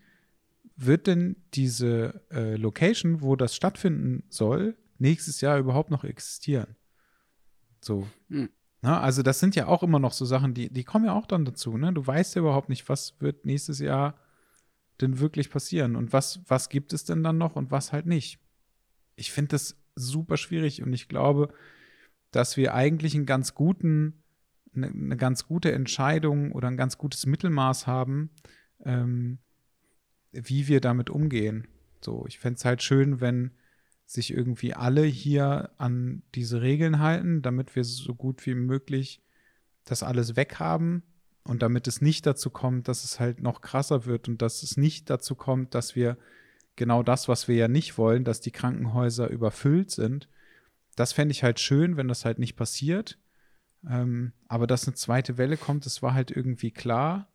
wird 0.77 1.07
denn 1.07 1.37
diese 1.55 2.23
äh, 2.31 2.57
Location, 2.57 3.23
wo 3.23 3.35
das 3.35 3.57
stattfinden 3.57 4.25
soll, 4.29 4.77
nächstes 5.01 5.41
Jahr 5.41 5.59
überhaupt 5.59 5.91
noch 5.91 6.05
existieren? 6.05 6.77
So. 7.81 8.07
Hm. 8.29 8.49
Na, 8.83 9.01
also 9.01 9.23
das 9.23 9.41
sind 9.41 9.57
ja 9.57 9.67
auch 9.67 9.83
immer 9.83 9.99
noch 9.99 10.13
so 10.13 10.25
Sachen, 10.25 10.55
die, 10.55 10.73
die 10.73 10.85
kommen 10.85 11.07
ja 11.07 11.13
auch 11.13 11.27
dann 11.27 11.45
dazu. 11.45 11.77
Ne? 11.77 11.93
Du 11.93 12.07
weißt 12.07 12.35
ja 12.35 12.41
überhaupt 12.41 12.69
nicht, 12.69 12.89
was 12.89 13.21
wird 13.21 13.45
nächstes 13.45 13.79
Jahr 13.79 14.15
denn 15.01 15.19
wirklich 15.19 15.51
passieren 15.51 15.97
und 15.97 16.13
was, 16.13 16.41
was 16.47 16.69
gibt 16.69 16.93
es 16.93 17.05
denn 17.05 17.23
dann 17.23 17.39
noch 17.39 17.57
und 17.57 17.71
was 17.71 17.93
halt 17.93 18.07
nicht. 18.07 18.39
Ich 19.15 19.33
finde 19.33 19.51
das 19.51 19.77
super 19.95 20.37
schwierig 20.37 20.83
und 20.83 20.93
ich 20.93 21.09
glaube, 21.09 21.53
dass 22.31 22.57
wir 22.57 22.75
eigentlich 22.75 23.15
einen 23.15 23.27
ganz 23.27 23.55
guten, 23.55 24.23
eine, 24.75 24.89
eine 24.89 25.17
ganz 25.17 25.47
gute 25.47 25.73
Entscheidung 25.73 26.53
oder 26.53 26.69
ein 26.69 26.77
ganz 26.77 26.99
gutes 26.99 27.27
Mittelmaß 27.27 27.87
haben, 27.87 28.31
ähm, 28.85 29.39
wie 30.33 30.69
wir 30.69 30.81
damit 30.81 31.11
umgehen. 31.11 31.67
So, 32.03 32.25
ich 32.29 32.39
fände 32.39 32.59
es 32.59 32.65
halt 32.65 32.83
schön, 32.83 33.21
wenn 33.21 33.53
sich 34.07 34.33
irgendwie 34.33 34.75
alle 34.75 35.03
hier 35.03 35.71
an 35.79 36.23
diese 36.35 36.63
Regeln 36.63 37.01
halten, 37.01 37.43
damit 37.43 37.75
wir 37.75 37.85
so 37.85 38.15
gut 38.15 38.47
wie 38.47 38.55
möglich 38.55 39.21
das 39.85 40.03
alles 40.03 40.37
weghaben 40.37 41.03
und 41.45 41.63
damit 41.63 41.87
es 41.87 42.01
nicht 42.01 42.25
dazu 42.27 42.51
kommt, 42.51 42.89
dass 42.89 43.05
es 43.05 43.21
halt 43.21 43.43
noch 43.43 43.61
krasser 43.61 44.07
wird 44.07 44.29
und 44.29 44.43
dass 44.43 44.63
es 44.63 44.77
nicht 44.77 45.11
dazu 45.11 45.35
kommt, 45.35 45.75
dass 45.75 45.97
wir 45.97 46.17
genau 46.77 47.03
das, 47.03 47.29
was 47.29 47.49
wir 47.49 47.57
ja 47.57 47.69
nicht 47.69 47.99
wollen, 47.99 48.25
dass 48.25 48.41
die 48.41 48.51
Krankenhäuser 48.51 49.29
überfüllt 49.29 49.91
sind. 49.91 50.29
Das 50.95 51.13
fände 51.13 51.33
ich 51.33 51.43
halt 51.43 51.61
schön, 51.61 51.97
wenn 51.97 52.09
das 52.09 52.25
halt 52.25 52.39
nicht 52.39 52.57
passiert. 52.57 53.19
Ähm, 53.89 54.33
aber 54.49 54.67
dass 54.67 54.87
eine 54.87 54.95
zweite 54.95 55.37
Welle 55.37 55.57
kommt, 55.57 55.87
das 55.87 56.03
war 56.03 56.15
halt 56.15 56.31
irgendwie 56.31 56.71
klar. 56.71 57.29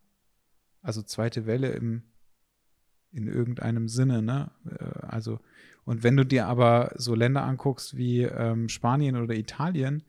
Also 0.82 1.02
zweite 1.02 1.46
Welle 1.46 1.72
im 1.72 2.04
in 3.12 3.28
irgendeinem 3.28 3.88
Sinne, 3.88 4.22
ne? 4.22 4.52
Äh, 4.66 5.06
also, 5.06 5.40
und 5.86 6.04
wenn 6.04 6.16
du 6.16 6.26
dir 6.26 6.48
aber 6.48 6.94
so 6.96 7.16
Länder 7.16 7.44
anguckst 7.44 7.98
wie 7.98 8.24
ähm, 8.24 8.70
Spanien 8.70 9.16
oder 9.16 9.34
Italien 9.34 10.04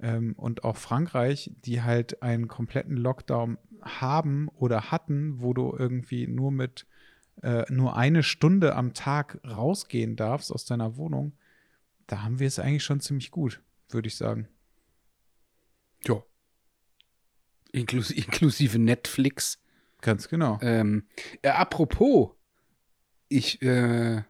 ähm, 0.00 0.34
und 0.36 0.64
auch 0.64 0.76
Frankreich, 0.76 1.52
die 1.64 1.82
halt 1.82 2.22
einen 2.22 2.48
kompletten 2.48 2.96
Lockdown 2.96 3.58
haben 3.82 4.48
oder 4.48 4.90
hatten, 4.90 5.40
wo 5.40 5.54
du 5.54 5.74
irgendwie 5.76 6.26
nur 6.26 6.50
mit 6.50 6.86
äh, 7.42 7.64
nur 7.72 7.96
eine 7.96 8.22
Stunde 8.22 8.74
am 8.76 8.94
Tag 8.94 9.40
rausgehen 9.46 10.16
darfst 10.16 10.52
aus 10.52 10.64
deiner 10.64 10.96
Wohnung, 10.96 11.32
da 12.06 12.22
haben 12.22 12.38
wir 12.38 12.46
es 12.46 12.58
eigentlich 12.58 12.84
schon 12.84 13.00
ziemlich 13.00 13.30
gut, 13.30 13.62
würde 13.88 14.08
ich 14.08 14.16
sagen. 14.16 14.48
Ja. 16.06 16.22
Inklus 17.72 18.10
inklusive 18.10 18.78
Netflix. 18.78 19.58
Ganz 20.00 20.28
genau. 20.28 20.58
Ähm, 20.62 21.06
äh, 21.42 21.48
apropos, 21.48 22.30
ich, 23.28 23.62
äh, 23.62 24.22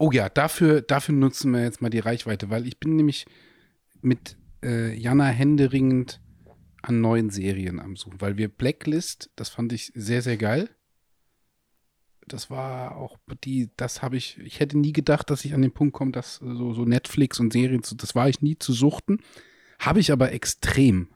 oh 0.00 0.10
ja, 0.10 0.30
dafür, 0.30 0.80
dafür 0.80 1.14
nutzen 1.14 1.52
wir 1.52 1.62
jetzt 1.62 1.82
mal 1.82 1.90
die 1.90 1.98
Reichweite, 1.98 2.48
weil 2.48 2.66
ich 2.66 2.80
bin 2.80 2.96
nämlich 2.96 3.26
mit 4.00 4.38
äh, 4.64 4.94
Jana 4.94 5.26
händeringend 5.26 6.22
an 6.80 7.02
neuen 7.02 7.28
Serien 7.28 7.78
am 7.78 7.96
Suchen, 7.96 8.20
weil 8.20 8.38
wir 8.38 8.48
Blacklist, 8.48 9.30
das 9.36 9.50
fand 9.50 9.74
ich 9.74 9.92
sehr, 9.94 10.22
sehr 10.22 10.38
geil. 10.38 10.70
Das 12.26 12.48
war 12.48 12.96
auch 12.96 13.18
die, 13.44 13.70
das 13.76 14.00
habe 14.00 14.16
ich, 14.16 14.38
ich 14.38 14.58
hätte 14.58 14.78
nie 14.78 14.94
gedacht, 14.94 15.28
dass 15.28 15.44
ich 15.44 15.52
an 15.52 15.60
den 15.60 15.72
Punkt 15.72 15.92
komme, 15.92 16.12
dass 16.12 16.36
so, 16.36 16.72
so 16.72 16.86
Netflix 16.86 17.38
und 17.38 17.52
Serien, 17.52 17.82
das 17.96 18.14
war 18.14 18.28
ich 18.28 18.40
nie 18.40 18.56
zu 18.58 18.72
suchten. 18.72 19.18
Habe 19.78 20.00
ich 20.00 20.12
aber 20.12 20.32
extrem 20.32 21.08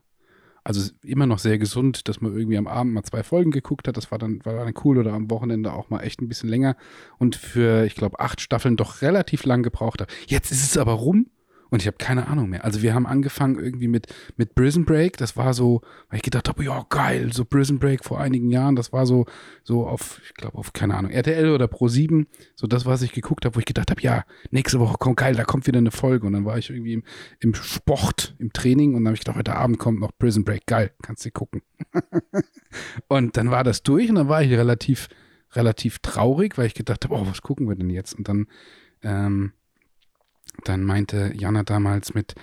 also 0.65 0.91
immer 1.05 1.27
noch 1.27 1.39
sehr 1.39 1.59
gesund, 1.59 2.09
dass 2.09 2.21
man 2.21 2.35
irgendwie 2.35 2.57
am 2.57 2.67
Abend 2.67 2.95
mal 2.95 3.03
zwei 3.05 3.23
Folgen 3.23 3.51
geguckt 3.51 3.87
hat. 3.87 3.97
Das 3.97 4.11
war 4.11 4.19
dann, 4.19 4.45
war 4.45 4.55
dann 4.55 4.75
cool 4.83 4.99
oder 4.99 5.13
am 5.13 5.31
Wochenende 5.31 5.73
auch 5.73 5.91
mal 5.91 6.01
echt 6.01 6.21
ein 6.21 6.29
bisschen 6.29 6.49
länger 6.49 6.77
und 7.19 7.37
für, 7.37 7.85
ich 7.85 7.95
glaube, 7.95 8.19
acht 8.19 8.41
Staffeln 8.41 8.77
doch 8.77 9.03
relativ 9.03 9.45
lang 9.45 9.63
gebraucht 9.63 10.01
hat. 10.01 10.11
Jetzt 10.27 10.51
ist 10.51 10.65
es 10.65 10.79
aber 10.79 10.95
rum 10.95 11.27
und 11.71 11.83
ich 11.83 11.87
habe 11.87 11.97
keine 11.99 12.29
Ahnung 12.29 12.51
mehr. 12.51 12.65
Also 12.65 12.83
wir 12.83 12.95
haben 12.95 13.07
angefangen 13.07 13.59
irgendwie 13.59 13.89
mit, 13.89 14.07
mit 14.37 14.55
Prison 14.55 14.85
Break. 14.85 15.17
Das 15.17 15.37
war 15.37 15.55
so, 15.55 15.83
weil 16.09 16.19
ich 16.19 16.23
gedacht 16.23 16.49
habe, 16.49 16.65
ja 16.65 16.85
geil, 16.89 17.33
so 17.33 17.45
Prison 17.45 17.79
Break 17.79 18.05
vor 18.05 18.21
einigen 18.21 18.51
Jahren. 18.51 18.77
Das 18.77 18.93
war 18.93 19.07
so, 19.07 19.27
so 19.63 19.87
auf, 19.87 20.21
ich 20.25 20.35
glaube 20.35 20.59
auf, 20.59 20.73
keine 20.73 20.95
Ahnung, 20.97 21.11
RTL 21.11 21.51
oder 21.51 21.67
Pro 21.69 21.89
7. 21.89 22.27
So 22.55 22.67
das, 22.67 22.87
was 22.87 23.03
ich 23.03 23.13
geguckt 23.13 23.45
habe, 23.45 23.57
wo 23.57 23.59
ich 23.59 23.65
gedacht 23.65 23.91
habe, 23.91 24.01
ja, 24.03 24.25
nächste 24.51 24.79
Woche 24.81 24.99
kommt 24.99 25.17
geil, 25.17 25.35
da 25.35 25.45
kommt 25.45 25.67
wieder 25.67 25.79
eine 25.79 25.91
Folge. 25.91 26.27
Und 26.27 26.35
dann 26.35 26.45
war 26.45 26.59
ich 26.59 26.71
irgendwie 26.71 26.95
im, 26.95 27.03
im 27.41 27.55
Sport, 27.55 28.35
im 28.39 28.53
Training 28.53 28.95
und 28.95 29.03
dann 29.03 29.09
habe 29.09 29.15
ich 29.15 29.21
gedacht, 29.21 29.39
heute 29.39 29.57
Abend 29.57 29.79
kommt 29.79 30.01
noch 30.01 30.13
Prison 30.19 30.45
Break. 30.45 30.67
Geil, 30.67 30.93
kannst 31.03 31.25
du 31.25 31.31
gucken. 31.31 31.63
und 33.09 33.37
dann 33.37 33.51
war 33.51 33.65
das 33.65 33.83
durch 33.83 34.09
und 34.09 34.17
dann 34.17 34.29
war 34.29 34.43
ich 34.43 34.53
relativ, 34.53 35.09
relativ 35.53 35.99
traurig, 36.01 36.59
weil 36.59 36.67
ich 36.67 36.75
gedacht 36.75 37.05
habe, 37.05 37.15
oh, 37.15 37.27
was 37.27 37.43
gucken 37.43 37.69
wir 37.69 37.77
denn 37.77 37.91
jetzt? 37.91 38.15
Und 38.15 38.29
dann, 38.29 38.47
ähm, 39.03 39.53
dann 40.65 40.85
meinte 40.85 41.33
Jana 41.35 41.63
damals 41.63 42.15
mit, 42.15 42.35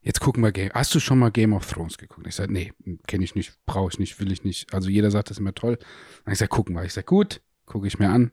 jetzt 0.00 0.20
gucken 0.20 0.42
wir 0.42 0.52
Game. 0.52 0.70
Hast 0.72 0.94
du 0.94 1.00
schon 1.00 1.18
mal 1.18 1.30
Game 1.30 1.52
of 1.52 1.70
Thrones 1.70 1.98
geguckt? 1.98 2.26
Ich 2.26 2.34
sage, 2.34 2.52
nee, 2.52 2.72
kenne 3.06 3.24
ich 3.24 3.34
nicht, 3.34 3.54
brauche 3.66 3.90
ich 3.92 3.98
nicht, 3.98 4.18
will 4.20 4.32
ich 4.32 4.44
nicht. 4.44 4.72
Also 4.72 4.88
jeder 4.88 5.10
sagt 5.10 5.30
das 5.30 5.36
ist 5.36 5.40
immer 5.40 5.54
toll. 5.54 5.78
Dann 6.24 6.32
ich 6.32 6.38
sage, 6.38 6.48
gucken 6.48 6.74
wir. 6.74 6.84
Ich 6.84 6.92
sage, 6.92 7.06
gut, 7.06 7.40
gucke 7.66 7.86
ich 7.86 7.98
mir 7.98 8.10
an. 8.10 8.32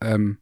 Ähm, 0.00 0.38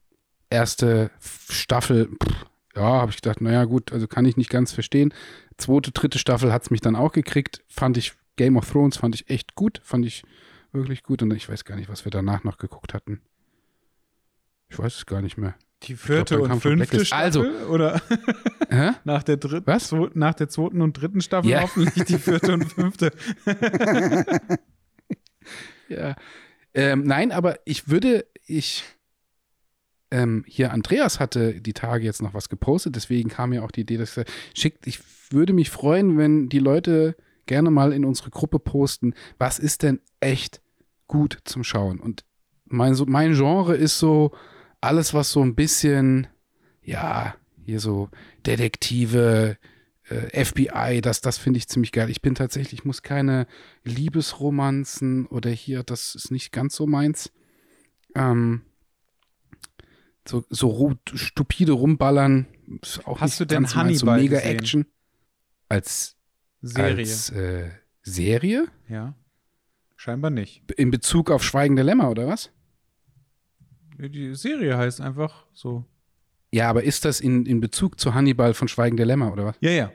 erste 0.50 1.10
Staffel, 1.20 2.08
pff, 2.22 2.46
ja, 2.74 2.82
habe 2.82 3.10
ich 3.10 3.20
gedacht, 3.20 3.40
naja, 3.40 3.64
gut, 3.64 3.92
also 3.92 4.06
kann 4.06 4.26
ich 4.26 4.36
nicht 4.36 4.50
ganz 4.50 4.72
verstehen. 4.72 5.14
Zweite, 5.56 5.92
dritte 5.92 6.18
Staffel 6.18 6.52
hat 6.52 6.62
es 6.62 6.70
mich 6.70 6.80
dann 6.80 6.96
auch 6.96 7.12
gekriegt. 7.12 7.64
Fand 7.68 7.96
ich 7.96 8.12
Game 8.36 8.56
of 8.56 8.70
Thrones, 8.70 8.98
fand 8.98 9.14
ich 9.14 9.30
echt 9.30 9.54
gut, 9.54 9.80
fand 9.82 10.04
ich 10.04 10.24
wirklich 10.72 11.02
gut. 11.02 11.22
Und 11.22 11.32
ich 11.32 11.48
weiß 11.48 11.64
gar 11.64 11.76
nicht, 11.76 11.88
was 11.88 12.04
wir 12.04 12.10
danach 12.10 12.44
noch 12.44 12.58
geguckt 12.58 12.92
hatten. 12.92 13.22
Ich 14.68 14.78
weiß 14.78 14.94
es 14.96 15.06
gar 15.06 15.22
nicht 15.22 15.38
mehr. 15.38 15.54
Die 15.86 15.94
vierte 15.94 16.36
glaub, 16.36 16.50
und 16.50 16.60
fünfte 16.60 17.04
Staffel? 17.04 17.24
Also, 17.24 17.68
oder 17.68 18.00
nach, 19.04 19.22
der 19.22 19.36
dritten, 19.36 19.66
Was? 19.66 19.94
nach 20.14 20.34
der 20.34 20.48
zweiten 20.48 20.80
und 20.80 20.94
dritten 20.94 21.20
Staffel 21.20 21.50
ja. 21.50 21.62
hoffentlich 21.62 22.04
die 22.04 22.18
vierte 22.18 22.52
und 22.54 22.64
fünfte. 22.72 23.12
ja. 25.88 26.16
Ähm, 26.74 27.04
nein, 27.04 27.30
aber 27.30 27.60
ich 27.64 27.88
würde, 27.88 28.26
ich, 28.46 28.84
ähm, 30.10 30.44
hier 30.48 30.72
Andreas 30.72 31.20
hatte 31.20 31.60
die 31.60 31.72
Tage 31.72 32.04
jetzt 32.04 32.20
noch 32.20 32.34
was 32.34 32.48
gepostet, 32.48 32.96
deswegen 32.96 33.28
kam 33.28 33.50
mir 33.50 33.62
auch 33.64 33.70
die 33.70 33.82
Idee, 33.82 33.96
dass 33.96 34.16
er 34.16 34.24
schickt, 34.54 34.86
ich 34.86 35.00
würde 35.30 35.52
mich 35.52 35.70
freuen, 35.70 36.18
wenn 36.18 36.48
die 36.48 36.58
Leute 36.58 37.16
gerne 37.46 37.70
mal 37.70 37.92
in 37.92 38.04
unsere 38.04 38.30
Gruppe 38.30 38.58
posten, 38.58 39.14
was 39.38 39.58
ist 39.58 39.84
denn 39.84 40.00
echt 40.20 40.60
gut 41.06 41.38
zum 41.44 41.62
Schauen? 41.62 42.00
Und 42.00 42.24
mein, 42.64 42.94
so, 42.94 43.06
mein 43.06 43.34
Genre 43.34 43.76
ist 43.76 43.98
so, 43.98 44.32
alles, 44.80 45.14
was 45.14 45.30
so 45.30 45.42
ein 45.42 45.54
bisschen, 45.54 46.26
ja, 46.82 47.34
hier 47.64 47.80
so 47.80 48.10
Detektive, 48.44 49.56
äh, 50.08 50.44
FBI, 50.44 51.00
das, 51.00 51.20
das 51.20 51.38
finde 51.38 51.58
ich 51.58 51.68
ziemlich 51.68 51.92
geil. 51.92 52.10
Ich 52.10 52.22
bin 52.22 52.34
tatsächlich, 52.34 52.80
ich 52.80 52.84
muss 52.84 53.02
keine 53.02 53.46
Liebesromanzen 53.84 55.26
oder 55.26 55.50
hier, 55.50 55.82
das 55.82 56.14
ist 56.14 56.30
nicht 56.30 56.52
ganz 56.52 56.76
so 56.76 56.86
meins. 56.86 57.32
Ähm, 58.14 58.62
so, 60.26 60.44
so 60.50 60.94
stupide 61.14 61.72
rumballern. 61.72 62.46
Ist 62.82 63.06
auch 63.06 63.20
Hast 63.20 63.32
nicht 63.32 63.40
du 63.40 63.44
denn 63.46 63.62
ganz 63.62 63.74
meins, 63.74 64.02
Hannibal 64.02 64.18
so 64.18 64.22
mega 64.22 64.36
gesehen? 64.38 64.58
Action. 64.58 64.86
Als 65.68 66.16
Serie. 66.62 66.98
Als 66.98 67.30
äh, 67.30 67.70
Serie? 68.02 68.66
ja. 68.88 69.14
Scheinbar 69.98 70.30
nicht. 70.30 70.70
In 70.72 70.90
Bezug 70.90 71.30
auf 71.30 71.42
Schweigende 71.42 71.82
Lämmer, 71.82 72.10
oder 72.10 72.26
was? 72.28 72.50
Die 73.98 74.34
Serie 74.34 74.76
heißt 74.76 75.00
einfach 75.00 75.46
so. 75.52 75.84
Ja, 76.52 76.68
aber 76.70 76.84
ist 76.84 77.04
das 77.04 77.20
in, 77.20 77.44
in 77.46 77.60
Bezug 77.60 77.98
zu 77.98 78.14
Hannibal 78.14 78.54
von 78.54 78.68
Schweigende 78.68 79.04
Lämmer, 79.04 79.32
oder 79.32 79.46
was? 79.46 79.56
Ja, 79.60 79.70
ja. 79.70 79.92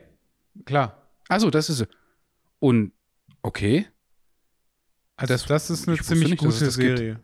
Klar. 0.66 1.08
Also, 1.28 1.50
das 1.50 1.70
ist. 1.70 1.88
Und 2.60 2.92
okay. 3.42 3.86
Also 5.16 5.34
Das- 5.34 5.46
das, 5.46 5.70
ist 5.70 5.88
eine 5.88 5.98
ziemlich 5.98 6.32
nicht, 6.32 6.40
gute. 6.40 6.72
Serie. 6.72 7.20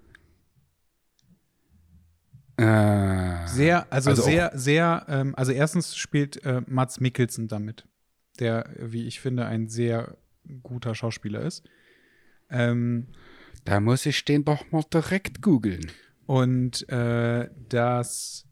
Äh, 2.58 3.48
Sehr, 3.48 3.92
also, 3.92 4.10
Also 4.12 4.24
auch- 4.24 4.26
sehr, 4.26 4.52
sehr, 4.56 5.06
ähm, 5.08 5.36
also 5.36 5.52
erstens 5.52 5.96
spielt 5.96 6.44
äh, 6.44 6.62
Mats 6.68 7.00
Mikkelsen 7.00 7.48
damit, 7.48 7.86
der, 8.40 8.70
wie 8.80 9.06
ich 9.08 9.20
finde, 9.20 9.46
ein 9.46 9.68
sehr 9.68 10.18
guter 10.64 10.96
Schauspieler 10.96 11.42
ist. 11.42 11.64
Ähm, 12.50 13.08
da 13.66 13.80
muss 13.80 14.06
ich 14.06 14.26
den 14.26 14.44
doch 14.46 14.72
mal 14.72 14.84
direkt 14.92 15.42
googeln. 15.42 15.92
Und 16.28 16.88
äh, 16.90 17.50
das 17.70 18.46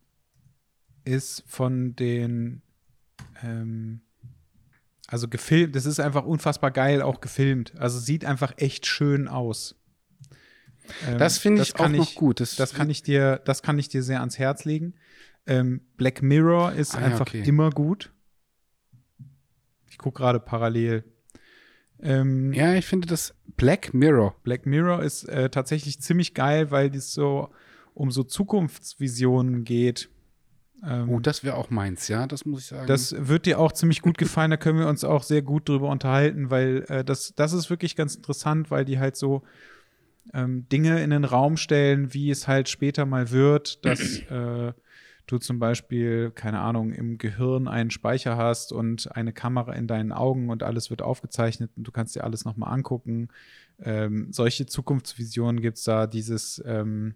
ist 1.04 1.44
von 1.46 1.96
den, 1.96 2.64
ähm, 3.44 4.02
also 5.08 5.28
gefilmt, 5.28 5.76
das 5.76 5.86
ist 5.86 6.00
einfach 6.00 6.26
unfassbar 6.26 6.72
geil 6.72 7.02
auch 7.04 7.22
gefilmt. 7.22 7.74
Also 7.78 8.00
sieht 8.00 8.26
einfach 8.26 8.54
echt 8.58 8.88
schön 8.88 9.28
aus. 9.28 9.76
Ähm, 11.08 11.18
Das 11.20 11.38
finde 11.38 11.62
ich 11.62 11.76
auch 11.76 11.80
kann 11.80 11.92
noch 11.92 12.16
gut. 12.16 12.40
Das, 12.40 12.56
Das 12.56 12.74
kann 12.74 12.90
ich 12.90 13.04
dir, 13.04 13.40
das 13.46 13.62
kann 13.62 13.78
ich 13.78 13.90
dir 13.90 14.02
sehr 14.02 14.20
ans 14.22 14.40
Herz 14.40 14.66
legen. 14.66 14.96
Ähm, 15.46 15.82
Black 15.98 16.24
Mirror 16.24 16.72
ist 16.74 16.96
Ah, 16.96 17.00
einfach 17.00 17.28
okay. 17.28 17.44
immer 17.46 17.70
gut. 17.70 18.12
Ich 19.90 19.98
gucke 20.00 20.20
gerade 20.22 20.40
parallel. 20.40 21.04
Ähm, 22.02 22.52
Ja, 22.54 22.74
ich 22.74 22.86
finde 22.86 23.08
das 23.08 23.36
Black 23.58 23.94
Mirror. 23.94 24.36
Black 24.44 24.66
Mirror 24.66 25.04
ist 25.04 25.26
äh, 25.30 25.50
tatsächlich 25.50 26.02
ziemlich 26.02 26.34
geil, 26.34 26.72
weil 26.72 26.94
es 26.96 27.14
so 27.14 27.50
um 27.96 28.12
so 28.12 28.24
Zukunftsvisionen 28.24 29.64
geht. 29.64 30.10
Ähm, 30.84 31.10
Oh, 31.10 31.20
das 31.20 31.44
wäre 31.44 31.56
auch 31.56 31.70
meins, 31.72 32.08
ja, 32.10 32.28
das 32.28 32.46
muss 32.46 32.62
ich 32.62 32.68
sagen. 32.68 32.86
das 32.86 33.16
wird 33.18 33.46
dir 33.48 33.60
auch 33.60 33.72
ziemlich 33.72 34.02
gut 34.02 34.18
gefallen, 34.18 34.52
da 34.52 34.58
können 34.58 34.78
wir 34.78 34.88
uns 34.88 35.04
auch 35.04 35.24
sehr 35.24 35.42
gut 35.42 35.68
drüber 35.68 35.90
unterhalten, 35.90 36.52
weil 36.52 36.86
äh, 36.90 37.04
das, 37.04 37.34
das 37.36 37.54
ist 37.54 37.70
wirklich 37.70 37.96
ganz 37.96 38.14
interessant, 38.16 38.70
weil 38.70 38.86
die 38.86 39.00
halt 39.00 39.16
so 39.16 39.42
ähm, 40.34 40.68
Dinge 40.70 41.02
in 41.02 41.10
den 41.10 41.24
Raum 41.24 41.58
stellen, 41.58 42.14
wie 42.14 42.30
es 42.30 42.48
halt 42.48 42.70
später 42.70 43.06
mal 43.06 43.32
wird, 43.32 43.84
dass 43.86 44.20
äh, 44.30 44.74
du 45.28 45.38
zum 45.40 45.58
Beispiel, 45.60 46.32
keine 46.32 46.60
Ahnung, 46.60 46.92
im 46.92 47.18
Gehirn 47.18 47.68
einen 47.68 47.90
Speicher 47.90 48.36
hast 48.38 48.72
und 48.72 49.16
eine 49.16 49.34
Kamera 49.34 49.74
in 49.74 49.88
deinen 49.88 50.12
Augen 50.12 50.50
und 50.50 50.62
alles 50.62 50.90
wird 50.90 51.02
aufgezeichnet 51.02 51.72
und 51.78 51.86
du 51.88 51.92
kannst 51.92 52.16
dir 52.16 52.26
alles 52.26 52.46
nochmal 52.46 52.74
angucken. 52.74 53.30
Ähm, 53.82 54.28
solche 54.32 54.66
Zukunftsvisionen 54.66 55.62
gibt 55.62 55.78
es 55.78 55.84
da, 55.84 56.06
dieses 56.06 56.62
ähm, 56.66 57.16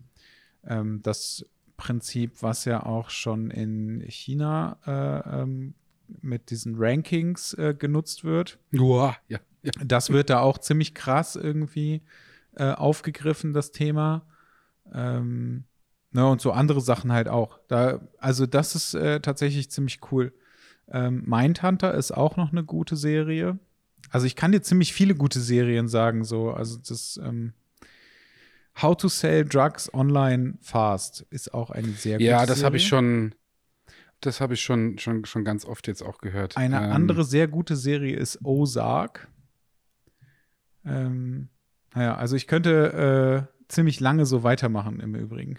ähm, 0.65 1.01
das 1.01 1.45
Prinzip, 1.77 2.41
was 2.41 2.65
ja 2.65 2.85
auch 2.85 3.09
schon 3.09 3.51
in 3.51 4.01
China 4.01 4.77
äh, 4.85 5.41
ähm, 5.41 5.73
mit 6.21 6.49
diesen 6.49 6.75
Rankings 6.77 7.53
äh, 7.53 7.73
genutzt 7.77 8.23
wird. 8.23 8.59
Uah, 8.73 9.15
ja, 9.27 9.39
ja. 9.63 9.71
Das 9.85 10.09
wird 10.09 10.29
da 10.29 10.39
auch 10.39 10.57
ziemlich 10.57 10.93
krass 10.93 11.35
irgendwie 11.35 12.01
äh, 12.55 12.71
aufgegriffen, 12.71 13.53
das 13.53 13.71
Thema. 13.71 14.25
Ähm, 14.93 15.65
ne, 16.11 16.27
und 16.27 16.41
so 16.41 16.51
andere 16.51 16.81
Sachen 16.81 17.11
halt 17.11 17.27
auch. 17.27 17.59
Da, 17.67 18.01
also, 18.17 18.45
das 18.45 18.75
ist 18.75 18.93
äh, 18.95 19.19
tatsächlich 19.21 19.71
ziemlich 19.71 19.99
cool. 20.11 20.33
Ähm, 20.89 21.23
Mindhunter 21.25 21.93
ist 21.93 22.11
auch 22.11 22.37
noch 22.37 22.51
eine 22.51 22.63
gute 22.63 22.95
Serie. 22.95 23.59
Also, 24.09 24.25
ich 24.25 24.35
kann 24.35 24.51
dir 24.51 24.61
ziemlich 24.61 24.93
viele 24.93 25.15
gute 25.15 25.39
Serien 25.39 25.87
sagen, 25.87 26.23
so. 26.23 26.51
Also, 26.51 26.77
das 26.77 27.19
ähm, 27.23 27.53
How 28.81 28.95
to 28.95 29.07
Sell 29.07 29.45
Drugs 29.45 29.93
Online 29.93 30.57
Fast 30.61 31.21
ist 31.29 31.53
auch 31.53 31.69
eine 31.69 31.89
sehr 31.89 32.17
gute 32.17 32.23
ja, 32.29 32.45
das 32.45 32.63
habe 32.63 32.77
ich 32.77 32.87
schon, 32.87 33.35
das 34.21 34.41
habe 34.41 34.53
ich 34.53 34.61
schon, 34.61 34.97
schon, 34.97 35.25
schon 35.25 35.43
ganz 35.43 35.65
oft 35.65 35.87
jetzt 35.87 36.01
auch 36.01 36.19
gehört. 36.19 36.57
Eine 36.57 36.77
Ähm, 36.77 36.91
andere 36.91 37.23
sehr 37.23 37.47
gute 37.47 37.75
Serie 37.75 38.15
ist 38.15 38.39
Ozark. 38.43 39.27
Ähm, 40.85 41.49
naja, 41.93 42.15
also 42.15 42.35
ich 42.35 42.47
könnte 42.47 43.47
äh, 43.49 43.63
ziemlich 43.67 43.99
lange 43.99 44.25
so 44.25 44.43
weitermachen 44.43 44.99
im 44.99 45.15
Übrigen. 45.15 45.57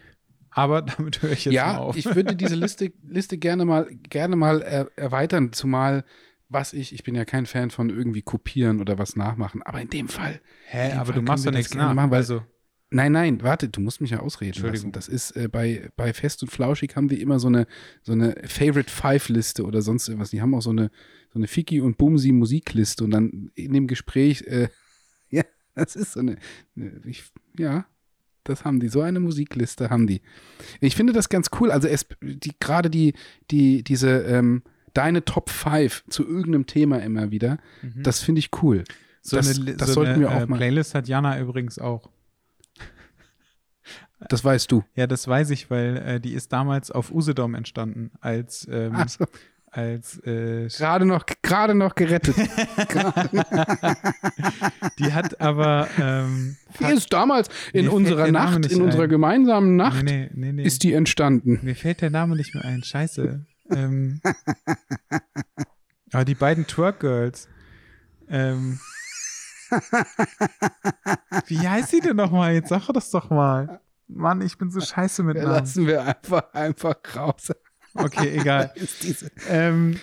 Aber 0.51 0.83
damit 0.83 1.23
höre 1.23 1.33
ich 1.33 1.45
jetzt 1.45 1.55
mal 1.55 1.55
ja, 1.55 1.79
auf. 1.79 1.97
ich 1.97 2.07
würde 2.14 2.35
diese 2.37 2.55
Liste, 2.55 2.93
Liste 3.03 3.39
gerne 3.39 3.64
mal, 3.64 3.87
gerne 4.09 4.37
mal 4.37 4.62
er, 4.62 4.91
erweitern, 4.97 5.53
zumal 5.53 6.05
was 6.49 6.73
ich, 6.73 6.93
ich 6.93 7.05
bin 7.05 7.14
ja 7.14 7.25
kein 7.25 7.47
Fan 7.47 7.71
von 7.71 7.91
irgendwie 7.91 8.23
kopieren 8.23 8.81
oder 8.81 8.99
was 8.99 9.14
nachmachen, 9.14 9.62
aber 9.62 9.81
in 9.81 9.89
dem 9.89 10.09
Fall, 10.09 10.41
Hä, 10.66 10.89
dem 10.91 10.99
aber 10.99 11.07
Fall 11.12 11.14
du 11.14 11.23
machst 11.23 11.47
doch 11.47 11.53
nichts 11.53 11.75
nach. 11.75 11.95
machen, 11.95 12.11
weil- 12.11 12.16
also, 12.18 12.43
nein, 12.91 13.12
nein, 13.12 13.43
warte, 13.43 13.68
du 13.68 13.80
musst 13.80 14.01
mich 14.01 14.11
ja 14.11 14.20
ausreden 14.20 14.51
Entschuldigung. 14.53 14.88
lassen. 14.88 14.93
Das 14.93 15.09
ist 15.09 15.32
äh, 15.36 15.49
bei, 15.49 15.91
bei 15.97 16.12
Fest 16.12 16.43
und 16.43 16.51
Flauschig 16.51 16.97
haben 16.97 17.11
wir 17.11 17.20
immer 17.20 17.38
so 17.41 17.49
eine, 17.49 17.66
so 18.03 18.12
eine 18.12 18.36
Favorite 18.47 18.91
Five 18.91 19.28
Liste 19.28 19.64
oder 19.64 19.82
sonst 19.82 20.09
irgendwas. 20.09 20.30
Die 20.30 20.41
haben 20.43 20.55
auch 20.55 20.62
so 20.62 20.70
eine, 20.70 20.91
so 21.32 21.38
eine 21.38 21.47
Fiki 21.47 21.80
und 21.80 21.97
Bumsi 21.99 22.32
Musikliste 22.32 23.05
und 23.05 23.11
dann 23.12 23.51
in 23.55 23.72
dem 23.72 23.86
Gespräch, 23.86 24.43
äh, 24.43 24.68
ja, 25.30 25.45
das 25.74 25.97
ist 25.97 26.12
so 26.12 26.20
eine, 26.20 26.36
eine 26.76 27.01
ich, 27.07 27.24
ja, 27.59 27.86
das 28.45 28.64
haben 28.64 28.80
die. 28.80 28.88
So 28.88 29.03
eine 29.03 29.20
Musikliste 29.20 29.91
haben 29.91 30.07
die. 30.07 30.22
Ich 30.80 30.97
finde 30.97 31.12
das 31.12 31.28
ganz 31.28 31.49
cool. 31.61 31.70
Also 31.70 31.86
es, 31.88 32.07
die, 32.22 32.53
gerade 32.59 32.91
die, 32.91 33.12
die, 33.51 33.84
diese, 33.84 34.22
ähm, 34.22 34.62
deine 34.95 35.24
Top 35.24 35.51
5 35.51 36.05
zu 36.09 36.26
irgendeinem 36.26 36.66
Thema 36.66 36.99
immer 36.99 37.30
wieder, 37.30 37.59
mhm. 37.82 38.03
das 38.03 38.20
finde 38.22 38.41
ich 38.41 38.51
cool. 38.62 38.82
so 39.22 39.36
das- 39.36 39.61
eine, 39.61 39.76
das 39.76 39.88
so 39.88 39.95
sollten 39.95 40.12
eine 40.14 40.20
wir 40.22 40.30
auch 40.32 40.41
äh, 40.41 40.47
mal- 40.47 40.57
Playlist 40.57 40.95
hat 40.95 41.07
Jana 41.07 41.38
übrigens 41.38 41.78
auch. 41.78 42.11
Das 44.29 44.45
weißt 44.45 44.71
du. 44.71 44.85
Ja, 44.95 45.07
das 45.07 45.27
weiß 45.27 45.49
ich, 45.51 45.71
weil 45.71 45.97
äh, 45.97 46.21
die 46.21 46.35
ist 46.35 46.53
damals 46.53 46.91
auf 46.91 47.11
Usedom 47.11 47.55
entstanden, 47.55 48.11
als, 48.21 48.68
ähm, 48.71 48.95
Also, 48.95 49.25
als 49.73 50.18
äh, 50.27 50.68
gerade 50.68 51.07
noch, 51.07 51.25
gerade 51.43 51.75
noch 51.75 51.95
gerettet. 51.95 52.37
die 54.99 55.12
hat 55.12 55.41
aber 55.41 55.89
ähm, 55.99 56.57
Die 56.79 56.85
ist 56.93 57.12
damals 57.12 57.49
in 57.73 57.89
unserer 57.89 58.31
Nacht, 58.31 58.66
in 58.66 58.83
unserer 58.83 59.05
ein. 59.05 59.09
gemeinsamen 59.09 59.77
Nacht, 59.77 60.05
nee, 60.05 60.31
nee, 60.35 60.47
nee, 60.47 60.53
nee. 60.53 60.62
ist 60.64 60.83
die 60.83 60.93
entstanden. 60.93 61.61
Mir 61.62 61.77
fällt 61.77 62.03
der 62.03 62.11
Name 62.11 62.37
nicht 62.37 62.55
mehr 62.55 62.64
ein. 62.64 62.83
Scheiße. 62.83 63.45
ähm, 63.71 64.21
aber 66.12 66.25
die 66.25 66.35
beiden 66.35 66.66
Twerk 66.66 67.01
Girls. 67.01 67.49
Ähm, 68.29 68.81
wie 71.47 71.68
heißt 71.68 71.91
sie 71.91 72.01
denn 72.01 72.16
nochmal? 72.16 72.55
Jetzt 72.55 72.71
sag 72.71 72.89
das 72.93 73.11
doch 73.11 73.31
mal. 73.31 73.81
Mann, 74.12 74.40
ich 74.40 74.58
bin 74.58 74.70
so 74.70 74.80
scheiße 74.80 75.22
mit 75.22 75.36
Namen. 75.36 75.48
Lassen 75.50 75.86
wir 75.86 76.02
einfach, 76.04 76.52
einfach 76.52 76.96
raus. 77.16 77.52
Okay, 77.94 78.38
egal. 78.38 78.72
Ähm, 79.48 79.98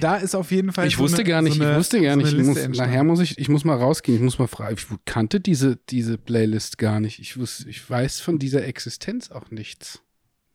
da 0.00 0.16
ist 0.16 0.34
auf 0.34 0.50
jeden 0.50 0.72
Fall. 0.72 0.86
Ich 0.86 0.96
so 0.96 1.00
wusste 1.02 1.18
eine, 1.18 1.28
gar 1.28 1.42
nicht, 1.42 1.56
so 1.56 1.62
eine, 1.62 1.72
ich 1.72 1.78
wusste 1.78 2.00
gar 2.00 2.12
so 2.14 2.18
nicht. 2.18 2.28
eine 2.32 2.40
Ich 2.40 2.46
muss, 2.46 2.56
entstanden. 2.56 2.90
nachher 2.90 3.04
muss 3.04 3.20
ich, 3.20 3.38
ich 3.38 3.48
muss 3.48 3.64
mal 3.64 3.76
rausgehen, 3.76 4.16
ich 4.16 4.22
muss 4.24 4.38
mal 4.38 4.48
fragen. 4.48 4.76
Ich 4.76 4.86
kannte 5.04 5.40
diese, 5.40 5.76
diese 5.76 6.18
Playlist 6.18 6.78
gar 6.78 7.00
nicht. 7.00 7.18
Ich, 7.20 7.38
wusste, 7.38 7.68
ich 7.68 7.88
weiß 7.88 8.20
von 8.20 8.38
dieser 8.38 8.64
Existenz 8.64 9.30
auch 9.30 9.50
nichts. 9.50 10.00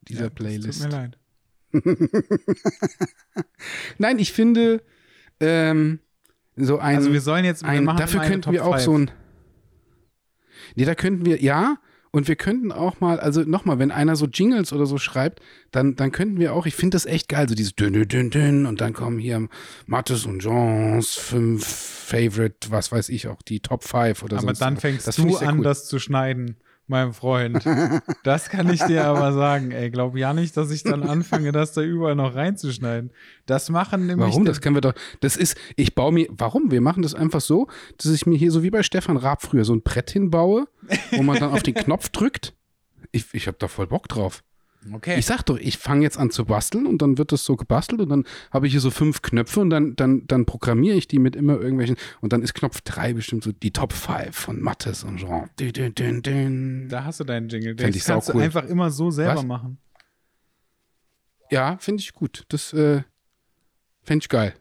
Dieser 0.07 0.25
Ja, 0.25 0.29
Playlist. 0.29 0.81
Tut 0.81 0.91
mir 0.91 0.97
leid. 0.97 1.17
Nein, 3.97 4.19
ich 4.19 4.33
finde, 4.33 4.83
ähm, 5.39 5.99
so 6.55 6.79
ein. 6.79 6.97
Also 6.97 7.13
wir 7.13 7.21
sollen 7.21 7.45
jetzt, 7.45 7.63
wir 7.63 7.69
ein, 7.69 7.85
dafür 7.85 8.21
könnten 8.21 8.51
wir 8.51 8.65
auch 8.65 8.79
so 8.79 8.97
ein. 8.97 9.11
Nee, 10.75 10.85
da 10.85 10.95
könnten 10.95 11.25
wir, 11.25 11.41
ja, 11.41 11.77
und 12.15 12.27
wir 12.27 12.35
könnten 12.35 12.71
auch 12.71 12.99
mal, 12.99 13.19
also 13.19 13.41
nochmal, 13.41 13.79
wenn 13.79 13.89
einer 13.89 14.15
so 14.15 14.27
Jingles 14.27 14.71
oder 14.71 14.85
so 14.85 14.99
schreibt, 14.99 15.41
dann, 15.71 15.95
dann 15.95 16.11
könnten 16.11 16.39
wir 16.39 16.53
auch, 16.53 16.67
ich 16.67 16.75
finde 16.75 16.95
das 16.95 17.07
echt 17.07 17.27
geil, 17.27 17.49
so 17.49 17.55
dieses 17.55 17.75
dünn, 17.75 18.07
dünn, 18.07 18.29
dünn, 18.29 18.67
und 18.67 18.81
dann 18.81 18.93
kommen 18.93 19.17
hier 19.17 19.47
Mattes 19.87 20.27
und 20.27 20.39
Johns 20.39 21.15
fünf 21.15 21.65
Favorite, 21.65 22.69
was 22.69 22.91
weiß 22.91 23.09
ich, 23.09 23.27
auch 23.27 23.41
die 23.41 23.61
Top 23.61 23.83
5 23.83 24.21
oder 24.21 24.39
so. 24.39 24.47
Aber 24.47 24.53
dann 24.53 24.77
fängst 24.77 25.07
das 25.07 25.15
du 25.15 25.35
an, 25.37 25.57
cool. 25.57 25.63
das 25.63 25.87
zu 25.87 25.97
schneiden, 25.97 26.57
mein 26.87 27.13
Freund. 27.13 27.65
Das 28.23 28.49
kann 28.49 28.71
ich 28.71 28.81
dir 28.83 29.05
aber 29.05 29.33
sagen, 29.33 29.71
ey. 29.71 29.89
Glaub 29.89 30.15
ja 30.15 30.33
nicht, 30.33 30.55
dass 30.57 30.71
ich 30.71 30.83
dann 30.83 31.03
anfange, 31.03 31.51
das 31.51 31.73
da 31.73 31.81
überall 31.81 32.15
noch 32.15 32.35
reinzuschneiden. 32.35 33.11
Das 33.45 33.69
machen 33.69 34.05
nämlich. 34.05 34.29
Warum? 34.29 34.45
Das 34.45 34.61
können 34.61 34.75
wir 34.75 34.81
doch. 34.81 34.93
Das 35.21 35.35
ist, 35.35 35.57
ich 35.75 35.95
baue 35.95 36.11
mir, 36.11 36.27
warum? 36.29 36.71
Wir 36.71 36.81
machen 36.81 37.03
das 37.03 37.15
einfach 37.15 37.41
so, 37.41 37.67
dass 37.97 38.11
ich 38.11 38.25
mir 38.25 38.37
hier 38.37 38.51
so 38.51 38.63
wie 38.63 38.69
bei 38.69 38.83
Stefan 38.83 39.17
Raab 39.17 39.41
früher 39.41 39.65
so 39.65 39.73
ein 39.73 39.81
Brett 39.81 40.11
hinbaue, 40.11 40.67
wo 41.11 41.23
man 41.23 41.39
dann 41.39 41.51
auf 41.51 41.63
den 41.63 41.73
Knopf 41.73 42.09
drückt. 42.09 42.53
Ich, 43.11 43.25
ich 43.33 43.47
habe 43.47 43.57
da 43.59 43.67
voll 43.67 43.87
Bock 43.87 44.07
drauf. 44.07 44.43
Okay. 44.91 45.17
Ich 45.17 45.25
sag 45.25 45.43
doch, 45.43 45.57
ich 45.57 45.77
fange 45.77 46.03
jetzt 46.03 46.17
an 46.17 46.29
zu 46.29 46.45
basteln 46.45 46.85
und 46.87 47.01
dann 47.01 47.17
wird 47.17 47.31
das 47.31 47.45
so 47.45 47.55
gebastelt 47.55 48.01
und 48.01 48.09
dann 48.09 48.25
habe 48.51 48.67
ich 48.67 48.73
hier 48.73 48.81
so 48.81 48.91
fünf 48.91 49.21
Knöpfe 49.21 49.59
und 49.59 49.69
dann, 49.69 49.95
dann, 49.95 50.27
dann 50.27 50.45
programmiere 50.45 50.95
ich 50.95 51.07
die 51.07 51.19
mit 51.19 51.35
immer 51.35 51.59
irgendwelchen 51.59 51.95
und 52.21 52.33
dann 52.33 52.41
ist 52.41 52.53
Knopf 52.53 52.81
3 52.81 53.13
bestimmt 53.13 53.43
so 53.43 53.51
die 53.51 53.71
Top 53.71 53.93
5 53.93 54.35
von 54.35 54.61
Mattes 54.61 55.03
und 55.03 55.17
Jean. 55.17 55.49
Dün, 55.59 55.93
dün, 55.95 56.21
dün, 56.21 56.89
da 56.89 57.05
hast 57.05 57.19
du 57.19 57.23
deinen 57.23 57.49
Jingle. 57.49 57.75
Das 57.75 57.95
ich 57.95 58.03
kannst 58.03 58.29
du 58.29 58.33
saucool. 58.33 58.43
einfach 58.43 58.65
immer 58.65 58.89
so 58.89 59.11
selber 59.11 59.37
Was? 59.37 59.45
machen. 59.45 59.77
Ja, 61.49 61.77
finde 61.77 62.01
ich 62.01 62.13
gut. 62.13 62.45
Das 62.49 62.73
äh, 62.73 63.03
fände 64.01 64.23
ich 64.23 64.29
geil. 64.29 64.53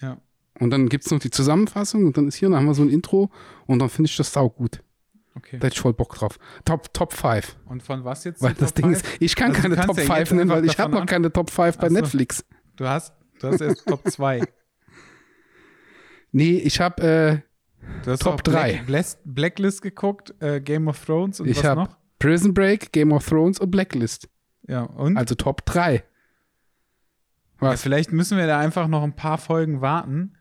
Ja. 0.00 0.20
Und 0.58 0.70
dann 0.70 0.88
gibt 0.88 1.04
es 1.04 1.10
noch 1.10 1.20
die 1.20 1.30
Zusammenfassung 1.30 2.06
und 2.06 2.16
dann 2.16 2.28
ist 2.28 2.36
hier, 2.36 2.48
dann 2.48 2.58
haben 2.58 2.66
wir 2.66 2.74
so 2.74 2.82
ein 2.82 2.90
Intro 2.90 3.30
und 3.66 3.78
dann 3.78 3.88
finde 3.88 4.08
ich 4.08 4.16
das 4.16 4.32
saugut. 4.32 4.82
Okay. 5.36 5.58
Da 5.58 5.66
hätte 5.66 5.74
ich 5.74 5.80
voll 5.80 5.94
Bock 5.94 6.14
drauf. 6.14 6.38
Top, 6.64 6.92
Top 6.94 7.12
5. 7.12 7.56
Und 7.66 7.82
von 7.82 8.04
was 8.04 8.24
jetzt? 8.24 8.40
Weil 8.40 8.54
das 8.54 8.72
Top 8.72 8.84
Ding 8.84 8.94
five? 8.94 9.02
ist, 9.14 9.22
ich 9.22 9.34
kann 9.36 9.50
Also 9.50 9.62
keine 9.62 9.76
Top 9.76 9.96
ja 9.98 10.04
5 10.04 10.18
jetzt 10.18 10.32
nennen, 10.32 10.50
weil 10.50 10.64
ich 10.64 10.78
habe 10.78 10.92
noch 10.92 11.06
keine 11.06 11.32
Top 11.32 11.50
5 11.50 11.76
bei 11.78 11.86
Ach 11.86 11.90
so. 11.90 11.94
Netflix. 11.94 12.44
Du 12.76 12.86
hast, 12.88 13.12
du 13.40 13.48
hast 13.48 13.60
erst 13.60 13.86
Top 13.86 14.08
2. 14.08 14.42
Nee, 16.32 16.56
ich 16.58 16.80
habe 16.80 17.42
äh, 18.04 18.16
Top 18.16 18.26
auch 18.26 18.40
Black, 18.40 18.44
drei. 18.44 18.82
Blast- 18.86 19.20
Blacklist 19.24 19.82
geguckt, 19.82 20.34
äh, 20.40 20.60
Game 20.60 20.88
of 20.88 21.04
Thrones 21.04 21.38
und 21.40 21.46
Ich 21.48 21.62
was 21.62 21.76
noch? 21.76 21.96
Prison 22.18 22.52
Break, 22.54 22.92
Game 22.92 23.12
of 23.12 23.24
Thrones 23.28 23.60
und 23.60 23.70
Blacklist. 23.70 24.28
Ja, 24.66 24.82
und? 24.82 25.16
Also 25.16 25.34
Top 25.36 25.64
3. 25.66 25.94
ja, 25.96 26.02
Was? 27.60 27.82
vielleicht 27.82 28.10
müssen 28.12 28.36
wir 28.38 28.46
da 28.46 28.58
einfach 28.58 28.88
noch 28.88 29.02
ein 29.04 29.14
paar 29.14 29.38
Folgen 29.38 29.80
warten, 29.80 30.34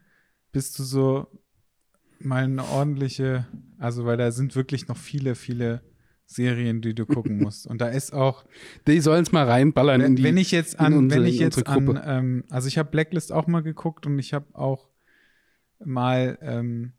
bis 0.51 0.71
du 0.73 0.83
so 0.83 1.27
mal 2.19 2.43
eine 2.45 2.63
ordentliche, 2.63 3.45
also 3.83 4.05
weil 4.05 4.17
da 4.17 4.31
sind 4.31 4.55
wirklich 4.55 4.87
noch 4.87 4.97
viele, 4.97 5.35
viele 5.35 5.81
Serien, 6.25 6.81
die 6.81 6.95
du 6.95 7.05
gucken 7.05 7.37
musst. 7.43 7.67
Und 7.67 7.81
da 7.81 7.87
ist 7.89 8.13
auch, 8.13 8.45
Die 8.87 8.99
sollen 9.01 9.23
es 9.23 9.31
mal 9.31 9.45
reinballern 9.45 9.99
in 10.01 10.05
wenn, 10.07 10.15
die. 10.15 10.23
wenn 10.23 10.37
ich 10.37 10.51
jetzt 10.51 10.75
in 10.75 10.79
an, 10.79 10.93
unsere- 10.93 11.21
wenn 11.21 11.27
ich 11.27 11.35
in 11.37 11.41
jetzt 11.41 11.67
an, 11.67 12.01
ähm, 12.05 12.43
also 12.49 12.67
ich 12.67 12.77
habe 12.77 12.89
Blacklist 12.89 13.31
auch 13.31 13.47
mal 13.47 13.61
geguckt 13.61 14.05
und 14.05 14.17
ich 14.19 14.33
habe 14.33 14.45
auch 14.53 14.89
mal 15.83 16.37
ähm, 16.41 16.93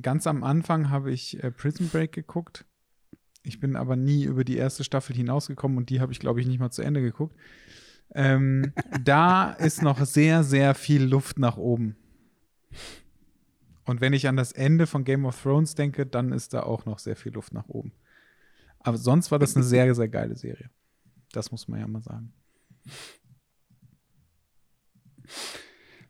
ganz 0.00 0.26
am 0.26 0.42
Anfang 0.44 0.88
habe 0.90 1.12
ich 1.12 1.42
äh, 1.44 1.50
Prison 1.50 1.88
Break 1.88 2.12
geguckt. 2.12 2.64
Ich 3.42 3.60
bin 3.60 3.76
aber 3.76 3.94
nie 3.96 4.24
über 4.24 4.42
die 4.44 4.56
erste 4.56 4.82
Staffel 4.84 5.14
hinausgekommen 5.14 5.76
und 5.76 5.90
die 5.90 6.00
habe 6.00 6.12
ich, 6.12 6.18
glaube 6.20 6.40
ich, 6.40 6.46
nicht 6.46 6.58
mal 6.58 6.70
zu 6.70 6.80
Ende 6.80 7.02
geguckt. 7.02 7.36
Ähm, 8.14 8.72
da 9.04 9.50
ist 9.50 9.82
noch 9.82 10.02
sehr, 10.06 10.42
sehr 10.42 10.74
viel 10.74 11.04
Luft 11.04 11.38
nach 11.38 11.58
oben. 11.58 11.96
Und 13.84 14.00
wenn 14.00 14.12
ich 14.12 14.28
an 14.28 14.36
das 14.36 14.52
Ende 14.52 14.86
von 14.86 15.04
Game 15.04 15.26
of 15.26 15.40
Thrones 15.42 15.74
denke, 15.74 16.06
dann 16.06 16.32
ist 16.32 16.54
da 16.54 16.62
auch 16.62 16.86
noch 16.86 16.98
sehr 16.98 17.16
viel 17.16 17.32
Luft 17.32 17.52
nach 17.52 17.68
oben. 17.68 17.92
Aber 18.80 18.96
sonst 18.96 19.30
war 19.30 19.38
das 19.38 19.56
eine 19.56 19.64
sehr, 19.64 19.94
sehr 19.94 20.08
geile 20.08 20.36
Serie. 20.36 20.70
Das 21.32 21.50
muss 21.50 21.68
man 21.68 21.80
ja 21.80 21.86
mal 21.86 22.02
sagen. 22.02 22.32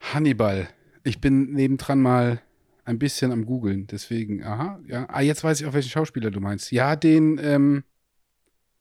Hannibal. 0.01 0.69
Ich 1.03 1.21
bin 1.21 1.53
nebendran 1.53 2.01
mal 2.01 2.41
ein 2.85 2.99
bisschen 2.99 3.33
am 3.33 3.47
googeln, 3.47 3.87
deswegen, 3.87 4.45
aha, 4.45 4.81
ja. 4.87 5.09
Ah, 5.09 5.23
jetzt 5.23 5.43
weiß 5.43 5.61
ich 5.61 5.67
auch, 5.67 5.73
welchen 5.73 5.91
Schauspieler 5.91 6.31
du 6.31 6.41
meinst. 6.41 6.71
Ja, 6.71 6.97
den, 6.97 7.39
ähm, 7.43 7.85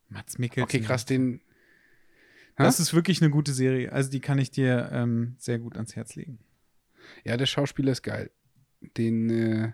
Mats 0.09 0.37
Mikkelsen. 0.37 0.63
okay, 0.63 0.81
krass, 0.81 1.05
den, 1.05 1.41
Das 2.57 2.79
ist 2.79 2.93
wirklich 2.93 3.21
eine 3.21 3.31
gute 3.31 3.53
Serie. 3.53 3.91
Also 3.91 4.11
die 4.11 4.19
kann 4.19 4.37
ich 4.37 4.51
dir 4.51 4.89
ähm, 4.91 5.35
sehr 5.39 5.59
gut 5.59 5.75
ans 5.75 5.95
Herz 5.95 6.15
legen. 6.15 6.39
ja, 7.23 7.37
der 7.37 7.45
Schauspieler 7.45 7.91
ist 7.91 8.03
geil. 8.03 8.29
Den, 8.97 9.29
äh, 9.29 9.71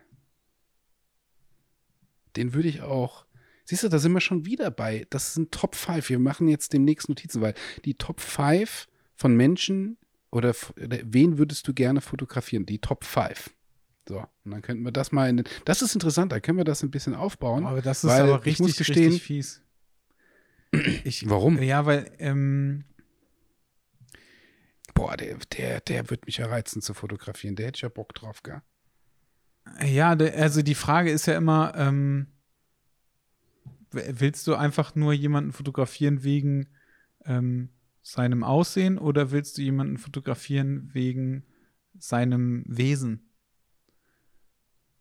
den 2.36 2.54
würde 2.54 2.70
ich 2.70 2.82
auch, 2.82 3.26
siehst 3.66 3.84
du, 3.84 3.90
da 3.90 4.00
sind 4.00 4.12
wir 4.14 4.22
schon 4.22 4.46
wieder 4.46 4.72
bei. 4.72 5.06
Das 5.10 5.34
sind 5.34 5.52
Top 5.52 5.76
5. 5.76 6.10
Wir 6.10 6.20
machen 6.20 6.48
jetzt 6.48 6.74
demnächst 6.74 7.10
Notizen, 7.10 7.42
weil 7.42 7.54
die 7.86 7.96
Top 7.96 8.22
5 8.22 8.88
von 9.16 9.36
Menschen 9.36 9.98
oder, 10.32 10.56
oder 10.82 11.00
wen 11.04 11.38
würdest 11.38 11.68
du 11.68 11.74
gerne 11.74 12.02
fotografieren? 12.02 12.66
Die 12.66 12.80
Top 12.80 13.04
5. 13.04 13.50
So, 14.08 14.26
und 14.44 14.52
dann 14.52 14.62
könnten 14.62 14.84
wir 14.84 14.92
das 14.92 15.12
mal 15.12 15.30
in 15.30 15.38
den, 15.38 15.46
das 15.66 15.82
ist 15.82 15.94
interessant, 15.94 16.32
da 16.32 16.40
können 16.40 16.58
wir 16.58 16.66
das 16.66 16.82
ein 16.84 16.90
bisschen 16.92 17.14
aufbauen. 17.14 17.66
Aber 17.66 17.82
das 17.82 18.04
ist 18.04 18.10
aber 18.10 18.40
ich 18.40 18.46
richtig, 18.46 18.60
muss 18.60 18.78
gestehen- 18.78 19.06
richtig 19.12 19.24
fies. 19.24 19.62
Ich, 21.04 21.28
Warum? 21.28 21.60
Ja, 21.64 21.86
weil 21.88 22.12
ähm, 22.20 22.84
Boah, 24.94 25.16
der, 25.18 25.38
der, 25.58 25.80
der 25.82 26.10
wird 26.10 26.26
mich 26.26 26.38
ja 26.38 26.48
reizen 26.48 26.82
zu 26.82 26.94
fotografieren. 26.94 27.56
Der 27.56 27.68
hätte 27.68 27.78
ich 27.78 27.82
ja 27.82 27.90
Bock 27.90 28.14
drauf, 28.14 28.44
gell? 28.44 28.62
Ja, 29.86 30.10
also 30.12 30.62
die 30.62 30.76
Frage 30.76 31.12
ist 31.12 31.26
ja 31.26 31.38
immer, 31.38 31.74
ähm, 31.76 32.28
willst 33.92 34.46
du 34.48 34.56
einfach 34.56 34.96
nur 34.96 35.14
jemanden 35.14 35.52
fotografieren 35.52 36.24
wegen 36.24 36.68
ähm, 37.26 37.70
seinem 38.02 38.44
Aussehen 38.44 38.98
oder 38.98 39.32
willst 39.32 39.58
du 39.58 39.62
jemanden 39.62 39.98
fotografieren 39.98 40.90
wegen 40.94 41.44
seinem 41.98 42.64
Wesen? 42.68 43.26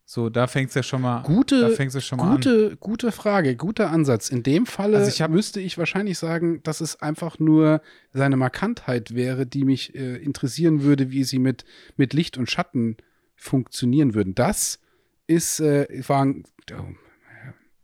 So, 0.04 0.30
da 0.30 0.46
fängt 0.46 0.70
es 0.70 0.74
ja 0.74 0.82
schon 0.82 1.02
mal, 1.02 1.18
da 1.18 1.22
Gute, 1.28 1.68
fängt's 1.70 1.94
ja 1.94 2.00
schon 2.00 2.16
mal 2.16 2.30
an. 2.30 2.36
gute, 2.36 2.78
gute 2.78 3.12
Frage, 3.12 3.56
guter 3.56 3.90
Ansatz. 3.90 4.30
In 4.30 4.42
dem 4.42 4.64
Falle 4.64 4.96
Also 4.96 5.10
ich 5.10 5.20
hab- 5.20 5.30
müsste 5.30 5.60
ich 5.60 5.76
wahrscheinlich 5.76 6.16
sagen, 6.18 6.62
dass 6.62 6.80
es 6.80 7.02
einfach 7.02 7.38
nur 7.38 7.82
seine 8.14 8.38
Markantheit 8.38 9.14
wäre, 9.14 9.44
die 9.46 9.64
mich 9.64 9.94
äh, 9.94 10.16
interessieren 10.16 10.80
würde, 10.82 11.10
wie 11.10 11.24
sie 11.24 11.38
mit, 11.38 11.66
mit 11.98 12.14
Licht 12.14 12.38
und 12.38 12.50
Schatten 12.50 12.96
funktionieren 13.38 14.14
würden. 14.14 14.34
Das 14.34 14.78
ist, 15.26 15.60
äh, 15.60 15.86
war 16.06 16.24
ein, 16.24 16.44
oh, 16.72 16.84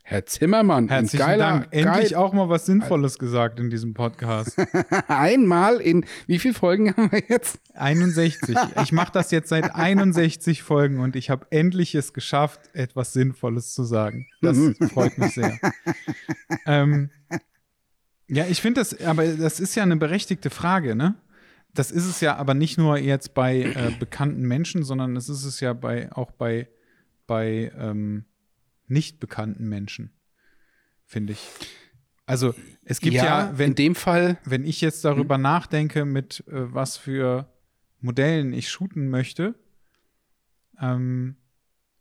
Herr 0.07 0.23
Zimmermann, 0.27 0.87
Herzlichen 0.87 1.23
ein 1.23 1.27
geiler, 1.27 1.45
Dank. 1.45 1.67
Endlich 1.71 2.11
geil, 2.11 2.15
auch 2.15 2.31
mal 2.31 2.47
was 2.47 2.67
Sinnvolles 2.67 3.17
gesagt 3.17 3.59
in 3.59 3.71
diesem 3.71 3.95
Podcast. 3.95 4.55
einmal 5.07 5.77
in, 5.81 6.05
wie 6.27 6.37
viele 6.37 6.53
Folgen 6.53 6.95
haben 6.95 7.11
wir 7.11 7.23
jetzt? 7.27 7.59
61. 7.73 8.55
Ich 8.83 8.91
mache 8.91 9.11
das 9.13 9.31
jetzt 9.31 9.49
seit 9.49 9.73
61 9.73 10.61
Folgen 10.61 10.99
und 10.99 11.15
ich 11.15 11.31
habe 11.31 11.47
endlich 11.49 11.95
es 11.95 12.13
geschafft, 12.13 12.69
etwas 12.73 13.13
Sinnvolles 13.13 13.73
zu 13.73 13.83
sagen. 13.83 14.27
Das 14.43 14.59
freut 14.91 15.17
mich 15.17 15.33
sehr. 15.33 15.57
ähm, 16.67 17.09
ja, 18.27 18.45
ich 18.45 18.61
finde 18.61 18.81
das, 18.81 19.01
aber 19.01 19.25
das 19.25 19.59
ist 19.59 19.73
ja 19.73 19.81
eine 19.81 19.97
berechtigte 19.97 20.51
Frage, 20.51 20.95
ne? 20.95 21.15
Das 21.75 21.91
ist 21.91 22.05
es 22.05 22.21
ja 22.21 22.37
aber 22.37 22.53
nicht 22.53 22.77
nur 22.77 22.97
jetzt 22.97 23.33
bei 23.33 23.61
äh, 23.61 23.91
bekannten 23.99 24.43
Menschen, 24.43 24.83
sondern 24.83 25.15
es 25.15 25.29
ist 25.29 25.43
es 25.43 25.59
ja 25.59 25.73
bei, 25.73 26.11
auch 26.11 26.31
bei, 26.31 26.67
bei 27.27 27.71
ähm, 27.77 28.25
nicht 28.87 29.19
bekannten 29.19 29.67
Menschen, 29.67 30.11
finde 31.05 31.33
ich. 31.33 31.47
Also 32.25 32.55
es 32.83 33.01
gibt 33.01 33.15
ja, 33.15 33.51
wenn, 33.57 33.71
in 33.71 33.75
dem 33.75 33.95
Fall, 33.95 34.39
wenn 34.45 34.63
ich 34.63 34.81
jetzt 34.81 35.05
darüber 35.05 35.37
nachdenke, 35.37 36.05
mit 36.05 36.43
äh, 36.47 36.73
was 36.73 36.97
für 36.97 37.51
Modellen 37.99 38.53
ich 38.53 38.69
shooten 38.69 39.09
möchte, 39.09 39.55
ähm, 40.79 41.35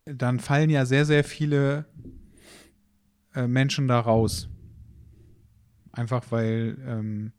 dann 0.04 0.38
fallen 0.38 0.70
ja 0.70 0.86
sehr, 0.86 1.04
sehr 1.04 1.24
viele 1.24 1.86
äh, 3.34 3.46
Menschen 3.46 3.88
da 3.88 4.00
raus. 4.00 4.48
Einfach 5.92 6.30
weil 6.30 6.76
ähm, 6.86 7.32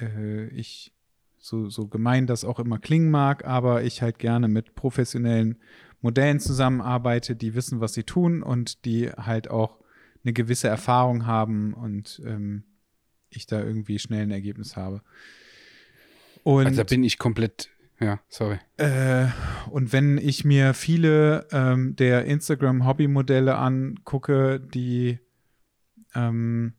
äh, 0.00 0.46
ich 0.48 0.92
so, 1.38 1.68
so 1.68 1.86
gemein 1.86 2.26
das 2.26 2.44
auch 2.44 2.58
immer 2.58 2.78
klingen 2.78 3.10
mag, 3.10 3.44
aber 3.44 3.84
ich 3.84 4.02
halt 4.02 4.18
gerne 4.18 4.48
mit 4.48 4.74
professionellen 4.74 5.58
Modellen 6.00 6.40
zusammenarbeite, 6.40 7.36
die 7.36 7.54
wissen, 7.54 7.80
was 7.80 7.94
sie 7.94 8.04
tun 8.04 8.42
und 8.42 8.84
die 8.84 9.10
halt 9.10 9.48
auch 9.48 9.78
eine 10.24 10.32
gewisse 10.32 10.68
Erfahrung 10.68 11.26
haben 11.26 11.72
und 11.72 12.20
ähm, 12.24 12.64
ich 13.30 13.46
da 13.46 13.62
irgendwie 13.62 13.98
schnell 13.98 14.22
ein 14.22 14.30
Ergebnis 14.30 14.76
habe. 14.76 15.02
Und, 16.42 16.66
also 16.66 16.76
da 16.78 16.84
bin 16.84 17.04
ich 17.04 17.18
komplett, 17.18 17.70
ja, 18.00 18.20
sorry. 18.28 18.58
äh, 18.76 19.26
und 19.70 19.92
wenn 19.92 20.18
ich 20.18 20.44
mir 20.44 20.74
viele 20.74 21.46
ähm, 21.52 21.96
der 21.96 22.24
Instagram-Hobby-Modelle 22.24 23.56
angucke, 23.56 24.60
die 24.60 25.18
ähm, 26.14 26.74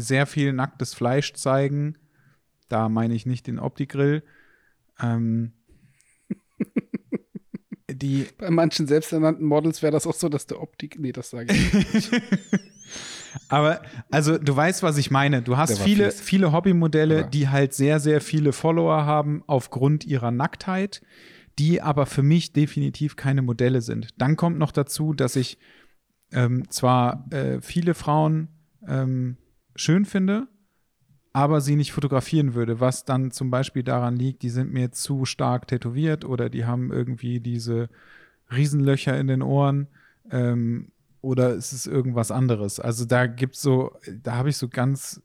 sehr 0.00 0.26
viel 0.26 0.52
nacktes 0.52 0.94
Fleisch 0.94 1.32
zeigen, 1.34 1.98
da 2.68 2.88
meine 2.88 3.14
ich 3.14 3.26
nicht 3.26 3.46
den 3.46 3.58
Opti-Grill, 3.58 4.22
ähm, 5.00 5.52
die 7.90 8.26
Bei 8.38 8.50
manchen 8.50 8.86
selbsternannten 8.86 9.46
Models 9.46 9.82
wäre 9.82 9.92
das 9.92 10.06
auch 10.06 10.14
so, 10.14 10.28
dass 10.28 10.46
der 10.46 10.60
Optik, 10.60 10.98
nee, 10.98 11.12
das 11.12 11.30
sage 11.30 11.52
ich 11.52 11.72
nicht. 11.72 12.10
Aber 13.48 13.82
also 14.10 14.38
du 14.38 14.56
weißt, 14.56 14.82
was 14.82 14.96
ich 14.98 15.10
meine. 15.10 15.42
Du 15.42 15.56
hast 15.56 15.78
viele, 15.80 16.10
fies. 16.10 16.20
viele 16.20 16.52
Hobbymodelle, 16.52 17.20
Aber- 17.20 17.28
die 17.28 17.48
halt 17.48 17.74
sehr, 17.74 18.00
sehr 18.00 18.20
viele 18.20 18.52
Follower 18.52 19.04
haben 19.04 19.44
aufgrund 19.46 20.04
ihrer 20.04 20.30
Nacktheit, 20.30 21.02
die 21.58 21.80
aber 21.80 22.06
für 22.06 22.22
mich 22.22 22.52
definitiv 22.52 23.16
keine 23.16 23.42
Modelle 23.42 23.82
sind. 23.82 24.08
Dann 24.18 24.36
kommt 24.36 24.58
noch 24.58 24.72
dazu, 24.72 25.12
dass 25.12 25.36
ich 25.36 25.58
ähm, 26.32 26.68
zwar 26.70 27.26
äh, 27.32 27.60
viele 27.60 27.94
Frauen 27.94 28.48
ähm, 28.86 29.36
schön 29.76 30.04
finde, 30.04 30.48
aber 31.32 31.60
sie 31.60 31.76
nicht 31.76 31.92
fotografieren 31.92 32.54
würde, 32.54 32.80
was 32.80 33.04
dann 33.04 33.30
zum 33.30 33.50
Beispiel 33.50 33.82
daran 33.82 34.16
liegt, 34.16 34.42
die 34.42 34.50
sind 34.50 34.72
mir 34.72 34.92
zu 34.92 35.24
stark 35.24 35.68
tätowiert 35.68 36.24
oder 36.24 36.48
die 36.48 36.64
haben 36.64 36.90
irgendwie 36.90 37.40
diese 37.40 37.88
Riesenlöcher 38.50 39.18
in 39.18 39.26
den 39.26 39.42
Ohren. 39.42 39.88
Ähm, 40.30 40.92
oder 41.20 41.54
ist 41.54 41.72
es 41.72 41.86
irgendwas 41.86 42.30
anderes? 42.30 42.78
Also 42.78 43.04
da 43.04 43.26
gibt 43.26 43.56
es 43.56 43.62
so, 43.62 43.98
da 44.22 44.36
habe 44.36 44.48
ich 44.48 44.56
so 44.56 44.68
ganz 44.68 45.22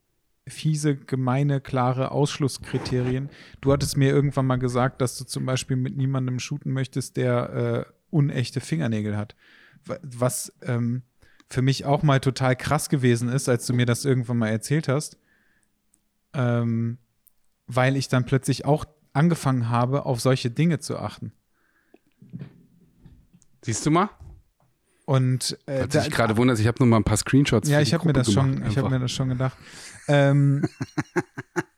fiese, 0.48 0.96
gemeine, 0.96 1.62
klare 1.62 2.12
Ausschlusskriterien. 2.12 3.30
Du 3.62 3.72
hattest 3.72 3.98
mir 3.98 4.10
irgendwann 4.10 4.48
mal 4.48 4.58
gesagt, 4.58 5.02
dass 5.02 5.18
du 5.18 5.26
zum 5.26 5.46
Beispiel 5.46 5.78
mit 5.78 5.96
niemandem 5.96 6.40
shooten 6.40 6.74
möchtest, 6.74 7.18
der 7.18 7.86
äh, 7.88 7.92
unechte 8.10 8.60
Fingernägel 8.60 9.16
hat. 9.16 9.36
Was 10.02 10.52
ähm, 10.64 11.04
für 11.52 11.62
mich 11.62 11.86
auch 11.86 12.04
mal 12.04 12.20
total 12.20 12.56
krass 12.56 12.90
gewesen 12.90 13.30
ist, 13.30 13.50
als 13.50 13.66
du 13.66 13.74
mir 13.74 13.86
das 13.86 14.06
irgendwann 14.06 14.38
mal 14.38 14.50
erzählt 14.50 14.88
hast. 14.88 15.18
Ähm, 16.34 16.98
weil 17.68 17.98
ich 17.98 18.08
dann 18.08 18.26
plötzlich 18.26 18.66
auch 18.66 18.86
angefangen 19.14 19.70
habe, 19.70 20.06
auf 20.06 20.22
solche 20.22 20.50
Dinge 20.50 20.80
zu 20.80 20.98
achten. 20.98 21.34
Siehst 23.62 23.86
du 23.86 23.92
mal? 23.92 24.10
Und 25.06 25.58
äh, 25.66 25.80
Falls 25.80 26.08
ich 26.08 26.12
gerade 26.12 26.38
wundert, 26.38 26.60
ich 26.60 26.68
habe 26.68 26.78
nur 26.80 26.88
mal 26.88 26.98
ein 26.98 27.04
paar 27.04 27.18
Screenshots. 27.18 27.68
Ja, 27.68 27.82
ich 27.82 27.94
habe 27.94 28.06
mir 28.08 28.14
das 28.14 28.32
schon, 28.32 28.66
ich 28.66 28.78
habe 28.78 28.90
mir 28.90 29.00
das 29.00 29.12
schon 29.12 29.30
gedacht. 29.30 29.58
Ähm, 30.08 30.68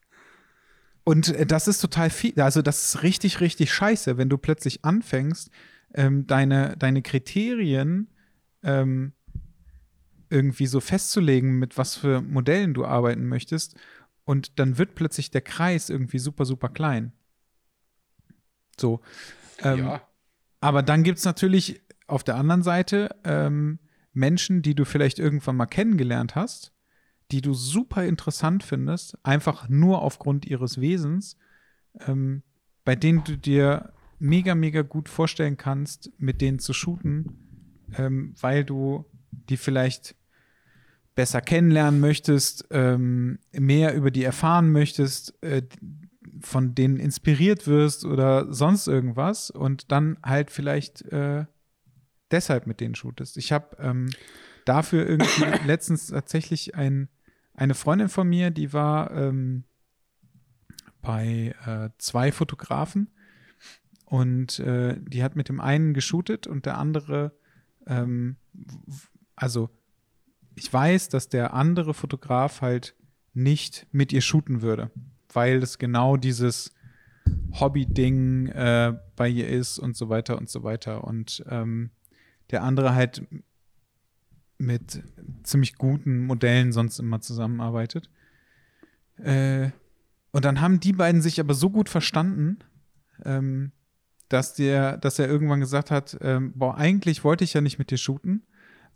und 1.04 1.30
äh, 1.30 1.46
das 1.46 1.68
ist 1.68 1.80
total 1.80 2.10
viel, 2.10 2.40
also 2.40 2.62
das 2.62 2.86
ist 2.86 3.04
richtig, 3.04 3.40
richtig 3.42 3.74
scheiße, 3.74 4.18
wenn 4.18 4.30
du 4.30 4.38
plötzlich 4.38 4.86
anfängst, 4.86 5.50
ähm, 5.96 6.28
deine, 6.28 6.76
deine 6.78 7.02
Kriterien 7.02 8.10
ähm, 8.62 9.14
irgendwie 10.34 10.66
so 10.66 10.80
festzulegen, 10.80 11.60
mit 11.60 11.78
was 11.78 11.96
für 11.96 12.22
Modellen 12.22 12.74
du 12.74 12.86
arbeiten 12.86 13.28
möchtest. 13.28 13.76
Und 14.26 14.60
dann 14.60 14.78
wird 14.78 14.96
plötzlich 14.96 15.32
der 15.32 15.42
Kreis 15.42 15.90
irgendwie 15.90 16.20
super, 16.20 16.46
super 16.46 16.70
klein. 16.70 17.14
So. 18.80 19.02
Ähm, 19.60 19.80
ja. 19.80 20.02
Aber 20.60 20.82
dann 20.82 21.04
gibt 21.04 21.20
es 21.20 21.26
natürlich 21.26 21.82
auf 22.08 22.24
der 22.24 22.36
anderen 22.36 22.64
Seite 22.64 23.16
ähm, 23.24 23.80
Menschen, 24.14 24.62
die 24.62 24.76
du 24.76 24.86
vielleicht 24.86 25.20
irgendwann 25.20 25.56
mal 25.56 25.66
kennengelernt 25.68 26.36
hast, 26.36 26.74
die 27.32 27.42
du 27.42 27.54
super 27.54 28.06
interessant 28.06 28.64
findest, 28.64 29.18
einfach 29.24 29.70
nur 29.70 30.02
aufgrund 30.02 30.46
ihres 30.46 30.82
Wesens, 30.82 31.38
ähm, 32.08 32.44
bei 32.86 32.96
denen 32.96 33.24
du 33.24 33.38
dir 33.38 33.94
mega, 34.20 34.56
mega 34.56 34.82
gut 34.82 35.10
vorstellen 35.10 35.58
kannst, 35.58 36.12
mit 36.18 36.42
denen 36.42 36.60
zu 36.60 36.74
shooten, 36.74 37.86
ähm, 37.98 38.34
weil 38.40 38.64
du 38.64 39.06
die 39.50 39.58
vielleicht 39.58 40.16
besser 41.16 41.42
kennenlernen 41.42 42.00
möchtest, 42.00 42.66
ähm, 42.72 43.40
mehr 43.52 43.96
über 43.96 44.12
die 44.12 44.24
erfahren 44.24 44.72
möchtest, 44.72 45.42
äh, 45.44 45.64
von 46.42 46.76
denen 46.76 46.98
inspiriert 46.98 47.68
wirst 47.68 48.06
oder 48.06 48.52
sonst 48.52 48.88
irgendwas 48.88 49.50
und 49.50 49.92
dann 49.92 50.18
halt 50.24 50.52
vielleicht 50.52 51.04
äh, 51.04 51.46
deshalb 52.32 52.68
mit 52.68 52.80
denen 52.80 52.96
shootest. 52.96 53.38
Ich 53.38 53.52
habe 53.52 53.78
ähm, 53.80 54.10
dafür 54.66 55.08
irgendwie 55.08 55.46
letztens 55.66 56.08
tatsächlich 56.08 56.76
ein, 56.76 57.10
eine 57.54 57.76
Freundin 57.76 58.10
von 58.10 58.28
mir, 58.28 58.50
die 58.50 58.74
war 58.74 59.12
ähm, 59.12 59.64
bei 61.02 61.54
äh, 61.66 61.90
zwei 61.98 62.32
Fotografen 62.32 63.12
und 64.06 64.60
äh, 64.60 64.98
die 65.00 65.24
hat 65.24 65.36
mit 65.36 65.50
dem 65.50 65.60
einen 65.60 65.94
geshootet 65.94 66.48
und 66.48 66.66
der 66.66 66.78
andere, 66.78 67.34
ähm, 67.86 68.38
also 69.36 69.70
ich 70.56 70.72
weiß, 70.72 71.10
dass 71.10 71.30
der 71.30 71.54
andere 71.54 71.94
Fotograf 71.94 72.62
halt 72.62 72.96
nicht 73.34 73.88
mit 73.92 74.14
ihr 74.14 74.22
shooten 74.22 74.62
würde, 74.62 74.92
weil 75.32 75.62
es 75.64 75.80
genau 75.80 76.18
dieses 76.18 76.74
Hobby-Ding 77.60 78.48
äh, 78.48 78.94
bei 79.16 79.30
ihr 79.30 79.50
ist 79.50 79.80
und 79.80 79.96
so 79.96 80.10
weiter 80.10 80.38
und 80.38 80.50
so 80.50 80.64
weiter. 80.64 81.04
Und 81.04 81.44
ähm, 81.50 81.92
der 82.52 82.64
andere 82.64 82.94
halt 82.94 83.26
mit 84.58 85.04
ziemlich 85.44 85.76
guten 85.78 86.26
Modellen 86.26 86.72
sonst 86.72 87.00
immer 87.00 87.22
zusammenarbeitet. 87.22 88.10
Äh, 89.18 89.70
und 90.32 90.46
dann 90.46 90.62
haben 90.62 90.80
die 90.80 90.94
beiden 90.94 91.22
sich 91.22 91.40
aber 91.40 91.54
so 91.54 91.70
gut 91.70 91.90
verstanden, 91.90 92.60
ähm, 93.24 93.72
dass 94.30 94.56
der, 94.56 94.98
dass 94.98 95.20
er 95.20 95.28
irgendwann 95.28 95.60
gesagt 95.60 95.92
hat, 95.92 96.18
ähm, 96.22 96.54
boah, 96.56 96.76
eigentlich 96.78 97.24
wollte 97.24 97.44
ich 97.44 97.54
ja 97.54 97.62
nicht 97.62 97.78
mit 97.78 97.92
dir 97.92 97.98
shooten, 97.98 98.44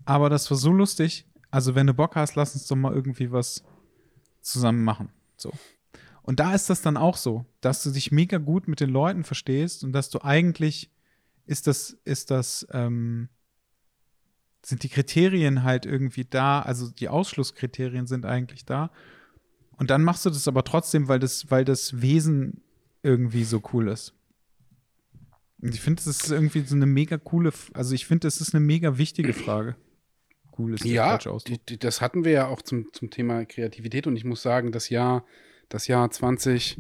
aber 0.06 0.30
das 0.30 0.50
war 0.50 0.58
so 0.58 0.72
lustig. 0.72 1.28
Also 1.50 1.76
wenn 1.76 1.88
du 1.88 1.94
Bock 1.94 2.16
hast, 2.16 2.36
lass 2.36 2.54
uns 2.54 2.68
doch 2.68 2.76
mal 2.76 2.94
irgendwie 2.94 3.32
was 3.32 3.64
zusammen 4.42 4.84
machen. 4.84 5.10
So. 5.38 5.52
Und 6.24 6.40
da 6.40 6.54
ist 6.54 6.70
das 6.70 6.82
dann 6.82 6.98
auch 6.98 7.16
so, 7.18 7.46
dass 7.62 7.84
du 7.84 7.92
dich 7.92 8.12
mega 8.12 8.38
gut 8.38 8.68
mit 8.68 8.80
den 8.80 8.90
Leuten 8.90 9.24
verstehst 9.24 9.84
und 9.84 9.94
dass 9.94 10.10
du 10.10 10.22
eigentlich 10.24 10.92
ist 11.46 11.68
das, 11.68 11.98
ist 12.04 12.32
das, 12.32 12.68
ähm, 12.72 13.30
sind 14.62 14.84
die 14.84 14.90
Kriterien 14.90 15.64
halt 15.64 15.86
irgendwie 15.86 16.26
da, 16.26 16.62
also 16.62 16.90
die 16.90 17.08
Ausschlusskriterien 17.08 18.08
sind 18.08 18.26
eigentlich 18.26 18.66
da. 18.66 18.92
Und 19.78 19.90
dann 19.90 20.04
machst 20.04 20.26
du 20.26 20.30
das 20.30 20.48
aber 20.48 20.66
trotzdem, 20.66 21.08
weil 21.08 21.20
das, 21.20 21.50
weil 21.50 21.64
das 21.64 22.02
Wesen 22.02 22.62
irgendwie 23.04 23.46
so 23.46 23.62
cool 23.72 23.88
ist. 23.88 24.14
Und 25.62 25.74
ich 25.74 25.82
finde, 25.82 26.04
das 26.04 26.24
ist 26.24 26.32
irgendwie 26.32 26.62
so 26.62 26.76
eine 26.76 26.86
mega 26.86 27.18
coole, 27.18 27.52
also 27.74 27.96
ich 27.96 28.06
finde, 28.06 28.28
das 28.28 28.42
ist 28.42 28.54
eine 28.54 28.64
mega 28.64 28.98
wichtige 28.98 29.34
Frage. 29.34 29.76
Cool 30.58 30.74
ist 30.74 30.86
ja, 30.86 31.18
die, 31.18 31.60
die, 31.60 31.78
das 31.78 32.02
hatten 32.02 32.26
wir 32.26 32.32
ja 32.32 32.48
auch 32.48 32.62
zum, 32.62 32.92
zum 32.94 33.10
Thema 33.10 33.46
Kreativität 33.46 34.08
und 34.08 34.16
ich 34.16 34.24
muss 34.24 34.42
sagen, 34.42 34.72
das 34.72 34.90
Jahr, 34.90 35.26
das 35.70 35.88
Jahr 35.88 36.10
20, 36.10 36.80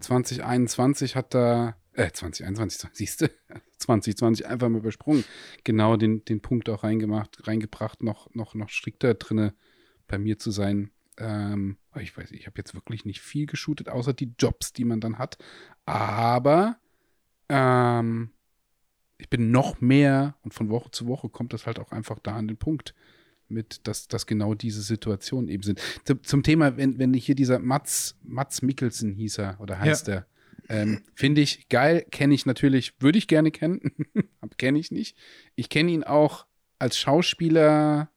2021 0.00 1.16
hat 1.16 1.34
da, 1.34 1.76
äh, 1.92 2.10
2021, 2.10 2.90
siehst 2.92 3.22
du, 3.22 3.30
2020 3.78 4.46
einfach 4.46 4.68
mal 4.68 4.78
übersprungen, 4.78 5.24
genau 5.64 5.96
den, 5.96 6.24
den 6.24 6.40
Punkt 6.40 6.68
auch 6.68 6.82
reingemacht, 6.82 7.46
reingebracht, 7.46 8.02
noch, 8.02 8.32
noch, 8.34 8.54
noch 8.54 8.68
strikter 8.68 9.14
drinne 9.14 9.54
bei 10.06 10.18
mir 10.18 10.38
zu 10.38 10.50
sein. 10.50 10.90
Ähm, 11.18 11.76
ich 12.00 12.16
weiß, 12.16 12.30
ich 12.32 12.46
habe 12.46 12.58
jetzt 12.58 12.74
wirklich 12.74 13.04
nicht 13.04 13.20
viel 13.20 13.46
geshootet, 13.46 13.88
außer 13.88 14.12
die 14.12 14.34
Jobs, 14.38 14.72
die 14.72 14.84
man 14.84 15.00
dann 15.00 15.18
hat. 15.18 15.38
Aber 15.84 16.78
ähm, 17.48 18.30
ich 19.20 19.28
bin 19.28 19.50
noch 19.50 19.80
mehr 19.80 20.36
und 20.42 20.54
von 20.54 20.68
Woche 20.70 20.90
zu 20.90 21.06
Woche 21.06 21.28
kommt 21.28 21.52
das 21.52 21.66
halt 21.66 21.78
auch 21.78 21.92
einfach 21.92 22.18
da 22.18 22.36
an 22.36 22.48
den 22.48 22.56
Punkt 22.56 22.94
mit, 23.48 23.86
dass, 23.86 24.08
dass 24.08 24.26
genau 24.26 24.54
diese 24.54 24.82
Situationen 24.82 25.48
eben 25.48 25.62
sind. 25.62 25.80
Zum, 26.04 26.22
zum 26.22 26.42
Thema, 26.42 26.76
wenn, 26.76 26.98
wenn 26.98 27.12
hier 27.14 27.34
dieser 27.34 27.58
Mats, 27.58 28.16
Mats 28.22 28.62
Mikkelsen 28.62 29.14
hieß 29.14 29.38
er 29.38 29.60
oder 29.60 29.78
heißt 29.78 30.08
ja. 30.08 30.14
er, 30.14 30.26
ähm, 30.68 31.00
finde 31.14 31.40
ich 31.40 31.68
geil, 31.68 32.06
kenne 32.10 32.32
ich 32.32 32.46
natürlich, 32.46 32.94
würde 33.00 33.18
ich 33.18 33.26
gerne 33.26 33.50
kennen, 33.50 33.80
kenne 34.56 34.78
ich 34.78 34.90
nicht. 34.90 35.16
Ich 35.56 35.68
kenne 35.68 35.90
ihn 35.90 36.04
auch 36.04 36.46
als 36.78 36.96
Schauspieler, 36.96 38.10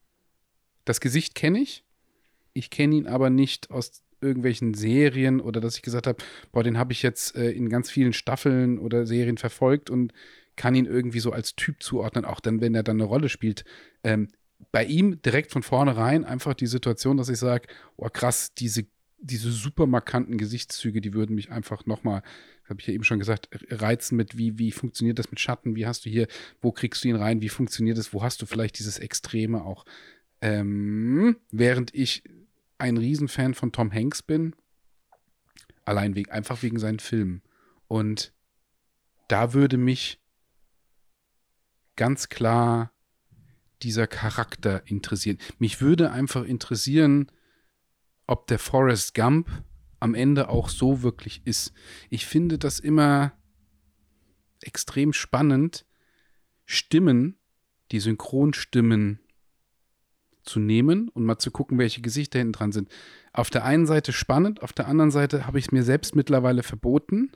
das 0.86 1.02
Gesicht 1.02 1.36
kenne 1.36 1.60
ich. 1.60 1.84
Ich 2.54 2.70
kenne 2.70 2.96
ihn 2.96 3.08
aber 3.08 3.30
nicht 3.30 3.72
aus 3.72 4.04
irgendwelchen 4.22 4.74
Serien 4.74 5.42
oder 5.42 5.60
dass 5.60 5.76
ich 5.76 5.82
gesagt 5.82 6.08
habe, 6.08 6.24
boah, 6.52 6.64
den 6.64 6.78
habe 6.78 6.94
ich 6.94 7.02
jetzt 7.02 7.36
äh, 7.36 7.52
in 7.52 7.70
ganz 7.70 7.90
vielen 7.90 8.14
Staffeln 8.14 8.78
oder 8.80 9.06
Serien 9.06 9.38
verfolgt 9.38 9.90
und 9.90 10.14
kann 10.56 10.76
ihn 10.76 10.86
irgendwie 10.86 11.20
so 11.20 11.32
als 11.32 11.56
Typ 11.56 11.82
zuordnen, 11.82 12.26
auch 12.26 12.40
dann, 12.40 12.62
wenn 12.62 12.76
er 12.76 12.84
dann 12.84 12.98
eine 12.98 13.06
Rolle 13.06 13.30
spielt. 13.30 13.66
Ähm, 14.04 14.30
bei 14.72 14.86
ihm 14.86 15.22
direkt 15.22 15.52
von 15.52 15.64
vornherein 15.64 16.26
einfach 16.26 16.54
die 16.54 16.68
Situation, 16.68 17.18
dass 17.18 17.30
ich 17.30 17.38
sage, 17.38 17.68
oh 17.98 18.08
krass, 18.10 18.54
diese, 18.54 18.86
diese 19.20 19.52
super 19.52 19.88
markanten 19.88 20.38
Gesichtszüge, 20.38 21.02
die 21.02 21.14
würden 21.14 21.36
mich 21.36 21.52
einfach 21.52 21.86
nochmal, 21.86 22.24
habe 22.70 22.80
ich 22.80 22.88
ja 22.88 22.94
eben 22.94 23.04
schon 23.04 23.20
gesagt, 23.20 23.50
reizen 23.70 24.16
mit, 24.16 24.38
wie, 24.38 24.58
wie 24.58 24.72
funktioniert 24.72 25.20
das 25.20 25.32
mit 25.32 25.40
Schatten, 25.40 25.76
wie 25.76 25.86
hast 25.86 26.06
du 26.06 26.10
hier, 26.10 26.28
wo 26.62 26.72
kriegst 26.72 27.04
du 27.04 27.10
ihn 27.10 27.16
rein, 27.16 27.42
wie 27.42 27.50
funktioniert 27.50 27.98
das, 27.98 28.14
wo 28.14 28.24
hast 28.24 28.42
du 28.42 28.46
vielleicht 28.46 28.80
dieses 28.80 29.00
Extreme 29.00 29.64
auch. 29.64 29.86
Ähm, 30.42 31.38
während 31.52 31.94
ich 31.94 32.24
ein 32.78 32.98
Riesenfan 32.98 33.54
von 33.54 33.72
Tom 33.72 33.92
Hanks 33.92 34.22
bin. 34.22 34.56
Allein 35.86 36.16
wegen, 36.16 36.32
einfach 36.32 36.64
wegen 36.64 36.80
seinen 36.80 37.00
Filmen. 37.00 37.42
Und 37.88 38.34
da 39.28 39.54
würde 39.54 39.78
mich 39.78 40.20
ganz 41.96 42.30
klar 42.30 42.92
dieser 43.82 44.08
Charakter 44.08 44.82
interessieren. 44.86 45.38
Mich 45.60 45.82
würde 45.82 46.12
einfach 46.12 46.44
interessieren, 46.44 47.32
ob 48.28 48.48
der 48.48 48.60
Forrest 48.60 49.14
Gump 49.14 49.50
am 50.00 50.16
Ende 50.16 50.50
auch 50.50 50.70
so 50.70 51.02
wirklich 51.02 51.42
ist. 51.46 51.74
Ich 52.10 52.26
finde 52.26 52.58
das 52.58 52.80
immer 52.80 53.34
extrem 54.62 55.14
spannend, 55.14 55.86
Stimmen, 56.66 57.38
die 57.92 58.00
Synchronstimmen 58.00 59.20
zu 60.44 60.60
nehmen 60.60 61.10
und 61.10 61.26
mal 61.26 61.38
zu 61.38 61.52
gucken, 61.52 61.78
welche 61.78 62.02
Gesichter 62.02 62.40
hinten 62.40 62.54
dran 62.54 62.72
sind. 62.72 62.90
Auf 63.32 63.50
der 63.50 63.66
einen 63.66 63.86
Seite 63.86 64.14
spannend, 64.14 64.62
auf 64.62 64.74
der 64.74 64.88
anderen 64.88 65.12
Seite 65.12 65.48
habe 65.48 65.60
ich 65.60 65.66
es 65.66 65.72
mir 65.72 65.84
selbst 65.84 66.16
mittlerweile 66.16 66.64
verboten, 66.64 67.32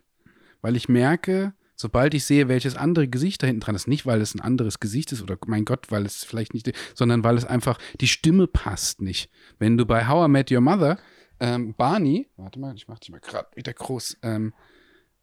weil 0.61 0.75
ich 0.75 0.89
merke, 0.89 1.53
sobald 1.77 2.13
ich 2.15 2.25
sehe, 2.25 2.49
welches 2.49 2.75
andere 2.75 3.07
Gesicht 3.07 3.41
da 3.41 3.47
hinten 3.47 3.61
dran 3.61 3.75
ist, 3.75 3.87
nicht 3.87 4.05
weil 4.05 4.19
es 4.19 4.35
ein 4.35 4.41
anderes 4.41 4.79
Gesicht 4.79 5.11
ist 5.13 5.21
oder 5.21 5.37
mein 5.45 5.63
Gott, 5.63 5.91
weil 5.91 6.05
es 6.05 6.23
vielleicht 6.25 6.53
nicht, 6.53 6.71
sondern 6.95 7.23
weil 7.23 7.37
es 7.37 7.45
einfach, 7.45 7.77
die 8.01 8.07
Stimme 8.07 8.47
passt 8.47 8.99
nicht. 8.99 9.29
Wenn 9.59 9.77
du 9.77 9.85
bei 9.85 10.07
How 10.07 10.27
I 10.27 10.31
Met 10.31 10.51
Your 10.51 10.61
Mother 10.61 10.97
ähm, 11.39 11.75
Barney, 11.75 12.27
warte 12.35 12.59
mal, 12.59 12.75
ich 12.75 12.87
mach 12.87 12.99
dich 12.99 13.11
mal 13.11 13.21
gerade 13.21 13.47
wieder 13.55 13.71
groß, 13.71 14.17
ähm, 14.23 14.53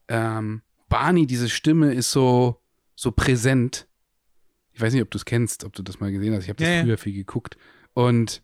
ähm, 0.09 0.63
Barney, 0.89 1.27
diese 1.27 1.51
Stimme 1.51 1.93
ist 1.93 2.13
so, 2.13 2.63
so 2.95 3.11
präsent 3.11 3.89
Ich 4.73 4.81
weiß 4.81 4.93
nicht, 4.93 5.03
ob 5.03 5.11
du 5.11 5.19
es 5.19 5.25
kennst, 5.25 5.65
ob 5.65 5.73
du 5.73 5.83
das 5.83 5.99
mal 5.99 6.13
gesehen 6.13 6.35
hast. 6.35 6.45
Ich 6.45 6.49
habe 6.51 6.59
das 6.59 6.69
Ja, 6.69 6.75
ja. 6.77 6.83
früher 6.85 6.99
viel 6.99 7.15
geguckt. 7.15 7.57
Und, 7.95 8.43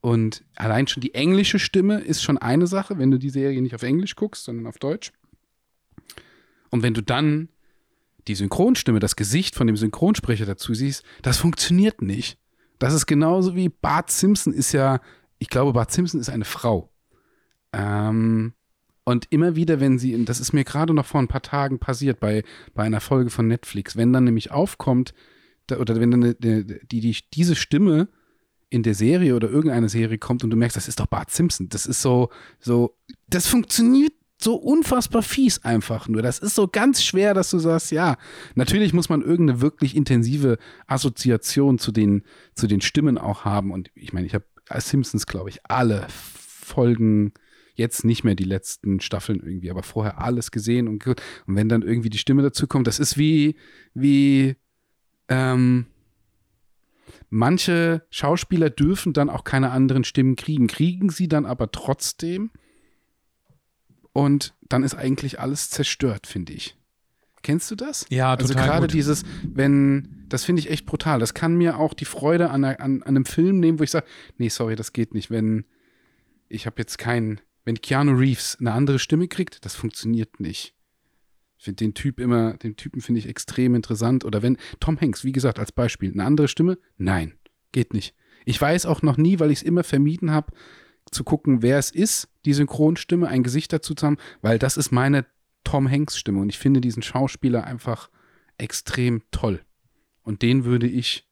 und 0.00 0.44
allein 0.54 0.86
schon 0.86 1.00
die 1.00 1.14
englische 1.14 1.58
Stimme 1.58 1.98
ist 1.98 2.22
schon 2.22 2.38
eine 2.38 2.68
Sache, 2.68 2.98
wenn 2.98 3.10
du 3.10 3.18
die 3.18 3.30
Serie 3.30 3.60
nicht 3.62 3.74
auf 3.74 3.82
Englisch 3.82 4.14
guckst, 4.14 4.44
sondern 4.44 4.68
auf 4.68 4.78
Deutsch. 4.78 5.12
Und 6.70 6.82
wenn 6.82 6.94
du 6.94 7.02
dann 7.02 7.48
die 8.26 8.34
Synchronstimme, 8.34 9.00
das 9.00 9.16
Gesicht 9.16 9.54
von 9.54 9.66
dem 9.66 9.76
Synchronsprecher 9.76 10.46
dazu 10.46 10.74
siehst, 10.74 11.02
das 11.22 11.38
funktioniert 11.38 12.02
nicht. 12.02 12.38
Das 12.78 12.94
ist 12.94 13.06
genauso 13.06 13.56
wie 13.56 13.68
Bart 13.68 14.10
Simpson 14.10 14.52
ist 14.52 14.72
ja, 14.72 15.00
ich 15.38 15.48
glaube, 15.48 15.72
Bart 15.72 15.90
Simpson 15.90 16.20
ist 16.20 16.28
eine 16.28 16.44
Frau. 16.44 16.92
Ähm, 17.72 18.52
und 19.04 19.26
immer 19.30 19.56
wieder, 19.56 19.80
wenn 19.80 19.98
sie, 19.98 20.24
das 20.24 20.38
ist 20.38 20.52
mir 20.52 20.64
gerade 20.64 20.92
noch 20.92 21.06
vor 21.06 21.20
ein 21.20 21.28
paar 21.28 21.42
Tagen 21.42 21.78
passiert 21.78 22.20
bei, 22.20 22.44
bei 22.74 22.84
einer 22.84 23.00
Folge 23.00 23.30
von 23.30 23.48
Netflix, 23.48 23.96
wenn 23.96 24.12
dann 24.12 24.24
nämlich 24.24 24.50
aufkommt, 24.50 25.14
da, 25.66 25.78
oder 25.78 25.98
wenn 25.98 26.10
dann 26.10 26.22
eine, 26.22 26.34
die, 26.34 27.00
die, 27.00 27.16
diese 27.32 27.56
Stimme 27.56 28.08
in 28.70 28.82
der 28.82 28.94
Serie 28.94 29.34
oder 29.34 29.48
irgendeine 29.48 29.88
Serie 29.88 30.18
kommt 30.18 30.44
und 30.44 30.50
du 30.50 30.56
merkst, 30.56 30.76
das 30.76 30.88
ist 30.88 31.00
doch 31.00 31.06
Bart 31.06 31.30
Simpson. 31.30 31.68
Das 31.70 31.86
ist 31.86 32.02
so, 32.02 32.28
so, 32.60 32.96
das 33.28 33.46
funktioniert 33.46 34.12
so 34.40 34.54
unfassbar 34.54 35.22
fies 35.22 35.64
einfach 35.64 36.08
nur. 36.08 36.22
Das 36.22 36.38
ist 36.38 36.54
so 36.54 36.68
ganz 36.68 37.02
schwer, 37.02 37.34
dass 37.34 37.50
du 37.50 37.58
sagst, 37.58 37.90
ja, 37.90 38.16
natürlich 38.54 38.92
muss 38.92 39.08
man 39.08 39.22
irgendeine 39.22 39.60
wirklich 39.60 39.96
intensive 39.96 40.58
Assoziation 40.86 41.78
zu 41.78 41.90
den, 41.90 42.22
zu 42.54 42.66
den 42.66 42.80
Stimmen 42.80 43.18
auch 43.18 43.44
haben. 43.44 43.72
Und 43.72 43.90
ich 43.94 44.12
meine, 44.12 44.26
ich 44.26 44.34
habe 44.34 44.44
Simpsons, 44.78 45.26
glaube 45.26 45.50
ich, 45.50 45.60
alle 45.68 46.06
Folgen, 46.08 47.32
jetzt 47.74 48.04
nicht 48.04 48.24
mehr 48.24 48.34
die 48.34 48.44
letzten 48.44 49.00
Staffeln 49.00 49.40
irgendwie, 49.40 49.70
aber 49.70 49.84
vorher 49.84 50.20
alles 50.20 50.50
gesehen 50.50 50.88
und, 50.88 51.02
ge- 51.02 51.14
und 51.46 51.54
wenn 51.54 51.68
dann 51.68 51.82
irgendwie 51.82 52.10
die 52.10 52.18
Stimme 52.18 52.42
dazu 52.42 52.66
kommt, 52.66 52.88
das 52.88 52.98
ist 52.98 53.16
wie, 53.16 53.54
wie, 53.94 54.56
ähm, 55.28 55.86
manche 57.30 58.02
Schauspieler 58.10 58.68
dürfen 58.70 59.12
dann 59.12 59.30
auch 59.30 59.44
keine 59.44 59.70
anderen 59.70 60.02
Stimmen 60.02 60.34
kriegen, 60.34 60.66
kriegen 60.66 61.08
sie 61.08 61.28
dann 61.28 61.46
aber 61.46 61.70
trotzdem 61.70 62.50
und 64.18 64.52
dann 64.68 64.82
ist 64.82 64.94
eigentlich 64.96 65.38
alles 65.38 65.70
zerstört, 65.70 66.26
finde 66.26 66.52
ich. 66.52 66.76
Kennst 67.42 67.70
du 67.70 67.76
das? 67.76 68.04
Ja, 68.10 68.34
Also 68.34 68.52
total 68.52 68.66
gerade 68.66 68.86
gut. 68.88 68.94
dieses, 68.94 69.22
wenn, 69.44 70.24
das 70.28 70.44
finde 70.44 70.58
ich 70.60 70.70
echt 70.70 70.86
brutal. 70.86 71.20
Das 71.20 71.34
kann 71.34 71.54
mir 71.54 71.78
auch 71.78 71.94
die 71.94 72.04
Freude 72.04 72.50
an, 72.50 72.64
an, 72.64 72.76
an 72.76 73.02
einem 73.04 73.24
Film 73.24 73.60
nehmen, 73.60 73.78
wo 73.78 73.84
ich 73.84 73.92
sage, 73.92 74.06
nee, 74.36 74.48
sorry, 74.48 74.74
das 74.74 74.92
geht 74.92 75.14
nicht. 75.14 75.30
Wenn 75.30 75.64
ich 76.48 76.66
habe 76.66 76.76
jetzt 76.78 76.98
keinen, 76.98 77.40
wenn 77.64 77.80
Keanu 77.80 78.12
Reeves 78.12 78.56
eine 78.58 78.72
andere 78.72 78.98
Stimme 78.98 79.28
kriegt, 79.28 79.64
das 79.64 79.76
funktioniert 79.76 80.40
nicht. 80.40 80.74
Ich 81.58 81.64
finde 81.64 81.84
den 81.84 81.94
Typ 81.94 82.18
immer, 82.18 82.54
den 82.54 82.74
Typen 82.74 83.00
finde 83.00 83.20
ich 83.20 83.28
extrem 83.28 83.76
interessant. 83.76 84.24
Oder 84.24 84.42
wenn 84.42 84.56
Tom 84.80 85.00
Hanks, 85.00 85.22
wie 85.22 85.32
gesagt, 85.32 85.60
als 85.60 85.70
Beispiel, 85.70 86.10
eine 86.10 86.24
andere 86.24 86.48
Stimme, 86.48 86.76
nein, 86.96 87.34
geht 87.70 87.94
nicht. 87.94 88.14
Ich 88.46 88.60
weiß 88.60 88.84
auch 88.86 89.02
noch 89.02 89.16
nie, 89.16 89.38
weil 89.38 89.52
ich 89.52 89.58
es 89.58 89.62
immer 89.62 89.84
vermieden 89.84 90.32
habe, 90.32 90.52
zu 91.10 91.24
gucken, 91.24 91.62
wer 91.62 91.78
es 91.78 91.90
ist, 91.90 92.28
die 92.44 92.52
Synchronstimme, 92.54 93.28
ein 93.28 93.42
Gesicht 93.42 93.72
dazu 93.72 93.94
zu 93.94 94.06
haben, 94.06 94.18
weil 94.42 94.58
das 94.58 94.76
ist 94.76 94.90
meine 94.90 95.26
Tom 95.64 95.90
Hanks 95.90 96.18
Stimme 96.18 96.40
und 96.40 96.48
ich 96.48 96.58
finde 96.58 96.80
diesen 96.80 97.02
Schauspieler 97.02 97.64
einfach 97.64 98.10
extrem 98.56 99.22
toll. 99.30 99.60
Und 100.22 100.42
den 100.42 100.64
würde 100.64 100.86
ich, 100.86 101.28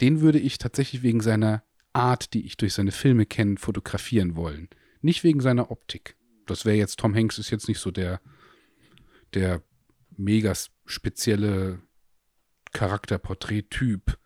den 0.00 0.20
würde 0.20 0.38
ich 0.38 0.58
tatsächlich 0.58 1.02
wegen 1.02 1.20
seiner 1.20 1.62
Art, 1.92 2.34
die 2.34 2.44
ich 2.44 2.56
durch 2.56 2.74
seine 2.74 2.92
Filme 2.92 3.26
kenne, 3.26 3.56
fotografieren 3.56 4.36
wollen. 4.36 4.68
Nicht 5.00 5.24
wegen 5.24 5.40
seiner 5.40 5.70
Optik. 5.70 6.16
Das 6.46 6.64
wäre 6.64 6.76
jetzt, 6.76 6.98
Tom 6.98 7.14
Hanks 7.14 7.38
ist 7.38 7.50
jetzt 7.50 7.68
nicht 7.68 7.78
so 7.80 7.90
der, 7.90 8.20
der 9.34 9.62
mega 10.16 10.52
spezielle 10.86 11.80
Charakterporträt-Typ. 12.72 14.18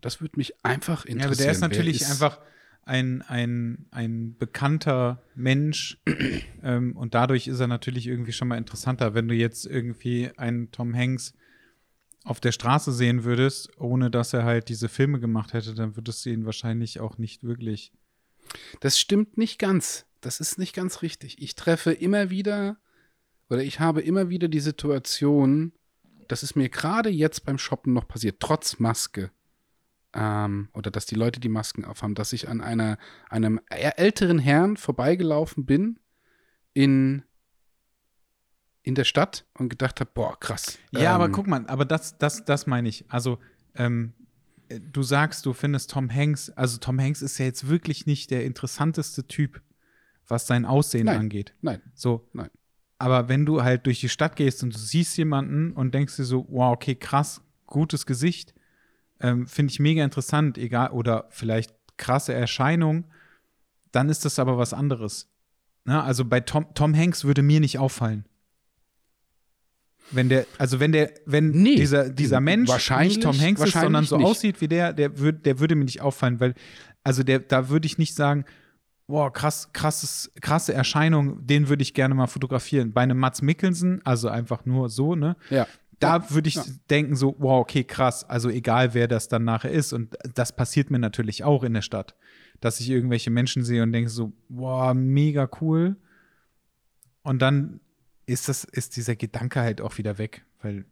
Das 0.00 0.20
würde 0.20 0.34
mich 0.36 0.64
einfach 0.64 1.04
interessieren. 1.04 1.18
Ja, 1.20 1.26
aber 1.26 1.36
der 1.36 1.52
ist 1.52 1.60
natürlich 1.60 2.00
ist- 2.02 2.10
einfach 2.10 2.40
ein, 2.86 3.22
ein, 3.22 3.86
ein 3.90 4.36
bekannter 4.36 5.22
Mensch 5.34 5.98
ähm, 6.62 6.96
und 6.96 7.14
dadurch 7.14 7.46
ist 7.46 7.60
er 7.60 7.66
natürlich 7.66 8.06
irgendwie 8.06 8.32
schon 8.32 8.48
mal 8.48 8.58
interessanter. 8.58 9.14
Wenn 9.14 9.28
du 9.28 9.34
jetzt 9.34 9.66
irgendwie 9.66 10.30
einen 10.36 10.70
Tom 10.70 10.94
Hanks 10.94 11.34
auf 12.24 12.40
der 12.40 12.52
Straße 12.52 12.92
sehen 12.92 13.24
würdest, 13.24 13.70
ohne 13.78 14.10
dass 14.10 14.32
er 14.32 14.44
halt 14.44 14.68
diese 14.68 14.88
Filme 14.88 15.20
gemacht 15.20 15.52
hätte, 15.52 15.74
dann 15.74 15.96
würdest 15.96 16.24
du 16.24 16.30
ihn 16.30 16.46
wahrscheinlich 16.46 17.00
auch 17.00 17.18
nicht 17.18 17.44
wirklich. 17.44 17.92
Das 18.80 18.98
stimmt 18.98 19.38
nicht 19.38 19.58
ganz. 19.58 20.06
Das 20.20 20.40
ist 20.40 20.58
nicht 20.58 20.74
ganz 20.74 21.02
richtig. 21.02 21.40
Ich 21.42 21.54
treffe 21.54 21.92
immer 21.92 22.30
wieder 22.30 22.78
oder 23.50 23.62
ich 23.62 23.78
habe 23.78 24.00
immer 24.00 24.30
wieder 24.30 24.48
die 24.48 24.60
Situation, 24.60 25.72
das 26.28 26.42
ist 26.42 26.56
mir 26.56 26.70
gerade 26.70 27.10
jetzt 27.10 27.44
beim 27.44 27.58
Shoppen 27.58 27.92
noch 27.92 28.08
passiert, 28.08 28.40
trotz 28.40 28.78
Maske. 28.78 29.30
Ähm, 30.14 30.68
oder 30.72 30.90
dass 30.90 31.06
die 31.06 31.16
Leute 31.16 31.40
die 31.40 31.48
Masken 31.48 31.84
aufhaben, 31.84 32.14
dass 32.14 32.32
ich 32.32 32.48
an 32.48 32.60
einer, 32.60 32.98
einem 33.28 33.60
älteren 33.68 34.38
Herrn 34.38 34.76
vorbeigelaufen 34.76 35.66
bin 35.66 35.98
in, 36.72 37.24
in 38.82 38.94
der 38.94 39.04
Stadt 39.04 39.46
und 39.54 39.68
gedacht 39.68 40.00
habe, 40.00 40.10
boah, 40.14 40.38
krass. 40.38 40.78
Ja, 40.92 41.14
aber 41.14 41.26
Ähm, 41.26 41.32
guck 41.32 41.46
mal, 41.46 41.66
aber 41.66 41.84
das, 41.84 42.16
das, 42.18 42.44
das 42.44 42.66
meine 42.66 42.88
ich. 42.88 43.04
Also, 43.08 43.38
ähm, 43.74 44.12
äh, 44.68 44.80
du 44.80 45.02
sagst, 45.02 45.46
du 45.46 45.52
findest 45.52 45.90
Tom 45.90 46.08
Hanks, 46.12 46.50
also 46.50 46.78
Tom 46.78 47.00
Hanks 47.00 47.22
ist 47.22 47.38
ja 47.38 47.46
jetzt 47.46 47.68
wirklich 47.68 48.06
nicht 48.06 48.30
der 48.30 48.44
interessanteste 48.44 49.26
Typ, 49.26 49.62
was 50.28 50.46
sein 50.46 50.64
Aussehen 50.64 51.06
Nein. 51.06 51.18
angeht. 51.18 51.54
Nein, 51.60 51.82
So. 51.94 52.28
Nein. 52.32 52.50
Aber 52.98 53.28
wenn 53.28 53.44
du 53.44 53.62
halt 53.64 53.86
durch 53.86 54.00
die 54.00 54.08
Stadt 54.08 54.36
gehst 54.36 54.62
und 54.62 54.72
du 54.72 54.78
siehst 54.78 55.16
jemanden 55.18 55.72
und 55.72 55.92
denkst 55.92 56.16
dir 56.16 56.24
so, 56.24 56.46
wow, 56.48 56.72
okay, 56.72 56.94
krass, 56.94 57.42
gutes 57.66 58.06
Gesicht, 58.06 58.54
ähm, 59.24 59.46
finde 59.46 59.72
ich 59.72 59.80
mega 59.80 60.04
interessant, 60.04 60.58
egal, 60.58 60.90
oder 60.90 61.26
vielleicht 61.30 61.74
krasse 61.96 62.34
Erscheinung, 62.34 63.04
dann 63.92 64.08
ist 64.08 64.24
das 64.24 64.38
aber 64.38 64.58
was 64.58 64.72
anderes. 64.74 65.30
Na, 65.84 66.02
also 66.04 66.24
bei 66.24 66.40
Tom, 66.40 66.66
Tom 66.74 66.94
Hanks 66.96 67.24
würde 67.24 67.42
mir 67.42 67.60
nicht 67.60 67.78
auffallen. 67.78 68.24
Wenn 70.10 70.28
der, 70.28 70.46
also 70.58 70.80
wenn 70.80 70.92
der, 70.92 71.12
wenn 71.24 71.50
Nee. 71.50 71.76
dieser, 71.76 72.10
dieser 72.10 72.40
Mensch 72.40 72.68
Wahrscheinlich- 72.68 73.16
nicht 73.16 73.22
Tom 73.22 73.38
Hanks 73.40 73.62
ist, 73.62 73.72
sondern 73.72 74.04
so 74.04 74.18
nicht. 74.18 74.26
aussieht 74.26 74.60
wie 74.60 74.68
der, 74.68 74.92
der, 74.92 75.18
würd, 75.18 75.46
der 75.46 75.58
würde 75.60 75.74
mir 75.74 75.84
nicht 75.84 76.02
auffallen, 76.02 76.40
weil, 76.40 76.54
also 77.02 77.22
der, 77.22 77.38
da 77.38 77.68
würde 77.70 77.86
ich 77.86 77.96
nicht 77.96 78.14
sagen, 78.14 78.44
boah, 79.06 79.32
krass, 79.32 79.70
krasses, 79.72 80.30
krasse 80.40 80.74
Erscheinung, 80.74 81.46
den 81.46 81.68
würde 81.68 81.82
ich 81.82 81.94
gerne 81.94 82.14
mal 82.14 82.26
fotografieren. 82.26 82.92
Bei 82.92 83.00
einem 83.02 83.18
Mats 83.18 83.40
Mikkelsen, 83.42 84.00
also 84.04 84.28
einfach 84.28 84.66
nur 84.66 84.88
so, 84.90 85.14
ne? 85.14 85.36
ja. 85.50 85.66
Da 86.00 86.30
würde 86.30 86.48
ich 86.48 86.56
Ja. 86.56 86.64
denken, 86.90 87.16
so, 87.16 87.36
wow, 87.38 87.60
okay, 87.60 87.84
krass, 87.84 88.24
also 88.24 88.48
egal 88.50 88.94
wer 88.94 89.08
das 89.08 89.28
dann 89.28 89.44
nachher 89.44 89.70
ist. 89.70 89.92
Und 89.92 90.16
das 90.34 90.54
passiert 90.54 90.90
mir 90.90 90.98
natürlich 90.98 91.44
auch 91.44 91.62
in 91.64 91.74
der 91.74 91.82
Stadt, 91.82 92.14
dass 92.60 92.80
ich 92.80 92.90
irgendwelche 92.90 93.30
Menschen 93.30 93.64
sehe 93.64 93.82
und 93.82 93.92
denke 93.92 94.10
so, 94.10 94.32
wow, 94.48 94.94
mega 94.94 95.48
cool. 95.60 95.96
Und 97.22 97.40
dann 97.40 97.80
ist 98.26 98.48
das, 98.48 98.64
ist 98.64 98.96
dieser 98.96 99.16
Gedanke 99.16 99.60
halt 99.60 99.80
auch 99.80 99.98
wieder 99.98 100.18
weg, 100.18 100.44
weil 100.62 100.84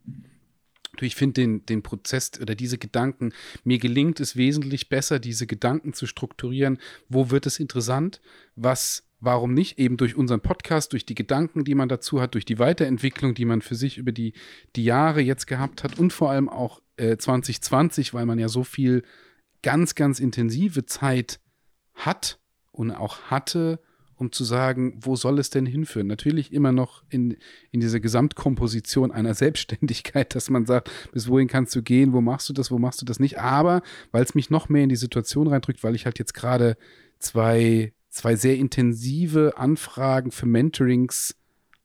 Du, 0.98 1.06
ich 1.06 1.14
finde 1.14 1.40
den, 1.40 1.64
den 1.64 1.82
Prozess 1.82 2.32
oder 2.38 2.54
diese 2.54 2.76
Gedanken, 2.76 3.32
mir 3.64 3.78
gelingt 3.78 4.20
es 4.20 4.36
wesentlich 4.36 4.90
besser, 4.90 5.18
diese 5.20 5.46
Gedanken 5.46 5.94
zu 5.94 6.06
strukturieren. 6.06 6.78
Wo 7.08 7.30
wird 7.30 7.46
es 7.46 7.58
interessant? 7.58 8.20
Was, 8.56 9.02
warum 9.22 9.54
nicht? 9.54 9.78
Eben 9.78 9.96
durch 9.96 10.16
unseren 10.16 10.40
Podcast, 10.40 10.92
durch 10.92 11.06
die 11.06 11.14
Gedanken, 11.14 11.64
die 11.64 11.74
man 11.74 11.88
dazu 11.88 12.20
hat, 12.20 12.34
durch 12.34 12.44
die 12.44 12.58
Weiterentwicklung, 12.58 13.34
die 13.34 13.44
man 13.44 13.62
für 13.62 13.76
sich 13.76 13.96
über 13.96 14.12
die, 14.12 14.34
die 14.76 14.84
Jahre 14.84 15.20
jetzt 15.20 15.46
gehabt 15.46 15.84
hat 15.84 15.98
und 15.98 16.12
vor 16.12 16.30
allem 16.30 16.48
auch 16.48 16.82
äh, 16.96 17.16
2020, 17.16 18.12
weil 18.12 18.26
man 18.26 18.38
ja 18.38 18.48
so 18.48 18.64
viel 18.64 19.02
ganz, 19.62 19.94
ganz 19.94 20.18
intensive 20.18 20.86
Zeit 20.86 21.40
hat 21.94 22.40
und 22.72 22.90
auch 22.90 23.22
hatte, 23.30 23.80
um 24.16 24.32
zu 24.32 24.44
sagen, 24.44 24.98
wo 25.00 25.16
soll 25.16 25.38
es 25.38 25.50
denn 25.50 25.66
hinführen? 25.66 26.06
Natürlich 26.08 26.52
immer 26.52 26.72
noch 26.72 27.04
in, 27.08 27.36
in 27.70 27.80
dieser 27.80 28.00
Gesamtkomposition 28.00 29.12
einer 29.12 29.34
Selbstständigkeit, 29.42 30.34
dass 30.34 30.50
man 30.50 30.66
sagt, 30.66 30.90
bis 31.12 31.28
wohin 31.28 31.48
kannst 31.48 31.74
du 31.76 31.82
gehen, 31.82 32.12
wo 32.12 32.20
machst 32.20 32.48
du 32.48 32.52
das, 32.52 32.72
wo 32.72 32.78
machst 32.78 33.00
du 33.00 33.04
das 33.04 33.20
nicht. 33.20 33.38
Aber 33.38 33.82
weil 34.10 34.24
es 34.24 34.34
mich 34.34 34.50
noch 34.50 34.68
mehr 34.68 34.82
in 34.82 34.88
die 34.88 34.96
Situation 34.96 35.46
reindrückt, 35.46 35.84
weil 35.84 35.94
ich 35.94 36.06
halt 36.06 36.18
jetzt 36.18 36.34
gerade 36.34 36.76
zwei, 37.18 37.92
zwei 38.12 38.36
sehr 38.36 38.56
intensive 38.56 39.54
Anfragen 39.56 40.30
für 40.30 40.46
Mentorings 40.46 41.34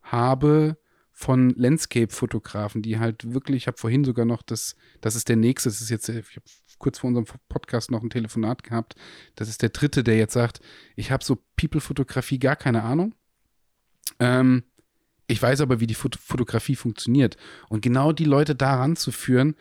habe 0.03 0.77
von 1.13 1.49
Landscape-Fotografen, 1.51 2.83
die 2.83 2.99
halt 2.99 3.33
wirklich, 3.33 3.63
ich 3.63 3.67
habe 3.67 3.77
vorhin 3.77 4.03
sogar 4.03 4.25
noch 4.25 4.43
das, 4.43 4.75
das 5.01 5.15
ist 5.15 5.29
der 5.29 5.37
nächste, 5.37 5.69
das 5.69 5.81
ist 5.81 5.89
jetzt, 5.89 6.09
ich 6.09 6.35
habe 6.35 6.45
kurz 6.77 6.99
vor 6.99 7.07
unserem 7.07 7.25
Podcast 7.49 7.89
noch 7.89 8.03
ein 8.03 8.11
Telefonat 8.11 8.63
gehabt, 8.63 8.95
das 9.35 9.49
ist 9.49 9.63
der 9.63 9.69
dritte, 9.69 10.03
der 10.03 10.17
jetzt 10.17 10.33
sagt, 10.33 10.59
ich 10.95 11.11
habe 11.11 11.23
so 11.23 11.39
People-Fotografie 11.55 12.37
gar 12.37 12.55
keine 12.55 12.83
Ahnung. 12.83 13.15
Ähm, 14.19 14.63
ich 15.27 15.41
weiß 15.41 15.61
aber, 15.61 15.79
wie 15.79 15.87
die 15.87 15.95
Fot 15.95 16.17
Fotografie 16.17 16.75
funktioniert. 16.75 17.35
Und 17.69 17.81
genau 17.81 18.11
die 18.11 18.25
Leute 18.25 18.53
daran 18.53 18.95
zu 18.95 19.11
führen, 19.11 19.55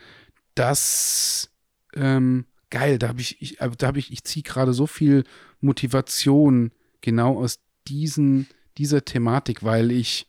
das 0.54 1.50
ähm, 1.94 2.44
geil, 2.70 2.98
da 2.98 3.08
habe 3.08 3.20
ich, 3.20 3.40
ich, 3.40 3.60
äh, 3.60 3.70
da 3.76 3.88
habe 3.88 3.98
ich, 3.98 4.12
ich 4.12 4.24
ziehe 4.24 4.42
gerade 4.42 4.72
so 4.72 4.86
viel 4.86 5.24
Motivation 5.60 6.72
genau 7.00 7.38
aus 7.38 7.60
diesen, 7.88 8.46
dieser 8.78 9.04
Thematik, 9.04 9.62
weil 9.62 9.90
ich 9.90 10.26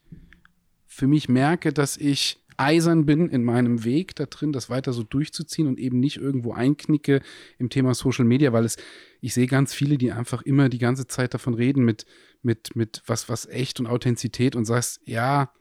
für 0.85 1.07
mich 1.07 1.29
merke, 1.29 1.73
dass 1.73 1.97
ich 1.97 2.39
eisern 2.57 3.05
bin 3.05 3.29
in 3.29 3.43
meinem 3.43 3.83
Weg 3.83 4.15
da 4.15 4.25
drin, 4.25 4.51
das 4.51 4.69
weiter 4.69 4.91
so 4.91 5.03
durchzuziehen 5.03 5.67
und 5.67 5.79
eben 5.79 5.99
nicht 5.99 6.17
irgendwo 6.17 6.53
einknicke 6.53 7.21
im 7.59 7.69
Thema 7.69 7.93
Social 7.93 8.25
Media, 8.25 8.51
weil 8.51 8.65
es, 8.65 8.77
ich 9.21 9.33
sehe 9.33 9.47
ganz 9.47 9.73
viele, 9.73 9.97
die 9.97 10.11
einfach 10.11 10.41
immer 10.41 10.67
die 10.67 10.79
ganze 10.79 11.07
Zeit 11.07 11.35
davon 11.35 11.53
reden 11.53 11.85
mit, 11.85 12.05
mit, 12.41 12.75
mit 12.75 13.03
was, 13.05 13.29
was 13.29 13.45
echt 13.45 13.79
und 13.79 13.85
Authentizität 13.85 14.55
und 14.55 14.65
sagst, 14.65 14.99
ja, 15.05 15.51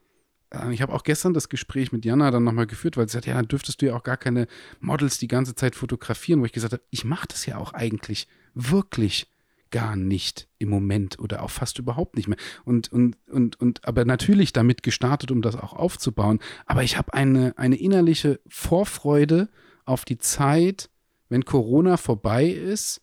ich 0.71 0.83
habe 0.83 0.93
auch 0.93 1.03
gestern 1.03 1.35
das 1.35 1.49
Gespräch 1.49 1.93
mit 1.93 2.05
Jana 2.05 2.31
dann 2.31 2.45
nochmal 2.45 2.67
geführt, 2.67 2.97
weil 2.97 3.09
sie 3.09 3.15
sagt, 3.15 3.27
ja, 3.27 3.35
dann 3.35 3.49
dürftest 3.49 3.81
du 3.81 3.87
ja 3.87 3.97
auch 3.97 4.03
gar 4.03 4.17
keine 4.17 4.47
Models 4.81 5.19
die 5.19 5.29
ganze 5.29 5.55
Zeit 5.55 5.75
fotografieren, 5.75 6.41
wo 6.41 6.45
ich 6.45 6.53
gesagt 6.53 6.73
habe, 6.73 6.83
ich 6.91 7.05
mache 7.05 7.29
das 7.29 7.47
ja 7.47 7.59
auch 7.59 7.73
eigentlich 7.73 8.29
wirklich 8.55 9.31
gar 9.71 9.97
nicht 9.97 10.49
im 10.59 10.69
Moment 10.69 11.19
oder 11.19 11.43
auch 11.43 11.51
fast 11.51 11.79
überhaupt 11.79 12.17
nicht 12.17 12.29
mehr. 12.29 12.39
Und, 12.65 12.93
und, 12.93 13.17
und, 13.29 13.61
und 13.61 13.87
aber 13.87 14.05
natürlich 14.05 14.53
damit 14.53 14.83
gestartet, 14.83 15.31
um 15.31 15.43
das 15.43 15.57
auch 15.57 15.73
aufzubauen. 15.73 16.39
Aber 16.67 16.83
ich 16.83 16.97
habe 16.97 17.13
eine, 17.15 17.53
eine 17.59 17.77
innerliche 17.77 18.41
Vorfreude 18.47 19.49
auf 19.85 20.05
die 20.05 20.19
Zeit, 20.19 20.91
wenn 21.29 21.45
Corona 21.45 21.97
vorbei 21.97 22.47
ist, 22.47 23.03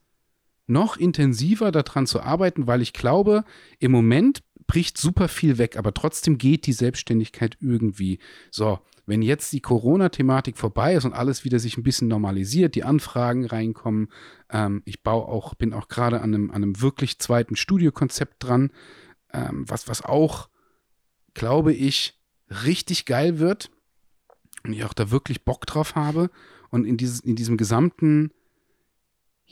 noch 0.65 0.97
intensiver 0.97 1.71
daran 1.71 2.07
zu 2.07 2.21
arbeiten, 2.21 2.67
weil 2.67 2.81
ich 2.81 2.93
glaube, 2.93 3.43
im 3.79 3.91
Moment 3.91 4.41
bricht 4.73 4.97
super 4.97 5.27
viel 5.27 5.59
weg, 5.59 5.77
aber 5.77 5.93
trotzdem 5.93 6.39
geht 6.39 6.65
die 6.65 6.73
Selbstständigkeit 6.73 7.57
irgendwie. 7.61 8.17
So, 8.49 8.79
wenn 9.05 9.21
jetzt 9.21 9.53
die 9.53 9.59
Corona-Thematik 9.59 10.57
vorbei 10.57 10.95
ist 10.95 11.05
und 11.05 11.13
alles 11.13 11.43
wieder 11.43 11.59
sich 11.59 11.77
ein 11.77 11.83
bisschen 11.83 12.07
normalisiert, 12.07 12.73
die 12.73 12.83
Anfragen 12.83 13.45
reinkommen, 13.45 14.09
ähm, 14.49 14.81
ich 14.85 15.03
baue 15.03 15.27
auch, 15.27 15.53
bin 15.53 15.73
auch 15.73 15.89
gerade 15.89 16.21
an 16.21 16.33
einem, 16.33 16.49
an 16.49 16.63
einem 16.63 16.81
wirklich 16.81 17.19
zweiten 17.19 17.55
Studiokonzept 17.55 18.43
dran, 18.43 18.71
ähm, 19.31 19.63
was, 19.67 19.87
was 19.87 20.01
auch, 20.01 20.49
glaube 21.35 21.71
ich, 21.71 22.19
richtig 22.49 23.05
geil 23.05 23.37
wird 23.37 23.69
und 24.63 24.73
ich 24.73 24.85
auch 24.85 24.93
da 24.93 25.11
wirklich 25.11 25.45
Bock 25.45 25.67
drauf 25.67 25.93
habe 25.93 26.31
und 26.71 26.85
in, 26.85 26.97
dieses, 26.97 27.19
in 27.19 27.35
diesem 27.35 27.57
gesamten 27.57 28.31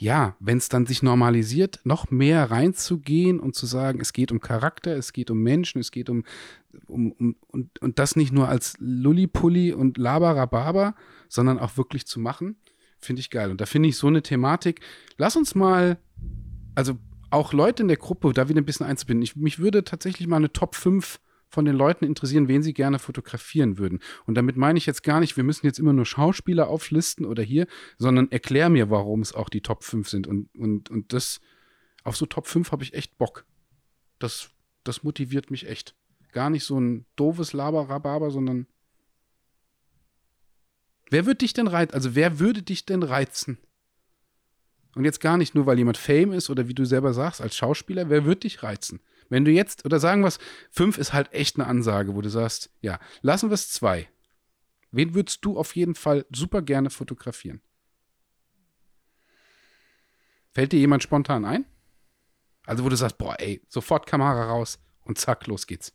ja, 0.02 0.36
wenn 0.40 0.58
es 0.58 0.68
dann 0.68 0.88
sich 0.88 1.04
normalisiert, 1.04 1.80
noch 1.84 2.10
mehr 2.10 2.50
reinzugehen 2.50 3.40
und 3.40 3.54
zu 3.54 3.68
sagen, 3.68 4.02
es 4.02 4.14
geht 4.14 4.32
um 4.32 4.42
Charakter, 4.42 4.96
es 4.98 5.14
geht 5.14 5.30
um 5.30 5.44
Menschen, 5.44 5.80
es 5.80 5.92
geht 5.92 6.10
um, 6.10 6.24
um, 6.88 7.12
um 7.12 7.36
und, 7.50 7.80
und 7.80 8.00
das 8.00 8.16
nicht 8.16 8.34
nur 8.34 8.50
als 8.50 8.74
Lullipulli 8.80 9.74
und 9.74 10.00
Labarababa, 10.00 10.96
sondern 11.30 11.60
auch 11.60 11.78
wirklich 11.78 12.08
zu 12.08 12.20
machen, 12.20 12.56
finde 12.98 13.20
ich 13.20 13.30
geil. 13.30 13.52
Und 13.52 13.62
da 13.62 13.68
finde 13.68 13.90
ich 13.90 13.98
so 13.98 14.08
eine 14.08 14.24
Thematik, 14.24 14.82
lass 15.18 15.36
uns 15.36 15.54
mal, 15.54 16.00
also 16.74 16.98
auch 17.30 17.54
Leute 17.54 17.84
in 17.84 17.88
der 17.88 17.98
Gruppe 17.98 18.34
da 18.34 18.50
wieder 18.50 18.60
ein 18.60 18.66
bisschen 18.66 18.88
einzubinden. 18.88 19.22
Ich, 19.22 19.36
mich 19.36 19.60
würde 19.60 19.84
tatsächlich 19.84 20.28
mal 20.28 20.38
eine 20.38 20.52
Top 20.52 20.74
5 20.74 21.20
von 21.52 21.66
den 21.66 21.76
Leuten 21.76 22.06
interessieren, 22.06 22.48
wen 22.48 22.64
sie 22.64 22.74
gerne 22.74 22.98
fotografieren 22.98 23.78
würden. 23.78 24.00
Und 24.26 24.36
damit 24.36 24.56
meine 24.56 24.78
ich 24.78 24.86
jetzt 24.86 25.04
gar 25.04 25.20
nicht, 25.20 25.36
wir 25.36 25.44
müssen 25.44 25.66
jetzt 25.66 25.80
immer 25.80 25.92
nur 25.92 26.06
Schauspieler 26.06 26.70
auflisten 26.70 27.26
oder 27.26 27.44
hier, 27.44 27.68
sondern 27.98 28.32
erklär 28.32 28.70
mir, 28.70 28.90
warum 28.90 29.22
es 29.22 29.36
auch 29.36 29.50
die 29.50 29.62
Top 29.62 29.84
5 29.84 30.08
sind. 30.08 30.28
Und, 30.28 30.50
und, 30.56 30.90
und 30.90 31.12
das, 31.12 31.42
auf 32.04 32.16
so 32.16 32.26
Top 32.26 32.48
5 32.48 32.72
habe 32.72 32.84
ich 32.84 32.94
echt 32.94 33.18
Bock. 33.18 33.46
Das, 34.18 34.50
das 34.86 35.04
motiviert 35.04 35.52
mich 35.52 35.68
echt. 35.68 35.94
Gar 36.32 36.50
nicht 36.50 36.64
so 36.64 36.80
ein 36.80 37.06
doofes 37.18 37.52
Laber-Rababer, 37.52 38.32
sondern 38.32 38.68
wer 41.10 41.26
würde 41.26 41.40
dich 41.40 41.52
denn 41.52 41.68
reizen? 41.68 41.94
Also 41.94 42.16
wer 42.16 42.40
würde 42.40 42.64
dich 42.64 42.86
denn 42.86 43.04
reizen? 43.04 43.58
Und 44.96 45.04
jetzt 45.04 45.20
gar 45.20 45.38
nicht 45.38 45.54
nur, 45.54 45.66
weil 45.66 45.78
jemand 45.78 45.98
Fame 45.98 46.32
ist 46.32 46.50
oder 46.50 46.70
wie 46.70 46.74
du 46.74 46.86
selber 46.86 47.14
sagst, 47.14 47.42
als 47.42 47.56
Schauspieler, 47.58 48.10
wer 48.10 48.24
würde 48.24 48.42
dich 48.42 48.64
reizen? 48.64 49.02
Wenn 49.32 49.46
du 49.46 49.52
jetzt, 49.52 49.86
oder 49.86 49.98
sagen 50.02 50.24
wir 50.24 50.28
es, 50.28 50.40
fünf 50.72 50.98
ist 50.98 51.14
halt 51.14 51.32
echt 51.32 51.56
eine 51.56 51.66
Ansage, 51.66 52.16
wo 52.16 52.22
du 52.22 52.30
sagst, 52.30 52.70
ja, 52.82 53.00
lassen 53.22 53.50
wir 53.50 53.54
es 53.54 53.72
zwei. 53.72 54.10
Wen 54.92 55.14
würdest 55.14 55.46
du 55.46 55.58
auf 55.58 55.74
jeden 55.74 55.96
Fall 55.96 56.26
super 56.32 56.62
gerne 56.62 56.90
fotografieren? 56.90 57.62
Fällt 60.52 60.74
dir 60.74 60.80
jemand 60.80 61.02
spontan 61.02 61.46
ein? 61.46 61.66
Also, 62.66 62.84
wo 62.84 62.90
du 62.90 62.98
sagst, 62.98 63.18
boah, 63.18 63.38
ey, 63.40 63.62
sofort 63.70 64.06
Kamera 64.06 64.50
raus 64.50 64.80
und 65.06 65.18
zack, 65.18 65.48
los 65.48 65.66
geht's. 65.66 65.94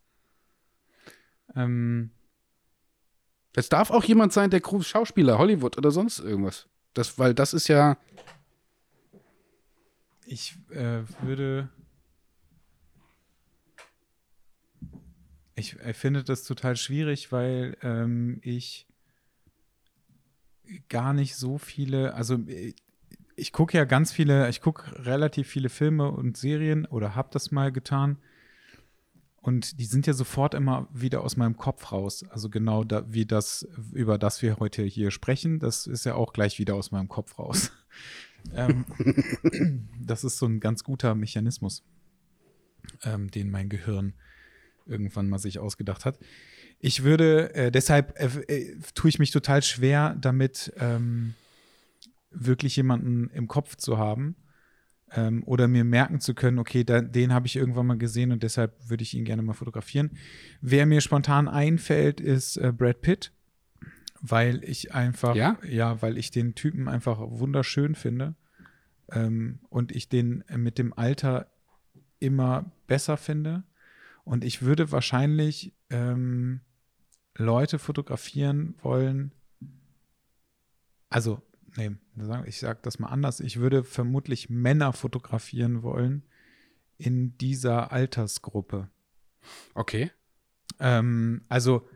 Ähm. 1.54 2.12
Es 3.54 3.68
darf 3.68 3.90
auch 3.90 4.04
jemand 4.04 4.32
sein, 4.32 4.48
der 4.48 4.62
Schauspieler, 4.80 5.36
Hollywood 5.36 5.76
oder 5.76 5.90
sonst 5.90 6.20
irgendwas. 6.20 6.68
Das, 6.94 7.18
weil 7.18 7.34
das 7.34 7.52
ist 7.52 7.68
ja. 7.68 7.98
Ich 10.24 10.56
äh, 10.70 11.02
würde 11.20 11.68
Ich, 15.56 15.76
ich 15.80 15.96
finde 15.96 16.22
das 16.22 16.44
total 16.44 16.76
schwierig, 16.76 17.32
weil 17.32 17.78
ähm, 17.82 18.38
ich 18.42 18.86
gar 20.90 21.14
nicht 21.14 21.34
so 21.34 21.56
viele, 21.56 22.12
also 22.14 22.38
ich, 22.46 22.76
ich 23.36 23.52
gucke 23.52 23.76
ja 23.76 23.84
ganz 23.84 24.12
viele, 24.12 24.50
ich 24.50 24.60
gucke 24.60 25.06
relativ 25.06 25.48
viele 25.48 25.70
Filme 25.70 26.10
und 26.10 26.36
Serien 26.36 26.84
oder 26.84 27.14
habe 27.14 27.30
das 27.32 27.50
mal 27.50 27.72
getan. 27.72 28.18
Und 29.40 29.78
die 29.80 29.86
sind 29.86 30.06
ja 30.06 30.12
sofort 30.12 30.54
immer 30.54 30.88
wieder 30.92 31.22
aus 31.22 31.36
meinem 31.36 31.56
Kopf 31.56 31.90
raus. 31.90 32.24
Also 32.30 32.50
genau 32.50 32.84
da, 32.84 33.04
wie 33.10 33.24
das, 33.24 33.66
über 33.92 34.18
das 34.18 34.42
wir 34.42 34.58
heute 34.58 34.82
hier 34.82 35.10
sprechen, 35.10 35.58
das 35.58 35.86
ist 35.86 36.04
ja 36.04 36.16
auch 36.16 36.34
gleich 36.34 36.58
wieder 36.58 36.74
aus 36.74 36.90
meinem 36.90 37.08
Kopf 37.08 37.38
raus. 37.38 37.72
ähm, 38.54 38.84
das 40.04 40.22
ist 40.22 40.36
so 40.36 40.46
ein 40.46 40.60
ganz 40.60 40.84
guter 40.84 41.14
Mechanismus, 41.14 41.82
ähm, 43.04 43.30
den 43.30 43.50
mein 43.50 43.70
Gehirn 43.70 44.12
irgendwann 44.86 45.28
mal 45.28 45.38
sich 45.38 45.58
ausgedacht 45.58 46.04
hat. 46.04 46.18
Ich 46.78 47.02
würde, 47.02 47.54
äh, 47.54 47.70
deshalb 47.70 48.18
äh, 48.18 48.26
äh, 48.54 48.78
tue 48.94 49.08
ich 49.08 49.18
mich 49.18 49.30
total 49.30 49.62
schwer 49.62 50.16
damit, 50.20 50.72
ähm, 50.78 51.34
wirklich 52.30 52.76
jemanden 52.76 53.30
im 53.30 53.48
Kopf 53.48 53.76
zu 53.76 53.98
haben 53.98 54.36
ähm, 55.12 55.42
oder 55.46 55.68
mir 55.68 55.84
merken 55.84 56.20
zu 56.20 56.34
können, 56.34 56.58
okay, 56.58 56.84
da, 56.84 57.00
den 57.00 57.32
habe 57.32 57.46
ich 57.46 57.56
irgendwann 57.56 57.86
mal 57.86 57.98
gesehen 57.98 58.32
und 58.32 58.42
deshalb 58.42 58.74
würde 58.88 59.02
ich 59.02 59.14
ihn 59.14 59.24
gerne 59.24 59.42
mal 59.42 59.54
fotografieren. 59.54 60.10
Wer 60.60 60.86
mir 60.86 61.00
spontan 61.00 61.48
einfällt, 61.48 62.20
ist 62.20 62.56
äh, 62.56 62.72
Brad 62.76 63.00
Pitt, 63.00 63.32
weil 64.20 64.62
ich 64.64 64.94
einfach, 64.94 65.34
ja? 65.34 65.58
ja, 65.68 66.02
weil 66.02 66.18
ich 66.18 66.30
den 66.30 66.54
Typen 66.54 66.88
einfach 66.88 67.18
wunderschön 67.20 67.94
finde 67.94 68.34
ähm, 69.12 69.60
und 69.68 69.92
ich 69.92 70.08
den 70.08 70.44
mit 70.56 70.78
dem 70.78 70.92
Alter 70.92 71.50
immer 72.18 72.70
besser 72.86 73.16
finde. 73.16 73.64
Und 74.26 74.42
ich 74.42 74.62
würde 74.62 74.90
wahrscheinlich 74.90 75.72
ähm, 75.88 76.60
Leute 77.36 77.78
fotografieren 77.78 78.74
wollen. 78.82 79.30
Also, 81.08 81.40
nee, 81.76 81.92
ich 82.46 82.58
sage 82.58 82.80
das 82.82 82.98
mal 82.98 83.06
anders. 83.06 83.38
Ich 83.38 83.58
würde 83.58 83.84
vermutlich 83.84 84.50
Männer 84.50 84.92
fotografieren 84.92 85.84
wollen 85.84 86.24
in 86.98 87.38
dieser 87.38 87.92
Altersgruppe. 87.92 88.90
Okay. 89.74 90.10
Ähm, 90.80 91.44
also. 91.48 91.88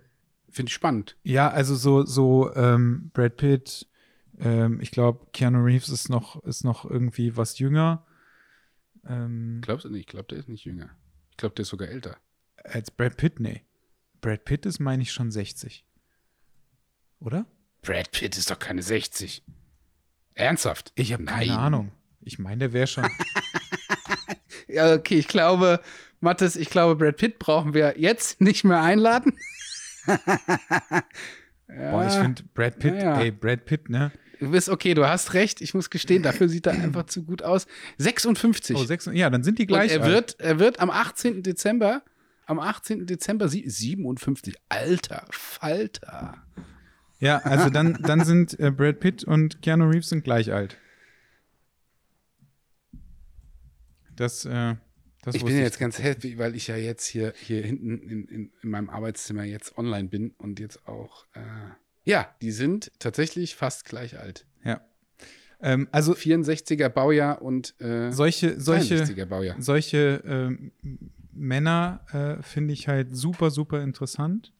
Finde 0.50 0.70
ich 0.70 0.74
spannend. 0.74 1.16
Ja, 1.24 1.50
also 1.50 1.74
so, 1.74 2.04
so 2.04 2.54
ähm, 2.54 3.10
Brad 3.12 3.38
Pitt, 3.38 3.88
ähm, 4.38 4.80
ich 4.80 4.92
glaube, 4.92 5.26
Keanu 5.32 5.64
Reeves 5.64 5.88
ist 5.88 6.08
noch, 6.08 6.40
ist 6.44 6.62
noch 6.62 6.84
irgendwie 6.88 7.36
was 7.36 7.58
jünger. 7.58 8.06
Ähm, 9.04 9.58
Glaubst 9.62 9.84
du 9.84 9.90
nicht? 9.90 10.02
Ich 10.02 10.06
glaube, 10.06 10.28
der 10.28 10.38
ist 10.38 10.48
nicht 10.48 10.64
jünger 10.64 10.90
glaube, 11.40 11.54
der 11.56 11.64
ist 11.64 11.68
sogar 11.68 11.88
älter. 11.88 12.16
Als 12.62 12.90
Brad 12.90 13.16
Pitt? 13.16 13.40
Nee. 13.40 13.62
Brad 14.20 14.44
Pitt 14.44 14.66
ist, 14.66 14.78
meine 14.78 15.02
ich, 15.02 15.12
schon 15.12 15.30
60. 15.30 15.84
Oder? 17.20 17.46
Brad 17.82 18.12
Pitt 18.12 18.36
ist 18.36 18.50
doch 18.50 18.58
keine 18.58 18.82
60. 18.82 19.42
Ernsthaft? 20.34 20.92
Ich 20.94 21.12
habe 21.12 21.24
keine 21.24 21.58
Ahnung. 21.58 21.92
Ich 22.20 22.38
meine, 22.38 22.58
der 22.58 22.72
wäre 22.72 22.86
schon. 22.86 23.08
ja, 24.68 24.94
okay, 24.94 25.18
ich 25.18 25.28
glaube, 25.28 25.80
Mathis, 26.20 26.56
ich 26.56 26.70
glaube, 26.70 26.96
Brad 26.96 27.16
Pitt 27.16 27.38
brauchen 27.38 27.74
wir 27.74 27.98
jetzt 27.98 28.40
nicht 28.40 28.64
mehr 28.64 28.82
einladen. 28.82 29.38
ja. 30.06 30.20
Boah, 31.90 32.06
ich 32.06 32.14
finde 32.14 32.42
Brad 32.54 32.78
Pitt, 32.78 32.94
ja. 32.94 33.20
ey, 33.20 33.30
Brad 33.30 33.64
Pitt, 33.64 33.88
ne? 33.88 34.12
Du 34.40 34.50
bist 34.50 34.70
okay, 34.70 34.94
du 34.94 35.06
hast 35.06 35.34
recht. 35.34 35.60
Ich 35.60 35.74
muss 35.74 35.90
gestehen, 35.90 36.22
dafür 36.22 36.48
sieht 36.48 36.66
er 36.66 36.72
einfach 36.72 37.04
zu 37.04 37.24
gut 37.24 37.42
aus. 37.42 37.66
56. 37.98 38.74
Oh, 38.74 38.82
6, 38.82 39.10
ja, 39.12 39.28
dann 39.28 39.44
sind 39.44 39.58
die 39.58 39.66
gleich. 39.66 39.94
Und 39.94 40.00
er 40.00 40.06
wird, 40.06 40.40
er 40.40 40.58
wird 40.58 40.80
am 40.80 40.88
18. 40.88 41.42
Dezember, 41.42 42.02
am 42.46 42.58
18. 42.58 43.06
Dezember 43.06 43.48
57. 43.48 44.54
Alter 44.70 45.26
Falter. 45.30 46.42
Ja, 47.18 47.36
also 47.38 47.68
dann, 47.68 47.98
dann 48.02 48.24
sind 48.24 48.58
äh, 48.58 48.70
Brad 48.70 48.98
Pitt 49.00 49.24
und 49.24 49.60
Keanu 49.60 49.90
Reeves 49.90 50.08
sind 50.08 50.24
gleich 50.24 50.50
alt. 50.52 50.78
Das, 54.16 54.46
äh, 54.46 54.76
das 55.22 55.34
ich 55.34 55.44
bin 55.44 55.58
jetzt 55.58 55.78
ganz 55.78 55.98
happy, 55.98 56.38
weil 56.38 56.54
ich 56.54 56.66
ja 56.66 56.76
jetzt 56.76 57.06
hier, 57.06 57.34
hier 57.36 57.62
hinten 57.62 57.98
in, 57.98 58.24
in, 58.26 58.52
in 58.62 58.70
meinem 58.70 58.88
Arbeitszimmer 58.88 59.44
jetzt 59.44 59.76
online 59.76 60.08
bin 60.08 60.30
und 60.38 60.60
jetzt 60.60 60.88
auch 60.88 61.26
äh, 61.34 61.40
ja, 62.10 62.26
die 62.42 62.50
sind 62.50 62.90
tatsächlich 62.98 63.54
fast 63.54 63.84
gleich 63.84 64.18
alt. 64.18 64.44
Ja. 64.64 64.80
Ähm, 65.60 65.88
also 65.92 66.12
64er 66.12 66.88
Baujahr 66.88 67.40
und 67.40 67.80
äh, 67.80 68.10
solche, 68.10 68.60
solche, 68.60 69.26
Baujahr. 69.26 69.54
solche 69.62 70.24
äh, 70.24 70.70
Männer 71.32 72.04
äh, 72.12 72.42
finde 72.42 72.74
ich 72.74 72.88
halt 72.88 73.14
super, 73.14 73.50
super 73.50 73.80
interessant. 73.80 74.52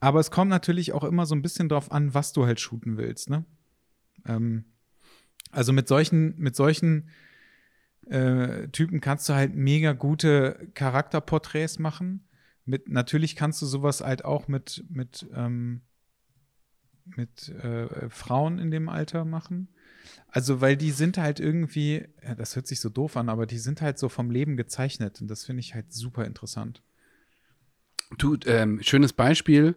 Aber 0.00 0.20
es 0.20 0.30
kommt 0.30 0.50
natürlich 0.50 0.92
auch 0.92 1.02
immer 1.02 1.24
so 1.24 1.34
ein 1.34 1.40
bisschen 1.40 1.70
drauf 1.70 1.90
an, 1.90 2.12
was 2.12 2.34
du 2.34 2.44
halt 2.44 2.60
shooten 2.60 2.98
willst, 2.98 3.30
ne? 3.30 3.46
Ähm, 4.26 4.66
also 5.50 5.72
mit 5.72 5.88
solchen, 5.88 6.38
mit 6.38 6.56
solchen 6.56 7.08
äh, 8.06 8.68
Typen 8.68 9.00
kannst 9.00 9.30
du 9.30 9.32
halt 9.32 9.54
mega 9.54 9.94
gute 9.94 10.68
Charakterporträts 10.74 11.78
machen. 11.78 12.28
Mit, 12.66 12.90
natürlich 12.90 13.34
kannst 13.34 13.62
du 13.62 13.66
sowas 13.66 14.02
halt 14.02 14.26
auch 14.26 14.46
mit, 14.46 14.84
mit, 14.90 15.26
ähm, 15.34 15.80
mit 17.16 17.48
äh, 17.48 18.08
Frauen 18.10 18.58
in 18.58 18.70
dem 18.70 18.88
Alter 18.88 19.24
machen. 19.24 19.68
Also, 20.28 20.60
weil 20.60 20.76
die 20.76 20.90
sind 20.90 21.18
halt 21.18 21.40
irgendwie, 21.40 22.06
ja, 22.22 22.34
das 22.34 22.54
hört 22.54 22.66
sich 22.66 22.80
so 22.80 22.88
doof 22.88 23.16
an, 23.16 23.28
aber 23.28 23.46
die 23.46 23.58
sind 23.58 23.80
halt 23.80 23.98
so 23.98 24.08
vom 24.08 24.30
Leben 24.30 24.56
gezeichnet 24.56 25.20
und 25.20 25.28
das 25.28 25.44
finde 25.44 25.60
ich 25.60 25.74
halt 25.74 25.92
super 25.92 26.24
interessant. 26.24 26.82
Du, 28.16 28.36
ähm, 28.46 28.80
schönes 28.82 29.12
Beispiel 29.12 29.76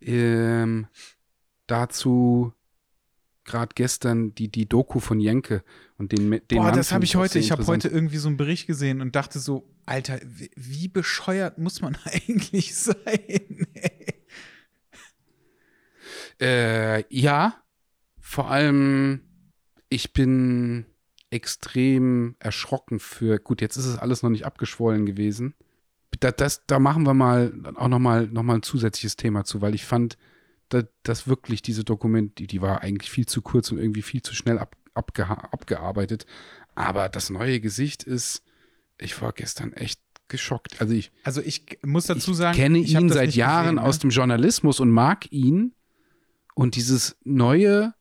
ähm, 0.00 0.86
dazu 1.66 2.52
gerade 3.44 3.72
gestern 3.74 4.34
die, 4.34 4.48
die 4.48 4.66
Doku 4.66 5.00
von 5.00 5.20
Jenke 5.20 5.64
und 5.98 6.12
den, 6.12 6.30
den 6.30 6.40
Boah, 6.48 6.64
Mann 6.64 6.76
das 6.76 6.92
habe 6.92 7.04
ich 7.04 7.16
heute, 7.16 7.38
ich 7.38 7.50
habe 7.50 7.66
heute 7.66 7.88
irgendwie 7.88 8.18
so 8.18 8.28
einen 8.28 8.36
Bericht 8.36 8.66
gesehen 8.66 9.00
und 9.00 9.16
dachte 9.16 9.38
so, 9.38 9.68
Alter, 9.86 10.20
wie, 10.24 10.50
wie 10.54 10.88
bescheuert 10.88 11.58
muss 11.58 11.80
man 11.80 11.96
eigentlich 12.04 12.74
sein? 12.74 13.66
Äh, 16.40 17.04
ja, 17.14 17.54
vor 18.18 18.50
allem, 18.50 19.20
ich 19.88 20.12
bin 20.12 20.86
extrem 21.30 22.34
erschrocken 22.38 22.98
für, 22.98 23.38
gut, 23.38 23.60
jetzt 23.60 23.76
ist 23.76 23.86
es 23.86 23.98
alles 23.98 24.22
noch 24.22 24.30
nicht 24.30 24.44
abgeschwollen 24.46 25.06
gewesen. 25.06 25.54
Da, 26.18 26.32
das, 26.32 26.66
da 26.66 26.78
machen 26.78 27.04
wir 27.06 27.14
mal 27.14 27.52
auch 27.76 27.88
nochmal 27.88 28.26
noch 28.26 28.42
mal 28.42 28.56
ein 28.56 28.62
zusätzliches 28.62 29.16
Thema 29.16 29.44
zu, 29.44 29.60
weil 29.62 29.74
ich 29.74 29.84
fand, 29.86 30.18
da, 30.68 30.82
dass 31.02 31.26
wirklich 31.28 31.62
diese 31.62 31.84
Dokument, 31.84 32.38
die, 32.38 32.46
die 32.46 32.60
war 32.60 32.82
eigentlich 32.82 33.10
viel 33.10 33.26
zu 33.26 33.42
kurz 33.42 33.70
und 33.72 33.78
irgendwie 33.78 34.02
viel 34.02 34.22
zu 34.22 34.34
schnell 34.34 34.58
ab, 34.58 34.76
abgeha- 34.94 35.50
abgearbeitet. 35.52 36.26
Aber 36.74 37.08
das 37.08 37.30
neue 37.30 37.60
Gesicht 37.60 38.02
ist, 38.02 38.42
ich 38.98 39.20
war 39.22 39.32
gestern 39.32 39.72
echt 39.72 40.00
geschockt. 40.28 40.80
Also 40.80 40.94
ich, 40.94 41.10
Also 41.24 41.40
ich 41.42 41.78
muss 41.84 42.06
dazu 42.06 42.32
ich 42.32 42.36
sagen, 42.36 42.56
kenne 42.56 42.78
ich 42.78 42.94
hab 42.94 43.02
ihn 43.02 43.08
seit 43.08 43.34
Jahren 43.34 43.76
gesehen, 43.76 43.78
aus 43.78 43.96
ne? 43.96 44.00
dem 44.02 44.10
Journalismus 44.10 44.78
und 44.80 44.90
mag 44.90 45.30
ihn. 45.32 45.74
Und 46.60 46.76
dieses 46.76 47.16
neue, 47.24 47.94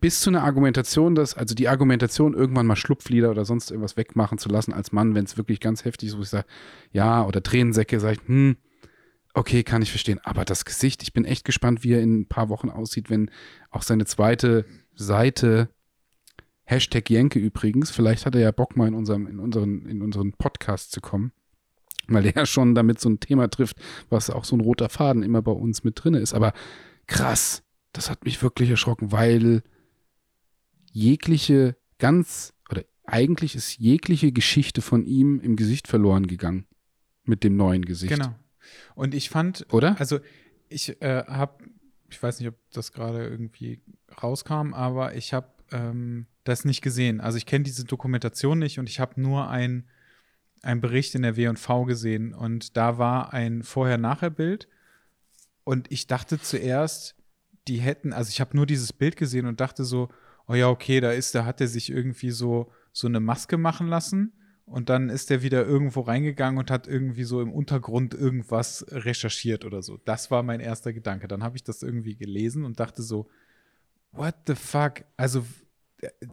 bis 0.00 0.20
zu 0.20 0.30
einer 0.30 0.44
Argumentation, 0.44 1.14
dass, 1.14 1.34
also 1.34 1.54
die 1.54 1.68
Argumentation, 1.68 2.32
irgendwann 2.32 2.64
mal 2.64 2.74
Schlupflieder 2.74 3.30
oder 3.30 3.44
sonst 3.44 3.70
irgendwas 3.70 3.98
wegmachen 3.98 4.38
zu 4.38 4.48
lassen 4.48 4.72
als 4.72 4.92
Mann, 4.92 5.14
wenn 5.14 5.26
es 5.26 5.36
wirklich 5.36 5.60
ganz 5.60 5.84
heftig 5.84 6.08
ist, 6.08 6.16
wo 6.16 6.22
ich 6.22 6.30
sage, 6.30 6.46
ja, 6.90 7.22
oder 7.26 7.42
Tränensäcke, 7.42 8.00
sage 8.00 8.14
ich, 8.14 8.26
hm, 8.26 8.56
okay, 9.34 9.62
kann 9.62 9.82
ich 9.82 9.90
verstehen. 9.90 10.20
Aber 10.24 10.46
das 10.46 10.64
Gesicht, 10.64 11.02
ich 11.02 11.12
bin 11.12 11.26
echt 11.26 11.44
gespannt, 11.44 11.84
wie 11.84 11.92
er 11.92 12.00
in 12.00 12.20
ein 12.20 12.28
paar 12.28 12.48
Wochen 12.48 12.70
aussieht, 12.70 13.10
wenn 13.10 13.30
auch 13.68 13.82
seine 13.82 14.06
zweite 14.06 14.64
Seite, 14.94 15.68
Hashtag 16.64 17.10
Jenke 17.10 17.40
übrigens, 17.40 17.90
vielleicht 17.90 18.24
hat 18.24 18.34
er 18.34 18.40
ja 18.40 18.52
Bock 18.52 18.74
mal 18.74 18.88
in 18.88 18.94
unserem, 18.94 19.26
in 19.26 19.38
unseren, 19.38 19.84
in 19.84 20.00
unseren 20.00 20.32
Podcast 20.32 20.92
zu 20.92 21.02
kommen 21.02 21.32
weil 22.08 22.24
der 22.24 22.32
ja 22.34 22.46
schon 22.46 22.74
damit 22.74 23.00
so 23.00 23.08
ein 23.08 23.20
Thema 23.20 23.48
trifft, 23.48 23.76
was 24.10 24.28
auch 24.28 24.44
so 24.44 24.56
ein 24.56 24.60
roter 24.60 24.88
Faden 24.88 25.22
immer 25.22 25.40
bei 25.40 25.52
uns 25.52 25.84
mit 25.84 26.02
drin 26.02 26.14
ist. 26.14 26.34
Aber 26.34 26.52
krass, 27.06 27.62
das 27.92 28.10
hat 28.10 28.24
mich 28.24 28.42
wirklich 28.42 28.70
erschrocken, 28.70 29.12
weil 29.12 29.62
jegliche, 30.92 31.76
ganz, 31.98 32.54
oder 32.70 32.84
eigentlich 33.04 33.54
ist 33.54 33.78
jegliche 33.78 34.32
Geschichte 34.32 34.82
von 34.82 35.04
ihm 35.06 35.40
im 35.40 35.56
Gesicht 35.56 35.88
verloren 35.88 36.26
gegangen. 36.26 36.66
Mit 37.24 37.44
dem 37.44 37.56
neuen 37.56 37.84
Gesicht. 37.84 38.12
Genau. 38.12 38.34
Und 38.94 39.14
ich 39.14 39.30
fand, 39.30 39.66
Oder? 39.70 39.98
also 40.00 40.18
ich 40.68 41.00
äh, 41.02 41.24
habe, 41.26 41.64
ich 42.10 42.20
weiß 42.20 42.40
nicht, 42.40 42.48
ob 42.48 42.56
das 42.72 42.92
gerade 42.92 43.26
irgendwie 43.26 43.80
rauskam, 44.22 44.74
aber 44.74 45.14
ich 45.14 45.32
habe 45.32 45.48
ähm, 45.70 46.26
das 46.44 46.64
nicht 46.64 46.82
gesehen. 46.82 47.20
Also 47.20 47.38
ich 47.38 47.46
kenne 47.46 47.64
diese 47.64 47.84
Dokumentation 47.84 48.58
nicht 48.58 48.78
und 48.78 48.88
ich 48.88 48.98
habe 48.98 49.20
nur 49.20 49.48
ein, 49.48 49.88
ein 50.62 50.80
Bericht 50.80 51.14
in 51.14 51.22
der 51.22 51.36
W&V 51.36 51.84
gesehen 51.84 52.34
und 52.34 52.76
da 52.76 52.98
war 52.98 53.32
ein 53.32 53.62
Vorher-Nachher-Bild 53.62 54.68
und 55.64 55.90
ich 55.92 56.06
dachte 56.06 56.40
zuerst, 56.40 57.14
die 57.68 57.80
hätten, 57.80 58.12
also 58.12 58.28
ich 58.28 58.40
habe 58.40 58.56
nur 58.56 58.66
dieses 58.66 58.92
Bild 58.92 59.16
gesehen 59.16 59.46
und 59.46 59.60
dachte 59.60 59.84
so, 59.84 60.08
oh 60.48 60.54
ja, 60.54 60.68
okay, 60.68 61.00
da 61.00 61.12
ist, 61.12 61.34
da 61.34 61.44
hat 61.44 61.60
er 61.60 61.68
sich 61.68 61.90
irgendwie 61.90 62.30
so, 62.30 62.70
so 62.92 63.06
eine 63.06 63.20
Maske 63.20 63.56
machen 63.58 63.86
lassen 63.86 64.32
und 64.64 64.88
dann 64.88 65.08
ist 65.08 65.30
er 65.30 65.42
wieder 65.42 65.64
irgendwo 65.66 66.00
reingegangen 66.00 66.58
und 66.58 66.70
hat 66.70 66.86
irgendwie 66.86 67.24
so 67.24 67.40
im 67.40 67.52
Untergrund 67.52 68.14
irgendwas 68.14 68.84
recherchiert 68.88 69.64
oder 69.64 69.82
so. 69.82 69.98
Das 70.04 70.30
war 70.30 70.42
mein 70.42 70.60
erster 70.60 70.92
Gedanke. 70.92 71.28
Dann 71.28 71.42
habe 71.42 71.56
ich 71.56 71.64
das 71.64 71.82
irgendwie 71.82 72.16
gelesen 72.16 72.64
und 72.64 72.80
dachte 72.80 73.02
so, 73.02 73.28
what 74.12 74.34
the 74.46 74.54
fuck? 74.54 75.04
Also, 75.16 75.44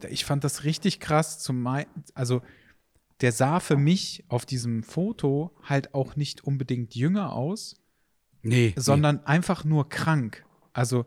ich 0.08 0.24
fand 0.24 0.44
das 0.44 0.64
richtig 0.64 1.00
krass. 1.00 1.38
Zum 1.38 1.66
also, 2.14 2.42
der 3.20 3.32
sah 3.32 3.60
für 3.60 3.76
mich 3.76 4.24
auf 4.28 4.46
diesem 4.46 4.82
Foto 4.82 5.54
halt 5.62 5.94
auch 5.94 6.16
nicht 6.16 6.42
unbedingt 6.44 6.94
jünger 6.94 7.32
aus, 7.32 7.76
Nee. 8.42 8.72
sondern 8.76 9.24
einfach 9.26 9.64
nur 9.64 9.88
krank. 9.88 10.44
Also, 10.72 11.06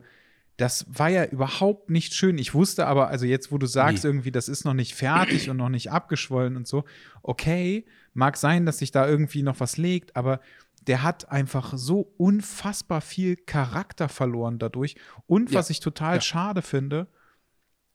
das 0.56 0.86
war 0.88 1.08
ja 1.08 1.24
überhaupt 1.24 1.90
nicht 1.90 2.14
schön. 2.14 2.38
Ich 2.38 2.54
wusste 2.54 2.86
aber, 2.86 3.08
also 3.08 3.26
jetzt, 3.26 3.50
wo 3.50 3.58
du 3.58 3.66
sagst, 3.66 4.04
Nee. 4.04 4.10
irgendwie, 4.10 4.30
das 4.30 4.48
ist 4.48 4.64
noch 4.64 4.74
nicht 4.74 4.94
fertig 4.94 5.50
und 5.50 5.56
noch 5.56 5.68
nicht 5.68 5.90
abgeschwollen 5.90 6.56
und 6.56 6.68
so, 6.68 6.84
okay, 7.22 7.84
mag 8.12 8.36
sein, 8.36 8.64
dass 8.64 8.78
sich 8.78 8.92
da 8.92 9.08
irgendwie 9.08 9.42
noch 9.42 9.58
was 9.58 9.76
legt, 9.78 10.14
aber 10.14 10.40
der 10.86 11.02
hat 11.02 11.28
einfach 11.30 11.72
so 11.76 12.12
unfassbar 12.18 13.00
viel 13.00 13.34
Charakter 13.36 14.08
verloren 14.08 14.58
dadurch. 14.60 14.94
Und 15.26 15.50
Ja. 15.50 15.58
was 15.58 15.70
ich 15.70 15.80
total 15.80 16.16
Ja. 16.16 16.20
schade 16.20 16.62
finde, 16.62 17.08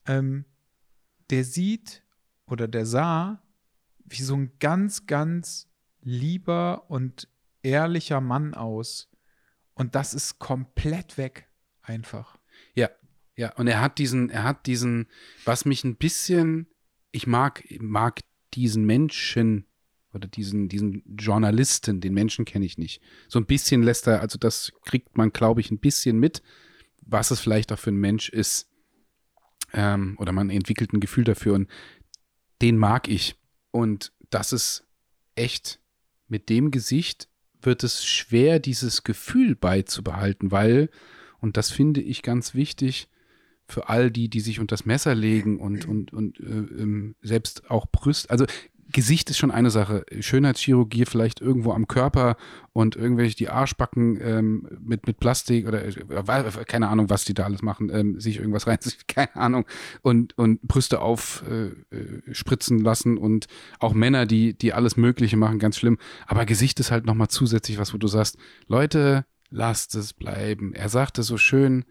ähm, 0.06 0.44
der 1.30 1.44
sieht 1.46 2.04
oder 2.46 2.68
der 2.68 2.86
sah 2.86 3.42
wie 4.06 4.22
so 4.24 4.36
ein 4.36 4.52
ganz, 4.60 5.06
ganz 5.06 5.70
lieber 6.02 6.90
und 6.90 7.28
ehrlicher 7.62 8.22
Mann 8.22 8.54
aus. 8.56 9.10
Und 9.76 9.94
das 9.96 10.14
ist 10.16 10.40
komplett 10.40 11.18
weg, 11.18 11.48
einfach. 11.90 12.38
Ja, 12.76 12.90
ja. 13.36 13.54
Und 13.56 13.68
er 13.68 13.82
hat 13.82 13.98
diesen, 13.98 14.30
er 14.30 14.44
hat 14.44 14.68
diesen, 14.68 15.08
was 15.44 15.66
mich 15.66 15.84
ein 15.84 15.96
bisschen, 15.96 16.68
ich 17.12 17.28
mag, 17.28 17.64
mag 17.80 18.22
diesen 18.54 18.86
Menschen 18.86 19.66
oder 20.14 20.28
diesen, 20.28 20.70
diesen 20.70 21.04
Journalisten, 21.18 22.00
den 22.00 22.14
Menschen 22.14 22.46
kenne 22.46 22.66
ich 22.66 22.78
nicht. 22.78 23.02
So 23.28 23.40
ein 23.40 23.46
bisschen 23.46 23.84
lässt 23.84 24.08
er, 24.08 24.22
also 24.22 24.38
das 24.38 24.72
kriegt 24.86 25.18
man, 25.18 25.32
glaube 25.32 25.62
ich, 25.62 25.72
ein 25.72 25.80
bisschen 25.80 26.20
mit, 26.20 26.42
was 27.02 27.32
es 27.32 27.40
vielleicht 27.40 27.72
auch 27.72 27.80
für 27.80 27.92
ein 27.92 27.98
Mensch 27.98 28.30
ist. 28.30 28.70
Ähm, 29.74 30.16
oder 30.20 30.32
man 30.32 30.50
entwickelt 30.50 30.94
ein 30.94 31.00
Gefühl 31.00 31.26
dafür 31.26 31.54
und 31.54 31.70
den 32.62 32.78
mag 32.78 33.08
ich. 33.08 33.36
Und 33.72 34.12
das 34.30 34.52
ist 34.52 34.88
echt, 35.36 35.80
mit 36.28 36.50
dem 36.50 36.72
Gesicht 36.72 37.30
wird 37.62 37.84
es 37.84 38.06
schwer, 38.06 38.60
dieses 38.60 39.04
Gefühl 39.04 39.56
beizubehalten, 39.56 40.52
weil, 40.52 40.90
und 41.42 41.58
das 41.58 41.72
finde 41.72 42.02
ich 42.02 42.22
ganz 42.22 42.54
wichtig, 42.54 43.08
für 43.68 43.88
all 43.88 44.10
die, 44.10 44.30
die 44.30 44.40
sich 44.40 44.60
unter 44.60 44.74
das 44.74 44.86
Messer 44.86 45.14
legen 45.14 45.60
und, 45.60 45.88
und, 45.88 46.12
und 46.12 46.40
äh, 46.40 46.44
ähm, 46.44 47.16
selbst 47.22 47.70
auch 47.70 47.86
Brüste, 47.86 48.30
also 48.30 48.46
Gesicht 48.92 49.30
ist 49.30 49.38
schon 49.38 49.52
eine 49.52 49.70
Sache. 49.70 50.04
Schönheitschirurgie 50.20 51.06
vielleicht 51.06 51.42
irgendwo 51.42 51.74
am 51.74 51.88
Körper 51.88 52.38
und 52.74 52.96
irgendwelche 52.96 53.36
die 53.36 53.50
Arschbacken 53.50 54.20
ähm, 54.22 54.68
mit, 54.80 55.06
mit 55.06 55.20
Plastik 55.20 55.68
oder 55.68 55.86
äh, 55.86 56.66
keine 56.66 56.88
Ahnung, 56.88 57.10
was 57.10 57.24
die 57.24 57.36
da 57.36 57.44
alles 57.44 57.62
machen, 57.62 57.92
ähm, 57.94 58.20
sich 58.20 58.38
irgendwas 58.38 58.66
rein, 58.68 58.80
keine 59.08 59.36
Ahnung, 59.36 59.66
und, 60.02 60.38
und 60.38 60.62
Brüste 60.64 61.02
aufspritzen 61.02 62.78
äh, 62.78 62.82
äh, 62.82 62.84
lassen 62.84 63.18
und 63.18 63.46
auch 63.80 63.94
Männer, 63.94 64.26
die, 64.26 64.58
die 64.58 64.74
alles 64.74 64.98
Mögliche 64.98 65.38
machen, 65.38 65.60
ganz 65.60 65.78
schlimm. 65.78 66.00
Aber 66.26 66.46
Gesicht 66.46 66.80
ist 66.80 66.90
halt 66.90 67.06
nochmal 67.06 67.28
zusätzlich 67.28 67.78
was, 67.78 67.94
wo 67.94 67.98
du 67.98 68.08
sagst, 68.08 68.38
Leute, 68.68 69.26
lasst 69.50 69.96
es 69.96 70.14
bleiben. 70.14 70.74
Er 70.74 70.90
sagte 70.90 71.24
so 71.24 71.38
schön 71.38 71.86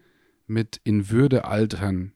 mit 0.47 0.79
in 0.83 1.09
Würde 1.09 1.45
altern 1.45 2.13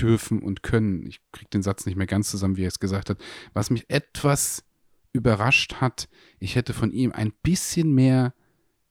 dürfen 0.00 0.42
und 0.42 0.62
können. 0.62 1.06
Ich 1.06 1.20
kriege 1.32 1.50
den 1.50 1.62
Satz 1.62 1.86
nicht 1.86 1.96
mehr 1.96 2.06
ganz 2.06 2.30
zusammen, 2.30 2.56
wie 2.56 2.64
er 2.64 2.68
es 2.68 2.80
gesagt 2.80 3.10
hat. 3.10 3.18
Was 3.52 3.70
mich 3.70 3.88
etwas 3.88 4.64
überrascht 5.12 5.74
hat, 5.74 6.08
ich 6.38 6.56
hätte 6.56 6.72
von 6.74 6.90
ihm 6.90 7.12
ein 7.12 7.32
bisschen 7.42 7.94
mehr 7.94 8.34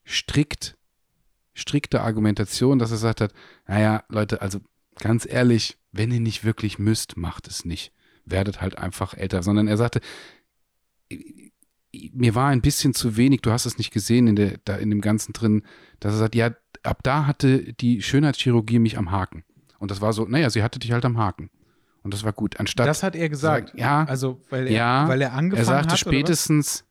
strikt, 0.05 0.77
strikte 1.53 2.01
Argumentation, 2.01 2.79
dass 2.79 2.91
er 2.91 2.95
gesagt 2.95 3.21
hat, 3.21 3.33
naja, 3.67 4.03
Leute, 4.07 4.41
also 4.41 4.59
ganz 4.99 5.25
ehrlich, 5.29 5.77
wenn 5.91 6.11
ihr 6.11 6.19
nicht 6.19 6.43
wirklich 6.43 6.79
müsst, 6.79 7.17
macht 7.17 7.47
es 7.47 7.65
nicht. 7.65 7.91
Werdet 8.23 8.61
halt 8.61 8.77
einfach 8.77 9.13
älter. 9.15 9.43
Sondern 9.43 9.67
er 9.67 9.77
sagte, 9.77 9.99
mir 12.13 12.35
war 12.35 12.49
ein 12.49 12.61
bisschen 12.61 12.93
zu 12.93 13.17
wenig, 13.17 13.41
du 13.41 13.51
hast 13.51 13.65
es 13.65 13.77
nicht 13.77 13.91
gesehen 13.91 14.27
in, 14.27 14.35
der, 14.35 14.57
da 14.65 14.75
in 14.75 14.89
dem 14.89 15.01
Ganzen 15.01 15.33
drin, 15.33 15.63
dass 15.99 16.13
er 16.13 16.19
sagt, 16.19 16.35
ja, 16.35 16.51
ab 16.83 16.99
da 17.03 17.25
hatte 17.27 17.73
die 17.73 18.01
Schönheitschirurgie 18.01 18.79
mich 18.79 18.97
am 18.97 19.11
Haken. 19.11 19.43
Und 19.79 19.91
das 19.91 20.01
war 20.01 20.13
so, 20.13 20.25
naja, 20.25 20.49
sie 20.49 20.63
hatte 20.63 20.79
dich 20.79 20.91
halt 20.91 21.05
am 21.05 21.17
Haken. 21.17 21.49
Und 22.03 22.13
das 22.13 22.23
war 22.23 22.33
gut. 22.33 22.59
Anstatt. 22.59 22.87
Das 22.87 23.03
hat 23.03 23.15
er 23.15 23.29
gesagt. 23.29 23.69
Sagt, 23.69 23.79
ja, 23.79 24.03
Also, 24.05 24.41
weil 24.49 24.67
er, 24.67 24.73
ja, 24.73 25.07
weil 25.07 25.21
er 25.21 25.33
angefangen 25.33 25.61
er 25.61 25.65
sagte 25.65 25.91
hat. 25.91 25.99
spätestens, 25.99 26.85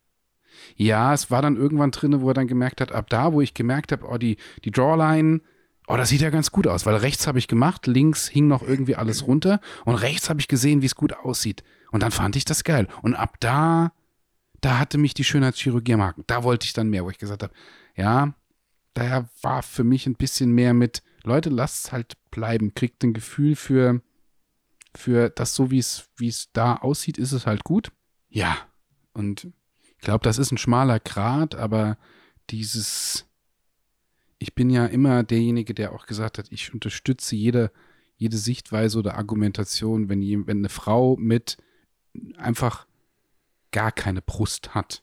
Ja, 0.77 1.13
es 1.15 1.31
war 1.31 1.43
dann 1.43 1.57
irgendwann 1.57 1.91
drin, 1.91 2.21
wo 2.21 2.29
er 2.29 2.35
dann 2.35 2.47
gemerkt 2.47 2.81
hat, 2.81 2.93
ab 2.93 3.09
da, 3.09 3.33
wo 3.33 3.41
ich 3.41 3.55
gemerkt 3.55 3.93
habe, 3.93 4.07
oh, 4.07 4.19
die, 4.19 4.37
die 4.65 4.71
Drawline, 4.71 5.41
oh, 5.89 5.97
das 5.97 6.11
sieht 6.11 6.21
ja 6.21 6.31
ganz 6.31 6.53
gut 6.53 6.67
aus, 6.67 6.87
weil 6.87 6.97
rechts 6.97 7.27
habe 7.27 7.39
ich 7.39 7.49
gemacht, 7.49 7.87
links 7.87 8.29
hing 8.29 8.47
noch 8.47 8.63
irgendwie 8.63 8.95
alles 8.95 9.27
runter 9.27 9.61
und 9.85 9.97
rechts 9.97 10.31
habe 10.31 10.41
ich 10.41 10.47
gesehen, 10.49 10.83
wie 10.83 10.87
es 10.87 10.95
gut 10.95 11.13
aussieht. 11.13 11.65
Und 11.91 12.03
dann 12.03 12.13
fand 12.13 12.37
ich 12.37 12.45
das 12.45 12.63
geil. 12.63 12.87
Und 13.03 13.15
ab 13.17 13.37
da, 13.41 13.93
da 14.61 14.79
hatte 14.79 14.99
mich 14.99 15.15
die 15.15 15.25
Schönheitschirurgie 15.25 15.95
am 15.95 16.03
Haken. 16.03 16.25
Da 16.27 16.45
wollte 16.45 16.67
ich 16.67 16.73
dann 16.73 16.91
mehr, 16.91 17.05
wo 17.05 17.11
ich 17.11 17.19
gesagt 17.19 17.43
habe, 17.43 17.55
ja, 17.97 18.35
daher 18.95 19.29
war 19.43 19.63
für 19.63 19.85
mich 19.85 20.07
ein 20.07 20.15
bisschen 20.15 20.53
mehr 20.53 20.75
mit, 20.75 21.03
Leute, 21.23 21.51
lasst 21.51 21.87
es 21.87 21.93
halt 21.93 22.17
bleiben, 22.31 22.75
kriegt 22.75 23.03
ein 23.03 23.13
Gefühl 23.13 23.57
für, 23.57 24.03
für 24.95 25.31
das 25.31 25.55
so, 25.55 25.71
wie 25.71 25.79
es, 25.79 26.09
wie 26.17 26.29
es 26.29 26.53
da 26.53 26.77
aussieht, 26.77 27.19
ist 27.19 27.33
es 27.33 27.47
halt 27.47 27.65
gut. 27.65 27.93
Ja. 28.29 28.57
Und 29.13 29.49
ich 29.83 29.99
glaube, 29.99 30.25
das 30.25 30.39
ist 30.39 30.53
ein 30.53 30.59
schmaler 30.59 31.01
Grat, 31.01 31.55
aber 31.55 31.99
dieses, 32.51 33.27
ich 34.39 34.55
bin 34.55 34.71
ja 34.71 34.87
immer 34.87 35.23
derjenige, 35.23 35.75
der 35.75 35.93
auch 35.93 36.07
gesagt 36.07 36.39
hat, 36.39 36.51
ich 36.51 36.73
unterstütze 36.73 37.37
jede, 37.37 37.71
jede 38.17 38.37
Sichtweise 38.37 38.99
oder 38.99 39.17
Argumentation, 39.17 40.09
wenn, 40.09 40.23
je, 40.23 40.47
wenn 40.47 40.59
eine 40.59 40.69
Frau 40.69 41.17
mit 41.17 41.59
einfach 42.37 42.87
gar 43.73 43.93
keine 43.93 44.23
Brust 44.23 44.75
hat 44.75 45.03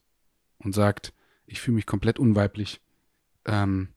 und 0.60 0.74
sagt, 0.74 1.14
ich 1.46 1.62
fühle 1.62 1.76
mich 1.76 1.86
komplett 1.86 2.20
unweiblich, 2.20 2.82
ähm, 3.46 3.90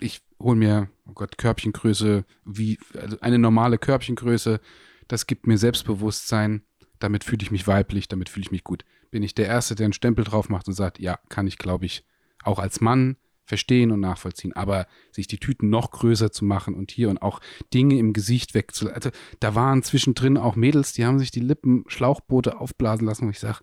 ich 0.00 0.22
hole 0.40 0.56
mir, 0.56 0.90
oh 1.06 1.12
Gott, 1.12 1.38
Körbchengröße, 1.38 2.24
wie, 2.44 2.78
also 2.94 3.18
eine 3.20 3.38
normale 3.38 3.78
Körbchengröße, 3.78 4.60
das 5.08 5.26
gibt 5.26 5.46
mir 5.46 5.58
Selbstbewusstsein, 5.58 6.62
damit 6.98 7.24
fühle 7.24 7.42
ich 7.42 7.50
mich 7.50 7.66
weiblich, 7.66 8.08
damit 8.08 8.28
fühle 8.28 8.44
ich 8.44 8.50
mich 8.50 8.64
gut. 8.64 8.84
Bin 9.10 9.22
ich 9.22 9.34
der 9.34 9.46
Erste, 9.46 9.74
der 9.74 9.84
einen 9.84 9.92
Stempel 9.92 10.24
drauf 10.24 10.48
macht 10.48 10.66
und 10.68 10.74
sagt, 10.74 10.98
ja, 10.98 11.18
kann 11.28 11.46
ich, 11.46 11.58
glaube 11.58 11.86
ich, 11.86 12.04
auch 12.42 12.58
als 12.58 12.80
Mann 12.80 13.16
verstehen 13.44 13.92
und 13.92 14.00
nachvollziehen. 14.00 14.54
Aber 14.54 14.86
sich 15.12 15.26
die 15.26 15.38
Tüten 15.38 15.68
noch 15.68 15.90
größer 15.90 16.32
zu 16.32 16.44
machen 16.44 16.74
und 16.74 16.90
hier 16.90 17.10
und 17.10 17.20
auch 17.20 17.40
Dinge 17.72 17.98
im 17.98 18.12
Gesicht 18.12 18.54
wegzulassen. 18.54 18.94
Also 18.94 19.10
da 19.40 19.54
waren 19.54 19.82
zwischendrin 19.82 20.38
auch 20.38 20.56
Mädels, 20.56 20.92
die 20.92 21.04
haben 21.04 21.18
sich 21.18 21.30
die 21.30 21.40
Lippen 21.40 21.84
Schlauchboote 21.88 22.58
aufblasen 22.58 23.06
lassen, 23.06 23.26
wo 23.26 23.30
ich 23.30 23.40
sage, 23.40 23.60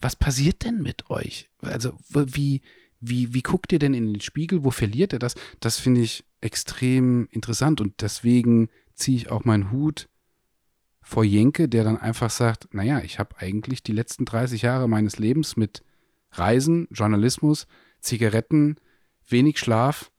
was 0.00 0.16
passiert 0.16 0.64
denn 0.64 0.82
mit 0.82 1.10
euch? 1.10 1.50
Also 1.60 1.92
wie, 2.12 2.62
wie, 3.00 3.34
wie 3.34 3.42
guckt 3.42 3.72
ihr 3.72 3.78
denn 3.78 3.94
in 3.94 4.12
den 4.12 4.20
Spiegel? 4.20 4.64
Wo 4.64 4.70
verliert 4.70 5.12
ihr 5.12 5.18
das? 5.18 5.34
Das 5.60 5.78
finde 5.78 6.00
ich 6.00 6.24
extrem 6.40 7.28
interessant 7.30 7.80
und 7.80 8.00
deswegen 8.00 8.68
ziehe 8.94 9.16
ich 9.16 9.30
auch 9.30 9.44
meinen 9.44 9.70
Hut 9.70 10.08
vor 11.02 11.24
Jenke, 11.24 11.68
der 11.68 11.84
dann 11.84 11.96
einfach 11.96 12.30
sagt, 12.30 12.72
naja, 12.74 13.00
ich 13.00 13.18
habe 13.18 13.36
eigentlich 13.38 13.82
die 13.82 13.92
letzten 13.92 14.24
30 14.24 14.62
Jahre 14.62 14.88
meines 14.88 15.18
Lebens 15.18 15.56
mit 15.56 15.82
Reisen, 16.32 16.86
Journalismus, 16.90 17.66
Zigaretten, 18.00 18.76
wenig 19.28 19.58
Schlaf, 19.58 20.10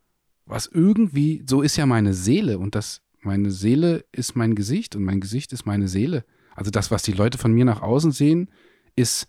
was 0.46 0.68
irgendwie, 0.68 1.44
so 1.48 1.62
ist 1.62 1.78
ja 1.78 1.86
meine 1.86 2.14
Seele 2.14 2.60
und 2.60 2.76
das, 2.76 3.02
meine 3.22 3.52
Seele 3.52 4.06
ist 4.12 4.36
mein 4.36 4.56
Gesicht 4.56 4.96
und 4.96 5.04
mein 5.04 5.22
Gesicht 5.22 5.54
ist 5.54 5.66
meine 5.66 5.88
Seele. 5.88 6.26
Also 6.56 6.72
das, 6.72 6.92
was 6.92 7.04
die 7.04 7.14
Leute 7.14 7.38
von 7.38 7.54
mir 7.54 7.66
nach 7.66 7.82
außen 7.82 8.12
sehen, 8.12 8.50
ist 8.96 9.28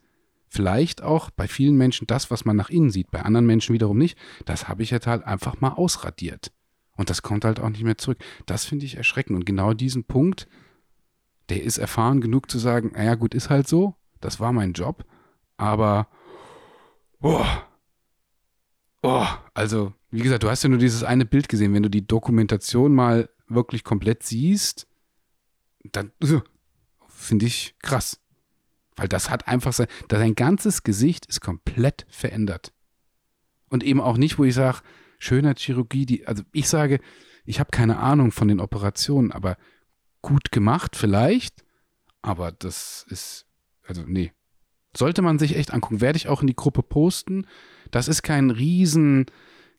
vielleicht 0.53 1.03
auch 1.03 1.31
bei 1.31 1.49
vielen 1.49 1.77
Menschen 1.77 2.07
das, 2.07 2.31
was 2.31 2.45
man 2.45 2.57
nach 2.57 2.69
innen 2.69 2.91
sieht, 2.91 3.11
bei 3.11 3.23
anderen 3.23 3.47
Menschen 3.47 3.73
wiederum 3.73 3.97
nicht. 3.97 4.19
Das 4.45 4.69
habe 4.69 4.83
ich 4.83 4.91
jetzt 4.91 5.07
halt 5.07 5.25
einfach 5.25 5.61
mal 5.61 5.71
ausradiert. 5.71 6.53
Und 6.95 7.09
das 7.09 7.23
kommt 7.23 7.47
halt 7.47 7.59
auch 7.59 7.71
nicht 7.71 7.85
mehr 7.85 7.97
zurück. 7.97 8.19
Das 8.45 8.67
finde 8.67 8.85
ich 8.85 8.99
erschreckend. 8.99 9.37
Und 9.37 9.47
genau 9.47 9.73
diesen 9.73 10.05
Punkt, 10.05 10.47
der 11.49 11.63
ist 11.63 11.79
erfahren 11.79 12.21
genug 12.21 12.51
zu 12.51 12.59
sagen, 12.59 12.93
naja 12.95 13.15
gut, 13.15 13.35
ist 13.35 13.49
halt 13.49 13.67
so, 13.67 13.95
das 14.21 14.41
war 14.41 14.53
mein 14.53 14.75
Job, 14.75 15.07
aber 15.57 16.09
boah, 17.19 17.67
oh, 19.03 19.27
also 19.55 19.95
wie 20.11 20.21
gesagt, 20.21 20.43
du 20.43 20.51
hast 20.51 20.63
ja 20.63 20.69
nur 20.69 20.79
dieses 20.79 21.03
eine 21.03 21.25
Bild 21.25 21.49
gesehen, 21.49 21.73
wenn 21.73 21.83
du 21.83 21.89
die 21.89 22.07
Dokumentation 22.07 22.95
mal 22.95 23.31
wirklich 23.49 23.85
komplett 23.85 24.23
siehst, 24.23 24.87
dann 25.91 26.13
finde 27.09 27.47
ich 27.47 27.75
krass. 27.81 28.22
Weil 29.03 29.09
das 29.09 29.31
hat 29.31 29.49
einfach 29.49 29.73
sein, 29.73 29.89
sein 30.09 30.37
ganzes 30.37 30.85
Gesicht 30.85 31.27
ist 31.27 31.41
komplett 31.41 32.07
verändert. 32.09 32.73
Und 33.69 33.83
eben 33.83 34.01
auch 34.01 34.17
nicht, 34.17 34.39
wo 34.39 34.45
ich 34.45 34.55
sage, 34.55 34.79
Schönheitschirurgie, 35.19 36.07
die, 36.07 36.25
also 36.29 36.45
ich 36.53 36.69
sage, 36.69 37.01
ich 37.45 37.59
habe 37.59 37.71
keine 37.73 37.99
Ahnung 37.99 38.31
von 38.31 38.47
den 38.47 38.61
Operationen, 38.61 39.33
aber 39.33 39.57
gut 40.21 40.53
gemacht 40.53 40.95
vielleicht, 40.95 41.65
aber 42.23 42.53
das 42.53 43.05
ist, 43.09 43.47
also 43.85 44.05
nee. 44.07 44.31
Sollte 44.97 45.21
man 45.21 45.41
sich 45.41 45.57
echt 45.57 45.75
angucken, 45.75 46.01
werde 46.01 46.19
ich 46.19 46.29
auch 46.29 46.43
in 46.43 46.47
die 46.47 46.55
Gruppe 46.55 46.85
posten. 46.85 47.49
Das 47.91 48.07
ist 48.07 48.23
kein 48.23 48.51
Riesen, 48.51 49.27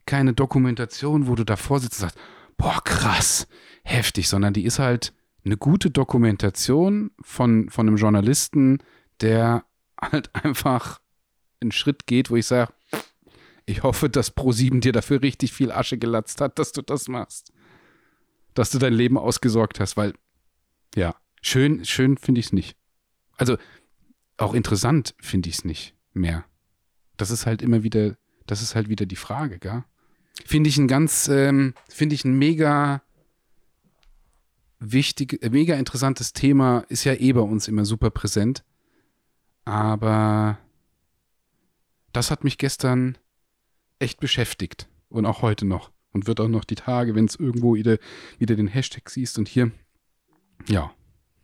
keine 0.06 0.34
Dokumentation, 0.34 1.28
wo 1.28 1.36
du 1.36 1.45
davor 1.45 1.80
sitzt 1.80 2.02
und 2.02 2.10
sagst, 2.10 2.20
boah, 2.58 2.82
krass, 2.84 3.48
heftig, 3.86 4.28
sondern 4.28 4.54
die 4.54 4.66
ist 4.66 4.80
halt 4.80 5.14
eine 5.45 5.56
gute 5.56 5.91
Dokumentation 5.91 7.12
von, 7.22 7.70
von 7.70 7.88
einem 7.88 7.95
Journalisten, 7.95 8.80
der 9.22 9.65
halt 9.99 10.30
einfach 10.44 11.02
einen 11.61 11.72
Schritt 11.72 12.07
geht, 12.07 12.30
wo 12.30 12.35
ich 12.35 12.45
sage, 12.45 12.73
ich 13.65 13.84
hoffe, 13.84 14.10
dass 14.10 14.35
Pro7 14.35 14.81
dir 14.81 14.91
dafür 14.91 15.22
richtig 15.22 15.53
viel 15.53 15.72
Asche 15.72 15.98
gelatzt 15.98 16.41
hat, 16.41 16.60
dass 16.60 16.73
du 16.73 16.81
das 16.81 17.07
machst. 17.07 17.53
Dass 18.53 18.69
du 18.69 18.77
dein 18.77 18.94
Leben 18.94 19.18
ausgesorgt 19.18 19.80
hast, 19.80 19.95
weil, 19.95 20.14
ja, 20.95 21.15
schön, 21.41 21.85
schön 21.85 22.18
finde 22.18 22.40
ich 22.40 22.48
es 22.48 22.53
nicht. 22.53 22.77
Also, 23.38 23.57
auch 24.38 24.53
interessant 24.53 25.15
finde 25.19 25.49
ich 25.49 25.56
es 25.56 25.65
nicht 25.65 25.95
mehr. 26.14 26.45
Das 27.18 27.31
ist 27.31 27.45
halt 27.45 27.61
immer 27.61 27.84
wieder, 27.84 28.18
das 28.45 28.61
ist 28.61 28.76
halt 28.76 28.90
wieder 28.90 29.06
die 29.06 29.15
Frage, 29.15 29.60
gell? 29.60 29.84
Finde 30.45 30.69
ich 30.69 30.77
ein 30.77 30.88
ganz, 30.88 31.27
ähm, 31.30 31.73
finde 31.88 32.15
ich 32.15 32.26
ein 32.26 32.38
mega 32.38 33.02
wichtig, 34.80 35.40
mega 35.49 35.76
interessantes 35.76 36.34
Thema, 36.34 36.80
ist 36.90 37.03
ja 37.06 37.14
eh 37.14 37.31
bei 37.34 37.41
uns 37.41 37.68
immer 37.68 37.85
super 37.85 38.10
präsent. 38.10 38.64
Aber 39.65 40.57
das 42.11 42.31
hat 42.31 42.44
mich 42.44 42.57
gestern 42.57 43.18
echt 43.99 44.19
beschäftigt 44.19 44.90
und 45.10 45.26
auch 45.26 45.41
heute 45.41 45.65
noch 45.65 45.91
und 46.11 46.27
wird 46.27 46.40
auch 46.40 46.48
noch 46.48 46.64
die 46.64 46.76
Tage, 46.76 47.15
wenn 47.15 47.26
es 47.26 47.35
irgendwo 47.35 47.76
wieder, 47.76 47.98
wieder 48.38 48.56
den 48.56 48.68
Hashtag 48.68 49.10
siehst 49.10 49.38
und 49.38 49.48
hier, 49.48 49.72
ja, 50.68 50.91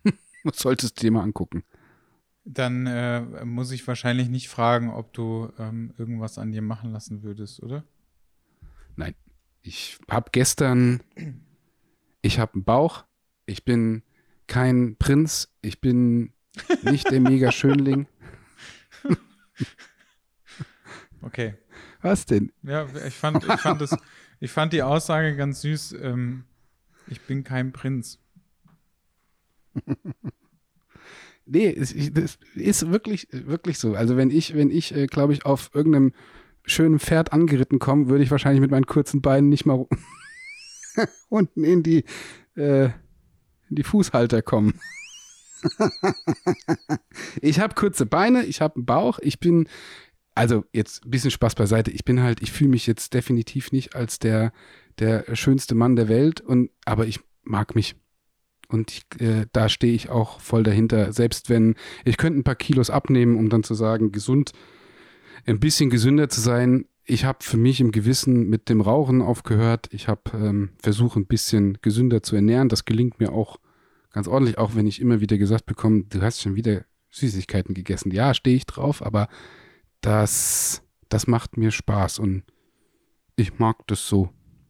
solltest 0.54 0.98
du 0.98 1.02
dir 1.02 1.12
mal 1.12 1.24
angucken. 1.24 1.64
Dann 2.46 2.88
äh, 2.88 3.46
muss 3.46 3.72
ich 3.72 3.88
wahrscheinlich 3.88 4.30
nicht 4.30 4.50
fragen, 4.50 4.90
ob 4.90 5.14
du 5.14 5.52
ähm, 5.60 5.94
irgendwas 5.98 6.38
an 6.38 6.52
dir 6.52 6.62
machen 6.62 6.91
lassen 6.91 7.24
würdest, 7.24 7.62
oder? 7.62 7.84
Nein. 8.96 9.16
Ich 9.62 10.00
habe 10.10 10.30
gestern, 10.32 11.02
ich 12.22 12.40
habe 12.40 12.54
einen 12.54 12.64
Bauch, 12.64 13.04
ich 13.46 13.66
bin 13.66 14.04
kein 14.48 14.96
Prinz, 14.98 15.54
ich 15.62 15.82
bin 15.82 16.34
nicht 16.84 17.10
der 17.10 17.19
Mega-Schönling. 17.19 18.07
Okay. 21.22 21.56
Was 22.02 22.26
denn? 22.26 22.52
Ja, 22.64 22.88
ich 23.06 23.14
fand, 23.14 23.44
ich 23.44 23.60
fand, 23.60 23.81
das, 23.81 23.95
ich 24.40 24.52
fand 24.52 24.72
die 24.73 24.84
Aussage 24.84 25.36
ganz 25.36 25.61
süß. 25.61 25.95
Ähm, 26.02 26.45
ich 27.07 27.22
bin 27.22 27.44
kein 27.44 27.73
Prinz. 27.73 28.19
nee, 31.45 31.68
es, 31.68 31.94
das 32.14 32.40
ist 32.56 32.90
wirklich, 32.90 33.27
wirklich 33.31 33.80
so. 33.80 33.95
Also 33.95 34.15
wenn 34.15 34.30
ich, 34.30 34.56
wenn 34.56 34.72
ich, 34.72 34.95
äh, 34.95 35.07
glaube 35.07 35.34
ich, 35.34 35.45
auf 35.45 35.72
irgendeinem 35.73 36.14
schönen 36.64 36.99
Pferd 36.99 37.34
angeritten 37.34 37.80
komme, 37.80 38.07
würde 38.07 38.23
ich 38.23 38.31
wahrscheinlich 38.31 38.61
mit 38.61 38.72
meinen 38.72 38.86
kurzen 38.86 39.22
Beinen 39.22 39.49
nicht 39.49 39.65
mal 39.65 39.88
unten 41.30 41.64
in 41.64 41.84
die, 41.84 42.06
äh, 42.56 42.86
in 43.69 43.76
die 43.76 43.84
Fußhalter 43.84 44.41
kommen 44.41 44.80
ich 47.41 47.60
habe 47.60 47.76
kurze 47.76 48.06
Beine, 48.06 48.45
ich 48.45 48.61
habe 48.61 48.76
einen 48.76 48.86
Bauch, 48.86 49.19
ich 49.19 49.40
bin, 49.40 49.68
also 50.36 50.65
jetzt 50.73 51.06
ein 51.06 51.11
bisschen 51.11 51.31
Spaß 51.31 51.56
beiseite, 51.56 51.91
ich 51.91 52.06
bin 52.06 52.22
halt, 52.22 52.41
ich 52.41 52.52
fühle 52.52 52.72
mich 52.72 52.88
jetzt 52.88 53.14
definitiv 53.14 53.72
nicht 53.72 53.95
als 53.95 54.19
der, 54.19 54.52
der 54.99 55.36
schönste 55.36 55.76
Mann 55.76 55.95
der 55.95 56.10
Welt, 56.10 56.41
und, 56.41 56.72
aber 56.86 57.07
ich 57.07 57.19
mag 57.44 57.76
mich. 57.76 57.95
Und 58.72 58.91
ich, 58.91 59.22
äh, 59.22 59.48
da 59.52 59.68
stehe 59.68 59.94
ich 59.94 60.10
auch 60.10 60.40
voll 60.40 60.61
dahinter. 60.61 61.11
Selbst 61.11 61.49
wenn, 61.49 61.73
ich 62.06 62.18
könnte 62.18 62.40
ein 62.40 62.44
paar 62.44 62.56
Kilos 62.56 62.91
abnehmen, 62.91 63.36
um 63.36 63.49
dann 63.49 63.64
zu 63.64 63.73
sagen, 63.73 64.11
gesund, 64.11 64.52
ein 65.48 65.60
bisschen 65.60 65.90
gesünder 65.90 66.30
zu 66.30 66.40
sein. 66.40 66.86
Ich 67.03 67.26
habe 67.26 67.40
für 67.41 67.57
mich 67.57 67.81
im 67.81 67.91
Gewissen 67.91 68.48
mit 68.48 68.69
dem 68.69 68.81
Rauchen 68.81 69.23
aufgehört. 69.23 69.90
Ich 69.91 70.07
habe 70.07 70.22
ähm, 70.36 70.69
versucht, 70.80 71.18
ein 71.18 71.26
bisschen 71.26 71.80
gesünder 71.81 72.22
zu 72.22 72.36
ernähren. 72.36 72.69
Das 72.69 72.86
gelingt 72.86 73.19
mir 73.19 73.31
auch 73.31 73.57
ganz 74.11 74.27
ordentlich, 74.27 74.57
auch 74.57 74.76
wenn 74.76 74.88
ich 74.88 74.99
immer 75.02 75.19
wieder 75.22 75.38
gesagt 75.38 75.65
bekomme, 75.65 76.03
du 76.03 76.22
hast 76.22 76.41
schon 76.41 76.56
wieder 76.56 76.86
Süßigkeiten 77.11 77.73
gegessen. 77.73 78.11
Ja, 78.11 78.34
stehe 78.34 78.56
ich 78.56 78.65
drauf, 78.65 79.03
aber 79.03 79.27
das, 80.02 80.81
das 81.10 81.27
macht 81.27 81.57
mir 81.57 81.72
Spaß 81.72 82.19
und 82.19 82.44
ich 83.36 83.60
mag 83.60 83.86
das 83.88 84.07
so. 84.07 84.30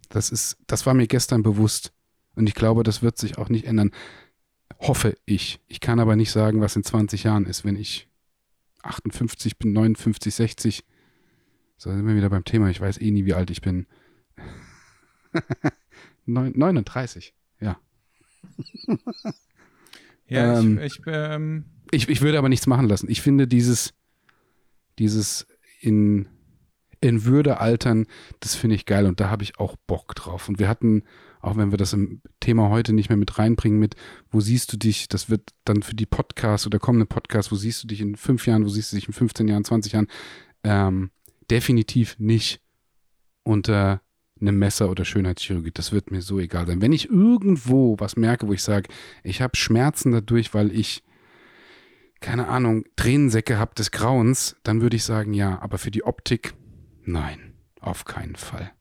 Das 0.10 0.30
ist, 0.32 0.58
das 0.68 0.86
war 0.86 0.94
mir 0.94 1.08
gestern 1.08 1.44
bewusst 1.44 1.94
und 2.36 2.48
ich 2.48 2.56
glaube, 2.56 2.84
das 2.84 3.02
wird 3.02 3.18
sich 3.18 3.38
auch 3.38 3.50
nicht 3.50 3.66
ändern. 3.66 3.92
Hoffe 4.80 5.18
ich. 5.26 5.60
Ich 5.68 5.80
kann 5.82 6.00
aber 6.00 6.16
nicht 6.16 6.32
sagen, 6.32 6.62
was 6.62 6.76
in 6.76 6.84
20 6.84 7.24
Jahren 7.24 7.46
ist, 7.46 7.66
wenn 7.66 7.76
ich 7.76 8.08
58 8.84 9.58
bin, 9.58 9.74
59, 9.74 10.34
60. 10.34 10.86
So 11.78 11.92
sind 11.92 12.08
wir 12.08 12.16
wieder 12.16 12.30
beim 12.30 12.46
Thema. 12.46 12.70
Ich 12.70 12.80
weiß 12.80 13.00
eh 13.00 13.12
nie, 13.12 13.26
wie 13.26 13.34
alt 13.34 13.50
ich 13.50 13.62
bin. 13.62 13.88
Neun- 16.26 16.58
39, 16.58 17.34
ja. 20.28 20.60
Ähm, 20.60 20.80
ich, 20.80 21.00
ich 21.00 21.02
ähm, 21.08 21.66
Ich, 21.92 22.10
ich 22.10 22.22
würde 22.22 22.38
aber 22.38 22.50
nichts 22.50 22.68
machen 22.68 22.88
lassen. 22.88 23.10
Ich 23.10 23.22
finde 23.22 23.48
dieses, 23.48 23.94
dieses 24.98 25.48
in, 25.82 26.28
in 27.02 27.26
Würde 27.26 27.60
altern, 27.60 28.06
das 28.40 28.56
finde 28.56 28.76
ich 28.76 28.86
geil 28.86 29.06
und 29.06 29.20
da 29.20 29.30
habe 29.30 29.44
ich 29.44 29.60
auch 29.60 29.76
Bock 29.88 30.16
drauf. 30.16 30.50
Und 30.50 30.60
wir 30.60 30.68
hatten, 30.68 31.04
auch 31.42 31.56
wenn 31.56 31.72
wir 31.72 31.78
das 31.78 31.94
im 31.94 32.22
Thema 32.40 32.70
heute 32.70 32.94
nicht 32.94 33.10
mehr 33.10 33.18
mit 33.18 33.40
reinbringen, 33.40 33.80
mit, 33.80 33.96
wo 34.30 34.42
siehst 34.42 34.74
du 34.74 34.78
dich, 34.78 35.08
das 35.08 35.30
wird 35.30 35.52
dann 35.66 35.84
für 35.84 35.96
die 35.96 36.06
Podcasts 36.06 36.68
oder 36.68 36.80
kommende 36.80 37.06
Podcasts, 37.06 37.52
wo 37.52 37.56
siehst 37.56 37.84
du 37.84 37.88
dich 37.88 38.02
in 38.02 38.16
fünf 38.16 38.46
Jahren, 38.46 38.66
wo 38.66 38.70
siehst 38.70 38.92
du 38.92 38.98
dich 38.98 39.08
in 39.08 39.14
15 39.14 39.48
Jahren, 39.48 39.64
20 39.64 39.94
Jahren, 39.94 40.08
ähm, 40.64 41.12
definitiv 41.50 42.18
nicht 42.20 42.62
unter 43.44 44.02
einem 44.42 44.60
Messer 44.60 44.90
oder 44.90 45.06
Schönheitschirurgie. 45.06 45.72
Das 45.74 45.92
wird 45.92 46.12
mir 46.12 46.22
so 46.22 46.40
egal 46.40 46.68
sein. 46.68 46.82
Wenn 46.82 46.94
ich 46.94 47.10
irgendwo 47.10 47.96
was 48.00 48.16
merke, 48.16 48.48
wo 48.48 48.54
ich 48.54 48.64
sage, 48.64 48.90
ich 49.24 49.42
habe 49.42 49.56
Schmerzen 49.56 50.12
dadurch, 50.12 50.54
weil 50.54 50.72
ich 50.72 51.04
keine 52.20 52.48
Ahnung, 52.48 52.86
Tränensäcke 52.96 53.58
habe 53.58 53.76
des 53.76 53.92
Grauens, 53.92 54.58
dann 54.64 54.82
würde 54.82 54.96
ich 54.96 55.04
sagen, 55.04 55.34
ja, 55.34 55.62
aber 55.62 55.78
für 55.78 55.92
die 55.92 56.04
Optik, 56.04 56.54
nein, 57.04 57.54
auf 57.80 58.06
keinen 58.06 58.36
Fall. 58.36 58.72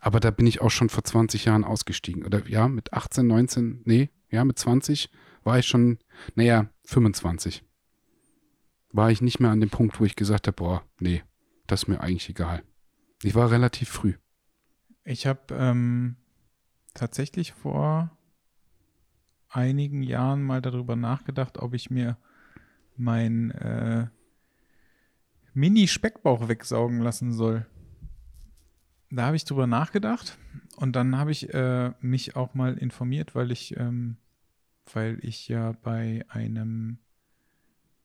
Aber 0.00 0.20
da 0.20 0.30
bin 0.30 0.46
ich 0.46 0.60
auch 0.60 0.70
schon 0.70 0.88
vor 0.88 1.02
20 1.02 1.46
Jahren 1.46 1.64
ausgestiegen. 1.64 2.24
Oder 2.24 2.46
ja, 2.46 2.68
mit 2.68 2.92
18, 2.92 3.26
19, 3.26 3.82
nee, 3.84 4.10
ja, 4.30 4.44
mit 4.44 4.58
20 4.58 5.10
war 5.42 5.58
ich 5.58 5.66
schon, 5.66 5.98
naja, 6.34 6.68
25. 6.84 7.64
War 8.92 9.10
ich 9.10 9.20
nicht 9.20 9.40
mehr 9.40 9.50
an 9.50 9.60
dem 9.60 9.70
Punkt, 9.70 10.00
wo 10.00 10.04
ich 10.04 10.16
gesagt 10.16 10.46
habe, 10.46 10.56
boah, 10.56 10.84
nee, 11.00 11.22
das 11.66 11.82
ist 11.82 11.88
mir 11.88 12.00
eigentlich 12.00 12.28
egal. 12.28 12.62
Ich 13.22 13.34
war 13.34 13.50
relativ 13.50 13.88
früh. 13.88 14.14
Ich 15.08 15.24
habe 15.24 15.54
ähm, 15.54 16.16
tatsächlich 16.92 17.52
vor 17.52 18.10
einigen 19.48 20.02
Jahren 20.02 20.42
mal 20.42 20.60
darüber 20.60 20.96
nachgedacht, 20.96 21.58
ob 21.58 21.74
ich 21.74 21.90
mir 21.90 22.16
mein 22.96 23.52
äh, 23.52 24.08
Mini-Speckbauch 25.54 26.48
wegsaugen 26.48 27.00
lassen 27.00 27.32
soll. 27.32 27.66
Da 29.08 29.26
habe 29.26 29.36
ich 29.36 29.44
drüber 29.44 29.68
nachgedacht 29.68 30.38
und 30.74 30.96
dann 30.96 31.16
habe 31.16 31.30
ich 31.30 31.54
äh, 31.54 31.92
mich 32.00 32.34
auch 32.34 32.54
mal 32.54 32.76
informiert, 32.76 33.36
weil 33.36 33.52
ich, 33.52 33.76
ähm, 33.76 34.16
weil 34.92 35.20
ich 35.22 35.46
ja 35.46 35.70
bei 35.84 36.24
einem 36.28 36.98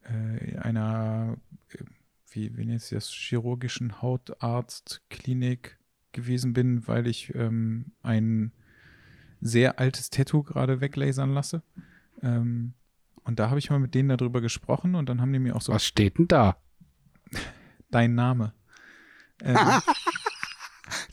äh, 0.04 0.56
einer, 0.60 1.36
äh, 1.70 1.84
wie, 2.30 2.56
wie 2.56 2.66
nennt 2.66 2.84
sich 2.84 2.96
das, 2.96 3.10
chirurgischen 3.10 4.04
Hautarztklinik 4.04 5.81
gewesen 6.14 6.54
bin, 6.54 6.88
weil 6.88 7.08
ich 7.08 7.34
ähm, 7.36 7.92
ein 8.04 8.52
sehr 9.42 9.80
altes 9.80 10.10
Tattoo 10.10 10.44
gerade 10.44 10.82
weglasern 10.82 11.34
lasse. 11.34 11.64
Ähm, 12.22 12.74
und 13.24 13.40
da 13.40 13.50
habe 13.50 13.60
ich 13.60 13.70
mal 13.70 13.80
mit 13.80 13.94
denen 13.96 14.10
darüber 14.10 14.42
gesprochen 14.42 14.96
und 14.96 15.08
dann 15.10 15.22
haben 15.22 15.32
die 15.34 15.40
mir 15.40 15.56
auch 15.56 15.62
so 15.62 15.74
Was 15.74 15.86
steht 15.86 16.18
denn 16.18 16.28
da? 16.28 16.58
dein 17.90 18.16
Name. 18.16 18.54
Ähm, 19.44 19.58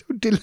Du, 0.08 0.14
den, 0.14 0.38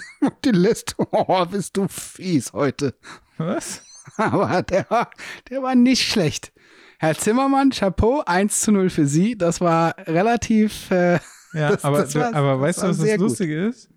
den 0.46 0.56
lässt, 0.56 0.96
oh, 0.98 1.46
bist 1.46 1.76
du 1.76 1.88
fies 1.90 2.54
heute. 2.54 2.96
was? 3.38 3.84
Aber 4.18 4.62
der 4.62 4.90
war, 4.90 5.10
der 5.50 5.62
war 5.62 5.76
nicht 5.76 6.04
schlecht. 6.08 6.54
Herr 7.00 7.16
Zimmermann, 7.18 7.72
Chapeau, 7.72 8.24
1 8.26 8.62
zu 8.62 8.72
0 8.72 8.90
für 8.90 9.06
Sie. 9.08 9.38
Das 9.38 9.60
war 9.60 9.96
relativ. 10.08 10.90
Äh, 10.92 11.20
Ja, 11.54 11.70
Das- 11.72 11.84
aber, 11.86 12.00
das 12.00 12.16
war- 12.16 12.34
aber 12.34 12.60
weißt 12.62 12.80
du, 12.84 12.88
was 12.88 12.98
das 12.98 13.06
sehr 13.06 13.18
gut. 13.18 13.30
Lustige 13.30 13.68
ist? 13.68 13.90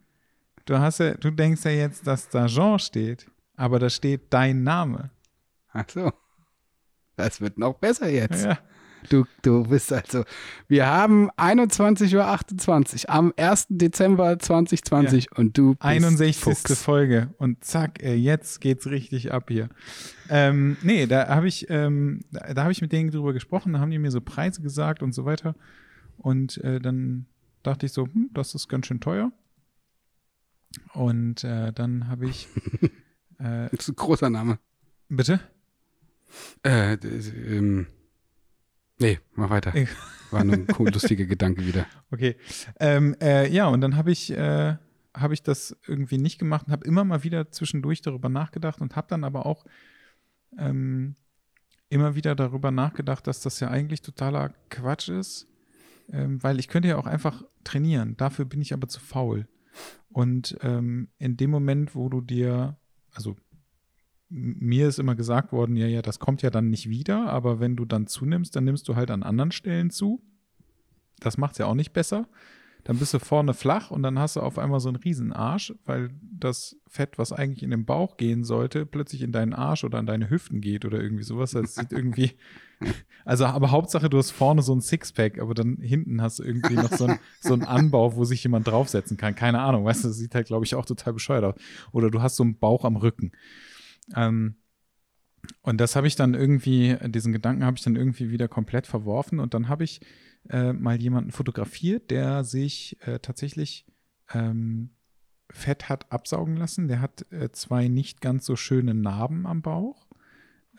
Du 0.69 0.79
hast 0.79 0.99
ja, 0.99 1.15
du 1.15 1.31
denkst 1.31 1.65
ja 1.65 1.71
jetzt, 1.71 2.07
dass 2.07 2.29
da 2.29 2.45
Jean 2.47 2.79
steht, 2.79 3.27
aber 3.57 3.79
da 3.79 3.89
steht 3.89 4.27
dein 4.29 4.65
Name. 4.65 5.11
ach 5.73 5.87
so. 5.89 6.13
Das 7.17 7.41
wird 7.41 7.57
noch 7.57 7.73
besser 7.73 8.11
jetzt. 8.11 8.45
Ja. 8.45 8.59
Du, 9.09 9.25
du 9.41 9.63
bist 9.65 9.91
also. 9.93 10.25
Wir 10.67 10.87
haben 10.87 11.31
21.28 11.31 13.05
Uhr 13.05 13.11
am 13.15 13.33
1. 13.35 13.67
Dezember 13.71 14.39
2020 14.39 15.33
und 15.39 15.57
du 15.57 15.71
bist 15.71 15.83
61. 15.83 16.37
Fuchs. 16.37 16.83
Folge 16.83 17.33
und 17.39 17.65
zack, 17.65 18.03
ey, 18.03 18.17
jetzt 18.17 18.61
geht's 18.61 18.89
richtig 18.89 19.33
ab 19.33 19.45
hier. 19.49 19.71
Ähm, 20.29 20.77
nee, 20.83 21.07
da 21.07 21.29
habe 21.29 21.49
ich, 21.49 21.71
ähm, 21.71 22.21
da, 22.31 22.53
da 22.53 22.63
habe 22.65 22.73
ich 22.73 22.83
mit 22.83 22.93
denen 22.93 23.11
drüber 23.11 23.33
gesprochen, 23.33 23.73
da 23.73 23.79
haben 23.79 23.91
die 23.91 23.99
mir 23.99 24.11
so 24.11 24.21
Preise 24.21 24.61
gesagt 24.61 25.03
und 25.03 25.15
so 25.15 25.25
weiter. 25.25 25.55
Und 26.19 26.59
äh, 26.59 26.79
dann 26.79 27.25
dachte 27.63 27.87
ich 27.87 27.93
so, 27.93 28.05
hm, 28.05 28.29
das 28.35 28.55
ist 28.55 28.69
ganz 28.69 28.87
schön 28.87 29.01
teuer. 29.01 29.33
Und 30.95 31.45
äh, 31.45 31.73
dann 31.73 32.09
habe 32.09 32.27
ich, 32.29 32.49
äh, 33.39 33.69
Das 33.71 33.81
ist 33.81 33.89
ein 33.89 33.97
großer 33.97 34.31
Name. 34.31 34.59
bitte? 35.09 35.41
Äh, 36.63 36.95
ähm, 36.95 37.87
nee, 38.99 39.19
mach 39.35 39.51
weiter. 39.51 39.73
War 40.31 40.45
nur 40.45 40.57
ein 40.57 40.67
cool, 40.79 40.91
lustiger 40.91 41.25
Gedanke 41.25 41.67
wieder. 41.67 41.87
Okay. 42.11 42.37
Ähm, 42.81 43.17
äh, 43.21 43.49
ja, 43.51 43.67
und 43.69 43.81
dann 43.81 43.97
habe 43.97 44.11
ich, 44.11 44.31
äh, 44.31 44.77
habe 45.15 45.35
ich 45.35 45.43
das 45.43 45.77
irgendwie 45.87 46.19
nicht 46.19 46.39
gemacht 46.39 46.67
und 46.67 46.73
habe 46.73 46.87
immer 46.87 47.05
mal 47.05 47.25
wieder 47.25 47.51
zwischendurch 47.51 48.03
darüber 48.03 48.29
nachgedacht 48.29 48.81
und 48.81 48.95
habe 48.95 49.09
dann 49.09 49.25
aber 49.25 49.47
auch 49.47 49.65
ähm, 50.59 51.17
immer 51.89 52.15
wieder 52.15 52.35
darüber 52.35 52.71
nachgedacht, 52.71 53.27
dass 53.27 53.41
das 53.41 53.61
ja 53.61 53.69
eigentlich 53.69 54.03
totaler 54.03 54.53
Quatsch 54.69 55.09
ist, 55.09 55.49
ähm, 56.13 56.43
weil 56.43 56.59
ich 56.59 56.69
könnte 56.69 56.89
ja 56.89 56.97
auch 56.99 57.07
einfach 57.07 57.43
trainieren. 57.65 58.17
Dafür 58.19 58.45
bin 58.45 58.61
ich 58.61 58.75
aber 58.75 58.89
zu 58.89 59.01
faul. 59.01 59.49
Und 60.11 60.57
ähm, 60.63 61.09
in 61.19 61.37
dem 61.37 61.51
Moment, 61.51 61.95
wo 61.95 62.09
du 62.09 62.21
dir, 62.21 62.77
also 63.13 63.37
mir 64.29 64.89
ist 64.89 64.99
immer 64.99 65.15
gesagt 65.15 65.53
worden, 65.53 65.77
ja, 65.77 65.87
ja, 65.87 66.03
das 66.03 66.19
kommt 66.19 66.43
ja 66.43 66.51
dann 66.51 66.69
nicht 66.69 66.89
wieder, 66.89 67.29
aber 67.31 67.61
wenn 67.61 67.77
du 67.77 67.85
dann 67.85 68.07
zunimmst, 68.07 68.55
dann 68.57 68.65
nimmst 68.65 68.89
du 68.89 68.97
halt 68.97 69.11
an 69.11 69.23
anderen 69.23 69.53
Stellen 69.53 69.91
zu. 69.91 70.23
Das 71.21 71.39
macht 71.39 71.53
es 71.53 71.59
ja 71.59 71.67
auch 71.67 71.75
nicht 71.75 71.93
besser. 71.93 72.29
Dann 72.85 72.99
bist 72.99 73.13
du 73.13 73.19
vorne 73.19 73.55
flach 73.55 73.91
und 73.91 74.03
dann 74.03 74.19
hast 74.19 74.37
du 74.37 74.41
auf 74.41 74.59
einmal 74.59 74.81
so 74.81 74.89
einen 74.89 74.97
riesen 74.97 75.33
Arsch, 75.33 75.75
weil 75.85 76.11
das 76.23 76.77
Fett, 76.87 77.19
was 77.19 77.33
eigentlich 77.33 77.63
in 77.63 77.71
den 77.71 77.85
Bauch 77.85 78.17
gehen 78.17 78.45
sollte, 78.45 78.87
plötzlich 78.87 79.23
in 79.23 79.33
deinen 79.33 79.53
Arsch 79.53 79.85
oder 79.85 79.99
an 79.99 80.07
deine 80.07 80.31
Hüften 80.31 80.61
geht 80.61 80.85
oder 80.85 81.01
irgendwie 81.01 81.25
sowas. 81.25 81.51
Das 81.51 81.75
sieht 81.75 81.93
irgendwie, 81.93 82.33
also 83.25 83.45
aber 83.45 83.71
Hauptsache 83.71 84.09
du 84.09 84.19
hast 84.19 84.31
vorne 84.31 84.63
so 84.63 84.75
ein 84.75 84.81
Sixpack, 84.81 85.39
aber 85.39 85.55
dann 85.55 85.77
hinten 85.77 86.23
hast 86.23 86.39
du 86.39 86.45
irgendwie 86.45 86.75
noch 86.75 86.93
so 86.93 87.05
einen 87.07 87.19
so 87.41 87.53
einen 87.53 87.65
Anbau, 87.65 88.17
wo 88.17 88.25
sich 88.25 88.43
jemand 88.43 88.67
draufsetzen 88.67 89.17
kann. 89.17 89.35
Keine 89.35 89.61
Ahnung, 89.61 89.85
weißt 89.85 90.05
du, 90.05 90.09
das 90.09 90.17
sieht 90.17 90.35
halt, 90.35 90.47
glaube 90.47 90.65
ich, 90.65 90.75
auch 90.75 90.87
total 90.87 91.13
bescheuert 91.13 91.45
aus. 91.45 91.55
Oder 91.93 92.11
du 92.11 92.23
hast 92.23 92.37
so 92.37 92.43
einen 92.43 92.59
Bauch 92.59 92.85
am 92.85 92.97
Rücken. 92.97 93.33
Ähm, 94.17 94.57
und 95.63 95.81
das 95.81 95.97
habe 95.97 96.07
ich 96.07 96.17
dann 96.17 96.35
irgendwie, 96.35 96.97
diesen 97.07 97.33
Gedanken 97.33 97.65
habe 97.65 97.77
ich 97.77 97.85
dann 97.85 97.97
irgendwie 97.97 98.31
wieder 98.31 98.49
komplett 98.49 98.87
verworfen 98.87 99.41
und 99.41 99.55
dann 99.55 99.69
habe 99.69 99.85
ich 99.85 100.01
äh, 100.51 100.73
mal 100.73 101.01
jemanden 101.01 101.31
fotografiert, 101.31 102.11
der 102.11 102.45
sich 102.45 102.97
äh, 103.07 103.19
tatsächlich 103.19 103.87
ähm, 104.33 104.91
Fett 105.51 105.89
hat 105.89 106.11
absaugen 106.13 106.57
lassen. 106.57 106.89
Der 106.89 107.01
hat 107.01 107.31
äh, 107.33 107.51
zwei 107.53 107.89
nicht 107.89 108.21
ganz 108.21 108.45
so 108.45 108.57
schöne 108.57 108.95
Narben 108.95 109.47
am 109.47 109.63
Bauch, 109.63 110.07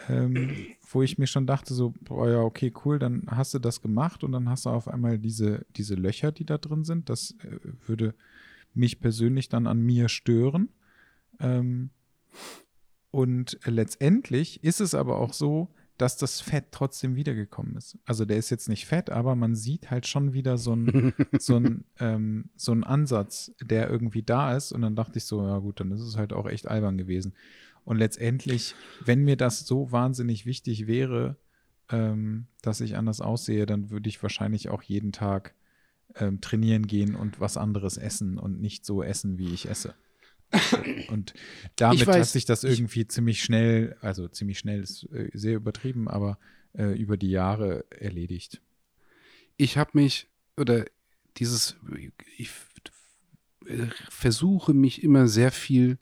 ähm, 0.07 0.51
wo 0.89 1.01
ich 1.01 1.17
mir 1.17 1.27
schon 1.27 1.47
dachte, 1.47 1.73
so, 1.73 1.93
boah, 2.01 2.29
ja, 2.29 2.41
okay, 2.41 2.71
cool, 2.85 2.99
dann 2.99 3.23
hast 3.27 3.53
du 3.53 3.59
das 3.59 3.81
gemacht 3.81 4.23
und 4.23 4.31
dann 4.31 4.49
hast 4.49 4.65
du 4.65 4.69
auf 4.69 4.87
einmal 4.87 5.17
diese, 5.17 5.65
diese 5.75 5.95
Löcher, 5.95 6.31
die 6.31 6.45
da 6.45 6.57
drin 6.57 6.83
sind. 6.83 7.09
Das 7.09 7.35
äh, 7.43 7.59
würde 7.87 8.13
mich 8.73 8.99
persönlich 8.99 9.49
dann 9.49 9.67
an 9.67 9.81
mir 9.81 10.09
stören. 10.09 10.69
Ähm, 11.39 11.89
und 13.11 13.59
letztendlich 13.65 14.63
ist 14.63 14.81
es 14.81 14.93
aber 14.93 15.17
auch 15.17 15.33
so, 15.33 15.69
dass 15.99 16.15
das 16.15 16.39
Fett 16.39 16.67
trotzdem 16.71 17.17
wiedergekommen 17.17 17.75
ist. 17.75 17.97
Also 18.05 18.23
der 18.23 18.37
ist 18.37 18.49
jetzt 18.49 18.69
nicht 18.69 18.85
fett, 18.85 19.09
aber 19.09 19.35
man 19.35 19.53
sieht 19.53 19.91
halt 19.91 20.07
schon 20.07 20.31
wieder 20.33 20.57
so 20.57 20.71
einen 20.71 21.13
so 21.39 21.61
ähm, 21.99 22.49
so 22.55 22.71
ein 22.71 22.85
Ansatz, 22.85 23.51
der 23.61 23.89
irgendwie 23.89 24.23
da 24.23 24.55
ist. 24.55 24.71
Und 24.71 24.81
dann 24.81 24.95
dachte 24.95 25.17
ich 25.17 25.25
so, 25.25 25.45
ja 25.45 25.57
gut, 25.57 25.81
dann 25.81 25.91
ist 25.91 25.99
es 25.99 26.15
halt 26.15 26.31
auch 26.31 26.47
echt 26.47 26.69
albern 26.69 26.97
gewesen. 26.97 27.33
Und 27.83 27.97
letztendlich, 27.97 28.75
wenn 29.03 29.25
mir 29.25 29.35
das 29.35 29.67
so 29.67 29.91
wahnsinnig 29.91 30.45
wichtig 30.45 30.87
wäre, 30.87 31.35
ähm, 31.89 32.47
dass 32.61 32.79
ich 32.79 32.95
anders 32.95 33.19
aussehe, 33.19 33.65
dann 33.65 33.89
würde 33.89 34.07
ich 34.07 34.23
wahrscheinlich 34.23 34.69
auch 34.69 34.81
jeden 34.81 35.11
Tag 35.11 35.53
ähm, 36.15 36.39
trainieren 36.39 36.87
gehen 36.87 37.13
und 37.13 37.41
was 37.41 37.57
anderes 37.57 37.97
essen 37.97 38.37
und 38.37 38.61
nicht 38.61 38.85
so 38.85 39.03
essen, 39.03 39.37
wie 39.37 39.53
ich 39.53 39.67
esse. 39.67 39.95
Und 41.09 41.33
damit 41.75 42.05
weiß, 42.07 42.15
hat 42.15 42.27
sich 42.27 42.45
das 42.45 42.63
irgendwie 42.63 43.07
ziemlich 43.07 43.43
schnell, 43.43 43.95
also 44.01 44.27
ziemlich 44.27 44.59
schnell 44.59 44.81
ist 44.81 45.03
äh, 45.11 45.29
sehr 45.33 45.55
übertrieben, 45.55 46.07
aber 46.07 46.39
äh, 46.73 46.97
über 46.99 47.17
die 47.17 47.29
Jahre 47.29 47.85
erledigt. 47.91 48.61
ich 49.57 49.77
habe 49.77 49.91
mich, 49.93 50.27
oder 50.57 50.85
dieses, 51.37 51.77
ich 52.37 52.49
versuche 54.09 54.73
mich 54.73 55.03
immer 55.03 55.27
sehr 55.27 55.51
viel 55.51 55.97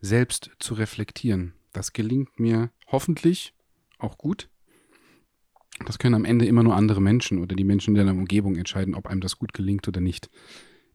selbst 0.00 0.50
zu 0.58 0.74
reflektieren. 0.74 1.54
Das 1.72 1.92
gelingt 1.92 2.38
mir 2.40 2.70
hoffentlich 2.86 3.54
auch 3.98 4.18
gut. 4.18 4.48
Das 5.86 5.98
können 5.98 6.14
am 6.14 6.24
Ende 6.24 6.46
immer 6.46 6.62
nur 6.62 6.76
andere 6.76 7.00
Menschen 7.00 7.38
oder 7.38 7.56
die 7.56 7.64
Menschen 7.64 7.94
in 7.96 8.06
deiner 8.06 8.18
Umgebung 8.18 8.56
entscheiden, 8.56 8.94
ob 8.94 9.06
einem 9.06 9.20
das 9.20 9.38
gut 9.38 9.52
gelingt 9.54 9.88
oder 9.88 10.00
nicht. 10.00 10.30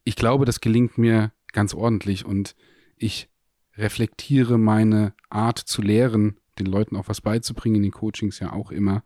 ich 0.04 0.14
glaube, 0.14 0.44
das 0.44 0.60
gelingt 0.60 0.98
mir 0.98 1.32
ganz 1.52 1.74
ordentlich 1.74 2.24
und 2.24 2.54
ich 2.96 3.28
reflektiere 3.76 4.58
meine 4.58 5.12
Art 5.28 5.58
zu 5.58 5.82
lehren, 5.82 6.36
den 6.58 6.66
Leuten 6.66 6.96
auch 6.96 7.08
was 7.08 7.20
beizubringen 7.20 7.76
in 7.76 7.82
den 7.82 7.92
Coachings 7.92 8.38
ja 8.38 8.52
auch 8.52 8.70
immer, 8.70 9.02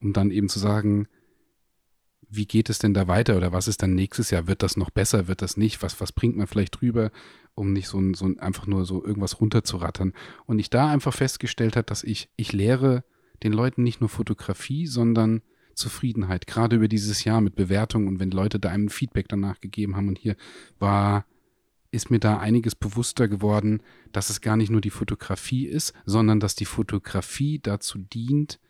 um 0.00 0.12
dann 0.12 0.30
eben 0.30 0.48
zu 0.48 0.58
sagen, 0.58 1.06
wie 2.30 2.46
geht 2.46 2.68
es 2.68 2.78
denn 2.78 2.94
da 2.94 3.08
weiter 3.08 3.36
oder 3.36 3.52
was 3.52 3.68
ist 3.68 3.82
dann 3.82 3.94
nächstes 3.94 4.30
Jahr? 4.30 4.46
Wird 4.46 4.62
das 4.62 4.76
noch 4.76 4.90
besser? 4.90 5.28
Wird 5.28 5.40
das 5.40 5.56
nicht? 5.56 5.82
Was, 5.82 6.00
was 6.00 6.12
bringt 6.12 6.36
man 6.36 6.46
vielleicht 6.46 6.80
drüber, 6.80 7.10
um 7.54 7.72
nicht 7.72 7.88
so, 7.88 7.98
ein, 7.98 8.14
so 8.14 8.26
ein, 8.26 8.38
einfach 8.38 8.66
nur 8.66 8.84
so 8.84 9.04
irgendwas 9.04 9.40
runterzurattern? 9.40 10.12
Und 10.44 10.58
ich 10.58 10.68
da 10.68 10.88
einfach 10.90 11.14
festgestellt 11.14 11.76
habe, 11.76 11.86
dass 11.86 12.04
ich, 12.04 12.28
ich 12.36 12.52
lehre 12.52 13.04
den 13.42 13.52
Leuten 13.52 13.82
nicht 13.82 14.00
nur 14.00 14.10
Fotografie, 14.10 14.86
sondern 14.86 15.42
Zufriedenheit, 15.74 16.46
gerade 16.46 16.76
über 16.76 16.88
dieses 16.88 17.24
Jahr 17.24 17.40
mit 17.40 17.54
Bewertungen 17.54 18.08
und 18.08 18.18
wenn 18.20 18.32
Leute 18.32 18.58
da 18.58 18.68
einem 18.70 18.88
Feedback 18.88 19.28
danach 19.28 19.60
gegeben 19.60 19.96
haben 19.96 20.08
und 20.08 20.18
hier 20.18 20.36
war, 20.78 21.24
ist 21.90 22.10
mir 22.10 22.18
da 22.18 22.38
einiges 22.38 22.74
bewusster 22.74 23.28
geworden, 23.28 23.82
dass 24.12 24.30
es 24.30 24.40
gar 24.40 24.56
nicht 24.56 24.70
nur 24.70 24.80
die 24.80 24.90
Fotografie 24.90 25.66
ist, 25.66 25.94
sondern 26.04 26.40
dass 26.40 26.54
die 26.54 26.66
Fotografie 26.66 27.58
dazu 27.58 27.98
dient, 27.98 28.60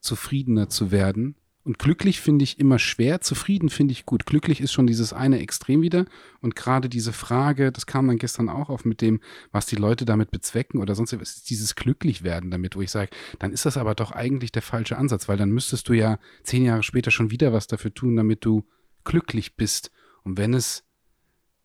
zufriedener 0.00 0.68
zu 0.68 0.90
werden 0.90 1.36
und 1.64 1.78
glücklich 1.78 2.20
finde 2.20 2.42
ich 2.42 2.58
immer 2.58 2.80
schwer, 2.80 3.20
zufrieden 3.20 3.68
finde 3.68 3.92
ich 3.92 4.04
gut. 4.04 4.26
Glücklich 4.26 4.60
ist 4.60 4.72
schon 4.72 4.88
dieses 4.88 5.12
eine 5.12 5.38
Extrem 5.38 5.80
wieder. 5.80 6.06
Und 6.40 6.56
gerade 6.56 6.88
diese 6.88 7.12
Frage, 7.12 7.70
das 7.70 7.86
kam 7.86 8.08
dann 8.08 8.18
gestern 8.18 8.48
auch 8.48 8.68
auf 8.68 8.84
mit 8.84 9.00
dem, 9.00 9.20
was 9.52 9.66
die 9.66 9.76
Leute 9.76 10.04
damit 10.04 10.32
bezwecken 10.32 10.80
oder 10.80 10.96
sonst 10.96 11.12
was, 11.12 11.36
ist 11.36 11.50
dieses 11.50 11.76
Glücklichwerden 11.76 12.50
damit, 12.50 12.74
wo 12.74 12.82
ich 12.82 12.90
sage, 12.90 13.10
dann 13.38 13.52
ist 13.52 13.64
das 13.64 13.76
aber 13.76 13.94
doch 13.94 14.10
eigentlich 14.10 14.50
der 14.50 14.62
falsche 14.62 14.98
Ansatz, 14.98 15.28
weil 15.28 15.36
dann 15.36 15.50
müsstest 15.50 15.88
du 15.88 15.92
ja 15.92 16.18
zehn 16.42 16.64
Jahre 16.64 16.82
später 16.82 17.12
schon 17.12 17.30
wieder 17.30 17.52
was 17.52 17.68
dafür 17.68 17.94
tun, 17.94 18.16
damit 18.16 18.44
du 18.44 18.66
glücklich 19.04 19.54
bist. 19.54 19.92
Und 20.24 20.38
wenn 20.38 20.54
es, 20.54 20.84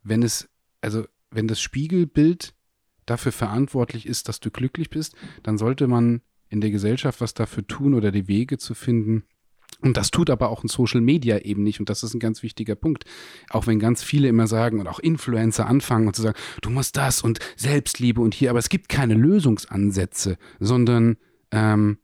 wenn 0.03 0.21
es, 0.21 0.47
also 0.81 1.05
wenn 1.31 1.47
das 1.47 1.59
Spiegelbild 1.59 2.53
dafür 3.05 3.31
verantwortlich 3.31 4.05
ist, 4.05 4.27
dass 4.27 4.39
du 4.39 4.51
glücklich 4.51 4.89
bist, 4.89 5.15
dann 5.43 5.57
sollte 5.57 5.87
man 5.87 6.21
in 6.49 6.61
der 6.61 6.71
Gesellschaft 6.71 7.21
was 7.21 7.33
dafür 7.33 7.65
tun 7.67 7.93
oder 7.93 8.11
die 8.11 8.27
Wege 8.27 8.57
zu 8.57 8.73
finden, 8.73 9.23
und 9.81 9.95
das 9.95 10.09
tut 10.09 10.29
aber 10.29 10.49
auch 10.49 10.63
ein 10.63 10.69
Social 10.69 11.01
Media 11.01 11.39
eben 11.39 11.61
nicht. 11.61 11.79
Und 11.79 11.89
das 11.89 12.01
ist 12.01 12.13
ein 12.13 12.19
ganz 12.19 12.41
wichtiger 12.41 12.75
Punkt. 12.75 13.05
Auch 13.49 13.67
wenn 13.67 13.79
ganz 13.79 14.01
viele 14.01 14.27
immer 14.27 14.47
sagen 14.47 14.79
und 14.79 14.87
auch 14.87 14.99
Influencer 14.99 15.67
anfangen 15.67 16.07
und 16.07 16.15
zu 16.15 16.23
sagen, 16.23 16.37
du 16.61 16.69
musst 16.69 16.97
das 16.97 17.21
und 17.21 17.39
Selbstliebe 17.55 18.19
und 18.21 18.33
hier, 18.33 18.49
aber 18.49 18.59
es 18.59 18.69
gibt 18.69 18.89
keine 18.89 19.13
Lösungsansätze, 19.13 20.37
sondern 20.59 21.17
ähm, 21.51 21.99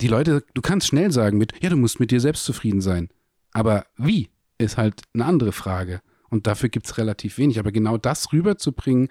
die 0.00 0.06
Leute, 0.06 0.44
du 0.54 0.62
kannst 0.62 0.86
schnell 0.86 1.10
sagen 1.10 1.38
mit, 1.38 1.52
ja, 1.60 1.70
du 1.70 1.76
musst 1.76 1.98
mit 1.98 2.12
dir 2.12 2.20
selbst 2.20 2.44
zufrieden 2.44 2.80
sein. 2.80 3.08
Aber 3.52 3.86
wie 3.96 4.30
ist 4.58 4.76
halt 4.76 5.02
eine 5.14 5.24
andere 5.24 5.52
Frage. 5.52 6.00
Und 6.30 6.46
dafür 6.46 6.68
gibt 6.68 6.86
es 6.86 6.98
relativ 6.98 7.38
wenig. 7.38 7.58
Aber 7.58 7.72
genau 7.72 7.96
das 7.96 8.32
rüberzubringen, 8.32 9.08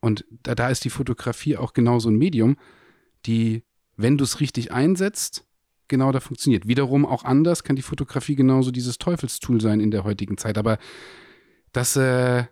und 0.00 0.24
da, 0.42 0.54
da 0.54 0.68
ist 0.68 0.84
die 0.84 0.90
Fotografie 0.90 1.56
auch 1.56 1.72
genau 1.72 1.98
so 1.98 2.08
ein 2.08 2.16
Medium, 2.16 2.56
die, 3.26 3.64
wenn 3.96 4.16
du 4.16 4.24
es 4.24 4.40
richtig 4.40 4.72
einsetzt, 4.72 5.46
genau 5.88 6.10
da 6.10 6.20
funktioniert. 6.20 6.66
Wiederum 6.66 7.04
auch 7.04 7.24
anders 7.24 7.64
kann 7.64 7.76
die 7.76 7.82
Fotografie 7.82 8.34
genauso 8.34 8.70
dieses 8.70 8.98
Teufelstool 8.98 9.60
sein 9.60 9.80
in 9.80 9.90
der 9.90 10.04
heutigen 10.04 10.38
Zeit. 10.38 10.56
Aber 10.56 10.78
das, 11.72 11.96
äh, 11.96 12.44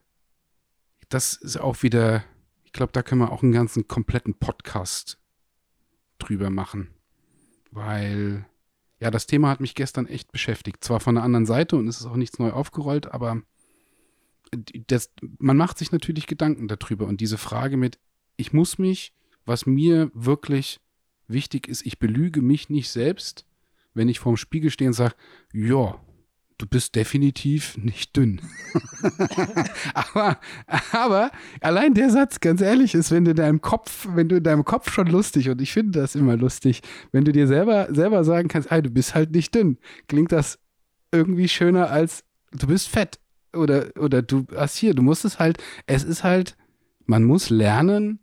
das 1.09 1.35
ist 1.35 1.59
auch 1.59 1.83
wieder, 1.83 2.23
ich 2.65 2.73
glaube, 2.73 2.93
da 2.93 3.03
können 3.03 3.23
wir 3.23 3.33
auch 3.33 3.43
einen 3.43 3.53
ganzen 3.53 3.89
kompletten 3.89 4.35
Podcast 4.35 5.19
drüber 6.19 6.51
machen. 6.51 6.91
Weil, 7.71 8.45
ja, 9.01 9.11
das 9.11 9.27
Thema 9.27 9.49
hat 9.49 9.61
mich 9.61 9.75
gestern 9.75 10.07
echt 10.07 10.33
beschäftigt. 10.33 10.85
Zwar 10.85 11.01
von 11.01 11.15
der 11.15 11.25
anderen 11.25 11.47
Seite 11.47 11.77
und 11.77 11.89
es 11.89 12.01
ist 12.01 12.07
auch 12.07 12.17
nichts 12.17 12.39
neu 12.39 12.51
aufgerollt, 12.51 13.11
aber 13.11 13.41
das, 14.87 15.11
man 15.39 15.57
macht 15.57 15.79
sich 15.79 15.93
natürlich 15.93 16.27
Gedanken 16.27 16.69
darüber. 16.69 17.07
Und 17.07 17.21
diese 17.21 17.39
Frage 17.39 17.77
mit, 17.77 17.99
ich 18.37 18.53
muss 18.53 18.79
mich, 18.79 19.13
was 19.45 19.67
mir 19.67 20.11
wirklich 20.15 20.81
wichtig 21.27 21.69
ist, 21.69 21.85
ich 21.87 21.99
belüge 21.99 22.43
mich 22.43 22.69
nicht 22.69 22.91
selbst, 22.91 23.47
wenn 23.95 24.09
ich 24.09 24.21
vorm 24.21 24.37
Spiegel 24.37 24.71
stehe 24.71 24.89
und 24.89 24.95
sage, 24.95 25.15
ja, 25.53 26.01
du 26.59 26.67
bist 26.67 26.95
definitiv 26.97 27.77
nicht 27.77 28.17
dünn. 28.17 28.41
aber, 29.95 30.39
aber 30.93 31.31
allein 31.61 31.95
der 31.95 32.11
Satz, 32.11 32.41
ganz 32.41 32.61
ehrlich, 32.61 32.95
ist, 32.95 33.11
wenn 33.11 33.25
du 33.25 33.31
in 33.31 33.37
deinem 33.37 33.61
Kopf, 33.61 34.09
wenn 34.15 34.29
du 34.29 34.37
in 34.37 34.43
deinem 34.43 34.65
Kopf 34.65 34.93
schon 34.93 35.07
lustig, 35.07 35.49
und 35.51 35.61
ich 35.61 35.73
finde 35.73 36.01
das 36.01 36.15
immer 36.15 36.37
lustig, 36.37 36.83
wenn 37.13 37.25
du 37.25 37.33
dir 37.33 37.47
selber, 37.47 37.89
selber 37.95 38.25
sagen 38.25 38.49
kannst, 38.49 38.71
hey, 38.71 38.83
du 38.83 38.91
bist 38.91 39.15
halt 39.15 39.31
nicht 39.31 39.55
dünn, 39.55 39.79
klingt 40.09 40.33
das 40.33 40.59
irgendwie 41.13 41.49
schöner 41.49 41.91
als 41.91 42.25
du 42.53 42.67
bist 42.67 42.89
fett. 42.89 43.19
Oder, 43.55 43.91
oder 43.99 44.23
du 44.23 44.47
hast 44.55 44.77
hier, 44.77 44.95
du 44.95 45.03
musst 45.03 45.25
es 45.25 45.39
halt, 45.39 45.59
es 45.87 46.05
ist 46.05 46.25
halt, 46.25 46.57
man 47.07 47.25
muss 47.25 47.51
lernen, 47.51 48.21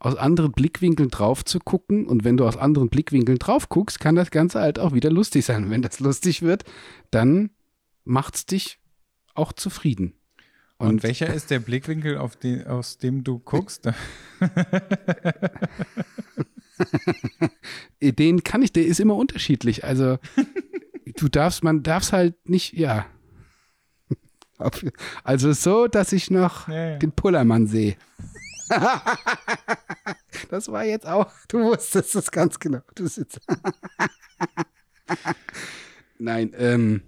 aus 0.00 0.16
anderen 0.16 0.52
Blickwinkeln 0.52 1.10
drauf 1.10 1.44
zu 1.44 1.58
gucken. 1.58 2.06
Und 2.06 2.24
wenn 2.24 2.36
du 2.36 2.46
aus 2.46 2.56
anderen 2.56 2.88
Blickwinkeln 2.88 3.38
drauf 3.38 3.68
guckst, 3.68 4.00
kann 4.00 4.14
das 4.14 4.30
Ganze 4.30 4.60
halt 4.60 4.78
auch 4.78 4.94
wieder 4.94 5.10
lustig 5.10 5.44
sein. 5.44 5.64
Und 5.64 5.70
wenn 5.70 5.82
das 5.82 6.00
lustig 6.00 6.42
wird, 6.42 6.64
dann 7.10 7.50
macht 8.04 8.36
es 8.36 8.46
dich 8.46 8.78
auch 9.34 9.52
zufrieden. 9.52 10.14
Und, 10.78 10.88
Und, 10.88 11.02
welcher 11.02 11.32
ist 11.32 11.50
der 11.50 11.58
Blickwinkel, 11.58 12.20
den, 12.42 12.66
aus 12.66 12.98
dem 12.98 13.24
du 13.24 13.40
guckst? 13.40 13.90
den 18.00 18.44
kann 18.44 18.62
ich, 18.62 18.72
der 18.72 18.86
ist 18.86 19.00
immer 19.00 19.16
unterschiedlich. 19.16 19.82
Also 19.82 20.18
du 21.16 21.28
darfst, 21.28 21.64
man 21.64 21.82
darf 21.82 22.04
es 22.04 22.12
halt 22.12 22.48
nicht, 22.48 22.74
ja. 22.74 23.06
Also 25.24 25.52
so, 25.52 25.86
dass 25.86 26.12
ich 26.12 26.30
noch 26.30 26.68
ja, 26.68 26.90
ja. 26.90 26.98
den 26.98 27.12
Pullermann 27.12 27.66
sehe. 27.66 27.96
das 30.50 30.70
war 30.70 30.84
jetzt 30.84 31.06
auch, 31.06 31.30
du 31.48 31.60
wusstest 31.60 32.14
das 32.14 32.30
ganz 32.30 32.58
genau. 32.58 32.80
Du 32.94 33.06
sitzt. 33.06 33.40
Nein, 36.18 36.52
ähm, 36.58 37.02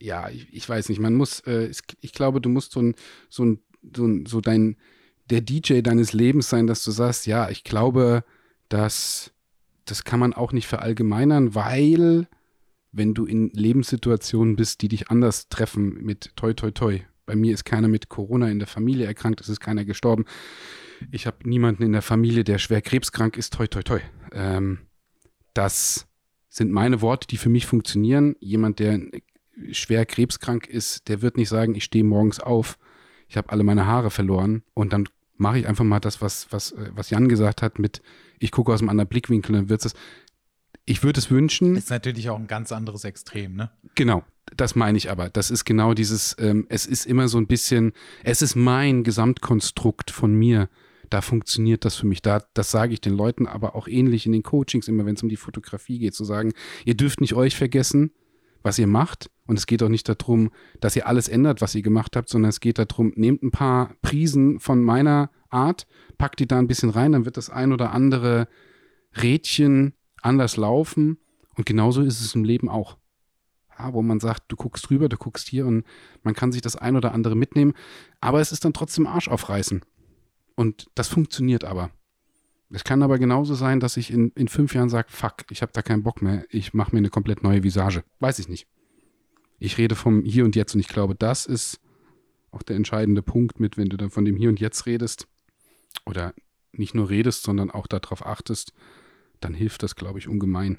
ja, 0.00 0.28
ich, 0.28 0.52
ich, 0.52 0.68
weiß 0.68 0.88
nicht, 0.88 1.00
man 1.00 1.14
muss, 1.14 1.40
äh, 1.40 1.70
ich 2.00 2.12
glaube, 2.12 2.40
du 2.40 2.48
musst 2.48 2.72
so 2.72 2.80
ein, 2.80 2.94
so 3.28 3.44
ein, 3.44 3.60
so, 3.94 4.06
ein, 4.06 4.26
so 4.26 4.40
dein, 4.40 4.76
der 5.30 5.42
DJ 5.42 5.80
deines 5.80 6.12
Lebens 6.12 6.48
sein, 6.48 6.66
dass 6.66 6.84
du 6.84 6.90
sagst, 6.90 7.26
ja, 7.26 7.50
ich 7.50 7.64
glaube, 7.64 8.24
dass 8.68 9.32
das 9.86 10.04
kann 10.04 10.20
man 10.20 10.34
auch 10.34 10.52
nicht 10.52 10.66
verallgemeinern, 10.66 11.54
weil 11.54 12.26
wenn 12.92 13.14
du 13.14 13.26
in 13.26 13.50
Lebenssituationen 13.50 14.56
bist, 14.56 14.82
die 14.82 14.88
dich 14.88 15.10
anders 15.10 15.48
treffen 15.48 16.02
mit 16.02 16.32
toi 16.36 16.54
toi 16.54 16.70
toi, 16.70 17.00
bei 17.26 17.34
mir 17.34 17.52
ist 17.52 17.64
keiner 17.64 17.88
mit 17.88 18.08
Corona 18.08 18.48
in 18.48 18.58
der 18.58 18.68
Familie 18.68 19.06
erkrankt, 19.06 19.40
es 19.40 19.48
ist 19.48 19.60
keiner 19.60 19.84
gestorben. 19.84 20.24
Ich 21.10 21.26
habe 21.26 21.48
niemanden 21.48 21.82
in 21.82 21.92
der 21.92 22.02
Familie, 22.02 22.44
der 22.44 22.58
schwer 22.58 22.80
krebskrank 22.80 23.36
ist. 23.36 23.52
Toi, 23.52 23.66
toi, 23.66 23.82
toi. 23.82 24.00
Ähm, 24.32 24.78
das 25.52 26.06
sind 26.48 26.72
meine 26.72 27.02
Worte, 27.02 27.26
die 27.26 27.36
für 27.36 27.50
mich 27.50 27.66
funktionieren. 27.66 28.36
Jemand, 28.40 28.78
der 28.78 29.00
schwer 29.72 30.06
krebskrank 30.06 30.66
ist, 30.66 31.08
der 31.08 31.20
wird 31.20 31.36
nicht 31.36 31.48
sagen, 31.48 31.74
ich 31.74 31.84
stehe 31.84 32.04
morgens 32.04 32.40
auf, 32.40 32.78
ich 33.28 33.36
habe 33.36 33.50
alle 33.50 33.64
meine 33.64 33.86
Haare 33.86 34.10
verloren 34.10 34.62
und 34.74 34.92
dann 34.92 35.08
mache 35.36 35.58
ich 35.58 35.66
einfach 35.66 35.84
mal 35.84 36.00
das, 36.00 36.22
was, 36.22 36.50
was, 36.50 36.72
äh, 36.72 36.90
was 36.94 37.10
Jan 37.10 37.28
gesagt 37.28 37.60
hat, 37.62 37.78
mit 37.78 38.00
ich 38.38 38.50
gucke 38.50 38.72
aus 38.72 38.80
einem 38.80 38.90
anderen 38.90 39.08
Blickwinkel, 39.08 39.54
dann 39.54 39.68
wird 39.68 39.84
es. 39.84 39.94
Ich 40.86 41.02
würde 41.02 41.18
es 41.18 41.30
wünschen. 41.30 41.76
Ist 41.76 41.90
natürlich 41.90 42.30
auch 42.30 42.38
ein 42.38 42.46
ganz 42.46 42.72
anderes 42.72 43.04
Extrem, 43.04 43.54
ne? 43.54 43.70
Genau 43.94 44.24
das 44.54 44.76
meine 44.76 44.96
ich 44.98 45.10
aber. 45.10 45.28
Das 45.28 45.50
ist 45.50 45.64
genau 45.64 45.94
dieses, 45.94 46.36
ähm, 46.38 46.66
es 46.68 46.86
ist 46.86 47.06
immer 47.06 47.28
so 47.28 47.38
ein 47.38 47.46
bisschen, 47.46 47.92
es 48.22 48.42
ist 48.42 48.54
mein 48.54 49.02
Gesamtkonstrukt 49.02 50.10
von 50.10 50.34
mir. 50.34 50.68
Da 51.10 51.20
funktioniert 51.20 51.84
das 51.84 51.96
für 51.96 52.06
mich. 52.06 52.22
Da, 52.22 52.42
das 52.54 52.70
sage 52.70 52.92
ich 52.92 53.00
den 53.00 53.16
Leuten, 53.16 53.46
aber 53.46 53.74
auch 53.74 53.88
ähnlich 53.88 54.26
in 54.26 54.32
den 54.32 54.42
Coachings, 54.42 54.88
immer 54.88 55.06
wenn 55.06 55.14
es 55.14 55.22
um 55.22 55.28
die 55.28 55.36
Fotografie 55.36 55.98
geht, 55.98 56.14
zu 56.14 56.24
sagen, 56.24 56.52
ihr 56.84 56.96
dürft 56.96 57.20
nicht 57.20 57.34
euch 57.34 57.56
vergessen, 57.56 58.12
was 58.62 58.78
ihr 58.78 58.88
macht. 58.88 59.30
Und 59.46 59.56
es 59.56 59.66
geht 59.66 59.82
auch 59.82 59.88
nicht 59.88 60.08
darum, 60.08 60.50
dass 60.80 60.96
ihr 60.96 61.06
alles 61.06 61.28
ändert, 61.28 61.60
was 61.60 61.74
ihr 61.74 61.82
gemacht 61.82 62.16
habt, 62.16 62.28
sondern 62.28 62.48
es 62.48 62.60
geht 62.60 62.78
darum, 62.78 63.12
nehmt 63.14 63.42
ein 63.42 63.52
paar 63.52 63.94
Prisen 64.02 64.58
von 64.58 64.82
meiner 64.82 65.30
Art, 65.48 65.86
packt 66.18 66.40
die 66.40 66.48
da 66.48 66.58
ein 66.58 66.66
bisschen 66.66 66.90
rein, 66.90 67.12
dann 67.12 67.24
wird 67.24 67.36
das 67.36 67.50
ein 67.50 67.72
oder 67.72 67.92
andere 67.92 68.48
Rädchen 69.22 69.94
anders 70.26 70.56
laufen. 70.56 71.18
Und 71.54 71.64
genauso 71.64 72.02
ist 72.02 72.20
es 72.20 72.34
im 72.34 72.44
Leben 72.44 72.68
auch 72.68 72.98
ja, 73.78 73.92
wo 73.92 74.02
man 74.02 74.20
sagt, 74.20 74.44
du 74.48 74.56
guckst 74.56 74.90
rüber, 74.90 75.08
du 75.08 75.16
guckst 75.16 75.48
hier 75.48 75.66
und 75.66 75.84
man 76.22 76.34
kann 76.34 76.52
sich 76.52 76.62
das 76.62 76.76
ein 76.76 76.96
oder 76.96 77.12
andere 77.12 77.34
mitnehmen, 77.34 77.74
aber 78.20 78.40
es 78.40 78.52
ist 78.52 78.64
dann 78.64 78.72
trotzdem 78.72 79.06
Arsch 79.06 79.28
aufreißen. 79.28 79.84
Und 80.54 80.86
das 80.94 81.08
funktioniert 81.08 81.64
aber. 81.64 81.90
Es 82.70 82.84
kann 82.84 83.02
aber 83.02 83.18
genauso 83.18 83.54
sein, 83.54 83.78
dass 83.78 83.96
ich 83.96 84.10
in, 84.10 84.30
in 84.30 84.48
fünf 84.48 84.74
Jahren 84.74 84.88
sage, 84.88 85.08
fuck, 85.10 85.44
ich 85.50 85.62
habe 85.62 85.72
da 85.72 85.82
keinen 85.82 86.02
Bock 86.02 86.22
mehr, 86.22 86.44
ich 86.50 86.74
mache 86.74 86.92
mir 86.92 86.98
eine 86.98 87.10
komplett 87.10 87.42
neue 87.42 87.62
Visage. 87.62 88.02
Weiß 88.18 88.38
ich 88.38 88.48
nicht. 88.48 88.66
Ich 89.58 89.78
rede 89.78 89.94
vom 89.94 90.22
Hier 90.24 90.44
und 90.44 90.56
Jetzt 90.56 90.74
und 90.74 90.80
ich 90.80 90.88
glaube, 90.88 91.14
das 91.14 91.46
ist 91.46 91.80
auch 92.50 92.62
der 92.62 92.76
entscheidende 92.76 93.22
Punkt 93.22 93.60
mit, 93.60 93.76
wenn 93.76 93.88
du 93.88 93.96
dann 93.96 94.10
von 94.10 94.24
dem 94.24 94.36
Hier 94.36 94.48
und 94.48 94.58
Jetzt 94.58 94.86
redest 94.86 95.28
oder 96.04 96.34
nicht 96.72 96.94
nur 96.94 97.08
redest, 97.08 97.42
sondern 97.42 97.70
auch 97.70 97.86
darauf 97.86 98.26
achtest, 98.26 98.72
dann 99.40 99.54
hilft 99.54 99.82
das, 99.82 99.96
glaube 99.96 100.18
ich, 100.18 100.28
ungemein. 100.28 100.78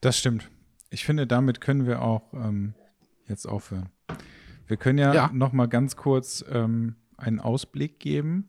Das 0.00 0.18
stimmt. 0.18 0.50
Ich 0.90 1.04
finde, 1.04 1.26
damit 1.26 1.60
können 1.60 1.86
wir 1.86 2.02
auch 2.02 2.32
ähm, 2.32 2.74
jetzt 3.26 3.46
aufhören. 3.46 3.90
Wir 4.66 4.76
können 4.76 4.98
ja, 4.98 5.14
Ja. 5.14 5.30
noch 5.32 5.52
mal 5.52 5.66
ganz 5.66 5.96
kurz 5.96 6.44
ähm, 6.50 6.96
einen 7.16 7.40
Ausblick 7.40 8.00
geben 8.00 8.48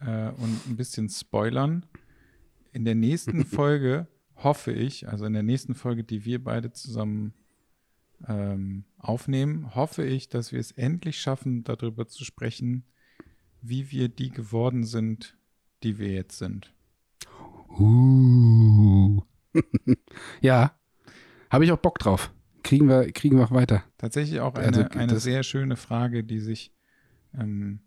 äh, 0.00 0.30
und 0.30 0.66
ein 0.66 0.76
bisschen 0.76 1.08
spoilern. 1.08 1.86
In 2.72 2.84
der 2.84 2.94
nächsten 2.94 3.44
Folge 3.46 4.08
hoffe 4.36 4.72
ich, 4.72 5.08
also 5.08 5.24
in 5.24 5.32
der 5.32 5.42
nächsten 5.42 5.74
Folge, 5.74 6.04
die 6.04 6.24
wir 6.24 6.42
beide 6.42 6.72
zusammen 6.72 7.34
ähm, 8.26 8.84
aufnehmen, 8.98 9.74
hoffe 9.74 10.04
ich, 10.04 10.28
dass 10.28 10.52
wir 10.52 10.60
es 10.60 10.72
endlich 10.72 11.20
schaffen, 11.20 11.64
darüber 11.64 12.06
zu 12.08 12.24
sprechen, 12.24 12.84
wie 13.62 13.90
wir 13.90 14.08
die 14.08 14.30
geworden 14.30 14.84
sind, 14.84 15.36
die 15.82 15.98
wir 15.98 16.08
jetzt 16.12 16.38
sind. 16.38 16.72
Uh. 17.78 19.22
ja, 20.40 20.72
habe 21.50 21.64
ich 21.64 21.72
auch 21.72 21.78
Bock 21.78 21.98
drauf. 21.98 22.32
Kriegen 22.62 22.88
wir, 22.88 23.10
kriegen 23.12 23.36
wir 23.36 23.44
auch 23.44 23.50
weiter. 23.52 23.84
Tatsächlich 23.98 24.40
auch 24.40 24.54
eine, 24.54 24.66
Also, 24.66 24.98
eine 24.98 25.18
sehr 25.18 25.42
schöne 25.42 25.76
Frage, 25.76 26.22
die 26.24 26.38
sich, 26.40 26.72
ähm, 27.34 27.80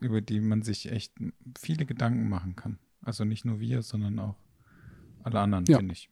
über 0.00 0.20
die 0.20 0.40
man 0.40 0.62
sich 0.62 0.90
echt 0.90 1.14
viele 1.58 1.86
Gedanken 1.86 2.28
machen 2.28 2.54
kann. 2.56 2.78
Also 3.02 3.24
nicht 3.24 3.44
nur 3.44 3.60
wir, 3.60 3.82
sondern 3.82 4.18
auch 4.18 4.36
alle 5.22 5.40
anderen, 5.40 5.64
Ja. 5.66 5.78
finde 5.78 5.92
ich. 5.94 6.10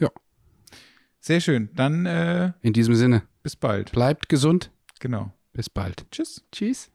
Ja. 0.00 0.10
Sehr 1.20 1.40
schön. 1.40 1.70
Dann 1.74 2.06
äh, 2.06 2.52
In 2.62 2.72
diesem 2.72 2.94
Sinne, 2.94 3.22
bis 3.42 3.56
bald. 3.56 3.92
bleibt 3.92 4.28
gesund. 4.28 4.70
Genau. 5.00 5.32
Bis 5.52 5.70
bald. 5.70 6.06
Tschüss. 6.10 6.44
Tschüss. 6.52 6.90